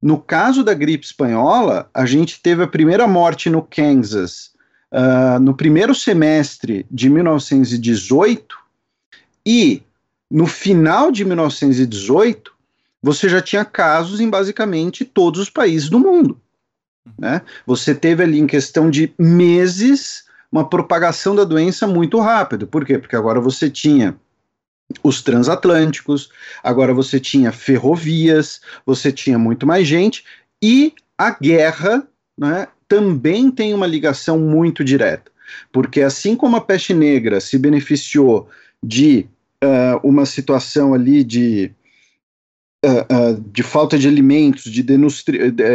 No 0.00 0.18
caso 0.18 0.64
da 0.64 0.74
gripe 0.74 1.06
espanhola, 1.06 1.88
a 1.94 2.04
gente 2.04 2.40
teve 2.42 2.62
a 2.62 2.68
primeira 2.68 3.06
morte 3.06 3.48
no 3.48 3.62
Kansas 3.62 4.52
uh, 4.92 5.38
no 5.38 5.54
primeiro 5.54 5.94
semestre 5.94 6.86
de 6.90 7.08
1918 7.08 8.56
e 9.46 9.82
no 10.30 10.46
final 10.46 11.10
de 11.10 11.24
1918 11.24 12.52
você 13.02 13.28
já 13.28 13.40
tinha 13.40 13.64
casos 13.64 14.20
em 14.20 14.30
basicamente 14.30 15.04
todos 15.04 15.40
os 15.40 15.50
países 15.50 15.88
do 15.88 15.98
mundo. 15.98 16.40
Né? 17.18 17.42
Você 17.66 17.94
teve 17.94 18.22
ali 18.22 18.38
em 18.38 18.46
questão 18.46 18.88
de 18.88 19.12
meses 19.18 20.24
uma 20.50 20.68
propagação 20.68 21.34
da 21.34 21.44
doença 21.44 21.86
muito 21.86 22.20
rápido. 22.20 22.66
Por 22.66 22.84
quê? 22.84 22.98
Porque 22.98 23.16
agora 23.16 23.40
você 23.40 23.68
tinha 23.68 24.16
os 25.02 25.22
transatlânticos, 25.22 26.30
agora 26.62 26.92
você 26.92 27.18
tinha 27.20 27.52
ferrovias, 27.52 28.60
você 28.84 29.12
tinha 29.12 29.38
muito 29.38 29.66
mais 29.66 29.86
gente, 29.86 30.24
e 30.62 30.92
a 31.18 31.30
guerra 31.30 32.06
né, 32.38 32.68
também 32.88 33.50
tem 33.50 33.74
uma 33.74 33.86
ligação 33.86 34.38
muito 34.38 34.84
direta. 34.84 35.30
Porque 35.70 36.00
assim 36.00 36.34
como 36.34 36.56
a 36.56 36.60
peste 36.60 36.94
negra 36.94 37.40
se 37.40 37.58
beneficiou 37.58 38.48
de 38.82 39.26
uh, 39.62 40.06
uma 40.06 40.26
situação 40.26 40.94
ali 40.94 41.22
de, 41.22 41.70
uh, 42.84 43.34
uh, 43.34 43.40
de 43.52 43.62
falta 43.62 43.98
de 43.98 44.08
alimentos, 44.08 44.64
de 44.64 44.84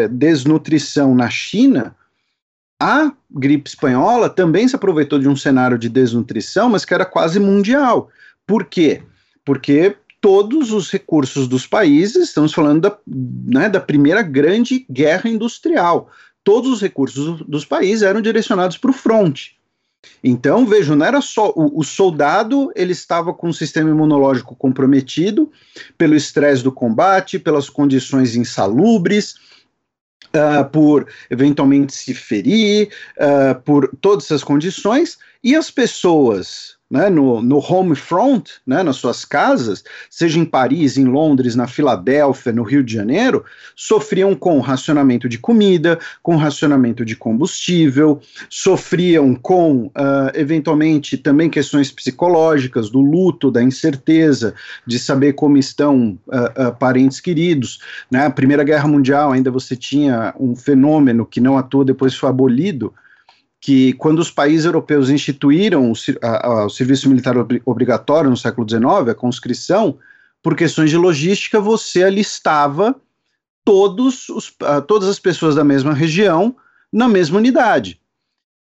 desnutrição 0.10 1.16
na 1.16 1.30
China, 1.30 1.96
a 2.80 3.12
gripe 3.30 3.70
espanhola 3.70 4.30
também 4.30 4.68
se 4.68 4.76
aproveitou 4.76 5.18
de 5.18 5.28
um 5.28 5.36
cenário 5.36 5.78
de 5.78 5.90
desnutrição, 5.90 6.70
mas 6.70 6.86
que 6.86 6.94
era 6.94 7.06
quase 7.06 7.40
mundial. 7.40 8.10
Por 8.48 8.66
quê? 8.66 9.04
Porque 9.46 9.96
todos 10.22 10.72
os 10.72 10.90
recursos 10.90 11.48
dos 11.48 11.68
países, 11.68 12.30
estamos 12.30 12.54
falando 12.54 12.82
da, 12.82 12.98
né, 13.06 13.70
da 13.70 13.80
primeira 13.80 14.22
grande 14.22 14.86
guerra 14.90 15.30
industrial, 15.30 16.10
todos 16.44 16.72
os 16.72 16.82
recursos 16.82 17.42
dos 17.42 17.66
países 17.66 18.02
eram 18.02 18.22
direcionados 18.22 18.78
para 18.78 18.90
o 18.90 18.94
fronte. 18.94 19.58
Então, 20.24 20.66
vejam, 20.66 20.96
não 20.96 21.06
era 21.06 21.22
só 21.22 21.52
o, 21.56 21.80
o, 21.80 21.84
soldado, 21.84 22.72
ele 22.76 22.94
estava 22.94 23.34
com 23.34 23.50
o 23.50 23.54
sistema 23.54 23.90
imunológico 23.90 24.56
comprometido 24.56 25.52
pelo 25.98 26.16
estresse 26.16 26.64
do 26.64 26.72
combate, 26.72 27.38
pelas 27.38 27.70
condições 27.70 28.36
insalubres, 28.36 29.36
uh, 30.28 30.70
por 30.72 31.08
eventualmente 31.30 31.94
se 31.94 32.14
ferir, 32.14 32.90
uh, 33.18 33.62
por 33.62 33.90
todas 34.00 34.26
essas 34.26 34.44
condições, 34.44 35.18
e 35.44 35.56
as 35.56 35.70
pessoas 35.70 36.77
né, 36.90 37.10
no, 37.10 37.42
no 37.42 37.58
home 37.58 37.96
front, 37.96 38.50
né, 38.66 38.82
nas 38.82 38.96
suas 38.96 39.26
casas, 39.26 39.84
seja 40.10 40.40
em 40.40 40.46
Paris, 40.46 40.98
em 40.98 41.06
Londres, 41.06 41.56
na 41.56 41.68
Filadélfia, 41.68 42.54
no 42.54 42.64
Rio 42.64 42.84
de 42.84 42.94
Janeiro, 42.94 43.44
sofriam 43.76 44.34
com 44.34 44.60
racionamento 44.60 45.28
de 45.28 45.38
comida, 45.38 46.00
com 46.24 46.38
racionamento 46.38 47.04
de 47.04 47.16
combustível, 47.16 48.22
sofriam 48.50 49.36
com, 49.36 49.88
uh, 49.88 50.32
eventualmente, 50.34 51.18
também 51.18 51.50
questões 51.50 51.92
psicológicas, 51.92 52.90
do 52.90 53.02
luto, 53.02 53.52
da 53.52 53.62
incerteza, 53.62 54.54
de 54.86 54.98
saber 54.98 55.34
como 55.34 55.58
estão 55.58 56.18
uh, 56.28 56.70
uh, 56.70 56.76
parentes 56.78 57.20
queridos. 57.20 57.80
Né? 58.10 58.26
A 58.26 58.32
Primeira 58.32 58.64
Guerra 58.64 58.88
Mundial 58.88 59.32
ainda 59.32 59.52
você 59.52 59.76
tinha 59.76 60.34
um 60.40 60.56
fenômeno 60.56 61.26
que 61.26 61.42
não 61.42 61.58
à 61.58 61.64
toa 61.64 61.84
depois 61.84 62.16
foi 62.16 62.30
abolido, 62.30 62.94
que 63.68 63.92
quando 63.92 64.20
os 64.20 64.32
países 64.32 64.66
europeus 64.66 65.10
instituíram 65.10 65.92
o, 65.92 65.94
a, 66.24 66.48
a, 66.48 66.66
o 66.68 66.70
serviço 66.70 67.10
militar 67.10 67.38
ob, 67.38 67.62
obrigatório 67.66 68.30
no 68.30 68.38
século 68.38 68.66
XIX, 68.66 69.10
a 69.10 69.14
conscrição, 69.14 70.00
por 70.42 70.56
questões 70.56 70.90
de 70.90 70.96
logística, 70.96 71.60
você 71.60 72.02
alistava 72.02 72.96
todos 73.66 74.30
os, 74.30 74.48
uh, 74.48 74.82
todas 74.88 75.10
as 75.10 75.20
pessoas 75.20 75.56
da 75.56 75.66
mesma 75.66 75.94
região 75.94 76.56
na 76.94 77.10
mesma 77.10 77.40
unidade. 77.40 78.00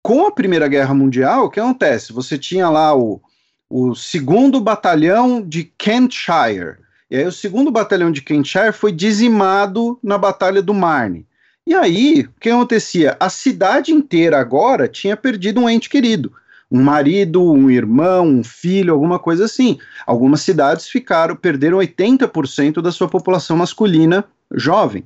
Com 0.02 0.26
a 0.26 0.32
Primeira 0.32 0.68
Guerra 0.68 0.96
Mundial, 0.96 1.46
o 1.46 1.50
que 1.52 1.60
acontece? 1.60 2.12
Você 2.12 2.36
tinha 2.36 2.68
lá 2.68 2.98
o, 2.98 3.22
o 3.70 3.94
segundo 3.94 4.60
batalhão 4.60 5.40
de 5.40 5.66
Kentshire. 5.78 6.78
E 7.12 7.18
aí 7.18 7.28
o 7.28 7.32
segundo 7.32 7.70
batalhão 7.70 8.12
de 8.12 8.24
Kentshire 8.24 8.74
foi 8.74 8.92
dizimado 8.92 10.00
na 10.02 10.18
Batalha 10.18 10.64
do 10.64 10.74
Marne. 10.74 11.28
E 11.68 11.74
aí, 11.74 12.22
o 12.22 12.40
que 12.40 12.50
acontecia? 12.50 13.18
A 13.20 13.28
cidade 13.28 13.92
inteira 13.92 14.40
agora 14.40 14.88
tinha 14.88 15.18
perdido 15.18 15.62
um 15.62 15.70
ente 15.70 15.90
querido. 15.90 16.32
Um 16.70 16.84
marido, 16.84 17.44
um 17.52 17.70
irmão, 17.70 18.28
um 18.28 18.44
filho, 18.44 18.94
alguma 18.94 19.18
coisa 19.18 19.46
assim. 19.46 19.80
Algumas 20.06 20.42
cidades 20.42 20.88
ficaram, 20.88 21.36
perderam 21.36 21.80
80% 21.80 22.82
da 22.82 22.92
sua 22.92 23.08
população 23.08 23.58
masculina 23.58 24.26
jovem. 24.54 25.04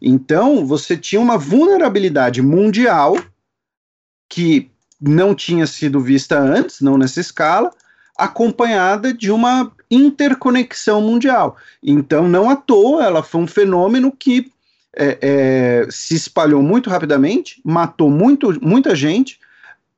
Então, 0.00 0.66
você 0.66 0.96
tinha 0.96 1.20
uma 1.20 1.38
vulnerabilidade 1.38 2.42
mundial 2.42 3.16
que 4.28 4.70
não 5.00 5.34
tinha 5.34 5.66
sido 5.66 6.00
vista 6.00 6.36
antes, 6.36 6.80
não 6.80 6.98
nessa 6.98 7.20
escala, 7.20 7.70
acompanhada 8.16 9.14
de 9.14 9.30
uma 9.30 9.70
interconexão 9.90 11.00
mundial. 11.00 11.56
Então, 11.80 12.26
não 12.26 12.50
à 12.50 12.56
toa, 12.56 13.04
ela 13.04 13.22
foi 13.22 13.40
um 13.40 13.46
fenômeno 13.46 14.10
que 14.10 14.50
é, 14.96 15.18
é, 15.22 15.86
se 15.90 16.14
espalhou 16.14 16.62
muito 16.62 16.90
rapidamente, 16.90 17.60
matou 17.64 18.10
muito, 18.10 18.58
muita 18.64 18.94
gente 18.94 19.38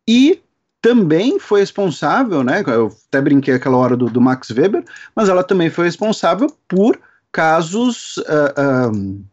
e 0.07 0.41
também 0.81 1.39
foi 1.39 1.61
responsável, 1.61 2.45
né? 2.45 2.63
Eu 2.67 2.95
até 3.09 3.21
brinquei 3.21 3.55
aquela 3.55 3.77
hora 3.77 3.97
do, 3.97 4.07
do 4.07 4.21
Max 4.21 4.51
Weber, 4.51 4.85
mas 5.17 5.29
ela 5.29 5.43
também 5.43 5.71
foi 5.71 5.87
responsável 5.87 6.55
por 6.69 7.01
casos. 7.33 8.19
Uh, 8.19 9.25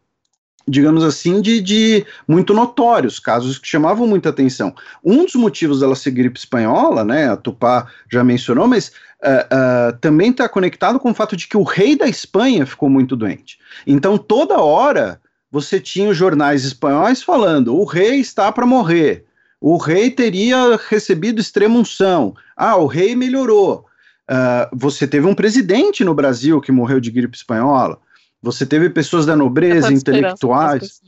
digamos 0.67 1.03
assim, 1.03 1.41
de, 1.41 1.59
de, 1.59 2.05
muito 2.27 2.53
notórios, 2.53 3.19
casos 3.19 3.57
que 3.57 3.67
chamavam 3.67 4.07
muita 4.07 4.29
atenção. 4.29 4.73
Um 5.03 5.25
dos 5.25 5.35
motivos 5.35 5.79
dela 5.79 5.95
ser 5.95 6.11
gripe 6.11 6.39
espanhola, 6.39 7.03
né, 7.03 7.29
a 7.29 7.35
Tupá 7.35 7.87
já 8.09 8.23
mencionou, 8.23 8.67
mas 8.67 8.89
uh, 9.21 9.97
também 9.99 10.31
está 10.31 10.47
conectado 10.47 10.99
com 10.99 11.11
o 11.11 11.13
fato 11.15 11.35
de 11.35 11.47
que 11.47 11.57
o 11.57 11.63
rei 11.63 11.97
da 11.97 12.07
Espanha 12.07 12.65
ficou 12.65 12.89
muito 12.89 13.15
doente. 13.15 13.59
Então, 13.85 14.17
toda 14.17 14.61
hora 14.61 15.20
você 15.51 15.79
tinha 15.79 16.09
os 16.09 16.17
jornais 16.17 16.63
espanhóis 16.63 17.21
falando: 17.21 17.75
o 17.77 17.83
rei 17.83 18.19
está 18.19 18.51
para 18.51 18.65
morrer, 18.65 19.25
o 19.59 19.77
rei 19.77 20.09
teria 20.09 20.79
recebido 20.89 21.41
extrema 21.41 21.77
unção, 21.77 22.33
ah, 22.55 22.77
o 22.77 22.87
rei 22.87 23.15
melhorou. 23.15 23.85
Uh, 24.29 24.71
você 24.73 25.05
teve 25.05 25.27
um 25.27 25.35
presidente 25.35 26.05
no 26.05 26.13
Brasil 26.13 26.61
que 26.61 26.71
morreu 26.71 27.01
de 27.01 27.11
gripe 27.11 27.35
espanhola. 27.35 27.99
Você 28.41 28.65
teve 28.65 28.89
pessoas 28.89 29.25
da 29.25 29.35
nobreza, 29.35 29.93
intelectuais. 29.93 31.01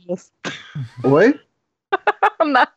Oi? 1.02 1.40
Nada. 2.44 2.70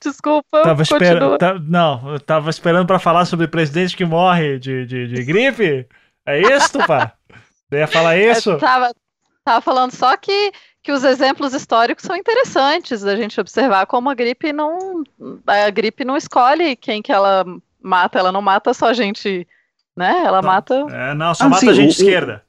Desculpa, 0.00 0.62
tava 0.62 0.82
esperando. 0.82 1.36
Tá, 1.36 1.58
não, 1.58 2.12
eu 2.12 2.20
tava 2.20 2.48
esperando 2.48 2.86
para 2.86 2.98
falar 2.98 3.24
sobre 3.24 3.48
presidente 3.48 3.96
que 3.96 4.04
morre 4.04 4.58
de, 4.58 4.86
de, 4.86 5.08
de 5.08 5.24
gripe. 5.24 5.86
É 6.24 6.40
isso, 6.40 6.78
pá? 6.86 7.12
Você 7.68 7.76
ia 7.76 7.86
falar 7.86 8.16
isso? 8.18 8.52
Eu 8.52 8.58
tava, 8.58 8.94
tava 9.44 9.60
falando 9.60 9.90
só 9.90 10.16
que 10.16 10.52
que 10.84 10.92
os 10.92 11.02
exemplos 11.02 11.54
históricos 11.54 12.04
são 12.04 12.14
interessantes 12.14 13.00
da 13.00 13.16
gente 13.16 13.40
observar 13.40 13.86
como 13.86 14.10
a 14.10 14.14
gripe 14.14 14.52
não 14.52 15.02
a 15.46 15.70
gripe 15.70 16.04
não 16.04 16.14
escolhe 16.14 16.76
quem 16.76 17.00
que 17.00 17.10
ela 17.10 17.42
mata, 17.82 18.18
ela 18.18 18.30
não 18.30 18.42
mata 18.42 18.74
só 18.74 18.92
gente, 18.92 19.48
né? 19.96 20.22
Ela 20.26 20.42
não, 20.42 20.48
mata 20.48 20.74
é, 20.90 21.14
não, 21.14 21.34
só 21.34 21.44
ah, 21.44 21.48
mata 21.48 21.60
sim, 21.60 21.74
gente 21.74 21.88
o, 21.88 22.04
esquerda. 22.04 22.44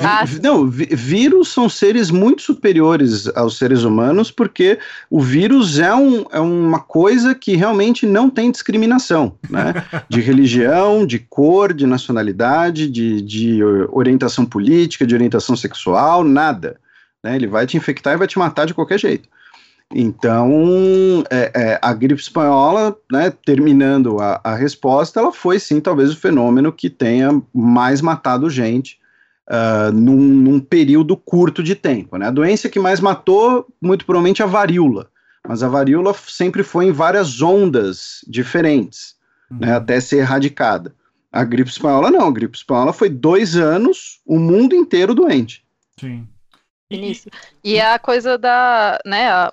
Ah, 0.00 0.24
não, 0.42 0.66
vírus 0.68 1.48
são 1.48 1.68
seres 1.68 2.10
muito 2.10 2.42
superiores 2.42 3.26
aos 3.36 3.58
seres 3.58 3.82
humanos 3.82 4.30
porque 4.30 4.78
o 5.10 5.20
vírus 5.20 5.78
é, 5.78 5.94
um, 5.94 6.24
é 6.30 6.40
uma 6.40 6.80
coisa 6.80 7.34
que 7.34 7.56
realmente 7.56 8.06
não 8.06 8.30
tem 8.30 8.50
discriminação, 8.50 9.36
né? 9.50 9.74
De 10.08 10.22
religião, 10.22 11.06
de 11.06 11.18
cor, 11.18 11.74
de 11.74 11.86
nacionalidade, 11.86 12.88
de, 12.88 13.20
de 13.20 13.62
orientação 13.90 14.46
política, 14.46 15.06
de 15.06 15.14
orientação 15.14 15.56
sexual, 15.56 16.24
nada. 16.24 16.78
Né? 17.22 17.36
Ele 17.36 17.46
vai 17.46 17.66
te 17.66 17.76
infectar 17.76 18.14
e 18.14 18.18
vai 18.18 18.26
te 18.26 18.38
matar 18.38 18.66
de 18.66 18.74
qualquer 18.74 18.98
jeito. 18.98 19.28
Então, 19.94 21.24
é, 21.30 21.50
é, 21.54 21.78
a 21.80 21.94
gripe 21.94 22.20
espanhola, 22.20 22.94
né, 23.10 23.32
terminando 23.44 24.20
a, 24.20 24.38
a, 24.44 24.54
resposta, 24.54 25.18
ela 25.18 25.32
foi 25.32 25.58
sim 25.58 25.80
talvez 25.80 26.12
o 26.12 26.16
fenômeno 26.16 26.70
que 26.70 26.90
tenha 26.90 27.42
mais 27.54 28.02
matado 28.02 28.50
gente 28.50 28.98
uh, 29.48 29.90
num, 29.90 30.18
num, 30.18 30.60
período 30.60 31.16
curto 31.16 31.62
de 31.62 31.74
tempo. 31.74 32.18
Né? 32.18 32.26
A 32.26 32.30
doença 32.30 32.68
que 32.68 32.78
mais 32.78 33.00
matou, 33.00 33.66
muito 33.80 34.04
provavelmente, 34.04 34.42
a 34.42 34.46
varíola, 34.46 35.08
mas 35.46 35.62
a 35.62 35.68
varíola 35.68 36.14
sempre 36.26 36.62
foi 36.62 36.86
em 36.86 36.92
várias 36.92 37.40
ondas 37.40 38.22
diferentes, 38.28 39.16
uhum. 39.50 39.58
né, 39.60 39.74
até 39.74 40.00
ser 40.00 40.18
erradicada. 40.18 40.94
A 41.32 41.44
gripe 41.44 41.70
espanhola 41.70 42.10
não, 42.10 42.28
a 42.28 42.32
gripe 42.32 42.56
espanhola 42.56 42.92
foi 42.92 43.08
dois 43.08 43.56
anos, 43.56 44.20
o 44.26 44.38
mundo 44.38 44.74
inteiro 44.74 45.14
doente. 45.14 45.64
Sim. 45.98 46.26
E 47.62 47.80
a 47.80 47.98
coisa 47.98 48.38
da, 48.38 48.98
né, 49.04 49.30
a, 49.30 49.52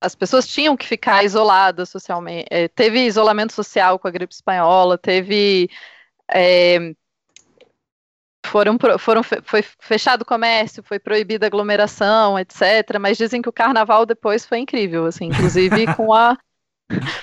as 0.00 0.14
pessoas 0.14 0.46
tinham 0.46 0.76
que 0.76 0.86
ficar 0.86 1.24
isoladas 1.24 1.88
socialmente. 1.88 2.46
É, 2.50 2.68
teve 2.68 3.04
isolamento 3.04 3.52
social 3.52 3.98
com 3.98 4.08
a 4.08 4.10
gripe 4.10 4.32
espanhola, 4.32 4.98
teve 4.98 5.68
é, 6.32 6.94
foram, 8.46 8.76
foram 8.98 9.22
foi 9.22 9.62
fechado 9.80 10.22
o 10.22 10.26
comércio, 10.26 10.82
foi 10.82 10.98
proibida 10.98 11.46
a 11.46 11.48
aglomeração, 11.48 12.38
etc. 12.38 12.98
Mas 13.00 13.16
dizem 13.16 13.40
que 13.42 13.48
o 13.48 13.52
carnaval 13.52 14.04
depois 14.06 14.44
foi 14.46 14.58
incrível, 14.58 15.06
assim, 15.06 15.26
inclusive 15.26 15.86
com 15.96 16.12
a 16.12 16.36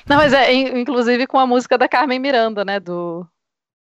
não, 0.07 0.17
mas 0.17 0.33
é 0.33 0.51
inclusive 0.51 1.27
com 1.27 1.37
a 1.37 1.45
música 1.45 1.77
da 1.77 1.87
Carmen 1.87 2.19
Miranda, 2.19 2.65
né? 2.65 2.79
Do 2.79 3.27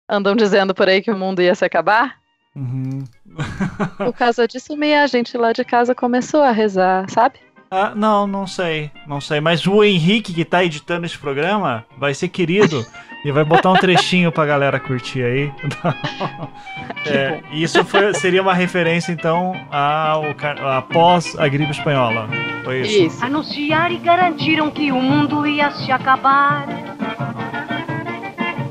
andam 0.08 0.36
dizendo 0.36 0.74
por 0.74 0.88
aí 0.88 1.02
que 1.02 1.12
o 1.12 1.18
mundo 1.18 1.42
ia 1.42 1.56
se 1.56 1.66
acabar. 1.66 2.22
Uhum. 2.56 3.04
Por 3.98 4.14
causa 4.14 4.48
disso, 4.48 4.78
minha 4.78 5.06
gente 5.08 5.38
lá 5.38 5.52
de 5.52 5.64
casa 5.64 5.96
começou 5.96 6.42
a 6.42 6.52
rezar, 6.52 7.10
sabe? 7.10 7.40
Ah, 7.76 7.94
não, 7.96 8.28
não 8.28 8.46
sei, 8.46 8.92
não 9.08 9.20
sei. 9.20 9.42
Mas 9.42 9.66
o 9.66 9.84
Henrique 9.84 10.32
que 10.32 10.46
tá 10.46 10.64
editando 10.64 11.08
esse 11.08 11.18
programa 11.18 11.84
vai 11.98 12.14
ser 12.14 12.28
querido 12.28 12.86
e 13.26 13.32
vai 13.32 13.44
botar 13.44 13.72
um 13.72 13.76
trechinho 13.76 14.32
pra 14.32 14.46
galera 14.46 14.80
curtir 14.80 15.24
aí. 15.24 15.52
é, 17.08 17.42
isso 17.52 17.84
foi, 17.84 18.14
seria 18.14 18.44
uma 18.44 18.54
referência, 18.54 19.12
então, 19.12 19.54
ao, 19.72 20.24
após 20.70 21.36
a 21.40 21.48
gripe 21.48 21.72
espanhola. 21.72 22.30
Foi 22.64 22.82
isso. 22.82 23.04
isso. 23.06 23.26
Anunciaram 23.26 23.96
e 23.96 23.98
garantiram 23.98 24.70
que 24.70 24.92
o 24.92 25.02
mundo 25.02 25.48
ia 25.48 25.72
se 25.72 25.92
acabar. 25.92 26.68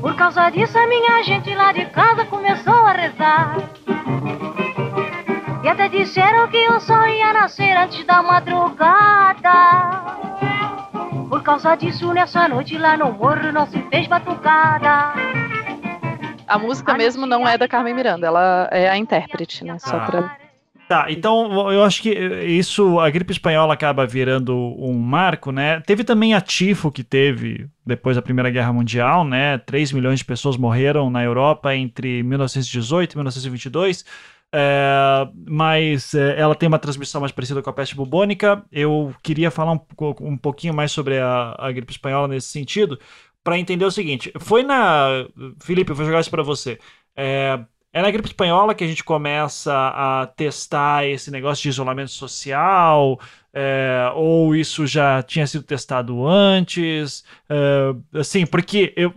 Por 0.02 0.16
causa 0.16 0.50
disso, 0.50 0.76
a 0.76 0.86
minha 0.88 1.22
gente 1.22 1.54
lá 1.54 1.70
de 1.70 1.86
casa 1.86 2.26
começou 2.26 2.74
a 2.74 2.90
rezar. 2.90 3.56
E 5.62 5.68
até 5.68 5.88
disseram 5.88 6.48
que 6.48 6.68
o 6.68 6.80
sol 6.80 7.06
ia 7.06 7.32
nascer 7.32 7.76
antes 7.76 8.04
da 8.04 8.20
madrugada. 8.20 9.52
Por 11.28 11.40
causa 11.44 11.76
disso, 11.76 12.12
nessa 12.12 12.48
noite 12.48 12.76
lá 12.76 12.96
no 12.96 13.12
morro 13.12 13.52
não 13.52 13.64
se 13.64 13.80
fez 13.82 14.08
batucada. 14.08 15.14
A 16.48 16.58
música 16.58 16.94
mesmo 16.94 17.24
não 17.24 17.46
é 17.46 17.56
da 17.56 17.68
Carmen 17.68 17.94
Miranda, 17.94 18.26
ela 18.26 18.68
é 18.72 18.90
a 18.90 18.96
intérprete, 18.96 19.64
né? 19.64 19.78
Só 19.78 19.98
ah. 19.98 20.00
pra 20.00 20.41
Tá, 20.92 21.10
então 21.10 21.72
eu 21.72 21.82
acho 21.82 22.02
que 22.02 22.10
isso, 22.10 23.00
a 23.00 23.08
gripe 23.08 23.32
espanhola 23.32 23.72
acaba 23.72 24.06
virando 24.06 24.54
um 24.54 24.92
marco, 24.92 25.50
né? 25.50 25.80
Teve 25.80 26.04
também 26.04 26.34
a 26.34 26.40
tifo 26.40 26.92
que 26.92 27.02
teve 27.02 27.66
depois 27.86 28.14
da 28.14 28.20
Primeira 28.20 28.50
Guerra 28.50 28.74
Mundial, 28.74 29.24
né? 29.24 29.56
3 29.56 29.90
milhões 29.92 30.18
de 30.18 30.26
pessoas 30.26 30.58
morreram 30.58 31.08
na 31.08 31.24
Europa 31.24 31.74
entre 31.74 32.22
1918 32.22 33.12
e 33.12 33.16
1922. 33.16 34.04
É, 34.54 35.26
mas 35.48 36.12
é, 36.12 36.38
ela 36.38 36.54
tem 36.54 36.68
uma 36.68 36.78
transmissão 36.78 37.22
mais 37.22 37.32
parecida 37.32 37.62
com 37.62 37.70
a 37.70 37.72
peste 37.72 37.96
bubônica. 37.96 38.62
Eu 38.70 39.14
queria 39.22 39.50
falar 39.50 39.72
um, 39.72 39.80
um 40.20 40.36
pouquinho 40.36 40.74
mais 40.74 40.92
sobre 40.92 41.18
a, 41.18 41.56
a 41.58 41.72
gripe 41.72 41.90
espanhola 41.90 42.28
nesse 42.28 42.48
sentido, 42.48 42.98
para 43.42 43.58
entender 43.58 43.86
o 43.86 43.90
seguinte: 43.90 44.30
foi 44.38 44.62
na. 44.62 45.26
Felipe, 45.58 45.90
eu 45.90 45.96
vou 45.96 46.04
jogar 46.04 46.20
isso 46.20 46.30
para 46.30 46.42
você. 46.42 46.78
É, 47.16 47.58
é 47.92 48.00
na 48.00 48.10
gripe 48.10 48.28
espanhola 48.28 48.74
que 48.74 48.84
a 48.84 48.86
gente 48.86 49.04
começa 49.04 49.72
a 49.72 50.26
testar 50.26 51.06
esse 51.06 51.30
negócio 51.30 51.62
de 51.62 51.68
isolamento 51.68 52.10
social, 52.10 53.20
é, 53.52 54.10
ou 54.14 54.56
isso 54.56 54.86
já 54.86 55.22
tinha 55.22 55.46
sido 55.46 55.62
testado 55.62 56.26
antes? 56.26 57.22
É, 57.48 58.18
assim, 58.18 58.46
porque 58.46 58.94
eu, 58.96 59.12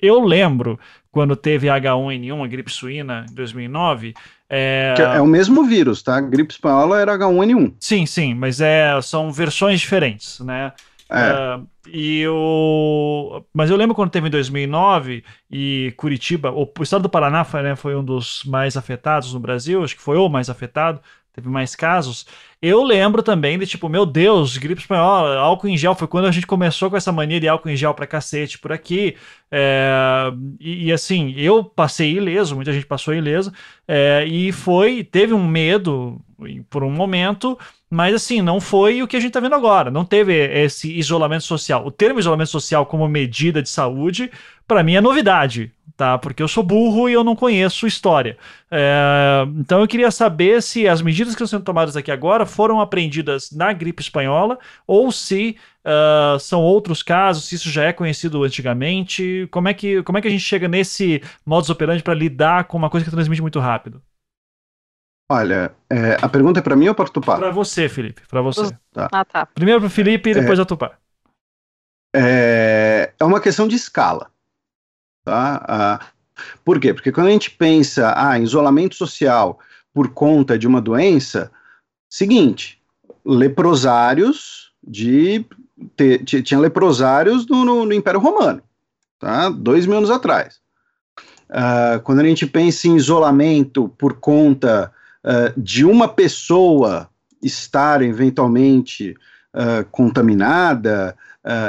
eu 0.00 0.20
lembro 0.20 0.78
quando 1.10 1.34
teve 1.34 1.66
H1N1, 1.66 2.44
a 2.44 2.46
gripe 2.46 2.70
suína, 2.70 3.26
em 3.28 3.34
2009. 3.34 4.14
É... 4.48 4.94
é 4.96 5.20
o 5.20 5.26
mesmo 5.26 5.64
vírus, 5.64 6.02
tá? 6.02 6.16
A 6.16 6.20
gripe 6.20 6.52
espanhola 6.52 7.00
era 7.00 7.18
H1N1. 7.18 7.74
Sim, 7.80 8.06
sim, 8.06 8.34
mas 8.34 8.60
é, 8.60 9.00
são 9.02 9.32
versões 9.32 9.80
diferentes, 9.80 10.38
né? 10.40 10.72
É. 11.10 11.56
Uh, 11.56 11.66
e 11.92 12.24
o... 12.28 13.09
Mas 13.52 13.70
eu 13.70 13.76
lembro 13.76 13.94
quando 13.94 14.10
teve 14.10 14.28
em 14.28 14.30
2009 14.30 15.24
e 15.50 15.92
Curitiba, 15.96 16.52
o, 16.52 16.70
estado 16.82 17.02
do 17.02 17.10
Paraná 17.10 17.44
foi, 17.44 17.62
né, 17.62 17.74
foi 17.74 17.96
um 17.96 18.04
dos 18.04 18.44
mais 18.44 18.76
afetados 18.76 19.34
no 19.34 19.40
Brasil, 19.40 19.82
acho 19.82 19.96
que 19.96 20.02
foi 20.02 20.16
o 20.16 20.28
mais 20.28 20.48
afetado, 20.48 21.00
teve 21.32 21.48
mais 21.48 21.74
casos. 21.74 22.26
Eu 22.62 22.82
lembro 22.82 23.22
também 23.22 23.58
de 23.58 23.66
tipo, 23.66 23.88
meu 23.88 24.04
Deus, 24.04 24.58
gripe 24.58 24.80
espanhola, 24.80 25.36
álcool 25.38 25.68
em 25.68 25.76
gel. 25.76 25.94
Foi 25.94 26.06
quando 26.06 26.26
a 26.26 26.30
gente 26.30 26.46
começou 26.46 26.90
com 26.90 26.96
essa 26.96 27.12
mania 27.12 27.40
de 27.40 27.48
álcool 27.48 27.70
em 27.70 27.76
gel 27.76 27.94
pra 27.94 28.06
cacete 28.06 28.58
por 28.58 28.72
aqui. 28.72 29.16
É, 29.50 30.30
e, 30.58 30.86
e, 30.86 30.92
assim, 30.92 31.32
eu 31.36 31.64
passei 31.64 32.12
ileso, 32.12 32.54
muita 32.54 32.72
gente 32.72 32.86
passou 32.86 33.14
ileso. 33.14 33.52
É, 33.88 34.24
e 34.26 34.52
foi, 34.52 35.02
teve 35.02 35.32
um 35.32 35.46
medo 35.46 36.20
por 36.68 36.82
um 36.82 36.90
momento, 36.90 37.58
mas 37.90 38.14
assim, 38.14 38.40
não 38.40 38.60
foi 38.60 39.02
o 39.02 39.08
que 39.08 39.16
a 39.16 39.20
gente 39.20 39.32
tá 39.32 39.40
vendo 39.40 39.54
agora. 39.54 39.90
Não 39.90 40.04
teve 40.04 40.34
esse 40.34 40.90
isolamento 40.96 41.44
social. 41.44 41.86
O 41.86 41.90
termo 41.90 42.20
isolamento 42.20 42.50
social 42.50 42.86
como 42.86 43.08
medida 43.08 43.62
de 43.62 43.68
saúde, 43.68 44.30
para 44.70 44.84
mim 44.84 44.94
é 44.94 45.00
novidade 45.00 45.72
tá? 46.00 46.16
Porque 46.16 46.42
eu 46.42 46.48
sou 46.48 46.62
burro 46.62 47.10
e 47.10 47.12
eu 47.12 47.22
não 47.22 47.36
conheço 47.36 47.86
história. 47.86 48.38
É, 48.70 49.44
então 49.58 49.82
eu 49.82 49.86
queria 49.86 50.10
saber 50.10 50.62
se 50.62 50.88
as 50.88 51.02
medidas 51.02 51.34
que 51.34 51.42
estão 51.42 51.58
sendo 51.58 51.62
tomadas 51.62 51.94
aqui 51.94 52.10
agora 52.10 52.46
foram 52.46 52.80
aprendidas 52.80 53.50
na 53.52 53.70
gripe 53.70 54.00
espanhola 54.00 54.58
ou 54.86 55.12
se 55.12 55.58
uh, 55.84 56.40
são 56.40 56.62
outros 56.62 57.02
casos, 57.02 57.44
se 57.44 57.56
isso 57.56 57.68
já 57.68 57.84
é 57.84 57.92
conhecido 57.92 58.42
antigamente. 58.42 59.46
Como 59.50 59.68
é 59.68 59.74
que, 59.74 60.02
como 60.02 60.16
é 60.16 60.22
que 60.22 60.28
a 60.28 60.30
gente 60.30 60.42
chega 60.42 60.66
nesse 60.66 61.22
modus 61.44 61.68
operandi 61.68 62.02
para 62.02 62.14
lidar 62.14 62.64
com 62.64 62.78
uma 62.78 62.88
coisa 62.88 63.04
que 63.04 63.10
transmite 63.10 63.42
muito 63.42 63.60
rápido? 63.60 64.00
Olha, 65.30 65.70
é, 65.90 66.16
a 66.22 66.28
pergunta 66.30 66.60
é 66.60 66.62
para 66.62 66.76
mim 66.76 66.88
ou 66.88 66.94
para 66.94 67.10
Tupá? 67.10 67.36
Para 67.36 67.50
você, 67.50 67.90
Felipe, 67.90 68.22
para 68.26 68.40
você. 68.40 68.74
Tá. 68.90 69.06
Ah, 69.12 69.24
tá. 69.24 69.44
Primeiro 69.44 69.80
para 69.80 69.88
o 69.88 69.90
Felipe 69.90 70.30
e 70.30 70.34
depois 70.34 70.58
é, 70.58 70.62
a 70.62 70.64
Tupá. 70.64 70.92
É, 72.16 73.12
é 73.20 73.24
uma 73.24 73.38
questão 73.38 73.68
de 73.68 73.76
escala. 73.76 74.30
Tá? 75.24 75.64
Ah, 75.68 76.00
por 76.64 76.80
quê? 76.80 76.94
Porque 76.94 77.12
quando 77.12 77.28
a 77.28 77.32
gente 77.32 77.50
pensa 77.50 78.14
ah, 78.16 78.38
em 78.38 78.42
isolamento 78.42 78.94
social 78.94 79.58
por 79.92 80.08
conta 80.10 80.58
de 80.58 80.66
uma 80.66 80.80
doença, 80.80 81.50
seguinte, 82.08 82.80
leprosários 83.24 84.72
de 84.82 85.44
te, 85.96 86.42
tinha 86.42 86.60
leprosários 86.60 87.46
no, 87.46 87.64
no, 87.64 87.86
no, 87.86 87.92
Império 87.92 88.20
Romano, 88.20 88.62
tá? 89.18 89.48
Dois 89.48 89.86
mil 89.86 89.98
anos 89.98 90.10
atrás. 90.10 90.60
Uh, 91.48 92.00
quando 92.02 92.20
a 92.20 92.24
gente 92.24 92.46
pensa 92.46 92.86
em 92.86 92.96
isolamento 92.96 93.88
por 93.98 94.14
conta 94.14 94.92
uh, 95.24 95.60
de 95.60 95.84
uma 95.84 96.06
pessoa 96.06 97.08
estar 97.42 98.02
eventualmente 98.02 99.16
uh, 99.54 99.84
contaminada, 99.90 101.16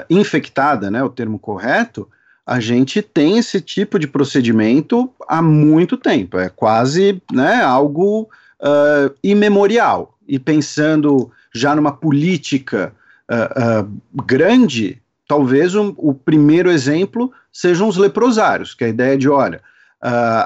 infectada, 0.10 0.92
né, 0.92 1.02
o 1.02 1.10
termo 1.10 1.40
correto, 1.40 2.10
a 2.46 2.60
gente 2.60 3.02
tem 3.02 3.38
esse 3.38 3.62
tipo 3.62 4.00
de 4.00 4.08
procedimento 4.08 5.12
há 5.28 5.42
muito 5.42 5.96
tempo, 5.98 6.38
é 6.38 6.50
quase 6.50 7.22
né, 7.32 7.62
algo 7.62 8.30
uh, 8.60 9.14
imemorial. 9.24 10.18
E 10.28 10.40
pensando 10.40 11.32
já 11.54 11.76
numa 11.76 11.92
política 11.92 12.94
uh, 13.30 13.84
uh, 13.84 14.24
grande, 14.26 15.02
talvez 15.28 15.76
um, 15.76 15.94
o 15.98 16.14
primeiro 16.14 16.72
exemplo 16.72 17.32
sejam 17.52 17.88
os 17.88 17.98
leprosários, 17.98 18.74
que 18.74 18.84
é 18.84 18.88
a 18.88 18.92
ideia 18.92 19.18
de, 19.18 19.30
olha, 19.30 19.62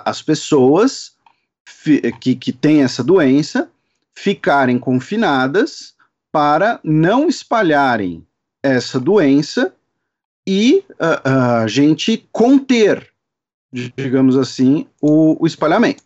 as 0.04 0.22
pessoas 0.22 1.14
que, 2.20 2.36
que 2.36 2.52
têm 2.52 2.84
essa 2.84 3.02
doença 3.02 3.70
ficarem 4.14 4.78
confinadas 4.78 5.94
para 6.32 6.80
não 6.84 7.30
espalharem 7.30 8.26
essa 8.62 9.00
doença 9.00 9.74
e 10.48 10.84
uh, 10.92 11.62
a 11.64 11.68
gente 11.68 12.28
conter, 12.32 13.10
digamos 13.72 14.38
assim, 14.38 14.88
o, 15.02 15.42
o 15.44 15.48
espalhamento. 15.48 16.04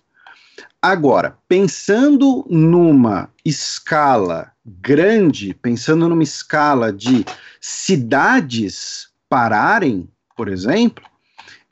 Agora, 0.81 1.37
pensando 1.47 2.45
numa 2.49 3.29
escala 3.43 4.51
grande, 4.65 5.53
pensando 5.53 6.07
numa 6.07 6.23
escala 6.23 6.93
de 6.93 7.25
cidades 7.59 9.09
pararem, 9.27 10.07
por 10.37 10.47
exemplo, 10.47 11.03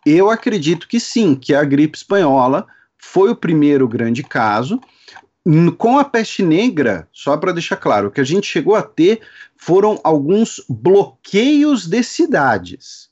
eu 0.06 0.30
acredito 0.30 0.88
que 0.88 1.00
sim, 1.00 1.36
que 1.36 1.56
a 1.56 1.64
gripe 1.64 1.98
espanhola 1.98 2.68
foi 2.98 3.30
o 3.30 3.36
primeiro 3.36 3.88
grande 3.88 4.24
caso. 4.24 4.80
Com 5.78 5.98
a 5.98 6.04
peste 6.04 6.44
negra, 6.44 7.08
só 7.14 7.38
para 7.38 7.54
deixar 7.54 7.78
claro, 7.78 8.10
o 8.10 8.12
que 8.12 8.20
a 8.20 8.26
gente 8.26 8.46
chegou 8.46 8.76
a 8.76 8.82
ter 8.82 9.22
foram 9.56 9.98
alguns 10.04 10.62
bloqueios 10.68 11.88
de 11.88 12.04
cidades. 12.04 13.08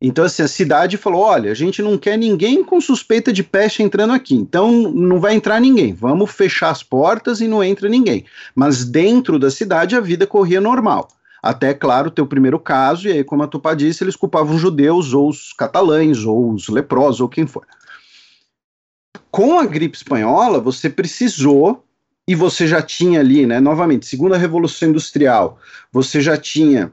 Então, 0.00 0.24
assim, 0.24 0.42
a 0.42 0.48
cidade 0.48 0.96
falou: 0.96 1.22
olha, 1.22 1.50
a 1.50 1.54
gente 1.54 1.82
não 1.82 1.98
quer 1.98 2.16
ninguém 2.16 2.62
com 2.62 2.80
suspeita 2.80 3.32
de 3.32 3.42
peste 3.42 3.82
entrando 3.82 4.12
aqui, 4.12 4.34
então 4.34 4.70
não 4.92 5.18
vai 5.18 5.34
entrar 5.34 5.60
ninguém. 5.60 5.92
Vamos 5.92 6.30
fechar 6.30 6.70
as 6.70 6.82
portas 6.82 7.40
e 7.40 7.48
não 7.48 7.62
entra 7.62 7.88
ninguém. 7.88 8.24
Mas 8.54 8.84
dentro 8.84 9.38
da 9.38 9.50
cidade 9.50 9.96
a 9.96 10.00
vida 10.00 10.26
corria 10.26 10.60
normal. 10.60 11.08
Até, 11.42 11.74
claro, 11.74 12.10
ter 12.10 12.22
o 12.22 12.26
primeiro 12.26 12.58
caso, 12.58 13.08
e 13.08 13.12
aí, 13.12 13.24
como 13.24 13.42
a 13.42 13.46
Tupá 13.46 13.74
disse, 13.74 14.04
eles 14.04 14.14
culpavam 14.14 14.54
os 14.54 14.60
judeus, 14.60 15.12
ou 15.12 15.28
os 15.28 15.52
catalães, 15.54 16.24
ou 16.24 16.52
os 16.52 16.68
leprosos, 16.68 17.20
ou 17.20 17.28
quem 17.28 17.46
for. 17.46 17.66
Com 19.30 19.58
a 19.58 19.66
gripe 19.66 19.96
espanhola, 19.96 20.60
você 20.60 20.88
precisou 20.88 21.84
e 22.26 22.34
você 22.34 22.66
já 22.66 22.80
tinha 22.80 23.20
ali, 23.20 23.46
né, 23.46 23.58
novamente, 23.58 24.06
segundo 24.06 24.34
a 24.34 24.38
Revolução 24.38 24.90
Industrial, 24.90 25.58
você 25.92 26.20
já 26.20 26.36
tinha 26.36 26.92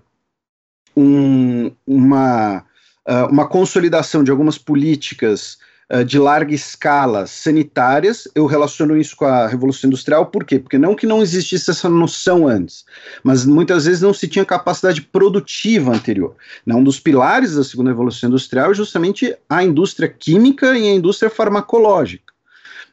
um, 0.95 1.71
uma, 1.85 2.63
uh, 3.07 3.27
uma 3.29 3.47
consolidação 3.47 4.23
de 4.23 4.31
algumas 4.31 4.57
políticas 4.57 5.59
uh, 5.93 6.03
de 6.03 6.19
larga 6.19 6.53
escala 6.53 7.27
sanitárias. 7.27 8.27
Eu 8.35 8.45
relaciono 8.45 8.97
isso 8.97 9.15
com 9.15 9.25
a 9.25 9.47
Revolução 9.47 9.87
Industrial, 9.87 10.25
por 10.25 10.43
quê? 10.43 10.59
Porque 10.59 10.77
não 10.77 10.95
que 10.95 11.05
não 11.05 11.21
existisse 11.21 11.69
essa 11.69 11.89
noção 11.89 12.47
antes, 12.47 12.85
mas 13.23 13.45
muitas 13.45 13.85
vezes 13.85 14.01
não 14.01 14.13
se 14.13 14.27
tinha 14.27 14.45
capacidade 14.45 15.01
produtiva 15.01 15.91
anterior. 15.91 16.35
Né, 16.65 16.75
um 16.75 16.83
dos 16.83 16.99
pilares 16.99 17.55
da 17.55 17.63
segunda 17.63 17.91
Revolução 17.91 18.29
Industrial 18.29 18.71
é 18.71 18.75
justamente 18.75 19.35
a 19.49 19.63
indústria 19.63 20.07
química 20.07 20.77
e 20.77 20.87
a 20.87 20.95
indústria 20.95 21.29
farmacológica. 21.29 22.33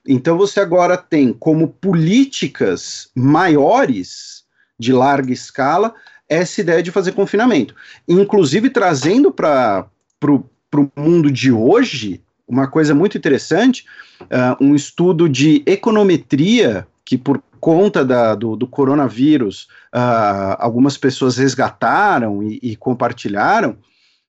Então 0.06 0.36
você 0.36 0.60
agora 0.60 0.96
tem 0.96 1.32
como 1.32 1.68
políticas 1.68 3.08
maiores 3.14 4.44
de 4.78 4.92
larga 4.92 5.32
escala 5.32 5.94
essa 6.28 6.60
ideia 6.60 6.82
de 6.82 6.90
fazer 6.90 7.12
confinamento. 7.12 7.74
Inclusive 8.06 8.70
trazendo 8.70 9.32
para 9.32 9.88
o 10.24 10.90
mundo 10.96 11.30
de 11.30 11.50
hoje 11.50 12.23
uma 12.46 12.66
coisa 12.66 12.94
muito 12.94 13.16
interessante, 13.16 13.86
uh, 14.22 14.62
um 14.62 14.74
estudo 14.74 15.28
de 15.28 15.62
econometria 15.66 16.86
que 17.04 17.16
por 17.18 17.42
conta 17.60 18.04
da, 18.04 18.34
do, 18.34 18.56
do, 18.56 18.66
coronavírus 18.66 19.68
uh, 19.94 20.56
algumas 20.58 20.98
pessoas 20.98 21.36
resgataram 21.36 22.42
e, 22.42 22.58
e 22.62 22.76
compartilharam, 22.76 23.78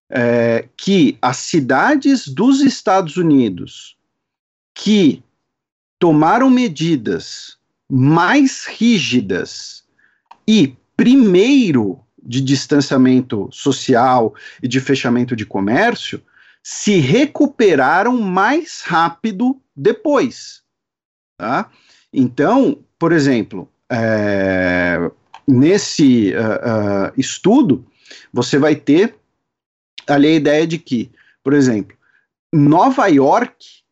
é, 0.10 0.68
que 0.78 1.18
as 1.22 1.38
cidades 1.38 2.28
dos 2.28 2.62
Estados 2.62 3.18
Unidos 3.18 3.98
que 4.74 5.24
tomaram 5.98 6.50
medidas 6.50 7.58
mais 7.90 8.66
rígidas 8.66 9.84
e, 10.48 10.76
primeiro, 10.96 12.00
de 12.22 12.42
distanciamento 12.42 13.50
social 13.52 14.34
e 14.62 14.68
de 14.68 14.80
fechamento 14.80 15.36
de 15.36 15.46
comércio, 15.46 16.22
se 16.68 16.98
recuperaram 16.98 18.18
mais 18.18 18.82
rápido 18.82 19.62
depois. 19.76 20.64
Tá? 21.40 21.70
Então, 22.12 22.84
por 22.98 23.12
exemplo, 23.12 23.70
é, 23.88 24.98
nesse 25.48 26.34
uh, 26.34 26.40
uh, 26.40 27.14
estudo, 27.16 27.86
você 28.34 28.58
vai 28.58 28.76
ter 28.76 29.16
ali 30.08 30.26
a 30.26 30.34
ideia 30.34 30.66
de 30.66 30.80
que, 30.80 31.12
por 31.44 31.54
exemplo, 31.54 31.96
Nova 32.52 33.06
York 33.10 33.84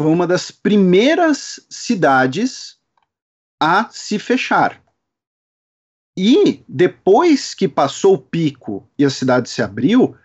foi 0.00 0.10
uma 0.10 0.26
das 0.26 0.50
primeiras 0.50 1.60
cidades 1.68 2.78
a 3.60 3.86
se 3.90 4.18
fechar. 4.18 4.82
E 6.16 6.64
depois 6.66 7.52
que 7.52 7.68
passou 7.68 8.14
o 8.14 8.18
pico 8.22 8.88
e 8.98 9.04
a 9.04 9.10
cidade 9.10 9.50
se 9.50 9.60
abriu, 9.60 10.16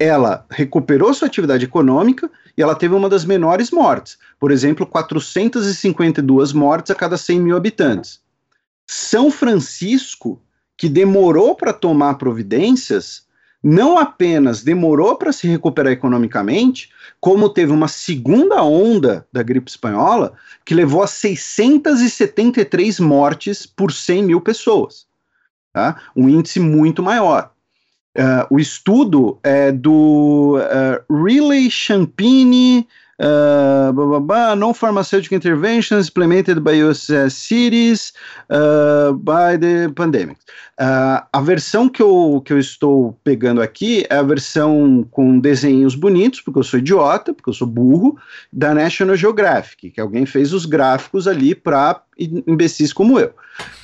ela 0.00 0.46
recuperou 0.48 1.12
sua 1.12 1.28
atividade 1.28 1.66
econômica 1.66 2.30
e 2.56 2.62
ela 2.62 2.74
teve 2.74 2.94
uma 2.94 3.06
das 3.06 3.26
menores 3.26 3.70
mortes. 3.70 4.16
Por 4.38 4.50
exemplo, 4.50 4.86
452 4.86 6.54
mortes 6.54 6.90
a 6.90 6.94
cada 6.94 7.18
100 7.18 7.40
mil 7.40 7.54
habitantes. 7.54 8.18
São 8.88 9.30
Francisco, 9.30 10.40
que 10.74 10.88
demorou 10.88 11.54
para 11.54 11.74
tomar 11.74 12.14
providências, 12.14 13.26
não 13.62 13.98
apenas 13.98 14.62
demorou 14.62 15.16
para 15.16 15.32
se 15.32 15.46
recuperar 15.46 15.92
economicamente, 15.92 16.90
como 17.20 17.50
teve 17.50 17.70
uma 17.70 17.86
segunda 17.86 18.62
onda 18.62 19.28
da 19.30 19.42
gripe 19.42 19.70
espanhola 19.70 20.32
que 20.64 20.74
levou 20.74 21.02
a 21.02 21.06
673 21.06 23.00
mortes 23.00 23.66
por 23.66 23.92
100 23.92 24.22
mil 24.22 24.40
pessoas. 24.40 25.06
Tá? 25.74 26.00
Um 26.16 26.26
índice 26.26 26.58
muito 26.58 27.02
maior. 27.02 27.52
Uh, 28.18 28.54
o 28.54 28.58
estudo 28.58 29.38
é 29.44 29.70
do 29.70 30.58
uh, 30.58 31.24
Riley 31.24 31.70
Champini, 31.70 32.86
uh, 33.20 33.92
blá, 33.92 34.06
blá, 34.06 34.20
blá, 34.20 34.56
no 34.56 34.74
pharmaceutical 34.74 35.36
interventions 35.36 36.08
implemented 36.08 36.60
by 36.60 36.82
US 36.82 37.08
cities 37.28 38.12
uh, 38.50 39.12
by 39.12 39.56
the 39.58 39.88
pandemic. 39.94 40.38
Uh, 40.80 41.22
a 41.32 41.40
versão 41.40 41.88
que 41.88 42.02
eu, 42.02 42.42
que 42.44 42.52
eu 42.52 42.58
estou 42.58 43.16
pegando 43.22 43.62
aqui 43.62 44.04
é 44.10 44.16
a 44.16 44.22
versão 44.22 45.06
com 45.10 45.38
desenhos 45.38 45.94
bonitos, 45.94 46.40
porque 46.40 46.58
eu 46.58 46.64
sou 46.64 46.80
idiota, 46.80 47.32
porque 47.32 47.50
eu 47.50 47.54
sou 47.54 47.66
burro, 47.66 48.18
da 48.52 48.74
National 48.74 49.14
Geographic, 49.14 49.90
que 49.90 50.00
alguém 50.00 50.26
fez 50.26 50.52
os 50.52 50.66
gráficos 50.66 51.28
ali 51.28 51.54
para 51.54 52.02
imbecis 52.18 52.92
como 52.92 53.20
eu. 53.20 53.32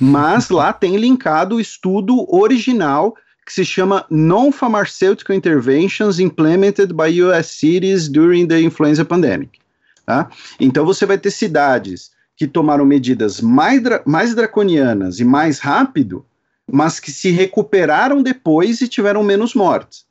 Mas 0.00 0.48
lá 0.48 0.72
tem 0.72 0.96
linkado 0.96 1.56
o 1.56 1.60
estudo 1.60 2.26
original 2.34 3.14
que 3.46 3.52
se 3.52 3.64
chama 3.64 4.04
Non-Pharmaceutical 4.10 5.36
Interventions 5.36 6.18
Implemented 6.18 6.92
by 6.92 7.22
US 7.22 7.46
Cities 7.46 8.08
During 8.08 8.48
the 8.48 8.60
Influenza 8.60 9.04
Pandemic. 9.04 9.60
Tá? 10.04 10.28
Então 10.58 10.84
você 10.84 11.06
vai 11.06 11.16
ter 11.16 11.30
cidades 11.30 12.10
que 12.36 12.46
tomaram 12.46 12.84
medidas 12.84 13.40
mais, 13.40 13.82
dra 13.82 14.02
mais 14.04 14.34
draconianas 14.34 15.20
e 15.20 15.24
mais 15.24 15.60
rápido, 15.60 16.26
mas 16.70 16.98
que 16.98 17.10
se 17.10 17.30
recuperaram 17.30 18.22
depois 18.22 18.80
e 18.80 18.88
tiveram 18.88 19.22
menos 19.22 19.54
mortes. 19.54 20.04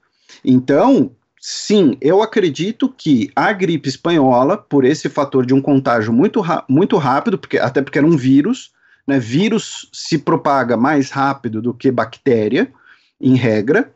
Então, 0.43 1.11
sim, 1.39 1.97
eu 2.01 2.23
acredito 2.23 2.89
que 2.89 3.29
a 3.35 3.51
gripe 3.51 3.89
espanhola, 3.89 4.57
por 4.57 4.85
esse 4.85 5.09
fator 5.09 5.45
de 5.45 5.53
um 5.53 5.61
contágio 5.61 6.11
muito, 6.11 6.41
muito 6.67 6.97
rápido, 6.97 7.37
porque, 7.37 7.57
até 7.57 7.81
porque 7.81 7.97
era 7.97 8.07
um 8.07 8.17
vírus, 8.17 8.71
né, 9.05 9.19
vírus 9.19 9.89
se 9.93 10.17
propaga 10.17 10.75
mais 10.75 11.11
rápido 11.11 11.61
do 11.61 11.73
que 11.73 11.91
bactéria, 11.91 12.71
em 13.19 13.35
regra, 13.35 13.91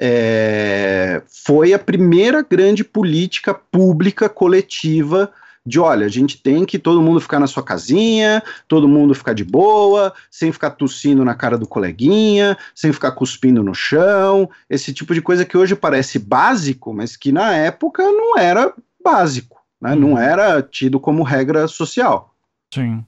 é, 0.00 1.22
foi 1.26 1.72
a 1.72 1.78
primeira 1.78 2.42
grande 2.42 2.82
política 2.82 3.52
pública 3.52 4.28
coletiva 4.28 5.32
de 5.64 5.78
olha, 5.78 6.04
a 6.04 6.08
gente 6.08 6.42
tem 6.42 6.64
que 6.64 6.78
todo 6.78 7.00
mundo 7.00 7.20
ficar 7.20 7.38
na 7.38 7.46
sua 7.46 7.62
casinha, 7.62 8.42
todo 8.66 8.88
mundo 8.88 9.14
ficar 9.14 9.32
de 9.32 9.44
boa, 9.44 10.12
sem 10.28 10.50
ficar 10.50 10.70
tossindo 10.70 11.24
na 11.24 11.34
cara 11.34 11.56
do 11.56 11.68
coleguinha, 11.68 12.56
sem 12.74 12.92
ficar 12.92 13.12
cuspindo 13.12 13.62
no 13.62 13.74
chão, 13.74 14.50
esse 14.68 14.92
tipo 14.92 15.14
de 15.14 15.22
coisa 15.22 15.44
que 15.44 15.56
hoje 15.56 15.76
parece 15.76 16.18
básico, 16.18 16.92
mas 16.92 17.16
que 17.16 17.30
na 17.30 17.54
época 17.54 18.02
não 18.02 18.36
era 18.36 18.74
básico, 19.02 19.60
né? 19.80 19.94
não 19.94 20.12
uhum. 20.12 20.18
era 20.18 20.60
tido 20.62 20.98
como 20.98 21.22
regra 21.22 21.68
social. 21.68 22.34
Sim. 22.74 23.04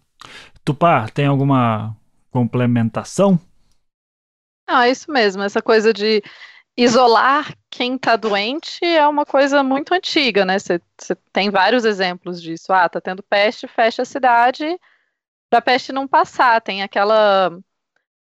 Tupá, 0.65 1.09
tem 1.09 1.27
alguma 1.27 1.97
complementação? 2.31 3.39
Ah, 4.67 4.89
é 4.89 4.91
isso 4.91 5.11
mesmo. 5.11 5.43
Essa 5.43 5.63
coisa 5.63 5.93
de 5.93 6.23
isolar 6.77 7.55
quem 7.71 7.97
está 7.97 8.17
doente 8.17 8.85
é 8.85 9.07
uma 9.07 9.25
coisa 9.25 9.63
muito 9.63 9.93
antiga, 9.95 10.45
né? 10.45 10.59
Você 10.59 10.81
tem 11.33 11.51
vários 11.51 11.85
exemplos 11.85 12.41
disso. 12.43 12.73
Ah, 12.73 12.89
tá 12.89 13.01
tendo 13.01 13.23
peste, 13.23 13.69
fecha 13.69 14.03
a 14.03 14.05
cidade 14.05 14.79
para 15.51 15.59
a 15.61 15.63
peste 15.63 15.93
não 15.93 16.09
passar. 16.09 16.61
Tem 16.61 16.83
aquela 16.83 17.51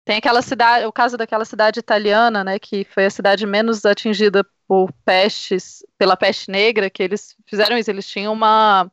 tem 0.05 0.19
aquela 0.19 0.43
cidade, 0.43 0.86
o 0.86 0.93
caso 0.93 1.16
daquela 1.16 1.44
cidade 1.44 1.81
italiana, 1.81 2.43
né, 2.44 2.59
que 2.59 2.85
foi 2.85 3.06
a 3.06 3.10
cidade 3.10 3.47
menos 3.47 3.85
atingida 3.86 4.44
por 4.66 4.93
pestes, 5.05 5.85
pela 5.98 6.16
peste 6.16 6.51
negra, 6.51 6.90
que 6.90 7.02
eles 7.02 7.36
fizeram 7.47 7.78
isso, 7.78 7.90
eles 7.90 8.09
tinham 8.09 8.32
uma 8.32 8.90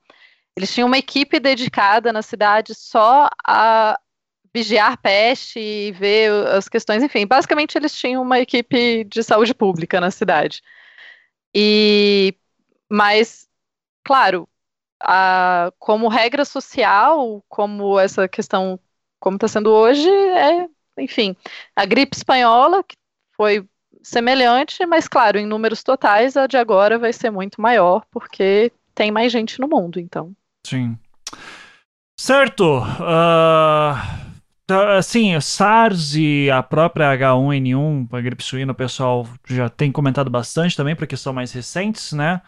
eles 0.55 0.73
tinham 0.73 0.87
uma 0.87 0.97
equipe 0.97 1.39
dedicada 1.39 2.13
na 2.13 2.21
cidade 2.21 2.75
só 2.75 3.29
a 3.47 3.99
vigiar 4.53 4.97
peste 4.97 5.59
e 5.59 5.91
ver 5.91 6.31
as 6.47 6.67
questões, 6.67 7.03
enfim, 7.03 7.25
basicamente 7.27 7.77
eles 7.77 7.93
tinham 7.93 8.21
uma 8.21 8.39
equipe 8.39 9.03
de 9.03 9.23
saúde 9.23 9.53
pública 9.53 9.99
na 10.01 10.11
cidade. 10.11 10.61
E 11.53 12.35
mas 12.89 13.47
claro, 14.03 14.47
a, 15.01 15.71
como 15.77 16.07
regra 16.07 16.43
social, 16.45 17.43
como 17.47 17.99
essa 17.99 18.27
questão 18.27 18.79
como 19.19 19.35
está 19.35 19.47
sendo 19.47 19.69
hoje, 19.71 20.09
é, 20.09 20.67
enfim, 20.97 21.35
a 21.75 21.85
gripe 21.85 22.15
espanhola 22.15 22.83
que 22.83 22.95
foi 23.35 23.65
semelhante, 24.01 24.85
mas 24.85 25.07
claro, 25.07 25.37
em 25.37 25.45
números 25.45 25.83
totais 25.83 26.37
a 26.37 26.47
de 26.47 26.57
agora 26.57 26.97
vai 26.97 27.13
ser 27.13 27.29
muito 27.29 27.61
maior 27.61 28.03
porque 28.09 28.71
tem 28.95 29.11
mais 29.11 29.31
gente 29.31 29.59
no 29.59 29.67
mundo, 29.67 29.99
então. 29.99 30.33
Sim. 30.65 30.97
Certo. 32.17 32.79
Uh 32.79 34.18
Tá, 34.69 34.99
assim, 34.99 35.39
SARS 35.41 36.13
e 36.13 36.47
a 36.51 36.61
própria 36.61 37.17
H1N1, 37.17 38.07
a 38.11 38.21
gripe 38.21 38.43
suína, 38.43 38.71
o 38.71 38.75
pessoal 38.75 39.27
já 39.47 39.67
tem 39.67 39.91
comentado 39.91 40.29
bastante 40.29 40.77
também, 40.77 40.95
porque 40.95 41.17
são 41.17 41.33
mais 41.33 41.51
recentes, 41.51 42.13
né? 42.13 42.39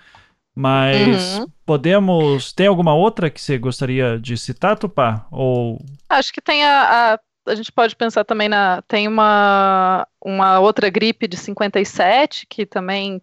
Mas 0.56 1.40
uhum. 1.40 1.48
podemos. 1.66 2.54
Tem 2.54 2.68
alguma 2.68 2.94
outra 2.94 3.28
que 3.28 3.42
você 3.42 3.58
gostaria 3.58 4.20
de 4.20 4.38
citar, 4.38 4.78
Tupá? 4.78 5.26
Ou... 5.32 5.84
Acho 6.08 6.32
que 6.32 6.40
tem 6.40 6.64
a, 6.64 7.16
a. 7.16 7.52
a, 7.52 7.56
gente 7.56 7.72
pode 7.72 7.96
pensar 7.96 8.24
também 8.24 8.48
na. 8.48 8.84
Tem 8.84 9.08
uma, 9.08 10.08
uma 10.24 10.60
outra 10.60 10.92
gripe 10.92 11.28
de 11.28 11.38
57 11.38 12.46
que 12.46 12.68
também 12.68 13.20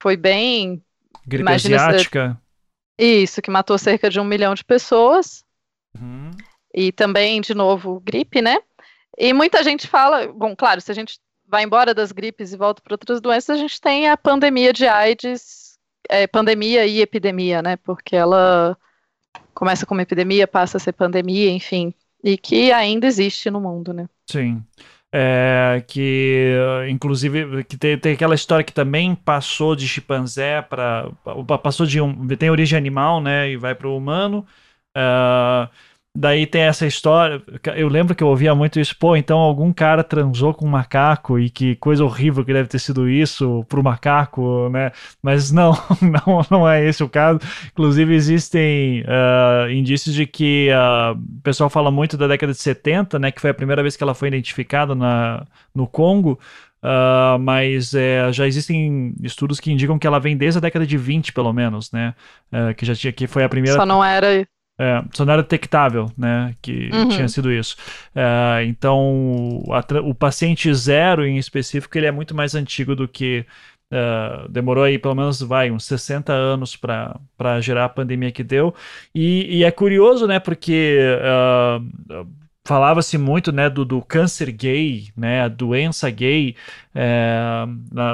foi 0.00 0.16
bem. 0.16 0.80
Gripe 1.26 1.50
asiática? 1.50 2.40
Isso, 2.96 3.42
que 3.42 3.50
matou 3.50 3.76
cerca 3.76 4.08
de 4.08 4.20
um 4.20 4.24
milhão 4.24 4.54
de 4.54 4.64
pessoas. 4.64 5.42
Uhum 6.00 6.30
e 6.76 6.92
também, 6.92 7.40
de 7.40 7.54
novo, 7.54 7.98
gripe, 8.00 8.42
né? 8.42 8.58
E 9.16 9.32
muita 9.32 9.64
gente 9.64 9.88
fala, 9.88 10.28
bom, 10.28 10.54
claro, 10.54 10.78
se 10.82 10.92
a 10.92 10.94
gente 10.94 11.18
vai 11.48 11.64
embora 11.64 11.94
das 11.94 12.12
gripes 12.12 12.52
e 12.52 12.56
volta 12.56 12.82
para 12.82 12.92
outras 12.92 13.18
doenças, 13.18 13.56
a 13.56 13.58
gente 13.58 13.80
tem 13.80 14.10
a 14.10 14.16
pandemia 14.16 14.74
de 14.74 14.86
AIDS, 14.86 15.78
é, 16.06 16.26
pandemia 16.26 16.84
e 16.84 17.00
epidemia, 17.00 17.62
né? 17.62 17.76
Porque 17.76 18.14
ela 18.14 18.76
começa 19.54 19.86
como 19.86 20.02
epidemia, 20.02 20.46
passa 20.46 20.76
a 20.76 20.80
ser 20.80 20.92
pandemia, 20.92 21.50
enfim, 21.50 21.94
e 22.22 22.36
que 22.36 22.70
ainda 22.70 23.06
existe 23.06 23.50
no 23.50 23.60
mundo, 23.60 23.94
né? 23.94 24.06
Sim. 24.30 24.62
É, 25.14 25.82
que 25.86 26.52
inclusive 26.90 27.64
que 27.64 27.78
tem, 27.78 27.96
tem, 27.96 28.12
aquela 28.12 28.34
história 28.34 28.64
que 28.64 28.72
também 28.72 29.14
passou 29.14 29.74
de 29.74 29.86
chimpanzé 29.86 30.60
para 30.60 31.10
passou 31.62 31.86
de 31.86 32.00
um 32.00 32.26
tem 32.36 32.50
origem 32.50 32.76
animal 32.76 33.20
né 33.20 33.48
e 33.48 33.56
vai 33.56 33.72
para 33.72 33.86
o 33.86 33.96
humano 33.96 34.44
uh, 34.96 35.70
Daí 36.18 36.46
tem 36.46 36.62
essa 36.62 36.86
história. 36.86 37.42
Eu 37.76 37.88
lembro 37.88 38.14
que 38.14 38.24
eu 38.24 38.28
ouvia 38.28 38.54
muito 38.54 38.80
isso. 38.80 38.96
Pô, 38.98 39.14
então 39.14 39.38
algum 39.38 39.70
cara 39.70 40.02
transou 40.02 40.54
com 40.54 40.64
um 40.64 40.70
macaco 40.70 41.38
e 41.38 41.50
que 41.50 41.76
coisa 41.76 42.02
horrível 42.02 42.42
que 42.42 42.54
deve 42.54 42.68
ter 42.68 42.78
sido 42.78 43.06
isso 43.06 43.66
pro 43.68 43.82
macaco, 43.82 44.70
né? 44.70 44.92
Mas 45.22 45.52
não, 45.52 45.72
não, 46.00 46.46
não 46.50 46.68
é 46.68 46.82
esse 46.82 47.04
o 47.04 47.08
caso. 47.08 47.38
Inclusive, 47.70 48.14
existem 48.14 49.02
uh, 49.02 49.70
indícios 49.70 50.14
de 50.14 50.26
que 50.26 50.70
uh, 50.70 51.12
o 51.12 51.42
pessoal 51.42 51.68
fala 51.68 51.90
muito 51.90 52.16
da 52.16 52.26
década 52.26 52.52
de 52.52 52.58
70, 52.58 53.18
né? 53.18 53.30
Que 53.30 53.40
foi 53.40 53.50
a 53.50 53.54
primeira 53.54 53.82
vez 53.82 53.94
que 53.94 54.02
ela 54.02 54.14
foi 54.14 54.28
identificada 54.28 54.94
na, 54.94 55.44
no 55.74 55.86
Congo. 55.86 56.40
Uh, 56.82 57.38
mas 57.40 57.92
é, 57.94 58.32
já 58.32 58.46
existem 58.46 59.12
estudos 59.22 59.58
que 59.60 59.72
indicam 59.72 59.98
que 59.98 60.06
ela 60.06 60.20
vem 60.20 60.36
desde 60.36 60.58
a 60.58 60.60
década 60.60 60.86
de 60.86 60.96
20, 60.96 61.32
pelo 61.32 61.52
menos, 61.52 61.92
né? 61.92 62.14
Uh, 62.50 62.74
que 62.74 62.86
já 62.86 62.94
tinha 62.94 63.12
que 63.12 63.26
foi 63.26 63.44
a 63.44 63.48
primeira. 63.50 63.76
Só 63.76 63.84
não 63.84 64.02
era 64.02 64.46
é, 64.78 65.02
só 65.12 65.24
não 65.24 65.32
era 65.32 65.42
detectável, 65.42 66.10
né? 66.16 66.54
Que 66.60 66.90
uhum. 66.92 67.08
tinha 67.08 67.28
sido 67.28 67.50
isso. 67.50 67.76
É, 68.14 68.64
então, 68.64 69.62
a, 69.70 70.00
o 70.00 70.14
paciente 70.14 70.72
zero 70.74 71.26
em 71.26 71.38
específico, 71.38 71.96
ele 71.96 72.06
é 72.06 72.12
muito 72.12 72.34
mais 72.34 72.54
antigo 72.54 72.94
do 72.94 73.08
que. 73.08 73.44
Uh, 73.88 74.48
demorou 74.48 74.82
aí 74.82 74.98
pelo 74.98 75.14
menos 75.14 75.40
vai 75.40 75.70
uns 75.70 75.84
60 75.84 76.32
anos 76.32 76.74
para 76.74 77.60
gerar 77.60 77.84
a 77.84 77.88
pandemia 77.88 78.32
que 78.32 78.42
deu. 78.42 78.74
E, 79.14 79.58
e 79.58 79.64
é 79.64 79.70
curioso, 79.70 80.26
né? 80.26 80.40
Porque 80.40 80.98
uh, 81.22 82.26
falava-se 82.66 83.16
muito 83.16 83.52
né, 83.52 83.70
do, 83.70 83.84
do, 83.84 84.02
câncer 84.02 84.50
gay, 84.50 85.08
né, 85.16 85.42
a 85.42 85.48
doença 85.48 86.10
gay, 86.10 86.56
é, 86.94 87.64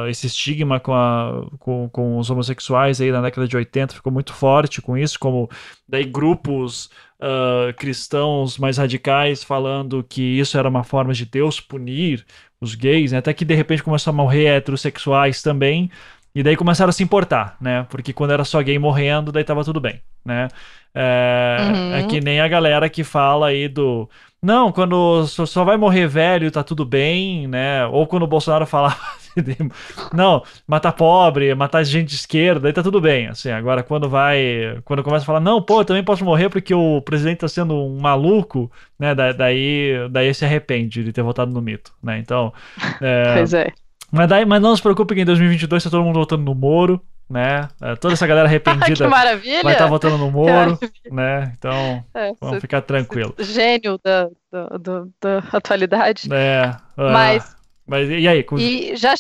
esse 0.09 0.27
estigma 0.27 0.79
com, 0.79 0.93
a, 0.93 1.47
com, 1.59 1.89
com, 1.89 2.19
os 2.19 2.31
homossexuais 2.31 3.01
aí 3.01 3.11
na 3.11 3.23
década 3.23 3.49
de 3.49 3.57
80 3.57 3.95
ficou 3.95 4.13
muito 4.13 4.33
forte 4.33 4.83
com 4.83 4.97
isso, 4.97 5.19
como 5.19 5.49
daí 5.89 6.05
grupos 6.05 6.91
uh, 7.21 7.73
cristãos 7.77 8.59
mais 8.59 8.77
radicais 8.77 9.43
falando 9.43 10.05
que 10.05 10.39
isso 10.39 10.59
era 10.59 10.69
uma 10.69 10.85
forma 10.85 11.15
de 11.15 11.25
Deus 11.25 11.59
punir 11.59 12.25
os 12.61 12.75
gays, 12.75 13.13
né, 13.13 13.19
até 13.19 13.33
que 13.33 13.45
de 13.45 13.55
repente 13.55 13.83
começou 13.83 14.11
a 14.13 14.15
morrer 14.15 14.47
heterossexuais 14.47 15.41
também, 15.41 15.91
e 16.35 16.43
daí 16.43 16.57
começaram 16.57 16.91
a 16.91 16.93
se 16.93 17.03
importar, 17.03 17.57
né? 17.61 17.87
Porque 17.91 18.13
quando 18.13 18.33
era 18.33 18.43
só 18.43 18.63
gay 18.63 18.79
morrendo, 18.79 19.31
daí 19.31 19.45
tava 19.45 19.63
tudo 19.65 19.79
bem, 19.81 20.01
né? 20.25 20.49
É, 20.95 21.57
uhum. 21.61 21.95
é 21.95 22.03
que 22.05 22.21
nem 22.21 22.41
a 22.41 22.49
galera 22.49 22.89
que 22.89 23.03
fala 23.03 23.49
aí 23.49 23.67
do 23.67 24.09
não, 24.43 24.73
quando 24.73 25.25
só 25.29 25.63
vai 25.63 25.77
morrer 25.77 26.09
velho, 26.09 26.51
tá 26.51 26.65
tudo 26.65 26.85
bem, 26.85 27.47
né? 27.47 27.87
Ou 27.87 28.09
quando 28.09 28.25
o 28.25 28.27
Bolsonaro 28.27 28.67
falava 28.67 28.99
não, 30.13 30.43
matar 30.67 30.91
pobre, 30.91 31.55
matar 31.55 31.85
gente 31.85 32.09
de 32.09 32.17
esquerda, 32.17 32.67
aí 32.67 32.73
tá 32.73 32.83
tudo 32.83 33.01
bem, 33.01 33.29
assim. 33.29 33.51
Agora 33.51 33.85
quando 33.85 34.09
vai, 34.09 34.81
quando 34.85 35.05
começa 35.05 35.23
a 35.23 35.27
falar, 35.27 35.39
não, 35.39 35.63
pô, 35.63 35.81
eu 35.81 35.85
também 35.85 36.03
posso 36.03 36.25
morrer 36.25 36.49
porque 36.49 36.75
o 36.75 37.01
presidente 37.03 37.39
tá 37.39 37.49
sendo 37.49 37.75
um 37.75 38.01
maluco, 38.01 38.69
né? 38.99 39.15
daí, 39.15 40.09
daí 40.11 40.35
se 40.35 40.45
arrepende 40.45 41.05
de 41.05 41.13
ter 41.13 41.23
votado 41.23 41.53
no 41.53 41.63
mito, 41.63 41.93
né? 42.03 42.19
Então, 42.19 42.53
é, 43.01 43.35
pois 43.37 43.55
é. 43.55 43.73
Mas, 44.11 44.29
daí, 44.29 44.45
mas 44.45 44.61
não 44.61 44.75
se 44.75 44.83
preocupe 44.83 45.15
que 45.15 45.21
em 45.21 45.25
2022 45.25 45.85
tá 45.85 45.89
todo 45.89 46.03
mundo 46.03 46.19
votando 46.19 46.43
no 46.43 46.55
Moro, 46.55 47.01
né? 47.33 47.69
É, 47.81 47.97
Toda 47.97 48.13
essa 48.15 48.27
galera 48.27 48.47
arrependida 48.49 49.09
vai 49.09 49.73
estar 49.73 49.87
votando 49.87 50.19
no 50.19 50.31
Moro, 50.31 50.79
né? 51.11 51.53
Então, 51.57 52.05
É, 52.15 52.33
vamos 52.41 52.61
ficar 52.61 52.83
tranquilo. 52.83 53.35
Gênio 53.39 53.99
da, 54.05 54.29
da, 54.53 55.05
da 55.21 55.39
atualidade. 55.53 56.29
É, 56.33 56.65
ah, 56.65 57.13
Mas, 57.13 57.57
mas 57.87 58.09
e 58.11 58.29
aí? 58.29 58.43
Com- 58.43 58.59
e 58.59 58.95
já 58.97 59.15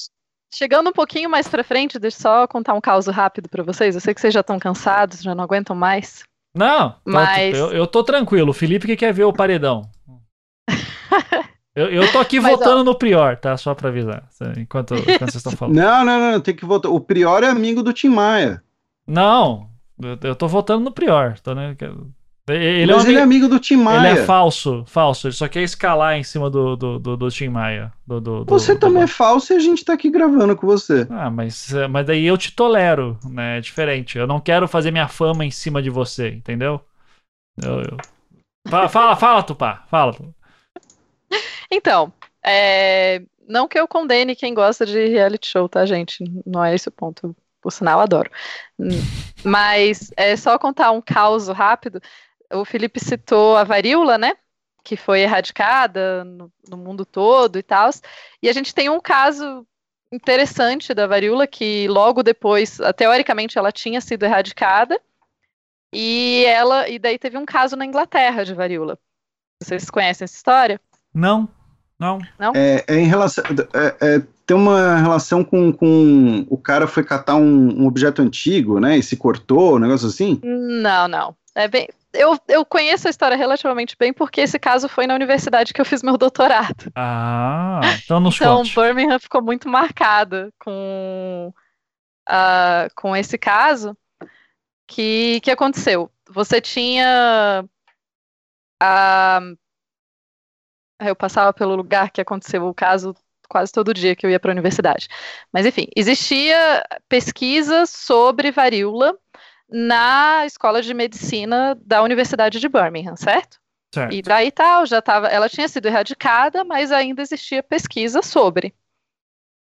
chegando 0.54 0.90
um 0.90 0.92
pouquinho 0.92 1.30
mais 1.30 1.48
pra 1.48 1.64
frente, 1.64 1.98
deixa 1.98 2.18
eu 2.18 2.20
só 2.22 2.46
contar 2.46 2.74
um 2.74 2.80
caso 2.80 3.10
rápido 3.10 3.48
pra 3.48 3.62
vocês. 3.62 3.94
Eu 3.94 4.00
sei 4.00 4.12
que 4.14 4.20
vocês 4.20 4.34
já 4.34 4.40
estão 4.40 4.58
cansados, 4.58 5.22
já 5.22 5.34
não 5.34 5.42
aguentam 5.44 5.74
mais. 5.74 6.22
Não, 6.54 6.90
tô- 6.90 6.98
Mas- 7.12 7.56
eu, 7.56 7.72
eu 7.72 7.86
tô 7.86 8.04
tranquilo. 8.04 8.50
O 8.50 8.54
Felipe 8.54 8.86
que 8.86 8.96
quer 8.96 9.12
ver 9.14 9.24
o 9.24 9.32
paredão. 9.32 9.88
Eu, 11.74 11.86
eu 11.86 12.12
tô 12.12 12.18
aqui 12.18 12.38
Mas, 12.40 12.52
ó. 12.52 12.56
votando 12.56 12.84
no 12.84 12.94
Prior, 12.94 13.36
tá? 13.36 13.56
Só 13.56 13.74
pra 13.74 13.88
avisar. 13.88 14.24
Enquanto, 14.58 14.94
enquanto 14.94 15.20
vocês 15.20 15.36
estão 15.36 15.52
falando. 15.52 15.74
Não, 15.80 16.04
não, 16.04 16.32
não, 16.32 16.40
tem 16.40 16.54
que 16.54 16.64
votar. 16.64 16.90
O 16.92 17.00
Prior 17.00 17.42
é 17.42 17.48
amigo 17.48 17.82
do 17.82 17.92
Tim 17.92 18.08
Maia. 18.08 18.62
Não, 19.06 19.68
eu, 20.00 20.18
eu 20.22 20.34
tô 20.36 20.46
votando 20.48 20.84
no 20.84 20.92
Prior. 20.92 21.38
Tô, 21.40 21.54
né, 21.54 21.74
ele, 22.48 22.90
é 22.90 22.94
um 22.94 22.98
mas 22.98 23.06
ele 23.06 23.18
é 23.18 23.22
amigo- 23.22 23.44
amigo 23.44 23.48
do 23.48 23.58
Tim 23.60 23.74
ele 23.74 23.82
Maia. 23.84 24.08
é 24.10 24.24
falso, 24.24 24.84
falso. 24.86 25.28
Ele 25.28 25.34
só 25.34 25.46
quer 25.48 25.62
escalar 25.62 26.16
em 26.16 26.24
cima 26.24 26.50
do, 26.50 26.76
do, 26.76 26.98
do, 26.98 27.16
do 27.16 27.30
Tim 27.30 27.48
Maia. 27.48 27.92
Do, 28.06 28.20
do- 28.20 28.44
do- 28.44 28.50
Você 28.50 28.74
do- 28.74 28.80
também 28.80 29.04
é 29.04 29.06
falso 29.06 29.52
e 29.52 29.56
a 29.56 29.60
gente 29.60 29.84
tá 29.84 29.92
aqui 29.94 30.10
gravando 30.10 30.54
com 30.56 30.66
você. 30.66 31.06
Ah, 31.08 31.30
mas, 31.30 31.72
mas 31.90 32.04
daí 32.06 32.26
eu 32.26 32.36
te 32.36 32.52
tolero, 32.52 33.16
né? 33.30 33.58
É 33.58 33.60
diferente. 33.60 34.18
Eu 34.18 34.26
não 34.26 34.40
quero 34.40 34.66
fazer 34.68 34.90
minha 34.90 35.08
fama 35.08 35.44
em 35.44 35.50
cima 35.50 35.80
de 35.80 35.88
você, 35.88 36.28
entendeu? 36.30 36.80
Eu, 37.62 37.80
eu- 37.80 37.96
Fala, 38.68 38.88
fala, 38.88 39.16
fala, 39.16 39.42
Tupá. 39.42 39.84
Fala. 39.88 40.12
Tupá. 40.12 40.28
Então, 41.70 42.12
é, 42.42 43.22
não 43.46 43.68
que 43.68 43.78
eu 43.78 43.86
condene 43.88 44.36
quem 44.36 44.54
gosta 44.54 44.84
de 44.84 45.06
reality 45.08 45.46
show, 45.48 45.68
tá, 45.68 45.84
gente? 45.86 46.24
Não 46.44 46.64
é 46.64 46.74
esse 46.74 46.88
o 46.88 46.92
ponto. 46.92 47.34
Por 47.60 47.70
sinal, 47.70 48.00
adoro. 48.00 48.28
Mas 49.44 50.10
é 50.16 50.36
só 50.36 50.58
contar 50.58 50.90
um 50.90 51.00
caos 51.00 51.46
rápido. 51.48 52.00
O 52.52 52.64
Felipe 52.64 52.98
citou 52.98 53.56
a 53.56 53.62
varíola, 53.62 54.18
né? 54.18 54.36
Que 54.82 54.96
foi 54.96 55.20
erradicada 55.20 56.24
no, 56.24 56.52
no 56.68 56.76
mundo 56.76 57.06
todo 57.06 57.58
e 57.58 57.62
tal. 57.62 57.88
E 58.42 58.48
a 58.48 58.52
gente 58.52 58.74
tem 58.74 58.88
um 58.88 59.00
caso 59.00 59.64
interessante 60.10 60.92
da 60.92 61.06
varíola 61.06 61.46
que 61.46 61.86
logo 61.86 62.22
depois, 62.22 62.80
ah, 62.80 62.92
teoricamente, 62.92 63.56
ela 63.56 63.70
tinha 63.70 64.00
sido 64.00 64.24
erradicada. 64.24 65.00
E 65.92 66.44
ela, 66.46 66.88
e 66.88 66.98
daí 66.98 67.18
teve 67.18 67.38
um 67.38 67.44
caso 67.44 67.76
na 67.76 67.86
Inglaterra 67.86 68.44
de 68.44 68.54
varíola. 68.54 68.98
Vocês 69.62 69.88
conhecem 69.88 70.24
essa 70.24 70.34
história? 70.34 70.80
Não, 71.14 71.48
não. 71.98 72.18
É, 72.54 72.84
é 72.88 72.96
em 72.98 73.06
relação. 73.06 73.44
é- 73.74 73.96
é- 74.16 74.22
tem 74.44 74.56
uma 74.56 74.96
relação 74.96 75.44
com, 75.44 75.72
com. 75.72 76.44
O 76.50 76.58
cara 76.58 76.86
foi 76.86 77.04
catar 77.04 77.36
um, 77.36 77.82
um 77.82 77.86
objeto 77.86 78.20
antigo, 78.20 78.80
né? 78.80 78.98
E 78.98 79.02
se 79.02 79.16
cortou, 79.16 79.76
um 79.76 79.78
negócio 79.78 80.08
assim. 80.08 80.40
Não, 80.42 81.06
não. 81.06 81.36
É 81.54 81.68
bem. 81.68 81.88
Eu, 82.12 82.36
eu 82.48 82.64
conheço 82.64 83.06
a 83.06 83.10
história 83.10 83.36
relativamente 83.36 83.96
bem 83.98 84.12
porque 84.12 84.42
esse 84.42 84.58
caso 84.58 84.88
foi 84.88 85.06
na 85.06 85.14
universidade 85.14 85.72
que 85.72 85.80
eu 85.80 85.84
fiz 85.84 86.02
meu 86.02 86.18
doutorado. 86.18 86.90
Ah, 86.94 87.80
então 88.04 88.20
nos 88.20 88.34
Então, 88.36 88.58
conte. 88.58 88.74
Birmingham 88.74 89.18
ficou 89.18 89.40
muito 89.40 89.66
marcada 89.68 90.50
com, 90.58 91.54
ah, 92.28 92.88
com 92.96 93.16
esse 93.16 93.38
caso. 93.38 93.96
Que, 94.86 95.40
que 95.40 95.50
aconteceu? 95.50 96.10
Você 96.28 96.60
tinha. 96.60 97.64
ah, 98.82 99.40
eu 101.08 101.16
passava 101.16 101.52
pelo 101.52 101.74
lugar 101.76 102.10
que 102.10 102.20
aconteceu 102.20 102.66
o 102.66 102.74
caso 102.74 103.14
quase 103.48 103.72
todo 103.72 103.92
dia 103.94 104.16
que 104.16 104.24
eu 104.26 104.30
ia 104.30 104.40
para 104.40 104.50
a 104.50 104.54
universidade. 104.54 105.08
Mas, 105.52 105.66
enfim, 105.66 105.86
existia 105.96 106.82
pesquisa 107.08 107.84
sobre 107.86 108.50
varíola 108.50 109.16
na 109.68 110.44
escola 110.46 110.82
de 110.82 110.94
medicina 110.94 111.74
da 111.84 112.02
Universidade 112.02 112.60
de 112.60 112.68
Birmingham, 112.68 113.16
certo? 113.16 113.58
Certo. 113.94 114.14
E 114.14 114.22
daí 114.22 114.50
tal, 114.52 114.86
já 114.86 115.02
tava, 115.02 115.28
ela 115.28 115.48
tinha 115.48 115.68
sido 115.68 115.86
erradicada, 115.86 116.64
mas 116.64 116.92
ainda 116.92 117.22
existia 117.22 117.62
pesquisa 117.62 118.22
sobre. 118.22 118.74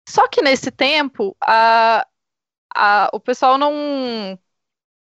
Só 0.09 0.29
que 0.29 0.43
nesse 0.43 0.71
tempo, 0.71 1.37
a, 1.43 2.07
a, 2.75 3.11
o 3.13 3.21
pessoal 3.21 3.59
não. 3.59 4.39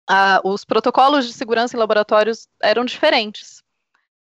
a- 0.09 0.41
os 0.45 0.65
protocolos 0.65 1.27
de 1.27 1.33
segurança 1.33 1.77
em 1.77 1.79
laboratórios 1.81 2.49
eram 2.63 2.85
diferentes. 2.85 3.63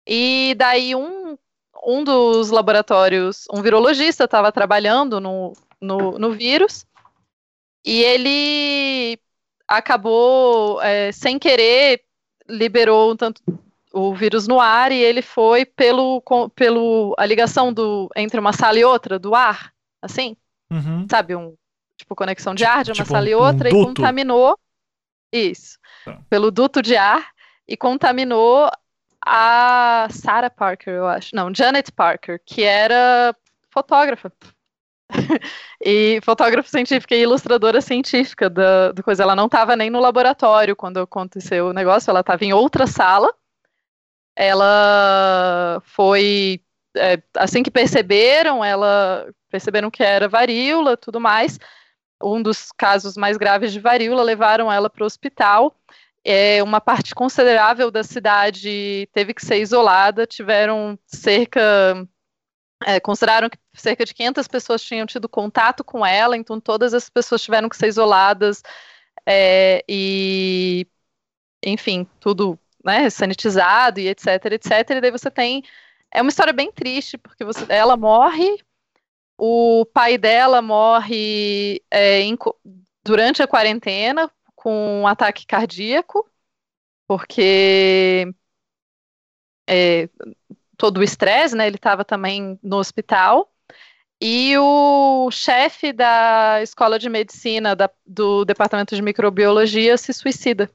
E 0.07 0.55
daí 0.57 0.95
um, 0.95 1.37
um 1.83 2.03
dos 2.03 2.49
laboratórios, 2.51 3.45
um 3.51 3.61
virologista 3.61 4.25
estava 4.25 4.51
trabalhando 4.51 5.19
no, 5.19 5.53
no, 5.79 6.17
no 6.19 6.31
vírus, 6.31 6.85
e 7.85 8.03
ele 8.03 9.19
acabou, 9.67 10.81
é, 10.81 11.11
sem 11.11 11.39
querer, 11.39 12.03
liberou 12.47 13.11
um 13.13 13.15
tanto 13.15 13.41
o 13.93 14.13
vírus 14.13 14.47
no 14.47 14.59
ar 14.59 14.91
e 14.91 14.99
ele 15.01 15.21
foi 15.21 15.65
pelo, 15.65 16.21
com- 16.21 16.47
pelo 16.49 17.13
a 17.17 17.25
ligação 17.25 17.73
do, 17.73 18.09
entre 18.15 18.39
uma 18.39 18.53
sala 18.53 18.79
e 18.79 18.85
outra 18.85 19.17
do 19.19 19.33
ar, 19.35 19.73
assim, 20.01 20.35
Uhum. 20.71 21.05
sabe, 21.09 21.35
um 21.35 21.55
tipo 21.97 22.15
conexão 22.15 22.55
de 22.55 22.63
ar 22.63 22.83
de 22.83 22.91
uma 22.91 23.03
Tipo 23.03 23.09
sala 23.11 23.29
e 23.29 23.35
um- 23.35 23.39
um 23.39 23.41
outra 23.41 23.69
e 23.69 23.73
contaminou 23.73 24.57
isso 25.31 25.77
Tá. 26.05 26.21
pelo 26.29 26.51
duto 26.51 26.81
de 26.81 26.95
ar 26.95 27.29
e 27.67 27.75
contaminou 27.75 28.69
a 29.33 30.09
Sarah 30.09 30.49
Parker, 30.49 30.93
eu 30.93 31.07
acho, 31.07 31.33
não, 31.33 31.55
Janet 31.55 31.89
Parker, 31.93 32.41
que 32.45 32.63
era 32.63 33.33
fotógrafa. 33.69 34.31
E 35.83 36.19
fotógrafa 36.21 36.69
científica 36.69 37.15
e 37.15 37.21
ilustradora 37.23 37.81
científica 37.81 38.49
da, 38.49 38.93
coisa. 39.03 39.23
Ela 39.23 39.35
não 39.35 39.47
estava 39.47 39.75
nem 39.75 39.89
no 39.89 39.99
laboratório 39.99 40.75
quando 40.75 40.99
aconteceu 40.99 41.67
o 41.67 41.73
negócio, 41.73 42.11
ela 42.11 42.19
estava 42.19 42.45
em 42.45 42.53
outra 42.53 42.85
sala. 42.85 43.33
Ela 44.35 45.81
foi. 45.83 46.61
é, 46.95 47.21
assim 47.35 47.63
que 47.63 47.71
perceberam, 47.71 48.63
ela 48.63 49.27
perceberam 49.49 49.89
que 49.89 50.03
era 50.03 50.29
varíola 50.29 50.95
tudo 50.95 51.19
mais. 51.19 51.57
Um 52.23 52.41
dos 52.41 52.71
casos 52.71 53.17
mais 53.17 53.37
graves 53.37 53.73
de 53.73 53.79
varíola 53.79 54.21
levaram 54.23 54.71
ela 54.71 54.89
para 54.89 55.03
o 55.03 55.07
hospital. 55.07 55.75
É, 56.23 56.61
uma 56.61 56.79
parte 56.79 57.15
considerável 57.15 57.89
da 57.89 58.03
cidade 58.03 59.09
teve 59.11 59.33
que 59.33 59.43
ser 59.43 59.59
isolada, 59.59 60.27
tiveram 60.27 60.97
cerca 61.07 62.07
é, 62.85 62.99
consideraram 62.99 63.49
que 63.49 63.57
cerca 63.73 64.05
de 64.05 64.13
500 64.13 64.47
pessoas 64.47 64.81
tinham 64.81 65.05
tido 65.05 65.29
contato 65.29 65.83
com 65.83 66.05
ela, 66.05 66.35
então 66.35 66.59
todas 66.59 66.93
as 66.93 67.09
pessoas 67.09 67.41
tiveram 67.41 67.69
que 67.69 67.77
ser 67.77 67.87
isoladas 67.87 68.63
é, 69.25 69.83
e, 69.87 70.87
enfim, 71.63 72.07
tudo 72.19 72.59
né, 72.83 73.09
sanitizado 73.09 73.99
e 73.99 74.07
etc, 74.07 74.45
etc. 74.51 74.71
E 74.91 75.01
daí 75.01 75.11
você 75.11 75.29
tem. 75.29 75.63
É 76.11 76.21
uma 76.21 76.29
história 76.29 76.53
bem 76.53 76.71
triste, 76.71 77.17
porque 77.17 77.43
você, 77.43 77.65
ela 77.69 77.95
morre, 77.95 78.57
o 79.37 79.85
pai 79.85 80.17
dela 80.17 80.61
morre 80.61 81.81
é, 81.89 82.21
em 82.21 82.37
durante 83.03 83.41
a 83.41 83.47
quarentena 83.47 84.29
com 84.61 85.01
um 85.01 85.07
ataque 85.07 85.45
cardíaco, 85.45 86.29
porque. 87.07 88.27
é, 89.69 90.09
todo 90.77 90.99
o 90.99 91.03
estresse, 91.03 91.55
né? 91.55 91.67
Ele 91.67 91.75
estava 91.77 92.05
também 92.05 92.59
no 92.63 92.77
hospital. 92.77 93.51
E 94.21 94.57
o 94.57 95.31
chefe 95.31 95.93
da 95.93 96.61
escola 96.63 96.99
de 96.99 97.09
medicina 97.09 97.75
da- 97.75 97.89
do 98.05 98.45
departamento 98.45 98.95
de 98.95 99.01
microbiologia 99.01 99.97
se 99.97 100.13
suicida, 100.13 100.69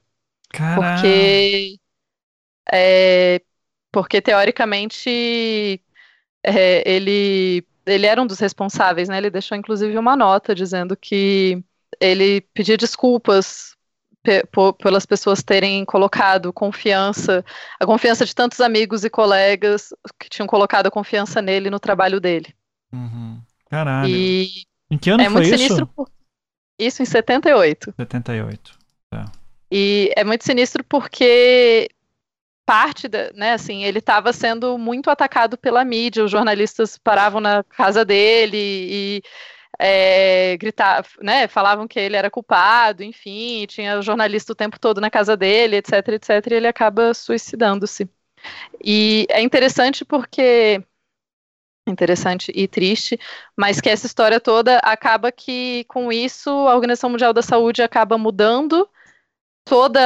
Caralho. 0.52 1.30
porque 1.30 1.78
é, 2.72 3.42
porque 3.92 4.22
teoricamente 4.22 5.82
é, 6.44 6.88
ele 6.90 7.66
ele 7.86 8.06
era 8.06 8.20
um 8.22 8.26
dos 8.26 8.40
responsáveis, 8.40 9.08
né? 9.08 9.18
Ele 9.18 9.30
deixou 9.30 9.56
inclusive 9.58 9.98
uma 9.98 10.16
nota 10.16 10.54
dizendo 10.54 10.96
que 10.96 11.62
ele 12.00 12.42
pedia 12.54 12.76
desculpas 12.78 13.75
pelas 14.78 15.06
pessoas 15.06 15.42
terem 15.42 15.84
colocado 15.84 16.52
confiança, 16.52 17.44
a 17.80 17.86
confiança 17.86 18.24
de 18.24 18.34
tantos 18.34 18.60
amigos 18.60 19.04
e 19.04 19.10
colegas 19.10 19.94
que 20.18 20.28
tinham 20.28 20.46
colocado 20.46 20.86
a 20.86 20.90
confiança 20.90 21.40
nele 21.40 21.70
no 21.70 21.80
trabalho 21.80 22.20
dele. 22.20 22.54
Uhum. 22.92 23.40
Caralho. 23.70 24.08
E 24.08 24.64
Em 24.90 24.98
que 24.98 25.10
ano 25.10 25.22
é 25.22 25.26
foi 25.26 25.34
muito 25.34 25.46
isso? 25.46 25.58
sinistro 25.58 25.86
por... 25.86 26.08
isso 26.78 27.02
em 27.02 27.06
78. 27.06 27.94
78. 27.96 28.78
E 29.70 30.12
é 30.16 30.24
muito 30.24 30.44
sinistro 30.44 30.84
porque 30.84 31.88
parte 32.64 33.06
da, 33.08 33.32
né, 33.32 33.52
assim, 33.52 33.84
ele 33.84 34.00
estava 34.00 34.32
sendo 34.32 34.76
muito 34.76 35.08
atacado 35.08 35.56
pela 35.56 35.84
mídia, 35.84 36.24
os 36.24 36.30
jornalistas 36.30 36.98
paravam 36.98 37.40
na 37.40 37.62
casa 37.62 38.04
dele 38.04 38.56
e 38.56 39.22
é, 39.78 40.56
né, 41.22 41.48
falavam 41.48 41.86
que 41.86 41.98
ele 41.98 42.16
era 42.16 42.30
culpado, 42.30 43.02
enfim, 43.02 43.66
tinha 43.66 44.00
jornalista 44.02 44.52
o 44.52 44.56
tempo 44.56 44.78
todo 44.80 45.00
na 45.00 45.10
casa 45.10 45.36
dele, 45.36 45.76
etc, 45.76 46.08
etc, 46.08 46.46
e 46.50 46.54
ele 46.54 46.66
acaba 46.66 47.12
suicidando-se. 47.14 48.08
E 48.82 49.26
é 49.30 49.42
interessante 49.42 50.04
porque 50.04 50.82
interessante 51.88 52.52
e 52.54 52.66
triste, 52.66 53.18
mas 53.56 53.80
que 53.80 53.88
essa 53.88 54.06
história 54.06 54.40
toda 54.40 54.78
acaba 54.78 55.30
que 55.30 55.84
com 55.84 56.10
isso 56.12 56.50
a 56.50 56.74
Organização 56.74 57.10
Mundial 57.10 57.32
da 57.32 57.42
Saúde 57.42 57.82
acaba 57.82 58.18
mudando 58.18 58.88
toda 59.64 60.00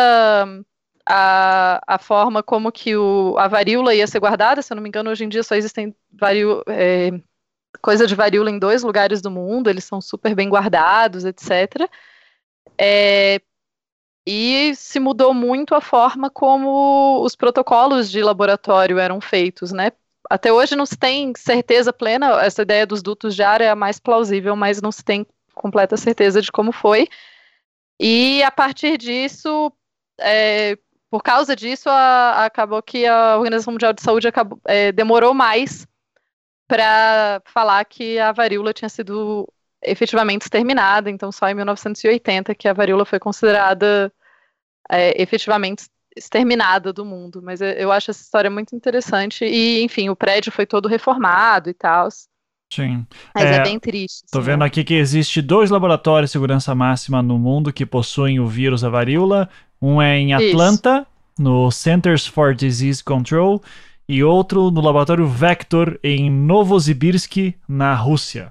a, 1.07 1.81
a 1.87 1.99
forma 1.99 2.43
como 2.43 2.71
que 2.71 2.97
o, 2.97 3.37
a 3.39 3.49
varíola 3.49 3.95
ia 3.95 4.07
ser 4.07 4.21
guardada, 4.21 4.63
se 4.63 4.73
eu 4.73 4.77
não 4.77 4.83
me 4.83 4.89
engano, 4.89 5.11
hoje 5.11 5.25
em 5.25 5.29
dia 5.29 5.43
só 5.43 5.55
existem 5.55 5.95
varíola, 6.13 6.63
é, 6.69 7.11
coisa 7.81 8.07
de 8.07 8.15
varíola 8.15 8.51
em 8.51 8.59
dois 8.59 8.83
lugares 8.83 9.21
do 9.21 9.31
mundo, 9.31 9.71
eles 9.71 9.85
são 9.85 10.01
super 10.01 10.35
bem 10.35 10.49
guardados, 10.49 11.25
etc. 11.25 11.89
É, 12.79 13.41
e 14.27 14.75
se 14.75 15.01
mudou 15.01 15.33
muito 15.33 15.75
a 15.75 15.81
forma 15.81 16.31
como 16.31 17.23
os 17.23 17.35
protocolos 17.35 18.11
de 18.11 18.23
laboratório 18.23 18.99
eram 18.99 19.21
feitos, 19.21 19.73
né? 19.73 19.93
Até 20.29 20.53
hoje 20.53 20.77
não 20.77 20.87
se 20.87 20.97
tem 20.97 21.33
certeza 21.37 21.93
plena, 21.93 22.41
essa 22.43 22.63
ideia 22.63 22.87
dos 22.87 23.03
dutos 23.03 23.35
de 23.35 23.43
ar 23.43 23.61
é 23.61 23.71
a 23.71 23.77
mais 23.77 23.99
plausível, 23.99 24.55
mas 24.55 24.81
não 24.81 24.93
se 24.93 25.03
tem 25.03 25.27
completa 25.55 25.97
certeza 25.97 26.41
de 26.41 26.53
como 26.53 26.73
foi. 26.73 27.09
E 27.99 28.43
a 28.43 28.51
partir 28.51 28.97
disso, 28.97 29.73
é, 30.21 30.79
por 31.11 31.23
causa 31.23 31.57
disso, 31.57 31.89
a, 31.91 32.45
acabou 32.45 32.83
que 32.83 33.07
a 33.07 33.37
Organização 33.37 33.73
Mundial 33.73 33.93
de 33.93 34.03
Saúde 34.03 34.29
acabou, 34.29 34.61
é, 34.67 34.93
demorou 34.93 35.35
mais 35.35 35.87
para 36.71 37.43
falar 37.47 37.85
que 37.85 38.17
a 38.21 38.31
varíola 38.31 38.73
tinha 38.73 38.89
sido 38.89 39.53
efetivamente 39.83 40.43
exterminada. 40.43 41.11
Então, 41.11 41.33
só 41.33 41.49
em 41.49 41.55
1980 41.55 42.55
que 42.55 42.69
a 42.69 42.73
varíola 42.73 43.05
foi 43.05 43.19
considerada 43.19 44.13
é, 44.89 45.21
efetivamente 45.21 45.89
exterminada 46.17 46.93
do 46.93 47.05
mundo. 47.05 47.43
Mas 47.43 47.61
eu, 47.61 47.91
acho 47.91 48.13
essa 48.13 48.23
história 48.23 48.49
muito 48.49 48.77
interessante. 48.77 49.45
E, 49.45 49.83
enfim, 49.83 50.11
o 50.11 50.15
prédio 50.15 50.53
foi 50.53 50.65
todo 50.65 50.87
reformado 50.87 51.69
e 51.69 51.75
tal. 51.75 52.09
Sim. 52.73 53.05
Mas 53.35 53.47
é, 53.47 53.57
é 53.57 53.63
bem 53.65 53.81
triste. 53.81 54.29
Tô 54.31 54.41
vendo 54.41 54.63
aqui 54.63 54.85
que 54.85 54.95
existe 54.95 55.43
dois 55.43 55.71
laboratórios 55.71 56.31
de 56.31 56.33
segurança 56.33 56.73
máxima 56.73 57.21
no 57.21 57.37
mundo 57.37 57.73
que 57.73 57.85
possuem 57.85 58.39
o 58.39 58.47
vírus 58.47 58.83
da 58.83 58.89
varíola. 58.89 59.51
Um 59.83 60.01
é 60.01 60.17
em 60.19 60.35
Atlanta, 60.35 61.01
Isso. 61.01 61.43
no 61.43 61.69
Centers 61.73 62.29
for 62.29 62.55
Disease 62.55 63.03
Control, 63.03 63.61
e 64.11 64.25
outro 64.25 64.73
no 64.73 64.81
laboratório 64.81 65.25
Vector 65.25 65.97
em 66.03 66.29
Novosibirsk, 66.29 67.55
na 67.69 67.95
Rússia. 67.95 68.51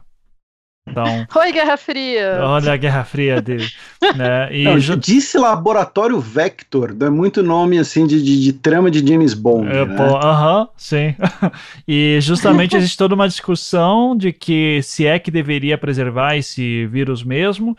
Então, 0.87 1.03
Oi, 1.35 1.51
Guerra 1.51 1.75
Fria! 1.75 2.39
Olha 2.41 2.71
a 2.71 2.77
Guerra 2.77 3.03
Fria 3.03 3.41
dele. 3.41 3.67
né? 4.15 4.47
e 4.55 4.63
Não, 4.63 4.77
Disse 4.97 5.37
laboratório 5.37 6.17
Vector, 6.17 6.93
dá 6.93 7.11
muito 7.11 7.43
nome 7.43 7.77
assim 7.77 8.07
de, 8.07 8.23
de, 8.23 8.41
de 8.41 8.53
trama 8.53 8.89
de 8.89 9.05
James 9.05 9.33
Bond. 9.33 9.67
É, 9.69 9.85
né? 9.85 9.95
Aham, 9.99 10.61
uh 10.61 10.65
-huh, 10.65 10.69
sim. 10.77 11.13
e 11.85 12.19
justamente 12.21 12.77
existe 12.77 12.97
toda 12.97 13.13
uma 13.13 13.27
discussão 13.27 14.15
de 14.15 14.31
que 14.31 14.79
se 14.81 15.05
é 15.05 15.19
que 15.19 15.29
deveria 15.29 15.77
preservar 15.77 16.37
esse 16.37 16.85
vírus 16.87 17.21
mesmo, 17.21 17.75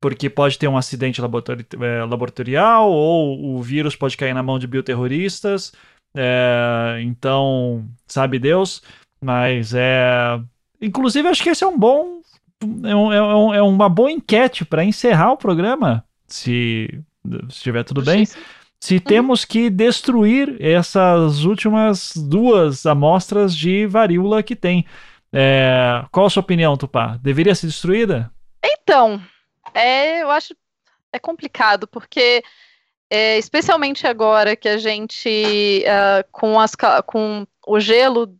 porque 0.00 0.30
pode 0.30 0.58
ter 0.58 0.66
um 0.66 0.78
acidente 0.78 1.20
laboratori 1.20 1.66
é, 1.78 2.04
laboratorial 2.04 2.90
ou 2.90 3.54
o 3.54 3.62
vírus 3.62 3.94
pode 3.94 4.16
cair 4.16 4.32
na 4.32 4.42
mão 4.42 4.58
de 4.58 4.66
bioterroristas. 4.66 5.74
É, 6.16 7.00
então, 7.02 7.86
sabe 8.06 8.38
Deus, 8.38 8.82
mas 9.20 9.72
é. 9.74 10.40
Inclusive, 10.80 11.28
acho 11.28 11.42
que 11.42 11.50
esse 11.50 11.64
é 11.64 11.66
um 11.66 11.78
bom 11.78 12.18
é, 12.84 12.94
um, 12.94 13.52
é, 13.52 13.58
é 13.58 13.62
uma 13.62 13.88
boa 13.88 14.10
enquete 14.10 14.64
para 14.64 14.84
encerrar 14.84 15.32
o 15.32 15.36
programa, 15.36 16.04
se 16.26 17.02
estiver 17.48 17.84
tudo 17.84 18.02
bem. 18.02 18.24
Se 18.80 18.94
uhum. 18.94 19.00
temos 19.00 19.44
que 19.44 19.70
destruir 19.70 20.56
essas 20.60 21.44
últimas 21.44 22.12
duas 22.16 22.86
amostras 22.86 23.56
de 23.56 23.86
varíola 23.86 24.42
que 24.42 24.54
tem. 24.54 24.86
É, 25.32 26.04
qual 26.10 26.26
a 26.26 26.30
sua 26.30 26.40
opinião, 26.40 26.76
Tupá? 26.76 27.18
Deveria 27.20 27.54
ser 27.54 27.66
destruída? 27.66 28.30
Então, 28.64 29.20
é, 29.74 30.22
eu 30.22 30.30
acho 30.30 30.54
é 31.12 31.18
complicado, 31.18 31.86
porque 31.88 32.42
é, 33.10 33.38
especialmente 33.38 34.06
agora 34.06 34.54
que 34.54 34.68
a 34.68 34.76
gente, 34.76 35.84
uh, 35.84 36.26
com, 36.30 36.60
as, 36.60 36.72
com 37.06 37.46
o 37.66 37.80
gelo 37.80 38.34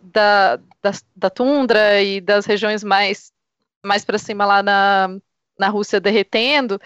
da, 0.00 0.56
da, 0.82 0.90
da, 1.14 1.30
tundra 1.30 2.02
e 2.02 2.20
das 2.20 2.46
regiões 2.46 2.82
mais 2.82 3.32
mais 3.82 4.04
para 4.04 4.18
cima 4.18 4.44
lá 4.44 4.62
na, 4.62 5.08
na 5.58 5.68
Rússia 5.68 6.00
derretendo, 6.00 6.80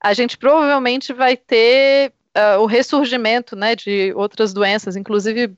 a 0.00 0.12
gente 0.12 0.38
provavelmente 0.38 1.12
vai 1.12 1.36
ter 1.36 2.12
uh, 2.36 2.60
o 2.60 2.66
ressurgimento 2.66 3.56
né, 3.56 3.74
de 3.74 4.12
outras 4.14 4.52
doenças, 4.52 4.96
inclusive 4.96 5.56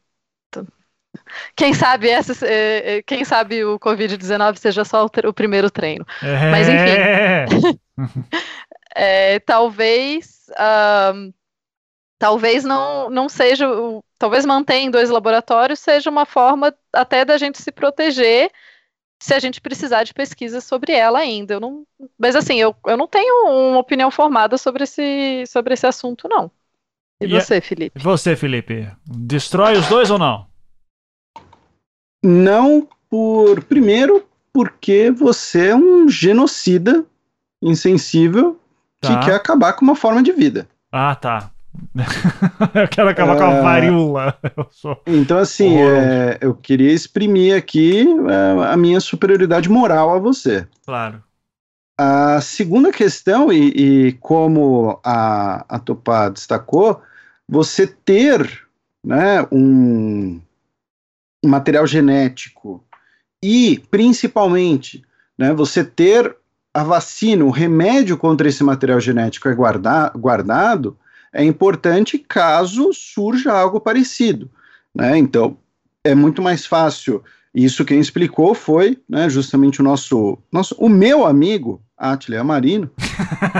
quem 1.56 1.74
sabe 1.74 2.08
essa, 2.08 2.32
eh, 2.46 2.98
eh, 2.98 3.02
quem 3.02 3.24
sabe 3.24 3.64
o 3.64 3.78
Covid-19 3.78 4.56
seja 4.56 4.84
só 4.84 5.04
o, 5.04 5.28
o, 5.28 5.32
primeiro 5.32 5.70
treino. 5.70 6.06
É. 6.22 6.50
Mas 6.50 6.68
enfim. 6.68 7.78
é, 8.98 9.38
talvez. 9.38 10.46
Uh, 10.50 11.32
talvez 12.18 12.64
não, 12.64 13.08
não 13.08 13.28
seja. 13.28 13.66
Talvez 14.18 14.44
manter 14.44 14.78
em 14.78 14.90
dois 14.90 15.08
laboratórios 15.08 15.78
seja 15.78 16.10
uma 16.10 16.26
forma 16.26 16.74
até 16.92 17.24
da 17.24 17.38
gente 17.38 17.62
se 17.62 17.70
proteger 17.70 18.50
se 19.20 19.34
a 19.34 19.38
gente 19.38 19.60
precisar 19.60 20.02
de 20.02 20.12
pesquisa 20.12 20.60
sobre 20.60 20.92
ela 20.92 21.20
ainda. 21.20 21.54
Eu 21.54 21.60
não, 21.60 21.86
mas 22.18 22.34
assim, 22.34 22.56
eu, 22.56 22.74
eu 22.86 22.96
não 22.96 23.06
tenho 23.06 23.46
uma 23.46 23.78
opinião 23.78 24.10
formada 24.10 24.58
sobre 24.58 24.82
esse, 24.82 25.44
sobre 25.46 25.74
esse 25.74 25.86
assunto, 25.86 26.28
não. 26.28 26.50
E, 27.20 27.26
e 27.26 27.28
você, 27.28 27.60
Felipe? 27.60 28.00
Você, 28.00 28.34
Felipe, 28.34 28.90
destrói 29.06 29.74
os 29.74 29.88
dois 29.88 30.10
ou 30.10 30.18
não? 30.18 30.46
Não, 32.22 32.88
por 33.08 33.62
primeiro, 33.64 34.26
porque 34.52 35.10
você 35.10 35.68
é 35.68 35.76
um 35.76 36.08
genocida 36.08 37.04
insensível 37.62 38.58
tá. 39.00 39.18
que 39.18 39.26
quer 39.26 39.34
acabar 39.34 39.72
com 39.74 39.84
uma 39.84 39.96
forma 39.96 40.22
de 40.22 40.32
vida. 40.32 40.68
Ah, 40.92 41.14
tá. 41.14 41.50
eu 42.74 42.88
quero 42.88 43.08
acabar 43.08 43.36
é... 43.36 43.38
com 43.38 43.44
a 43.44 43.52
é. 43.52 43.62
varíola. 43.62 44.38
então, 45.06 45.38
assim, 45.38 45.76
é, 45.76 46.38
eu 46.40 46.54
queria 46.54 46.92
exprimir 46.92 47.56
aqui 47.56 48.04
é, 48.28 48.72
a 48.72 48.76
minha 48.76 49.00
superioridade 49.00 49.68
moral 49.68 50.14
a 50.14 50.18
você. 50.18 50.66
Claro. 50.84 51.22
A 52.00 52.40
segunda 52.40 52.92
questão, 52.92 53.52
e, 53.52 54.08
e 54.08 54.12
como 54.14 55.00
a, 55.04 55.64
a 55.68 55.78
Topá 55.78 56.28
destacou, 56.28 57.02
você 57.48 57.86
ter 57.86 58.66
né, 59.04 59.46
um, 59.50 60.40
um 61.44 61.48
material 61.48 61.86
genético 61.86 62.84
e, 63.42 63.82
principalmente, 63.90 65.04
né, 65.36 65.52
você 65.52 65.84
ter 65.84 66.36
a 66.72 66.82
vacina, 66.82 67.44
o 67.44 67.50
remédio 67.50 68.16
contra 68.16 68.48
esse 68.48 68.62
material 68.62 69.00
genético 69.00 69.48
é 69.48 69.54
guarda, 69.54 70.10
guardado, 70.16 70.96
é 71.32 71.44
importante 71.44 72.18
caso 72.18 72.92
surja 72.92 73.52
algo 73.52 73.80
parecido. 73.80 74.50
Né? 74.94 75.18
Então, 75.18 75.56
é 76.04 76.14
muito 76.14 76.42
mais 76.42 76.66
fácil. 76.66 77.22
Isso 77.54 77.84
quem 77.84 77.98
explicou 77.98 78.54
foi 78.54 78.98
né, 79.08 79.28
justamente 79.28 79.80
o 79.80 79.84
nosso, 79.84 80.38
nosso, 80.52 80.74
o 80.78 80.88
meu 80.88 81.26
amigo 81.26 81.82
Atila 81.96 82.40
Amarino, 82.40 82.90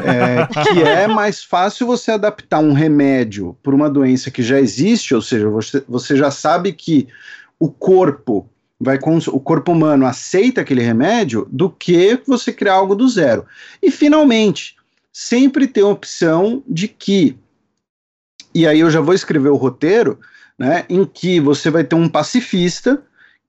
é, 0.04 0.46
que 0.62 0.82
é 0.82 1.08
mais 1.08 1.42
fácil 1.42 1.86
você 1.86 2.12
adaptar 2.12 2.60
um 2.60 2.72
remédio 2.72 3.56
para 3.62 3.74
uma 3.74 3.90
doença 3.90 4.30
que 4.30 4.42
já 4.42 4.60
existe, 4.60 5.14
ou 5.14 5.20
seja, 5.20 5.48
você, 5.48 5.82
você 5.88 6.16
já 6.16 6.30
sabe 6.30 6.72
que 6.72 7.08
o 7.58 7.68
corpo 7.68 8.48
vai 8.80 8.98
o 9.02 9.40
corpo 9.40 9.72
humano 9.72 10.06
aceita 10.06 10.60
aquele 10.60 10.82
remédio 10.82 11.48
do 11.50 11.68
que 11.68 12.20
você 12.26 12.52
criar 12.52 12.74
algo 12.74 12.94
do 12.94 13.08
zero. 13.08 13.44
E 13.82 13.90
finalmente, 13.90 14.76
sempre 15.12 15.66
tem 15.66 15.82
a 15.82 15.88
opção 15.88 16.62
de 16.66 16.86
que 16.86 17.36
e 18.54 18.66
aí 18.66 18.80
eu 18.80 18.90
já 18.90 19.00
vou 19.00 19.14
escrever 19.14 19.50
o 19.50 19.56
roteiro, 19.56 20.18
né, 20.58 20.84
em 20.88 21.04
que 21.04 21.38
você 21.38 21.70
vai 21.70 21.84
ter 21.84 21.94
um 21.94 22.08
pacifista 22.08 23.02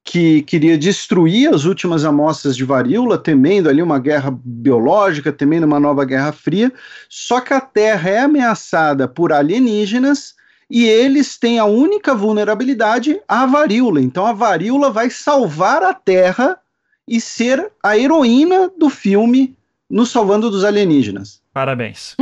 que 0.03 0.41
queria 0.43 0.77
destruir 0.77 1.53
as 1.53 1.65
últimas 1.65 2.05
amostras 2.05 2.55
de 2.55 2.63
varíola, 2.63 3.17
temendo 3.17 3.69
ali 3.69 3.81
uma 3.81 3.99
guerra 3.99 4.35
biológica, 4.43 5.31
temendo 5.31 5.65
uma 5.65 5.79
nova 5.79 6.05
guerra 6.05 6.31
fria, 6.31 6.71
só 7.09 7.41
que 7.41 7.53
a 7.53 7.61
Terra 7.61 8.09
é 8.09 8.19
ameaçada 8.19 9.07
por 9.07 9.31
alienígenas 9.31 10.33
e 10.69 10.85
eles 10.87 11.37
têm 11.37 11.57
a 11.57 11.65
única 11.65 12.13
vulnerabilidade 12.13 13.19
a 13.27 13.45
varíola. 13.45 14.01
Então 14.01 14.25
a 14.25 14.33
varíola 14.33 14.91
vai 14.91 15.09
salvar 15.09 15.81
a 15.81 15.93
Terra 15.93 16.59
e 17.07 17.19
ser 17.19 17.71
a 17.83 17.97
heroína 17.97 18.69
do 18.77 18.89
filme 18.89 19.57
nos 19.89 20.11
salvando 20.11 20.51
dos 20.51 20.63
alienígenas. 20.63 21.41
Parabéns. 21.51 22.15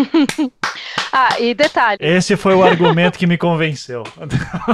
ah, 1.12 1.40
e 1.40 1.54
detalhe. 1.54 1.98
Esse 2.00 2.38
foi 2.38 2.56
o 2.56 2.64
argumento 2.64 3.20
que 3.20 3.28
me 3.28 3.38
convenceu. 3.38 4.04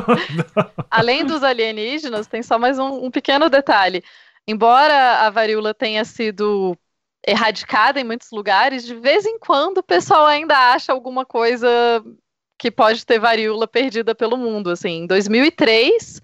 Além 0.92 1.26
dos 1.26 1.44
alienígenas, 1.44 2.28
tem 2.28 2.44
só 2.44 2.60
mais 2.60 2.78
um, 2.78 3.06
um 3.06 3.10
pequeno 3.10 3.50
detalhe. 3.50 4.04
Embora 4.48 5.26
a 5.26 5.30
varíola 5.32 5.74
tenha 5.74 6.06
sido 6.06 6.78
erradicada 7.26 8.00
em 8.00 8.04
muitos 8.04 8.30
lugares, 8.32 8.86
de 8.86 8.94
vez 8.94 9.26
em 9.26 9.40
quando 9.40 9.80
o 9.80 9.84
pessoal 9.84 10.28
ainda 10.28 10.56
acha 10.74 10.92
alguma 10.92 11.26
coisa 11.26 11.68
que 12.58 12.72
pode 12.72 13.06
ter 13.06 13.20
varíola 13.20 13.68
perdida 13.68 14.14
pelo 14.16 14.38
mundo. 14.38 14.70
Assim, 14.70 15.04
em 15.04 15.08
2003 15.08 16.22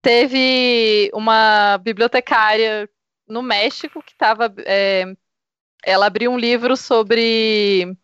teve 0.00 1.10
uma 1.14 1.78
bibliotecária 1.78 2.88
no 3.28 3.42
México 3.42 4.02
que 4.02 4.12
estava. 4.12 4.52
É, 4.66 5.04
ela 5.84 6.06
abriu 6.06 6.30
um 6.30 6.38
livro 6.38 6.76
sobre. 6.76 7.96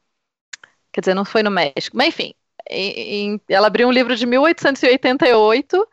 Quer 0.93 1.01
dizer, 1.01 1.15
não 1.15 1.25
foi 1.25 1.43
no 1.43 1.51
México, 1.51 1.97
mas 1.97 2.09
enfim. 2.09 2.33
Em, 2.71 2.91
em, 3.35 3.41
ela 3.49 3.67
abriu 3.67 3.89
um 3.89 3.93
livro 3.93 4.15
de 4.15 4.27
1888 4.27 5.89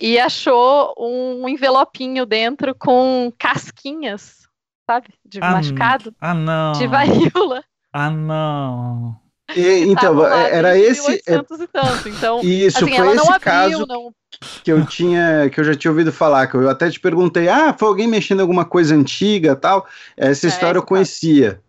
e 0.00 0.18
achou 0.18 0.94
um 0.98 1.48
envelopinho 1.48 2.24
dentro 2.26 2.74
com 2.74 3.32
casquinhas, 3.38 4.46
sabe? 4.88 5.08
De 5.24 5.40
Ah, 5.42 5.50
machucado, 5.52 6.14
Ah, 6.20 6.34
não. 6.34 6.72
de 6.72 6.86
varíola. 6.86 7.64
Ah, 7.92 8.10
não. 8.10 9.18
E, 9.54 9.84
então, 9.86 10.14
lá 10.14 10.48
era 10.48 10.76
esse. 10.78 11.22
é, 11.26 11.42
1800 11.42 11.60
e 11.60 11.66
tanto. 11.68 12.08
Então, 12.08 12.40
Isso, 12.42 12.84
assim, 12.84 12.94
foi 12.94 12.94
ela 12.96 13.14
não 13.14 13.24
esse 13.24 13.32
abriu, 13.32 13.40
caso 13.40 13.86
não. 13.86 14.14
que 14.62 14.72
eu 14.72 14.84
tinha, 14.86 15.48
que 15.50 15.60
eu 15.60 15.64
já 15.64 15.74
tinha 15.74 15.90
ouvido 15.90 16.12
falar, 16.12 16.46
que 16.48 16.56
eu 16.56 16.68
até 16.68 16.90
te 16.90 17.00
perguntei, 17.00 17.48
ah, 17.48 17.74
foi 17.78 17.88
alguém 17.88 18.06
mexendo 18.08 18.38
em 18.40 18.42
alguma 18.42 18.64
coisa 18.64 18.94
antiga 18.94 19.56
tal. 19.56 19.86
Essa 20.16 20.46
É, 20.46 20.48
história 20.48 20.78
eu 20.78 20.82
esse 20.82 20.90
caso. 20.92 21.10
conhecia. 21.22 21.62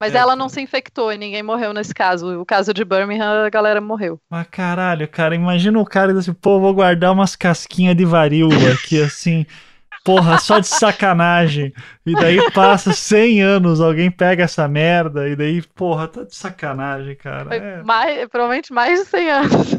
Mas 0.00 0.14
É. 0.14 0.18
ela 0.18 0.36
não 0.36 0.48
se 0.48 0.60
infectou 0.60 1.12
e 1.12 1.18
ninguém 1.18 1.42
morreu 1.42 1.72
nesse 1.72 1.94
caso. 1.94 2.40
O 2.40 2.44
caso 2.46 2.74
de 2.74 2.84
Birmingham, 2.84 3.46
a 3.46 3.50
galera 3.50 3.80
morreu. 3.80 4.20
Mas 4.30 4.46
caralho, 4.50 5.06
cara, 5.08 5.34
imagina 5.34 5.78
o 5.78 5.84
cara 5.84 6.16
assim, 6.18 6.32
pô, 6.32 6.58
vou 6.58 6.74
guardar 6.74 7.12
umas 7.12 7.36
casquinhas 7.36 7.94
de 7.96 8.04
varíola 8.04 8.72
aqui, 8.72 9.00
assim, 9.02 9.46
porra, 10.04 10.38
só 10.38 10.58
de 10.58 10.66
sacanagem. 10.66 11.72
E 12.04 12.12
daí 12.14 12.50
passa 12.52 12.92
100 12.92 13.42
anos, 13.42 13.80
alguém 13.80 14.10
pega 14.10 14.44
essa 14.44 14.66
merda, 14.68 15.28
e 15.28 15.36
daí, 15.36 15.62
porra, 15.62 16.08
tá 16.08 16.22
de 16.24 16.34
sacanagem, 16.34 17.14
cara. 17.16 17.46
Foi 17.48 17.56
É. 17.58 17.82
mais, 17.82 18.28
provavelmente 18.28 18.72
mais 18.72 19.00
de 19.00 19.06
100 19.06 19.30
anos. 19.30 19.76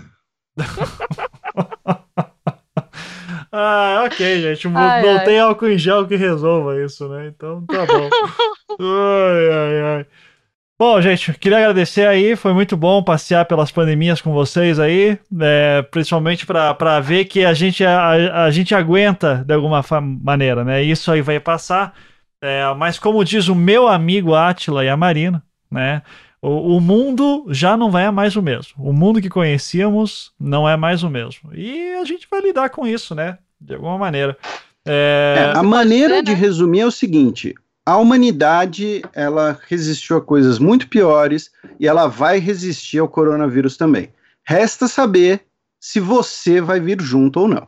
Ah, 3.56 4.04
ok, 4.08 4.42
gente. 4.42 4.68
Ai, 4.76 5.04
não 5.04 5.18
ai. 5.20 5.26
tem 5.26 5.40
álcool 5.40 5.68
em 5.68 5.78
gel 5.78 6.08
que 6.08 6.16
resolva 6.16 6.82
isso, 6.84 7.08
né? 7.08 7.28
Então 7.28 7.64
tá 7.68 7.86
bom. 7.86 8.10
ai, 8.82 9.50
ai, 9.52 9.82
ai. 9.98 10.06
Bom, 10.86 11.00
gente, 11.00 11.32
queria 11.40 11.60
agradecer 11.60 12.06
aí. 12.06 12.36
Foi 12.36 12.52
muito 12.52 12.76
bom 12.76 13.02
passear 13.02 13.46
pelas 13.46 13.72
pandemias 13.72 14.20
com 14.20 14.34
vocês 14.34 14.78
aí. 14.82 15.18
é, 15.40 15.82
principalmente 15.84 16.46
para 16.46 17.00
ver 17.00 17.24
que 17.24 17.46
a 17.46 17.54
gente, 17.54 17.86
a, 17.86 18.44
a 18.44 18.52
gente 18.52 18.76
aguenta 18.76 19.46
de 19.48 19.54
alguma 19.54 19.82
maneira, 20.22 20.66
né? 20.66 20.84
Isso 20.84 21.10
aí 21.10 21.22
vai 21.22 21.40
passar. 21.40 21.94
É, 22.42 22.66
mas 22.76 23.00
como 23.00 23.24
diz 23.24 23.48
o 23.48 23.56
meu 23.56 23.88
amigo 23.88 24.36
Átila 24.36 24.84
e 24.84 24.90
a 24.90 24.98
Marina, 24.98 25.42
né? 25.72 26.02
O, 26.42 26.76
o 26.76 26.82
mundo 26.82 27.46
já 27.48 27.78
não 27.78 27.98
é 27.98 28.12
mais 28.12 28.36
o 28.36 28.42
mesmo. 28.42 28.74
O 28.78 28.92
mundo 28.92 29.22
que 29.22 29.30
conhecíamos 29.30 30.34
não 30.38 30.68
é 30.68 30.76
mais 30.76 31.02
o 31.02 31.10
mesmo. 31.10 31.56
E 31.56 31.94
a 31.94 32.04
gente 32.04 32.28
vai 32.30 32.42
lidar 32.42 32.70
com 32.70 32.86
isso, 32.86 33.16
né? 33.16 33.38
De 33.58 33.76
alguma 33.76 33.98
maneira. 33.98 34.38
É, 34.86 35.54
É, 35.56 35.58
a 35.58 35.64
maneira 35.64 36.22
de 36.22 36.34
né? 36.34 36.38
resumir 36.38 36.82
é 36.82 36.86
o 36.86 36.92
seguinte: 36.92 37.56
a 37.86 37.98
humanidade 37.98 39.02
ela 39.14 39.60
resistiu 39.68 40.18
a 40.18 40.22
coisas 40.22 40.58
muito 40.60 40.88
piores 40.88 41.52
e 41.80 41.88
ela 41.88 42.08
vai 42.08 42.40
resistir 42.40 43.00
ao 43.00 43.08
coronavírus 43.10 43.76
também. 43.78 44.12
Resta 44.46 44.88
saber 44.88 45.46
se 45.80 46.00
você 46.00 46.62
vai 46.62 46.80
vir 46.80 47.02
junto 47.02 47.42
ou 47.42 47.48
não. 47.48 47.68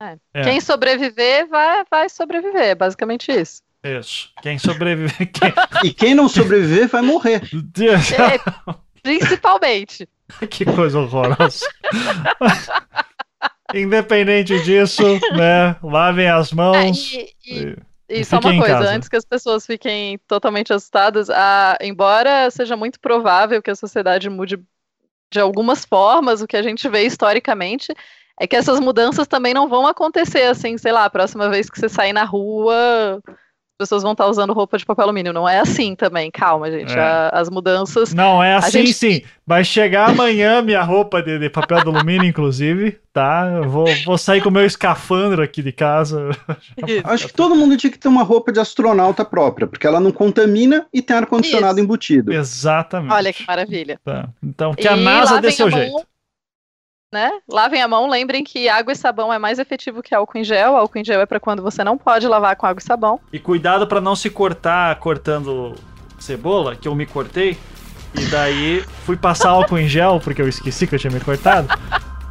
é, 0.00 0.42
Quem 0.42 0.60
sobreviver, 0.60 1.46
vai, 1.48 1.84
vai 1.90 2.08
sobreviver. 2.08 2.62
É 2.62 2.74
basicamente 2.74 3.30
isso. 3.30 3.62
Isso. 3.84 4.30
Quem 4.42 4.58
sobreviver. 4.58 5.14
Quem... 5.30 5.52
E 5.84 5.92
quem 5.92 6.14
não 6.14 6.28
sobreviver 6.28 6.88
vai 6.88 7.02
morrer. 7.02 7.42
É, 7.44 8.38
principalmente. 9.02 10.08
que 10.50 10.64
coisa 10.64 10.98
horrorosa. 11.00 11.66
Independente 13.74 14.62
disso, 14.62 15.02
né? 15.36 15.76
Lavem 15.82 16.28
as 16.28 16.52
É, 16.52 16.54
mãos. 16.54 17.12
e, 17.12 17.34
e- 17.46 17.76
e- 18.08 18.24
só 18.24 18.38
uma 18.38 18.56
coisa, 18.56 18.78
antes 18.90 19.08
que 19.08 19.16
as 19.16 19.24
pessoas 19.24 19.66
fiquem 19.66 20.18
totalmente 20.26 20.72
assustadas, 20.72 21.30
a, 21.30 21.76
embora 21.80 22.50
seja 22.50 22.76
muito 22.76 23.00
provável 23.00 23.62
que 23.62 23.70
a 23.70 23.74
sociedade 23.76 24.28
mude 24.28 24.58
de 25.30 25.40
algumas 25.40 25.84
formas, 25.84 26.42
o 26.42 26.46
que 26.46 26.56
a 26.56 26.62
gente 26.62 26.88
vê 26.88 27.02
historicamente 27.02 27.92
é 28.40 28.46
que 28.46 28.56
essas 28.56 28.80
mudanças 28.80 29.26
também 29.26 29.54
não 29.54 29.68
vão 29.68 29.86
acontecer 29.86 30.42
assim, 30.42 30.76
sei 30.76 30.92
lá, 30.92 31.04
a 31.04 31.10
próxima 31.10 31.48
vez 31.48 31.70
que 31.70 31.78
você 31.78 31.88
sair 31.88 32.12
na 32.12 32.24
rua, 32.24 33.20
pessoas 33.84 34.02
vão 34.02 34.12
estar 34.12 34.26
usando 34.26 34.52
roupa 34.52 34.76
de 34.78 34.84
papel 34.84 35.04
alumínio. 35.04 35.32
Não 35.32 35.48
é 35.48 35.60
assim 35.60 35.94
também, 35.94 36.30
calma, 36.30 36.70
gente. 36.70 36.92
É. 36.96 37.00
A- 37.00 37.28
as 37.34 37.48
mudanças. 37.48 38.12
Não, 38.12 38.42
é 38.42 38.54
assim 38.56 38.86
gente- 38.86 38.92
sim. 38.94 39.22
Vai 39.46 39.62
chegar 39.62 40.08
amanhã 40.08 40.62
minha 40.62 40.82
roupa 40.82 41.22
de, 41.22 41.38
de 41.38 41.50
papel 41.50 41.82
de 41.82 41.88
alumínio, 41.88 42.24
inclusive, 42.24 42.98
tá? 43.12 43.52
Eu 43.62 43.68
vou, 43.68 43.84
vou 44.06 44.16
sair 44.16 44.40
com 44.40 44.48
o 44.48 44.52
meu 44.52 44.64
escafandro 44.64 45.42
aqui 45.42 45.62
de 45.62 45.70
casa. 45.70 46.30
Acho 47.04 47.26
que 47.28 47.34
todo 47.34 47.54
mundo 47.54 47.76
tinha 47.76 47.90
que 47.92 47.98
ter 47.98 48.08
uma 48.08 48.22
roupa 48.22 48.50
de 48.50 48.58
astronauta 48.60 49.22
própria, 49.24 49.66
porque 49.66 49.86
ela 49.86 50.00
não 50.00 50.10
contamina 50.10 50.86
e 50.92 51.02
tem 51.02 51.16
ar-condicionado 51.16 51.78
embutido. 51.78 52.32
Exatamente. 52.32 53.12
Olha 53.12 53.32
que 53.34 53.46
maravilha. 53.46 54.00
Tá. 54.02 54.28
Então, 54.42 54.72
que 54.72 54.88
a 54.88 54.96
E 54.96 55.00
NASA 55.04 55.40
dê 55.40 55.50
seu 55.50 55.70
mão, 55.70 55.78
jeito. 55.78 56.06
Né? 57.14 57.30
Lavem 57.48 57.80
a 57.80 57.86
mão, 57.86 58.10
lembrem 58.10 58.42
que 58.42 58.68
água 58.68 58.92
e 58.92 58.96
sabão 58.96 59.32
é 59.32 59.38
mais 59.38 59.60
efetivo 59.60 60.02
que 60.02 60.12
álcool 60.12 60.36
em 60.36 60.42
gel. 60.42 60.76
Álcool 60.76 60.98
em 60.98 61.04
gel 61.04 61.20
é 61.20 61.26
para 61.26 61.38
quando 61.38 61.62
você 61.62 61.84
não 61.84 61.96
pode 61.96 62.26
lavar 62.26 62.56
com 62.56 62.66
água 62.66 62.80
e 62.80 62.84
sabão. 62.84 63.20
E 63.32 63.38
cuidado 63.38 63.86
pra 63.86 64.00
não 64.00 64.16
se 64.16 64.28
cortar 64.28 64.96
cortando 64.96 65.76
cebola, 66.18 66.74
que 66.74 66.88
eu 66.88 66.94
me 66.96 67.06
cortei. 67.06 67.56
E 68.18 68.24
daí 68.26 68.84
fui 69.06 69.16
passar 69.16 69.50
álcool 69.50 69.78
em 69.78 69.86
gel, 69.86 70.18
porque 70.18 70.42
eu 70.42 70.48
esqueci 70.48 70.88
que 70.88 70.96
eu 70.96 70.98
tinha 70.98 71.12
me 71.12 71.20
cortado. 71.20 71.68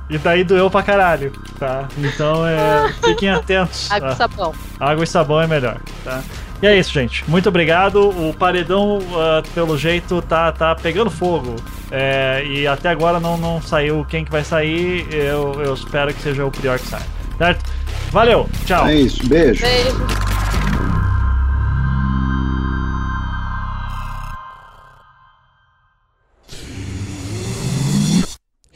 E 0.09 0.17
daí 0.17 0.43
doeu 0.43 0.69
pra 0.69 0.83
caralho, 0.83 1.31
tá? 1.57 1.87
Então 1.97 2.45
é, 2.45 2.91
fiquem 3.05 3.29
atentos. 3.29 3.89
Água 3.89 4.09
tá? 4.09 4.13
e 4.13 4.17
sabão. 4.17 4.53
Água 4.77 5.03
e 5.05 5.07
sabão 5.07 5.41
é 5.41 5.47
melhor, 5.47 5.79
tá? 6.03 6.21
E 6.63 6.65
é 6.65 6.79
isso, 6.79 6.93
gente. 6.93 7.29
Muito 7.29 7.49
obrigado. 7.49 8.09
O 8.09 8.33
paredão, 8.33 8.99
ah, 9.15 9.43
pelo 9.53 9.77
jeito, 9.77 10.21
tá, 10.21 10.49
tá 10.49 10.73
pegando 10.73 11.11
fogo. 11.11 11.57
É, 11.91 12.41
e 12.47 12.65
até 12.65 12.87
agora 12.87 13.19
não, 13.19 13.37
não 13.37 13.61
saiu 13.61 14.05
quem 14.05 14.23
que 14.23 14.31
vai 14.31 14.45
sair. 14.45 15.05
Eu, 15.13 15.61
eu 15.61 15.73
espero 15.73 16.13
que 16.13 16.21
seja 16.21 16.45
o 16.45 16.49
Prior 16.49 16.79
que 16.79 16.87
saia. 16.87 17.03
Certo? 17.37 17.69
Valeu, 18.11 18.49
tchau. 18.65 18.87
É 18.87 18.95
isso, 18.95 19.27
beijo. 19.27 19.61
Beijo. 19.61 20.07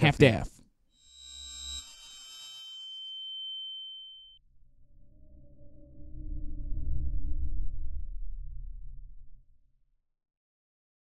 half-daff. 0.01 0.56